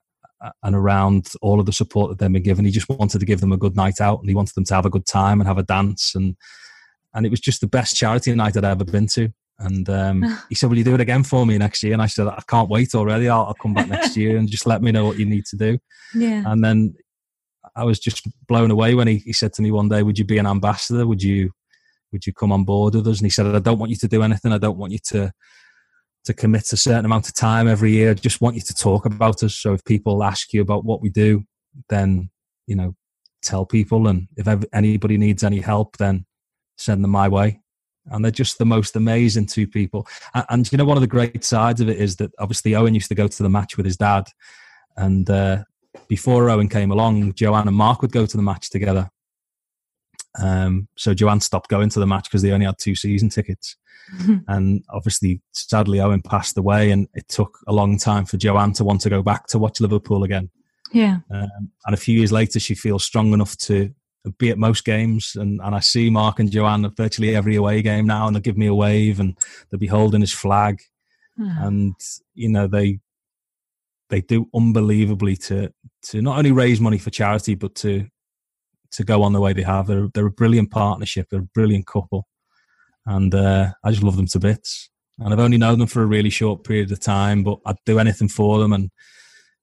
and 0.61 0.75
around 0.75 1.31
all 1.41 1.59
of 1.59 1.65
the 1.65 1.71
support 1.71 2.09
that 2.09 2.19
they'd 2.19 2.31
been 2.31 2.43
given. 2.43 2.65
He 2.65 2.71
just 2.71 2.89
wanted 2.89 3.19
to 3.19 3.25
give 3.25 3.39
them 3.41 3.51
a 3.51 3.57
good 3.57 3.75
night 3.75 4.01
out 4.01 4.19
and 4.19 4.29
he 4.29 4.35
wanted 4.35 4.55
them 4.55 4.65
to 4.65 4.75
have 4.75 4.85
a 4.85 4.89
good 4.89 5.05
time 5.05 5.39
and 5.39 5.47
have 5.47 5.57
a 5.57 5.63
dance 5.63 6.13
and 6.15 6.35
and 7.13 7.25
it 7.25 7.29
was 7.29 7.39
just 7.39 7.61
the 7.61 7.67
best 7.67 7.95
charity 7.95 8.33
night 8.33 8.57
I'd 8.57 8.65
ever 8.65 8.83
been 8.83 9.07
to. 9.13 9.29
And 9.59 9.87
um, 9.89 10.39
he 10.49 10.55
said, 10.55 10.69
"Will 10.69 10.77
you 10.77 10.83
do 10.83 10.95
it 10.95 11.01
again 11.01 11.23
for 11.23 11.45
me 11.45 11.57
next 11.57 11.83
year?" 11.83 11.93
And 11.93 12.01
I 12.01 12.07
said, 12.07 12.27
"I 12.27 12.41
can't 12.47 12.69
wait 12.69 12.95
already. 12.95 13.29
I'll, 13.29 13.45
I'll 13.45 13.53
come 13.53 13.73
back 13.73 13.87
next 13.87 14.17
year 14.17 14.37
and 14.37 14.49
just 14.49 14.65
let 14.65 14.81
me 14.81 14.91
know 14.91 15.05
what 15.05 15.19
you 15.19 15.25
need 15.25 15.45
to 15.47 15.55
do." 15.55 15.79
Yeah. 16.15 16.43
And 16.45 16.63
then 16.63 16.95
I 17.75 17.83
was 17.83 17.99
just 17.99 18.27
blown 18.47 18.71
away 18.71 18.95
when 18.95 19.07
he, 19.07 19.17
he 19.17 19.33
said 19.33 19.53
to 19.53 19.61
me 19.61 19.71
one 19.71 19.89
day, 19.89 20.03
"Would 20.03 20.19
you 20.19 20.25
be 20.25 20.37
an 20.37 20.47
ambassador? 20.47 21.07
Would 21.07 21.23
you 21.23 21.51
would 22.13 22.25
you 22.25 22.33
come 22.33 22.51
on 22.51 22.63
board 22.63 22.95
with 22.95 23.07
us? 23.07 23.19
And 23.19 23.25
he 23.25 23.29
said, 23.29 23.47
I 23.47 23.59
don't 23.59 23.79
want 23.79 23.89
you 23.89 23.97
to 23.97 24.07
do 24.07 24.23
anything. 24.23 24.53
I 24.53 24.57
don't 24.57 24.77
want 24.77 24.93
you 24.93 24.99
to 25.09 25.33
to 26.25 26.33
commit 26.33 26.71
a 26.71 26.77
certain 26.77 27.03
amount 27.03 27.27
of 27.27 27.33
time 27.33 27.67
every 27.67 27.91
year. 27.91 28.11
I 28.11 28.13
just 28.13 28.39
want 28.39 28.55
you 28.55 28.61
to 28.61 28.73
talk 28.73 29.05
about 29.05 29.43
us. 29.43 29.55
So 29.55 29.73
if 29.73 29.83
people 29.83 30.23
ask 30.23 30.53
you 30.53 30.61
about 30.61 30.85
what 30.85 31.01
we 31.01 31.09
do, 31.09 31.43
then 31.89 32.29
you 32.67 32.75
know, 32.75 32.95
tell 33.41 33.65
people. 33.65 34.07
And 34.07 34.27
if 34.37 34.47
anybody 34.73 35.17
needs 35.17 35.43
any 35.43 35.59
help, 35.59 35.97
then 35.97 36.25
send 36.77 37.03
them 37.03 37.11
my 37.11 37.27
way. 37.27 37.61
And 38.07 38.23
they're 38.23 38.31
just 38.31 38.57
the 38.57 38.65
most 38.65 38.95
amazing 38.95 39.45
two 39.45 39.67
people. 39.67 40.07
And, 40.33 40.45
and 40.49 40.71
you 40.71 40.77
know, 40.77 40.85
one 40.85 40.97
of 40.97 41.01
the 41.01 41.07
great 41.07 41.43
sides 41.43 41.81
of 41.81 41.89
it 41.89 41.97
is 41.97 42.17
that 42.17 42.31
obviously 42.39 42.75
Owen 42.75 42.93
used 42.93 43.09
to 43.09 43.15
go 43.15 43.27
to 43.27 43.43
the 43.43 43.49
match 43.49 43.77
with 43.77 43.85
his 43.85 43.97
dad, 43.97 44.27
and 44.97 45.29
uh, 45.29 45.63
before 46.07 46.49
Owen 46.49 46.69
came 46.69 46.91
along, 46.91 47.33
Joanne 47.33 47.67
and 47.67 47.77
Mark 47.77 48.01
would 48.01 48.11
go 48.11 48.25
to 48.25 48.37
the 48.37 48.43
match 48.43 48.69
together. 48.69 49.09
Um, 50.41 50.87
so 50.97 51.13
Joanne 51.13 51.41
stopped 51.41 51.69
going 51.69 51.89
to 51.89 51.99
the 51.99 52.07
match 52.07 52.25
because 52.25 52.41
they 52.41 52.51
only 52.51 52.65
had 52.65 52.77
two 52.79 52.95
season 52.95 53.29
tickets. 53.29 53.75
and 54.47 54.83
obviously, 54.89 55.41
sadly, 55.53 55.99
Owen 55.99 56.21
passed 56.21 56.57
away, 56.57 56.91
and 56.91 57.07
it 57.13 57.27
took 57.29 57.59
a 57.67 57.73
long 57.73 57.97
time 57.97 58.25
for 58.25 58.37
Joanne 58.37 58.73
to 58.73 58.83
want 58.83 59.01
to 59.01 59.09
go 59.09 59.21
back 59.21 59.47
to 59.47 59.59
watch 59.59 59.79
Liverpool 59.79 60.23
again. 60.23 60.49
Yeah. 60.91 61.19
Um, 61.31 61.71
and 61.85 61.93
a 61.93 61.97
few 61.97 62.17
years 62.17 62.31
later, 62.31 62.59
she 62.59 62.75
feels 62.75 63.03
strong 63.03 63.33
enough 63.33 63.57
to 63.57 63.93
be 64.37 64.49
at 64.49 64.57
most 64.57 64.85
games. 64.85 65.35
And, 65.35 65.59
and 65.63 65.75
I 65.75 65.79
see 65.79 66.09
Mark 66.09 66.39
and 66.39 66.51
Joanne 66.51 66.85
at 66.85 66.95
virtually 66.95 67.35
every 67.35 67.55
away 67.55 67.81
game 67.81 68.05
now, 68.05 68.27
and 68.27 68.35
they'll 68.35 68.41
give 68.41 68.57
me 68.57 68.67
a 68.67 68.75
wave 68.75 69.19
and 69.19 69.35
they'll 69.69 69.79
be 69.79 69.87
holding 69.87 70.21
his 70.21 70.33
flag. 70.33 70.81
Oh. 71.39 71.55
And, 71.61 71.95
you 72.35 72.49
know, 72.49 72.67
they 72.67 72.99
they 74.09 74.21
do 74.21 74.47
unbelievably 74.53 75.35
to 75.37 75.73
to 76.03 76.21
not 76.21 76.37
only 76.37 76.51
raise 76.51 76.79
money 76.79 76.99
for 76.99 77.09
charity, 77.09 77.55
but 77.55 77.73
to 77.73 78.07
to 78.93 79.03
go 79.03 79.23
on 79.23 79.33
the 79.33 79.41
way 79.41 79.53
they 79.53 79.63
have. 79.63 79.87
They're 79.87 80.07
they're 80.13 80.27
a 80.27 80.31
brilliant 80.31 80.71
partnership. 80.71 81.27
They're 81.29 81.41
a 81.41 81.53
brilliant 81.53 81.87
couple, 81.87 82.27
and 83.05 83.33
uh, 83.33 83.71
I 83.83 83.91
just 83.91 84.03
love 84.03 84.17
them 84.17 84.27
to 84.27 84.39
bits. 84.39 84.89
And 85.19 85.33
I've 85.33 85.39
only 85.39 85.57
known 85.57 85.79
them 85.79 85.87
for 85.87 86.01
a 86.01 86.07
really 86.07 86.31
short 86.31 86.63
period 86.63 86.91
of 86.91 86.99
time, 86.99 87.43
but 87.43 87.59
I'd 87.65 87.75
do 87.85 87.99
anything 87.99 88.29
for 88.29 88.59
them. 88.59 88.73
And 88.73 88.89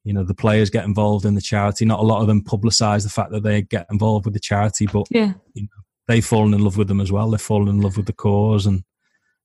you 0.05 0.13
know, 0.13 0.25
the 0.25 0.35
players 0.35 0.71
get 0.71 0.85
involved 0.85 1.25
in 1.25 1.35
the 1.35 1.41
charity. 1.41 1.85
Not 1.85 2.01
a 2.01 2.05
lot 2.05 2.21
of 2.21 2.27
them 2.27 2.43
publicise 2.43 3.03
the 3.03 3.11
fact 3.11 3.33
that 3.33 3.43
they 3.43 3.63
get 3.63 3.87
involved 3.91 4.25
with 4.25 4.35
the 4.35 4.41
charity, 4.41 4.87
but 4.87 5.07
yeah, 5.11 5.33
you 5.55 5.63
know, 5.63 5.83
they've 6.09 6.25
fallen 6.25 6.55
in 6.55 6.63
love 6.63 6.77
with 6.77 6.89
them 6.89 7.01
as 7.01 7.13
well. 7.13 7.31
They've 7.31 7.41
fallen 7.41 7.69
in 7.69 7.81
love 7.81 7.97
with 7.97 8.07
the 8.07 8.13
cause, 8.13 8.67
and 8.67 8.85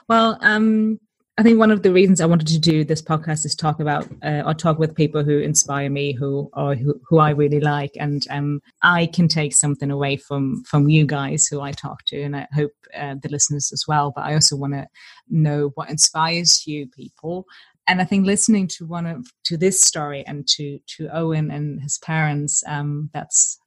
Well, 0.08 0.38
um, 0.40 0.98
I 1.38 1.42
think 1.42 1.58
one 1.58 1.70
of 1.70 1.82
the 1.82 1.92
reasons 1.92 2.22
I 2.22 2.26
wanted 2.26 2.46
to 2.48 2.58
do 2.58 2.82
this 2.82 3.02
podcast 3.02 3.44
is 3.44 3.54
talk 3.54 3.78
about 3.78 4.08
uh, 4.24 4.42
or 4.46 4.54
talk 4.54 4.78
with 4.78 4.94
people 4.94 5.22
who 5.22 5.38
inspire 5.38 5.90
me, 5.90 6.12
who 6.14 6.48
or 6.54 6.74
who, 6.74 6.98
who 7.06 7.18
I 7.18 7.30
really 7.30 7.60
like, 7.60 7.90
and 8.00 8.26
um, 8.30 8.62
I 8.82 9.04
can 9.06 9.28
take 9.28 9.54
something 9.54 9.90
away 9.90 10.16
from 10.16 10.64
from 10.64 10.88
you 10.88 11.04
guys 11.04 11.46
who 11.46 11.60
I 11.60 11.72
talk 11.72 12.06
to, 12.06 12.22
and 12.22 12.34
I 12.34 12.48
hope 12.54 12.72
uh, 12.98 13.16
the 13.22 13.28
listeners 13.28 13.70
as 13.70 13.84
well. 13.86 14.14
But 14.16 14.24
I 14.24 14.32
also 14.32 14.56
want 14.56 14.72
to 14.72 14.86
know 15.28 15.72
what 15.74 15.90
inspires 15.90 16.66
you 16.66 16.86
people, 16.86 17.44
and 17.88 18.00
I 18.00 18.04
think 18.04 18.26
listening 18.26 18.68
to 18.78 18.86
one 18.86 19.06
of 19.06 19.26
to 19.44 19.56
this 19.56 19.80
story 19.80 20.24
and 20.26 20.46
to 20.48 20.78
to 20.96 21.08
Owen 21.12 21.50
and 21.50 21.80
his 21.80 21.98
parents, 21.98 22.62
um, 22.66 23.10
that's 23.12 23.58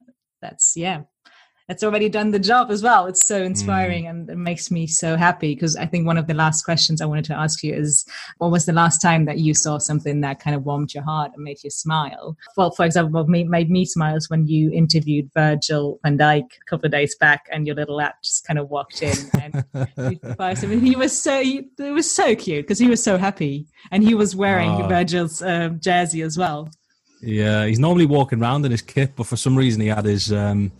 that's 0.42 0.74
yeah, 0.76 1.02
it's 1.70 1.84
already 1.84 2.08
done 2.08 2.32
the 2.32 2.38
job 2.40 2.70
as 2.70 2.82
well. 2.82 3.06
It's 3.06 3.24
so 3.24 3.40
inspiring 3.42 4.04
mm. 4.04 4.10
and 4.10 4.28
it 4.28 4.36
makes 4.36 4.72
me 4.72 4.88
so 4.88 5.16
happy 5.16 5.54
because 5.54 5.76
I 5.76 5.86
think 5.86 6.04
one 6.04 6.18
of 6.18 6.26
the 6.26 6.34
last 6.34 6.64
questions 6.64 7.00
I 7.00 7.06
wanted 7.06 7.26
to 7.26 7.38
ask 7.38 7.62
you 7.62 7.72
is 7.72 8.04
what 8.38 8.50
was 8.50 8.66
the 8.66 8.72
last 8.72 9.00
time 9.00 9.24
that 9.26 9.38
you 9.38 9.54
saw 9.54 9.78
something 9.78 10.20
that 10.22 10.40
kind 10.40 10.56
of 10.56 10.64
warmed 10.64 10.92
your 10.92 11.04
heart 11.04 11.30
and 11.32 11.44
made 11.44 11.62
you 11.62 11.70
smile? 11.70 12.36
Well, 12.56 12.72
for 12.72 12.84
example, 12.84 13.12
what 13.12 13.28
made, 13.28 13.70
me 13.70 13.84
smile 13.84 14.16
is 14.16 14.28
when 14.28 14.48
you 14.48 14.72
interviewed 14.72 15.30
Virgil 15.32 16.00
van 16.02 16.18
Dijk 16.18 16.42
a 16.42 16.64
couple 16.68 16.86
of 16.86 16.92
days 16.92 17.14
back 17.14 17.46
and 17.52 17.68
your 17.68 17.76
little 17.76 17.96
lad 17.96 18.14
just 18.24 18.44
kind 18.44 18.58
of 18.58 18.68
walked 18.68 19.00
in 19.00 19.16
and 19.40 19.54
him. 19.74 20.72
And 20.72 20.82
he 20.82 20.96
was 20.96 21.16
so, 21.16 21.40
it 21.40 21.92
was 21.92 22.10
so 22.10 22.34
cute 22.34 22.64
because 22.64 22.80
he 22.80 22.88
was 22.88 23.00
so 23.00 23.16
happy 23.16 23.68
and 23.92 24.02
he 24.02 24.14
was 24.14 24.34
wearing 24.34 24.70
oh. 24.70 24.88
Virgil's 24.88 25.40
uh, 25.40 25.68
jersey 25.78 26.22
as 26.22 26.36
well. 26.36 26.68
Yeah, 27.22 27.66
he's 27.66 27.78
normally 27.78 28.06
walking 28.06 28.40
around 28.40 28.64
in 28.64 28.72
his 28.72 28.82
kit, 28.82 29.12
but 29.14 29.26
for 29.26 29.36
some 29.36 29.56
reason 29.56 29.80
he 29.80 29.88
had 29.88 30.06
his 30.06 30.32
um, 30.32 30.72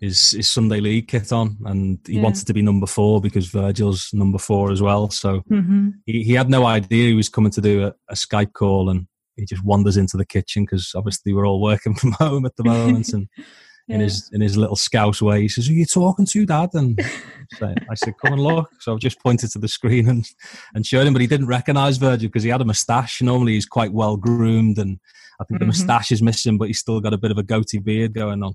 his 0.00 0.32
his 0.32 0.50
Sunday 0.50 0.80
league 0.80 1.08
kit 1.08 1.32
on, 1.32 1.56
and 1.64 1.98
he 2.06 2.14
yeah. 2.14 2.22
wanted 2.22 2.46
to 2.46 2.54
be 2.54 2.62
number 2.62 2.86
four 2.86 3.20
because 3.20 3.46
Virgil's 3.48 4.10
number 4.12 4.38
four 4.38 4.70
as 4.70 4.80
well. 4.80 5.10
So 5.10 5.40
mm-hmm. 5.50 5.90
he, 6.06 6.22
he 6.22 6.32
had 6.34 6.50
no 6.50 6.66
idea 6.66 7.08
he 7.08 7.14
was 7.14 7.28
coming 7.28 7.50
to 7.52 7.60
do 7.60 7.86
a, 7.86 7.94
a 8.08 8.14
Skype 8.14 8.52
call, 8.52 8.90
and 8.90 9.06
he 9.36 9.44
just 9.44 9.64
wanders 9.64 9.96
into 9.96 10.16
the 10.16 10.26
kitchen 10.26 10.64
because 10.64 10.92
obviously 10.94 11.32
we're 11.32 11.46
all 11.46 11.60
working 11.60 11.94
from 11.96 12.12
home 12.12 12.46
at 12.46 12.56
the 12.56 12.64
moment, 12.64 13.12
and. 13.12 13.28
Yeah. 13.36 13.44
In 13.90 14.00
his 14.00 14.28
in 14.34 14.42
his 14.42 14.54
little 14.54 14.76
scouse 14.76 15.22
way, 15.22 15.40
he 15.40 15.48
says, 15.48 15.66
"Are 15.66 15.72
you 15.72 15.86
talking 15.86 16.26
to 16.26 16.44
Dad?" 16.44 16.68
And 16.74 17.00
so 17.58 17.74
I 17.90 17.94
said, 17.94 18.18
"Come 18.22 18.34
and 18.34 18.42
look." 18.42 18.68
So 18.80 18.92
I've 18.92 19.00
just 19.00 19.18
pointed 19.18 19.50
to 19.52 19.58
the 19.58 19.66
screen 19.66 20.10
and 20.10 20.26
and 20.74 20.84
showed 20.84 21.06
him, 21.06 21.14
but 21.14 21.22
he 21.22 21.26
didn't 21.26 21.46
recognise 21.46 21.96
Virgil 21.96 22.28
because 22.28 22.42
he 22.42 22.50
had 22.50 22.60
a 22.60 22.66
moustache. 22.66 23.22
Normally, 23.22 23.54
he's 23.54 23.64
quite 23.64 23.94
well 23.94 24.18
groomed, 24.18 24.76
and 24.76 25.00
I 25.40 25.44
think 25.44 25.54
mm-hmm. 25.54 25.60
the 25.60 25.66
moustache 25.68 26.12
is 26.12 26.20
missing, 26.20 26.58
but 26.58 26.68
he's 26.68 26.80
still 26.80 27.00
got 27.00 27.14
a 27.14 27.16
bit 27.16 27.30
of 27.30 27.38
a 27.38 27.42
goatee 27.42 27.78
beard 27.78 28.12
going 28.12 28.42
on 28.42 28.52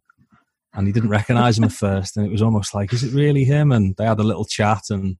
and 0.74 0.88
he 0.88 0.94
didn't 0.94 1.10
recognize 1.10 1.58
him 1.58 1.64
at 1.66 1.72
first. 1.72 2.18
And 2.18 2.26
it 2.26 2.32
was 2.32 2.42
almost 2.42 2.74
like, 2.74 2.94
is 2.94 3.04
it 3.04 3.14
really 3.14 3.44
him? 3.44 3.72
And 3.72 3.96
they 3.98 4.06
had 4.06 4.20
a 4.20 4.24
little 4.24 4.46
chat, 4.46 4.84
and 4.90 5.18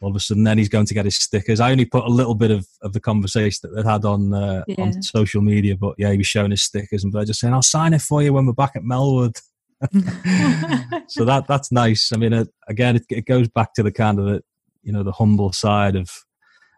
all 0.00 0.10
of 0.10 0.16
a 0.16 0.20
sudden, 0.20 0.44
then 0.44 0.58
he's 0.58 0.68
going 0.68 0.86
to 0.86 0.94
get 0.94 1.04
his 1.04 1.18
stickers. 1.18 1.60
I 1.60 1.70
only 1.70 1.84
put 1.84 2.04
a 2.04 2.08
little 2.08 2.34
bit 2.34 2.50
of, 2.50 2.66
of 2.82 2.92
the 2.92 3.00
conversation 3.00 3.58
that 3.62 3.74
they 3.82 3.88
had 3.88 4.04
on 4.04 4.32
uh, 4.32 4.64
yeah. 4.66 4.82
on 4.82 5.02
social 5.02 5.42
media, 5.42 5.76
but 5.76 5.94
yeah, 5.98 6.10
he 6.10 6.18
was 6.18 6.26
showing 6.26 6.50
his 6.50 6.62
stickers, 6.62 7.04
and 7.04 7.12
they're 7.12 7.24
just 7.24 7.40
saying, 7.40 7.54
"I'll 7.54 7.62
sign 7.62 7.94
it 7.94 8.02
for 8.02 8.22
you 8.22 8.32
when 8.32 8.46
we're 8.46 8.52
back 8.52 8.76
at 8.76 8.82
Melwood." 8.82 9.40
so 11.08 11.24
that 11.24 11.44
that's 11.46 11.70
nice. 11.70 12.10
I 12.12 12.16
mean, 12.16 12.32
it, 12.32 12.48
again, 12.68 12.96
it, 12.96 13.04
it 13.10 13.26
goes 13.26 13.48
back 13.48 13.74
to 13.74 13.82
the 13.82 13.92
kind 13.92 14.18
of 14.18 14.26
the, 14.26 14.42
you 14.82 14.92
know 14.92 15.02
the 15.02 15.12
humble 15.12 15.52
side 15.52 15.96
of 15.96 16.10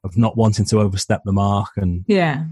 of 0.05 0.17
not 0.17 0.37
wanting 0.37 0.65
to 0.65 0.81
overstep 0.81 1.23
the 1.25 1.33
mark 1.33 1.71
and 1.77 2.05
yeah 2.07 2.45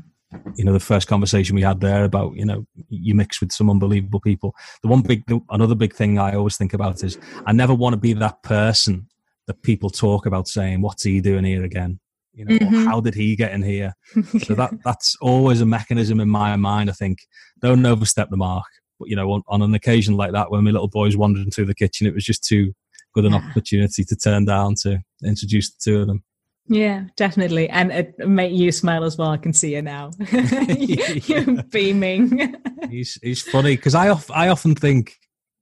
you 0.56 0.64
know 0.64 0.72
the 0.72 0.80
first 0.80 1.08
conversation 1.08 1.54
we 1.54 1.62
had 1.62 1.80
there 1.80 2.04
about 2.04 2.34
you 2.34 2.44
know 2.44 2.66
you 2.88 3.14
mix 3.14 3.40
with 3.40 3.52
some 3.52 3.70
unbelievable 3.70 4.20
people. 4.20 4.54
The 4.82 4.88
one 4.88 5.02
big 5.02 5.24
the, 5.26 5.40
another 5.50 5.74
big 5.74 5.94
thing 5.94 6.18
i 6.18 6.34
always 6.34 6.56
think 6.56 6.72
about 6.72 7.02
is 7.02 7.18
i 7.46 7.52
never 7.52 7.74
want 7.74 7.92
to 7.94 7.98
be 7.98 8.12
that 8.14 8.42
person 8.42 9.08
that 9.46 9.62
people 9.62 9.90
talk 9.90 10.26
about 10.26 10.48
saying 10.48 10.80
what's 10.80 11.04
he 11.04 11.20
doing 11.20 11.44
here 11.44 11.64
again? 11.64 12.00
You 12.34 12.44
know 12.44 12.56
mm-hmm. 12.56 12.84
how 12.84 13.00
did 13.00 13.14
he 13.14 13.36
get 13.36 13.52
in 13.52 13.62
here? 13.62 13.94
So 14.44 14.54
that 14.54 14.72
that's 14.84 15.16
always 15.20 15.60
a 15.60 15.66
mechanism 15.66 16.20
in 16.20 16.28
my 16.28 16.56
mind 16.56 16.90
i 16.90 16.92
think. 16.92 17.18
Don't 17.60 17.86
overstep 17.86 18.30
the 18.30 18.36
mark 18.36 18.66
but 18.98 19.08
you 19.08 19.16
know 19.16 19.30
on, 19.30 19.42
on 19.48 19.62
an 19.62 19.74
occasion 19.74 20.16
like 20.16 20.32
that 20.32 20.50
when 20.50 20.64
my 20.64 20.70
little 20.70 20.88
boys 20.88 21.16
wandered 21.16 21.44
into 21.44 21.64
the 21.64 21.74
kitchen 21.74 22.06
it 22.06 22.14
was 22.14 22.24
just 22.24 22.44
too 22.44 22.72
good 23.14 23.24
an 23.24 23.34
opportunity 23.34 24.04
to 24.04 24.16
turn 24.16 24.44
down 24.44 24.74
to 24.82 25.02
introduce 25.24 25.70
the 25.70 25.78
two 25.82 26.00
of 26.00 26.06
them 26.06 26.22
Yeah, 26.68 27.04
definitely. 27.16 27.68
And 27.68 27.92
uh, 27.92 27.94
it 27.94 28.28
made 28.28 28.52
you 28.52 28.72
smile 28.72 29.04
as 29.04 29.16
well. 29.16 29.30
I 29.30 29.36
can 29.36 29.52
see 29.52 29.74
you 29.74 29.82
now. 29.82 30.10
You're 30.30 31.62
beaming. 31.64 32.56
he's 32.90 33.18
he's 33.22 33.42
funny 33.42 33.76
because 33.76 33.94
I, 33.94 34.08
I 34.34 34.48
often 34.48 34.74
think, 34.74 35.16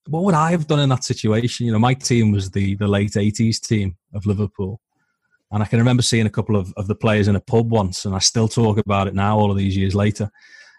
what 0.08 0.24
would 0.24 0.34
I 0.34 0.50
have 0.50 0.66
done 0.66 0.80
in 0.80 0.88
that 0.88 1.04
situation? 1.04 1.66
You 1.66 1.72
know, 1.72 1.78
my 1.78 1.94
team 1.94 2.32
was 2.32 2.50
the, 2.50 2.74
the 2.76 2.88
late 2.88 3.12
80s 3.12 3.60
team 3.60 3.96
of 4.14 4.26
Liverpool. 4.26 4.80
And 5.50 5.62
I 5.62 5.66
can 5.66 5.78
remember 5.78 6.02
seeing 6.02 6.26
a 6.26 6.30
couple 6.30 6.56
of, 6.56 6.72
of 6.76 6.88
the 6.88 6.94
players 6.94 7.28
in 7.28 7.36
a 7.36 7.40
pub 7.40 7.70
once, 7.70 8.06
and 8.06 8.14
I 8.14 8.18
still 8.18 8.48
talk 8.48 8.78
about 8.78 9.06
it 9.06 9.14
now, 9.14 9.38
all 9.38 9.50
of 9.50 9.56
these 9.56 9.76
years 9.76 9.94
later. 9.94 10.30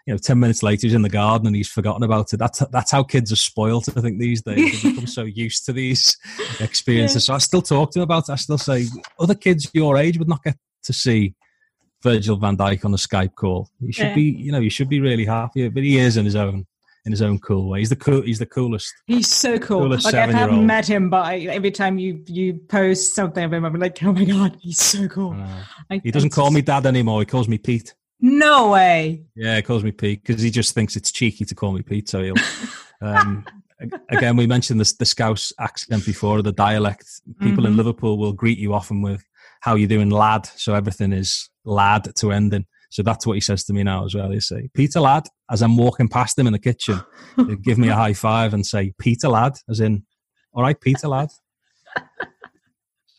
You 0.06 0.14
know, 0.14 0.18
10 0.18 0.38
minutes 0.38 0.62
later, 0.62 0.86
he's 0.86 0.94
in 0.94 1.02
the 1.02 1.08
garden 1.08 1.48
and 1.48 1.56
he's 1.56 1.68
forgotten 1.68 2.04
about 2.04 2.32
it. 2.32 2.36
That's, 2.36 2.60
that's 2.70 2.92
how 2.92 3.02
kids 3.02 3.32
are 3.32 3.36
spoiled, 3.36 3.86
I 3.96 4.00
think, 4.00 4.20
these 4.20 4.40
days. 4.40 4.82
They 4.82 4.90
become 4.90 5.06
so 5.08 5.24
used 5.24 5.66
to 5.66 5.72
these 5.72 6.16
experiences. 6.60 7.24
Yeah. 7.24 7.32
So 7.32 7.34
I 7.34 7.38
still 7.38 7.62
talk 7.62 7.90
to 7.92 7.98
him 7.98 8.04
about 8.04 8.28
it. 8.28 8.32
I 8.32 8.36
still 8.36 8.58
say, 8.58 8.86
other 9.18 9.34
kids 9.34 9.68
your 9.74 9.96
age 9.96 10.16
would 10.18 10.28
not 10.28 10.44
get 10.44 10.56
to 10.84 10.92
see 10.92 11.34
Virgil 12.02 12.36
van 12.36 12.56
Dijk 12.56 12.84
on 12.84 12.94
a 12.94 12.96
Skype 12.96 13.34
call. 13.34 13.68
You 13.80 13.92
should 13.92 14.06
yeah. 14.06 14.14
be, 14.14 14.22
you 14.22 14.52
know, 14.52 14.60
you 14.60 14.70
should 14.70 14.88
be 14.88 15.00
really 15.00 15.24
happy. 15.24 15.68
But 15.68 15.82
he 15.82 15.98
is 15.98 16.16
in 16.16 16.24
his 16.24 16.36
own 16.36 16.66
in 17.06 17.12
his 17.12 17.22
own 17.22 17.38
cool 17.38 17.68
way. 17.68 17.78
He's 17.78 17.88
the 17.88 17.96
cool. 17.96 18.22
He's 18.22 18.40
the 18.40 18.46
coolest. 18.46 18.92
He's 19.06 19.28
so 19.28 19.58
cool. 19.58 19.88
Like 19.88 20.12
I 20.12 20.26
haven't 20.26 20.66
met 20.66 20.88
him, 20.88 21.08
but 21.08 21.24
I, 21.24 21.38
every 21.38 21.70
time 21.70 21.98
you 21.98 22.22
you 22.26 22.54
post 22.68 23.14
something 23.14 23.44
of 23.44 23.52
him, 23.52 23.64
I'm 23.64 23.74
like, 23.74 24.02
oh 24.02 24.12
my 24.12 24.24
god, 24.24 24.56
he's 24.60 24.80
so 24.80 25.08
cool. 25.08 25.36
I, 25.90 26.00
he 26.02 26.10
doesn't 26.10 26.30
call 26.30 26.50
me 26.50 26.62
dad 26.62 26.84
anymore. 26.84 27.20
He 27.20 27.26
calls 27.26 27.48
me 27.48 27.58
Pete. 27.58 27.94
No 28.20 28.70
way. 28.70 29.24
Yeah, 29.34 29.56
he 29.56 29.62
calls 29.62 29.84
me 29.84 29.92
Pete 29.92 30.22
because 30.24 30.42
he 30.42 30.50
just 30.50 30.74
thinks 30.74 30.96
it's 30.96 31.12
cheeky 31.12 31.44
to 31.44 31.54
call 31.54 31.72
me 31.72 31.82
Pete. 31.82 32.08
So 32.08 32.22
he'll. 32.22 32.34
Um, 33.00 33.44
again, 34.08 34.36
we 34.36 34.46
mentioned 34.46 34.80
the, 34.80 34.94
the 34.98 35.04
Scouse 35.04 35.52
accent 35.60 36.06
before, 36.06 36.42
the 36.42 36.52
dialect. 36.52 37.06
People 37.40 37.64
mm-hmm. 37.64 37.66
in 37.66 37.76
Liverpool 37.76 38.18
will 38.18 38.32
greet 38.32 38.58
you 38.58 38.72
often 38.72 39.02
with 39.02 39.22
"How 39.60 39.74
you 39.74 39.86
doing, 39.86 40.10
lad?" 40.10 40.46
So 40.46 40.74
everything 40.74 41.12
is 41.12 41.50
lad 41.64 42.14
to 42.16 42.32
ending. 42.32 42.66
So 42.90 43.02
that's 43.02 43.26
what 43.26 43.34
he 43.34 43.40
says 43.40 43.64
to 43.64 43.72
me 43.72 43.82
now 43.82 44.04
as 44.04 44.14
well. 44.14 44.30
He 44.30 44.40
say, 44.40 44.70
Peter 44.72 45.00
lad, 45.00 45.26
as 45.50 45.60
I'm 45.60 45.76
walking 45.76 46.08
past 46.08 46.38
him 46.38 46.46
in 46.46 46.52
the 46.52 46.58
kitchen, 46.58 47.00
he'll 47.36 47.56
give 47.56 47.78
me 47.78 47.88
a 47.88 47.94
high 47.94 48.14
five 48.14 48.54
and 48.54 48.64
say, 48.64 48.94
Peter 48.98 49.28
lad, 49.28 49.54
as 49.68 49.80
in, 49.80 50.06
all 50.52 50.62
right, 50.62 50.80
Peter 50.80 51.08
lad. 51.08 51.28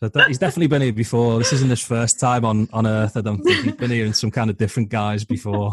So 0.00 0.08
that, 0.08 0.28
he's 0.28 0.38
definitely 0.38 0.68
been 0.68 0.82
here 0.82 0.92
before. 0.92 1.38
This 1.38 1.52
isn't 1.52 1.70
his 1.70 1.82
first 1.82 2.20
time 2.20 2.44
on, 2.44 2.68
on 2.72 2.86
Earth. 2.86 3.16
I 3.16 3.20
don't 3.20 3.42
think 3.42 3.64
he's 3.64 3.74
been 3.74 3.90
here 3.90 4.06
in 4.06 4.14
some 4.14 4.30
kind 4.30 4.48
of 4.48 4.56
different 4.56 4.90
guise 4.90 5.24
before. 5.24 5.72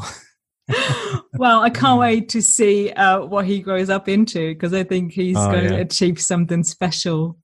well, 1.34 1.62
I 1.62 1.70
can't 1.70 2.00
wait 2.00 2.30
to 2.30 2.42
see 2.42 2.92
uh, 2.92 3.22
what 3.22 3.46
he 3.46 3.60
grows 3.60 3.92
up 3.92 4.10
into 4.10 4.54
because 4.54 4.74
I 4.74 4.84
think 4.84 5.12
he's 5.12 5.38
oh, 5.38 5.52
going 5.52 5.66
yeah. 5.66 5.70
to 5.72 5.82
achieve 5.82 6.20
something 6.20 6.64
special. 6.64 7.38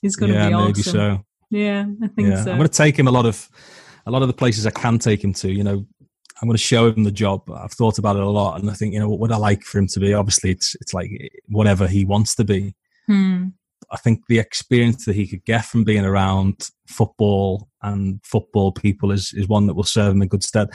He's 0.00 0.16
going 0.16 0.32
yeah, 0.32 0.44
to 0.44 0.48
be 0.48 0.54
awesome. 0.54 0.66
maybe 0.68 0.82
so. 0.82 1.24
Yeah, 1.50 1.84
I 2.02 2.08
think 2.08 2.28
yeah. 2.28 2.44
so. 2.44 2.50
I'm 2.52 2.56
going 2.56 2.68
to 2.68 2.74
take 2.74 2.98
him 2.98 3.08
a 3.08 3.10
lot 3.10 3.26
of 3.26 3.46
a 4.06 4.10
lot 4.10 4.22
of 4.22 4.28
the 4.28 4.34
places 4.34 4.66
I 4.66 4.70
can 4.70 4.98
take 4.98 5.22
him 5.22 5.34
to. 5.34 5.52
You 5.52 5.64
know, 5.64 5.86
I'm 6.40 6.48
going 6.48 6.56
to 6.56 6.62
show 6.62 6.88
him 6.90 7.04
the 7.04 7.12
job. 7.12 7.42
I've 7.50 7.72
thought 7.72 7.98
about 7.98 8.16
it 8.16 8.22
a 8.22 8.28
lot, 8.28 8.58
and 8.58 8.70
I 8.70 8.72
think 8.72 8.94
you 8.94 9.00
know 9.00 9.08
what 9.10 9.20
would 9.20 9.32
I 9.32 9.36
like 9.36 9.64
for 9.64 9.78
him 9.78 9.86
to 9.88 10.00
be. 10.00 10.14
Obviously, 10.14 10.50
it's 10.50 10.74
it's 10.80 10.94
like 10.94 11.10
whatever 11.48 11.86
he 11.86 12.06
wants 12.06 12.34
to 12.36 12.44
be. 12.44 12.74
Hmm. 13.06 13.48
I 13.92 13.98
think 13.98 14.26
the 14.26 14.38
experience 14.38 15.04
that 15.04 15.14
he 15.14 15.26
could 15.26 15.44
get 15.44 15.66
from 15.66 15.84
being 15.84 16.04
around 16.04 16.68
football 16.86 17.68
and 17.82 18.20
football 18.24 18.72
people 18.72 19.12
is 19.12 19.32
is 19.34 19.48
one 19.48 19.66
that 19.66 19.74
will 19.74 19.84
serve 19.84 20.14
him 20.14 20.22
in 20.22 20.28
good 20.28 20.42
stead. 20.42 20.68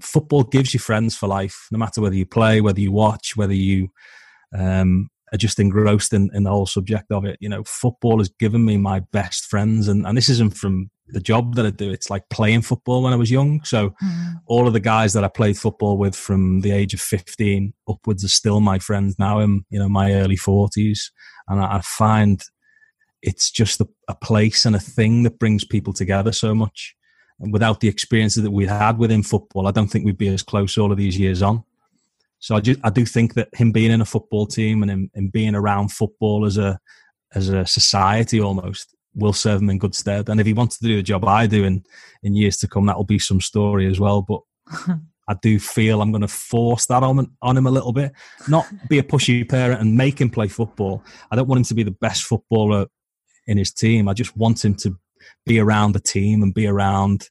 Football 0.00 0.44
gives 0.44 0.72
you 0.72 0.80
friends 0.80 1.16
for 1.16 1.26
life, 1.26 1.66
no 1.72 1.78
matter 1.78 2.00
whether 2.00 2.14
you 2.14 2.26
play, 2.26 2.60
whether 2.60 2.80
you 2.80 2.92
watch, 2.92 3.36
whether 3.36 3.54
you 3.54 3.88
um, 4.56 5.08
are 5.32 5.38
just 5.38 5.58
engrossed 5.58 6.12
in, 6.12 6.30
in 6.34 6.44
the 6.44 6.50
whole 6.50 6.66
subject 6.66 7.10
of 7.10 7.24
it. 7.24 7.36
You 7.40 7.48
know, 7.48 7.64
football 7.64 8.18
has 8.18 8.28
given 8.38 8.64
me 8.64 8.76
my 8.76 9.00
best 9.00 9.46
friends, 9.46 9.88
and, 9.88 10.06
and 10.06 10.16
this 10.16 10.28
isn't 10.28 10.56
from 10.56 10.90
the 11.08 11.20
job 11.20 11.54
that 11.54 11.66
I 11.66 11.70
do. 11.70 11.90
It's 11.90 12.10
like 12.10 12.28
playing 12.28 12.62
football 12.62 13.02
when 13.02 13.12
I 13.12 13.16
was 13.16 13.30
young. 13.30 13.62
So 13.64 13.90
mm. 14.02 14.34
all 14.46 14.66
of 14.66 14.72
the 14.72 14.80
guys 14.80 15.12
that 15.14 15.24
I 15.24 15.28
played 15.28 15.58
football 15.58 15.96
with 15.96 16.14
from 16.14 16.60
the 16.60 16.70
age 16.70 16.94
of 16.94 17.00
15 17.00 17.72
upwards 17.88 18.24
are 18.24 18.28
still 18.28 18.60
my 18.60 18.78
friends 18.78 19.18
now 19.18 19.40
in, 19.40 19.64
you 19.70 19.78
know, 19.78 19.88
my 19.88 20.12
early 20.12 20.36
40s. 20.36 20.98
And 21.48 21.60
I, 21.60 21.76
I 21.76 21.80
find 21.80 22.42
it's 23.22 23.50
just 23.50 23.80
a, 23.80 23.88
a, 24.08 24.14
place 24.14 24.64
and 24.64 24.76
a 24.76 24.80
thing 24.80 25.24
that 25.24 25.38
brings 25.38 25.64
people 25.64 25.92
together 25.92 26.32
so 26.32 26.54
much. 26.54 26.94
And 27.40 27.52
without 27.52 27.80
the 27.80 27.88
experiences 27.88 28.42
that 28.42 28.50
we 28.50 28.66
had 28.66 28.98
within 28.98 29.22
football, 29.22 29.66
I 29.66 29.70
don't 29.70 29.88
think 29.88 30.04
we'd 30.04 30.18
be 30.18 30.28
as 30.28 30.42
close 30.42 30.78
all 30.78 30.92
of 30.92 30.98
these 30.98 31.18
years 31.18 31.42
on. 31.42 31.64
So 32.40 32.54
I, 32.54 32.60
just, 32.60 32.80
I 32.84 32.90
do 32.90 33.04
think 33.04 33.34
that 33.34 33.48
him 33.52 33.72
being 33.72 33.90
in 33.90 34.00
a 34.00 34.04
football 34.04 34.46
team 34.46 34.82
and 34.82 34.90
him, 34.90 35.10
him 35.14 35.28
being 35.28 35.54
around 35.54 35.92
football 35.92 36.44
as 36.44 36.56
a 36.56 36.78
as 37.34 37.50
a 37.50 37.66
society 37.66 38.40
almost 38.40 38.94
will 39.14 39.34
serve 39.34 39.60
him 39.60 39.68
in 39.68 39.78
good 39.78 39.94
stead. 39.94 40.28
And 40.28 40.40
if 40.40 40.46
he 40.46 40.54
wants 40.54 40.78
to 40.78 40.86
do 40.86 40.96
the 40.96 41.02
job 41.02 41.24
I 41.24 41.46
do 41.46 41.64
in 41.64 41.84
in 42.22 42.36
years 42.36 42.56
to 42.58 42.68
come, 42.68 42.86
that'll 42.86 43.04
be 43.04 43.18
some 43.18 43.40
story 43.40 43.86
as 43.86 43.98
well. 43.98 44.22
But 44.22 44.40
I 45.28 45.34
do 45.42 45.58
feel 45.58 46.00
I'm 46.00 46.10
going 46.10 46.22
to 46.22 46.28
force 46.28 46.86
that 46.86 47.02
on 47.02 47.30
on 47.42 47.56
him 47.56 47.66
a 47.66 47.70
little 47.70 47.92
bit, 47.92 48.12
not 48.48 48.66
be 48.88 48.98
a 48.98 49.02
pushy 49.02 49.48
parent 49.48 49.80
and 49.80 49.96
make 49.96 50.20
him 50.20 50.30
play 50.30 50.48
football. 50.48 51.02
I 51.30 51.36
don't 51.36 51.48
want 51.48 51.58
him 51.58 51.64
to 51.64 51.74
be 51.74 51.82
the 51.82 51.90
best 51.90 52.22
footballer 52.22 52.86
in 53.46 53.58
his 53.58 53.72
team. 53.72 54.08
I 54.08 54.14
just 54.14 54.36
want 54.36 54.64
him 54.64 54.74
to 54.76 54.96
be 55.46 55.58
around 55.58 55.92
the 55.92 56.00
team 56.00 56.42
and 56.42 56.54
be 56.54 56.66
around, 56.66 57.28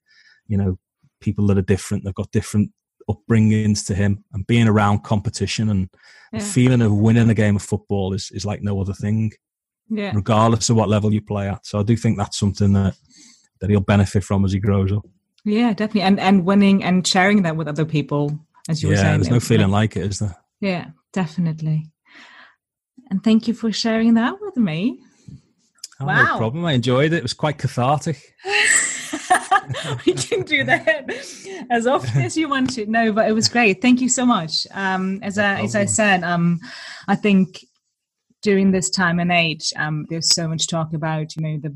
you 0.48 0.58
know, 0.58 0.78
people 1.22 1.48
that 1.48 1.58
are 1.58 1.64
different. 1.64 2.04
They've 2.04 2.14
got 2.14 2.32
different 2.32 2.72
upbringings 3.10 3.86
to 3.88 3.96
him, 3.96 4.24
and 4.34 4.46
being 4.46 4.68
around 4.68 5.04
competition 5.04 5.70
and 5.70 5.90
yeah. 6.32 6.40
the 6.40 6.46
feeling 6.46 6.82
of 6.82 6.94
winning 6.94 7.30
a 7.30 7.34
game 7.34 7.56
of 7.56 7.62
football 7.62 8.14
is 8.14 8.32
is 8.32 8.46
like 8.46 8.62
no 8.62 8.80
other 8.80 8.94
thing 8.94 9.32
yeah. 9.90 10.12
regardless 10.14 10.70
of 10.70 10.76
what 10.76 10.90
level 10.90 11.14
you 11.14 11.22
play 11.22 11.48
at. 11.48 11.66
So 11.66 11.80
I 11.80 11.84
do 11.84 11.96
think 11.96 12.18
that's 12.18 12.38
something 12.38 12.74
that 12.74 12.96
that 13.60 13.70
he'll 13.70 13.80
benefit 13.80 14.24
from 14.24 14.46
as 14.46 14.52
he 14.52 14.60
grows 14.60 14.92
up. 14.92 15.04
Yeah, 15.48 15.74
definitely, 15.74 16.02
and 16.02 16.20
and 16.20 16.44
winning 16.44 16.84
and 16.84 17.08
sharing 17.08 17.44
that 17.44 17.56
with 17.56 17.70
other 17.70 17.86
people, 17.86 18.38
as 18.68 18.84
you 18.84 18.90
yeah, 18.90 18.96
were 18.96 19.02
saying. 19.02 19.22
there's 19.22 19.30
no 19.30 19.40
feeling 19.40 19.70
like 19.70 19.96
it, 19.96 20.04
is 20.04 20.20
there? 20.20 20.36
Yeah, 20.60 20.88
definitely. 21.14 21.90
And 23.10 23.24
thank 23.24 23.48
you 23.48 23.54
for 23.54 23.72
sharing 23.72 24.16
that 24.16 24.36
with 24.42 24.58
me. 24.58 25.00
Oh, 26.02 26.06
wow. 26.06 26.34
No 26.34 26.38
problem. 26.38 26.66
I 26.66 26.74
enjoyed 26.74 27.14
it. 27.14 27.18
It 27.18 27.24
was 27.24 27.34
quite 27.34 27.58
cathartic. 27.58 28.18
we 30.06 30.14
can 30.14 30.42
do 30.42 30.66
that 30.66 31.06
as 31.72 31.88
often 31.88 32.22
as 32.22 32.36
you 32.36 32.50
want 32.50 32.72
to. 32.72 32.86
No, 32.86 33.14
but 33.14 33.30
it 33.30 33.34
was 33.34 33.48
great. 33.48 33.82
Thank 33.82 34.02
you 34.02 34.10
so 34.10 34.26
much. 34.26 34.68
Um, 34.72 35.20
as, 35.24 35.38
no 35.38 35.44
I, 35.44 35.62
as 35.62 35.76
I 35.76 35.86
said, 35.86 36.24
um, 36.24 36.60
I 37.08 37.16
think 37.16 37.66
during 38.42 38.72
this 38.72 38.90
time 38.90 39.20
and 39.20 39.32
age, 39.32 39.72
um, 39.78 40.06
there's 40.10 40.34
so 40.34 40.48
much 40.50 40.68
talk 40.68 40.94
about, 40.94 41.36
you 41.38 41.42
know, 41.42 41.58
the 41.62 41.76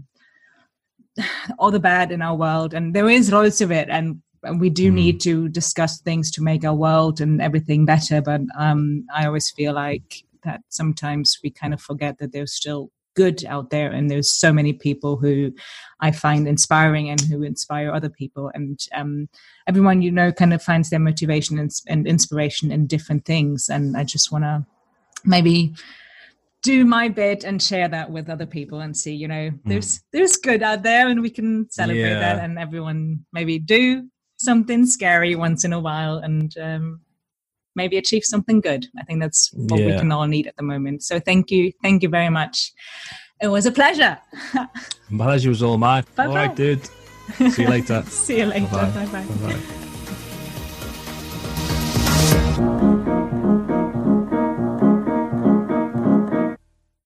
all 1.60 1.72
the 1.72 1.80
bad 1.80 2.12
in 2.12 2.22
our 2.22 2.36
world, 2.36 2.74
and 2.74 2.94
there 2.94 3.10
is 3.10 3.32
loads 3.32 3.62
of 3.62 3.72
it, 3.72 3.90
and, 3.90 4.22
and 4.44 4.60
we 4.60 4.70
do 4.70 4.92
mm. 4.92 4.96
need 4.96 5.22
to 5.22 5.50
discuss 5.50 6.02
things 6.02 6.32
to 6.32 6.42
make 6.42 6.64
our 6.64 6.76
world 6.76 7.22
and 7.22 7.42
everything 7.42 7.86
better. 7.86 8.22
But 8.22 8.42
um, 8.58 9.06
I 9.14 9.26
always 9.26 9.52
feel 9.52 9.74
like 9.74 10.24
that 10.44 10.62
sometimes 10.70 11.38
we 11.44 11.50
kind 11.52 11.74
of 11.74 11.82
forget 11.82 12.18
that 12.20 12.32
there's 12.32 12.54
still 12.54 12.92
good 13.14 13.44
out 13.46 13.70
there 13.70 13.92
and 13.92 14.10
there's 14.10 14.30
so 14.30 14.54
many 14.54 14.72
people 14.72 15.18
who 15.18 15.52
i 16.00 16.12
find 16.12 16.48
inspiring 16.48 17.10
and 17.10 17.20
who 17.22 17.44
inspire 17.44 17.92
other 17.92 18.10
people 18.10 18.50
and 18.54 18.88
um, 18.94 19.28
everyone 19.68 20.02
you 20.02 20.12
know 20.12 20.32
kind 20.32 20.54
of 20.54 20.64
finds 20.64 20.90
their 20.90 21.00
motivation 21.00 21.60
and, 21.60 21.72
and 21.88 22.08
inspiration 22.08 22.72
in 22.72 22.88
different 22.88 23.26
things 23.26 23.68
and 23.70 23.98
i 23.98 24.04
just 24.04 24.32
want 24.32 24.44
to 24.44 24.66
maybe 25.26 25.74
do 26.64 26.86
my 26.86 27.08
bit 27.08 27.44
and 27.44 27.62
share 27.62 27.88
that 27.88 28.12
with 28.12 28.30
other 28.30 28.46
people 28.46 28.82
and 28.82 28.96
see 28.96 29.14
you 29.14 29.28
know 29.28 29.52
there's 29.66 29.98
mm. 29.98 30.02
there's 30.12 30.38
good 30.38 30.62
out 30.62 30.84
there 30.84 31.08
and 31.10 31.22
we 31.22 31.30
can 31.30 31.70
celebrate 31.70 32.02
yeah. 32.02 32.20
that 32.20 32.44
and 32.44 32.60
everyone 32.60 33.20
maybe 33.34 33.58
do 33.58 34.08
something 34.38 34.86
scary 34.86 35.36
once 35.36 35.64
in 35.64 35.74
a 35.74 35.80
while 35.80 36.18
and 36.18 36.58
um, 36.60 37.02
maybe 37.76 37.98
achieve 37.98 38.24
something 38.24 38.62
good 38.62 38.86
i 39.00 39.04
think 39.04 39.20
that's 39.20 39.50
what 39.54 39.80
yeah. 39.80 39.88
we 39.88 39.98
can 39.98 40.12
all 40.12 40.28
need 40.28 40.48
at 40.48 40.56
the 40.58 40.64
moment 40.64 41.04
so 41.04 41.20
thank 41.20 41.50
you 41.52 41.72
thank 41.82 42.04
you 42.04 42.10
very 42.10 42.30
much 42.30 42.72
it 43.42 43.48
was 43.48 43.66
a 43.66 43.72
pleasure 43.72 44.18
pleasure 45.10 45.50
was 45.50 45.64
all 45.64 45.78
mine 45.78 46.04
Bye-bye. 46.16 46.30
all 46.30 46.36
right 46.36 46.56
dude 46.56 46.88
see 47.52 47.64
you 47.64 47.70
later 47.70 48.04
see 48.08 48.38
you 48.40 48.46
later 48.46 48.68
bye 48.68 48.92
bye, 48.92 49.06
bye, 49.06 49.24
-bye. 49.24 49.88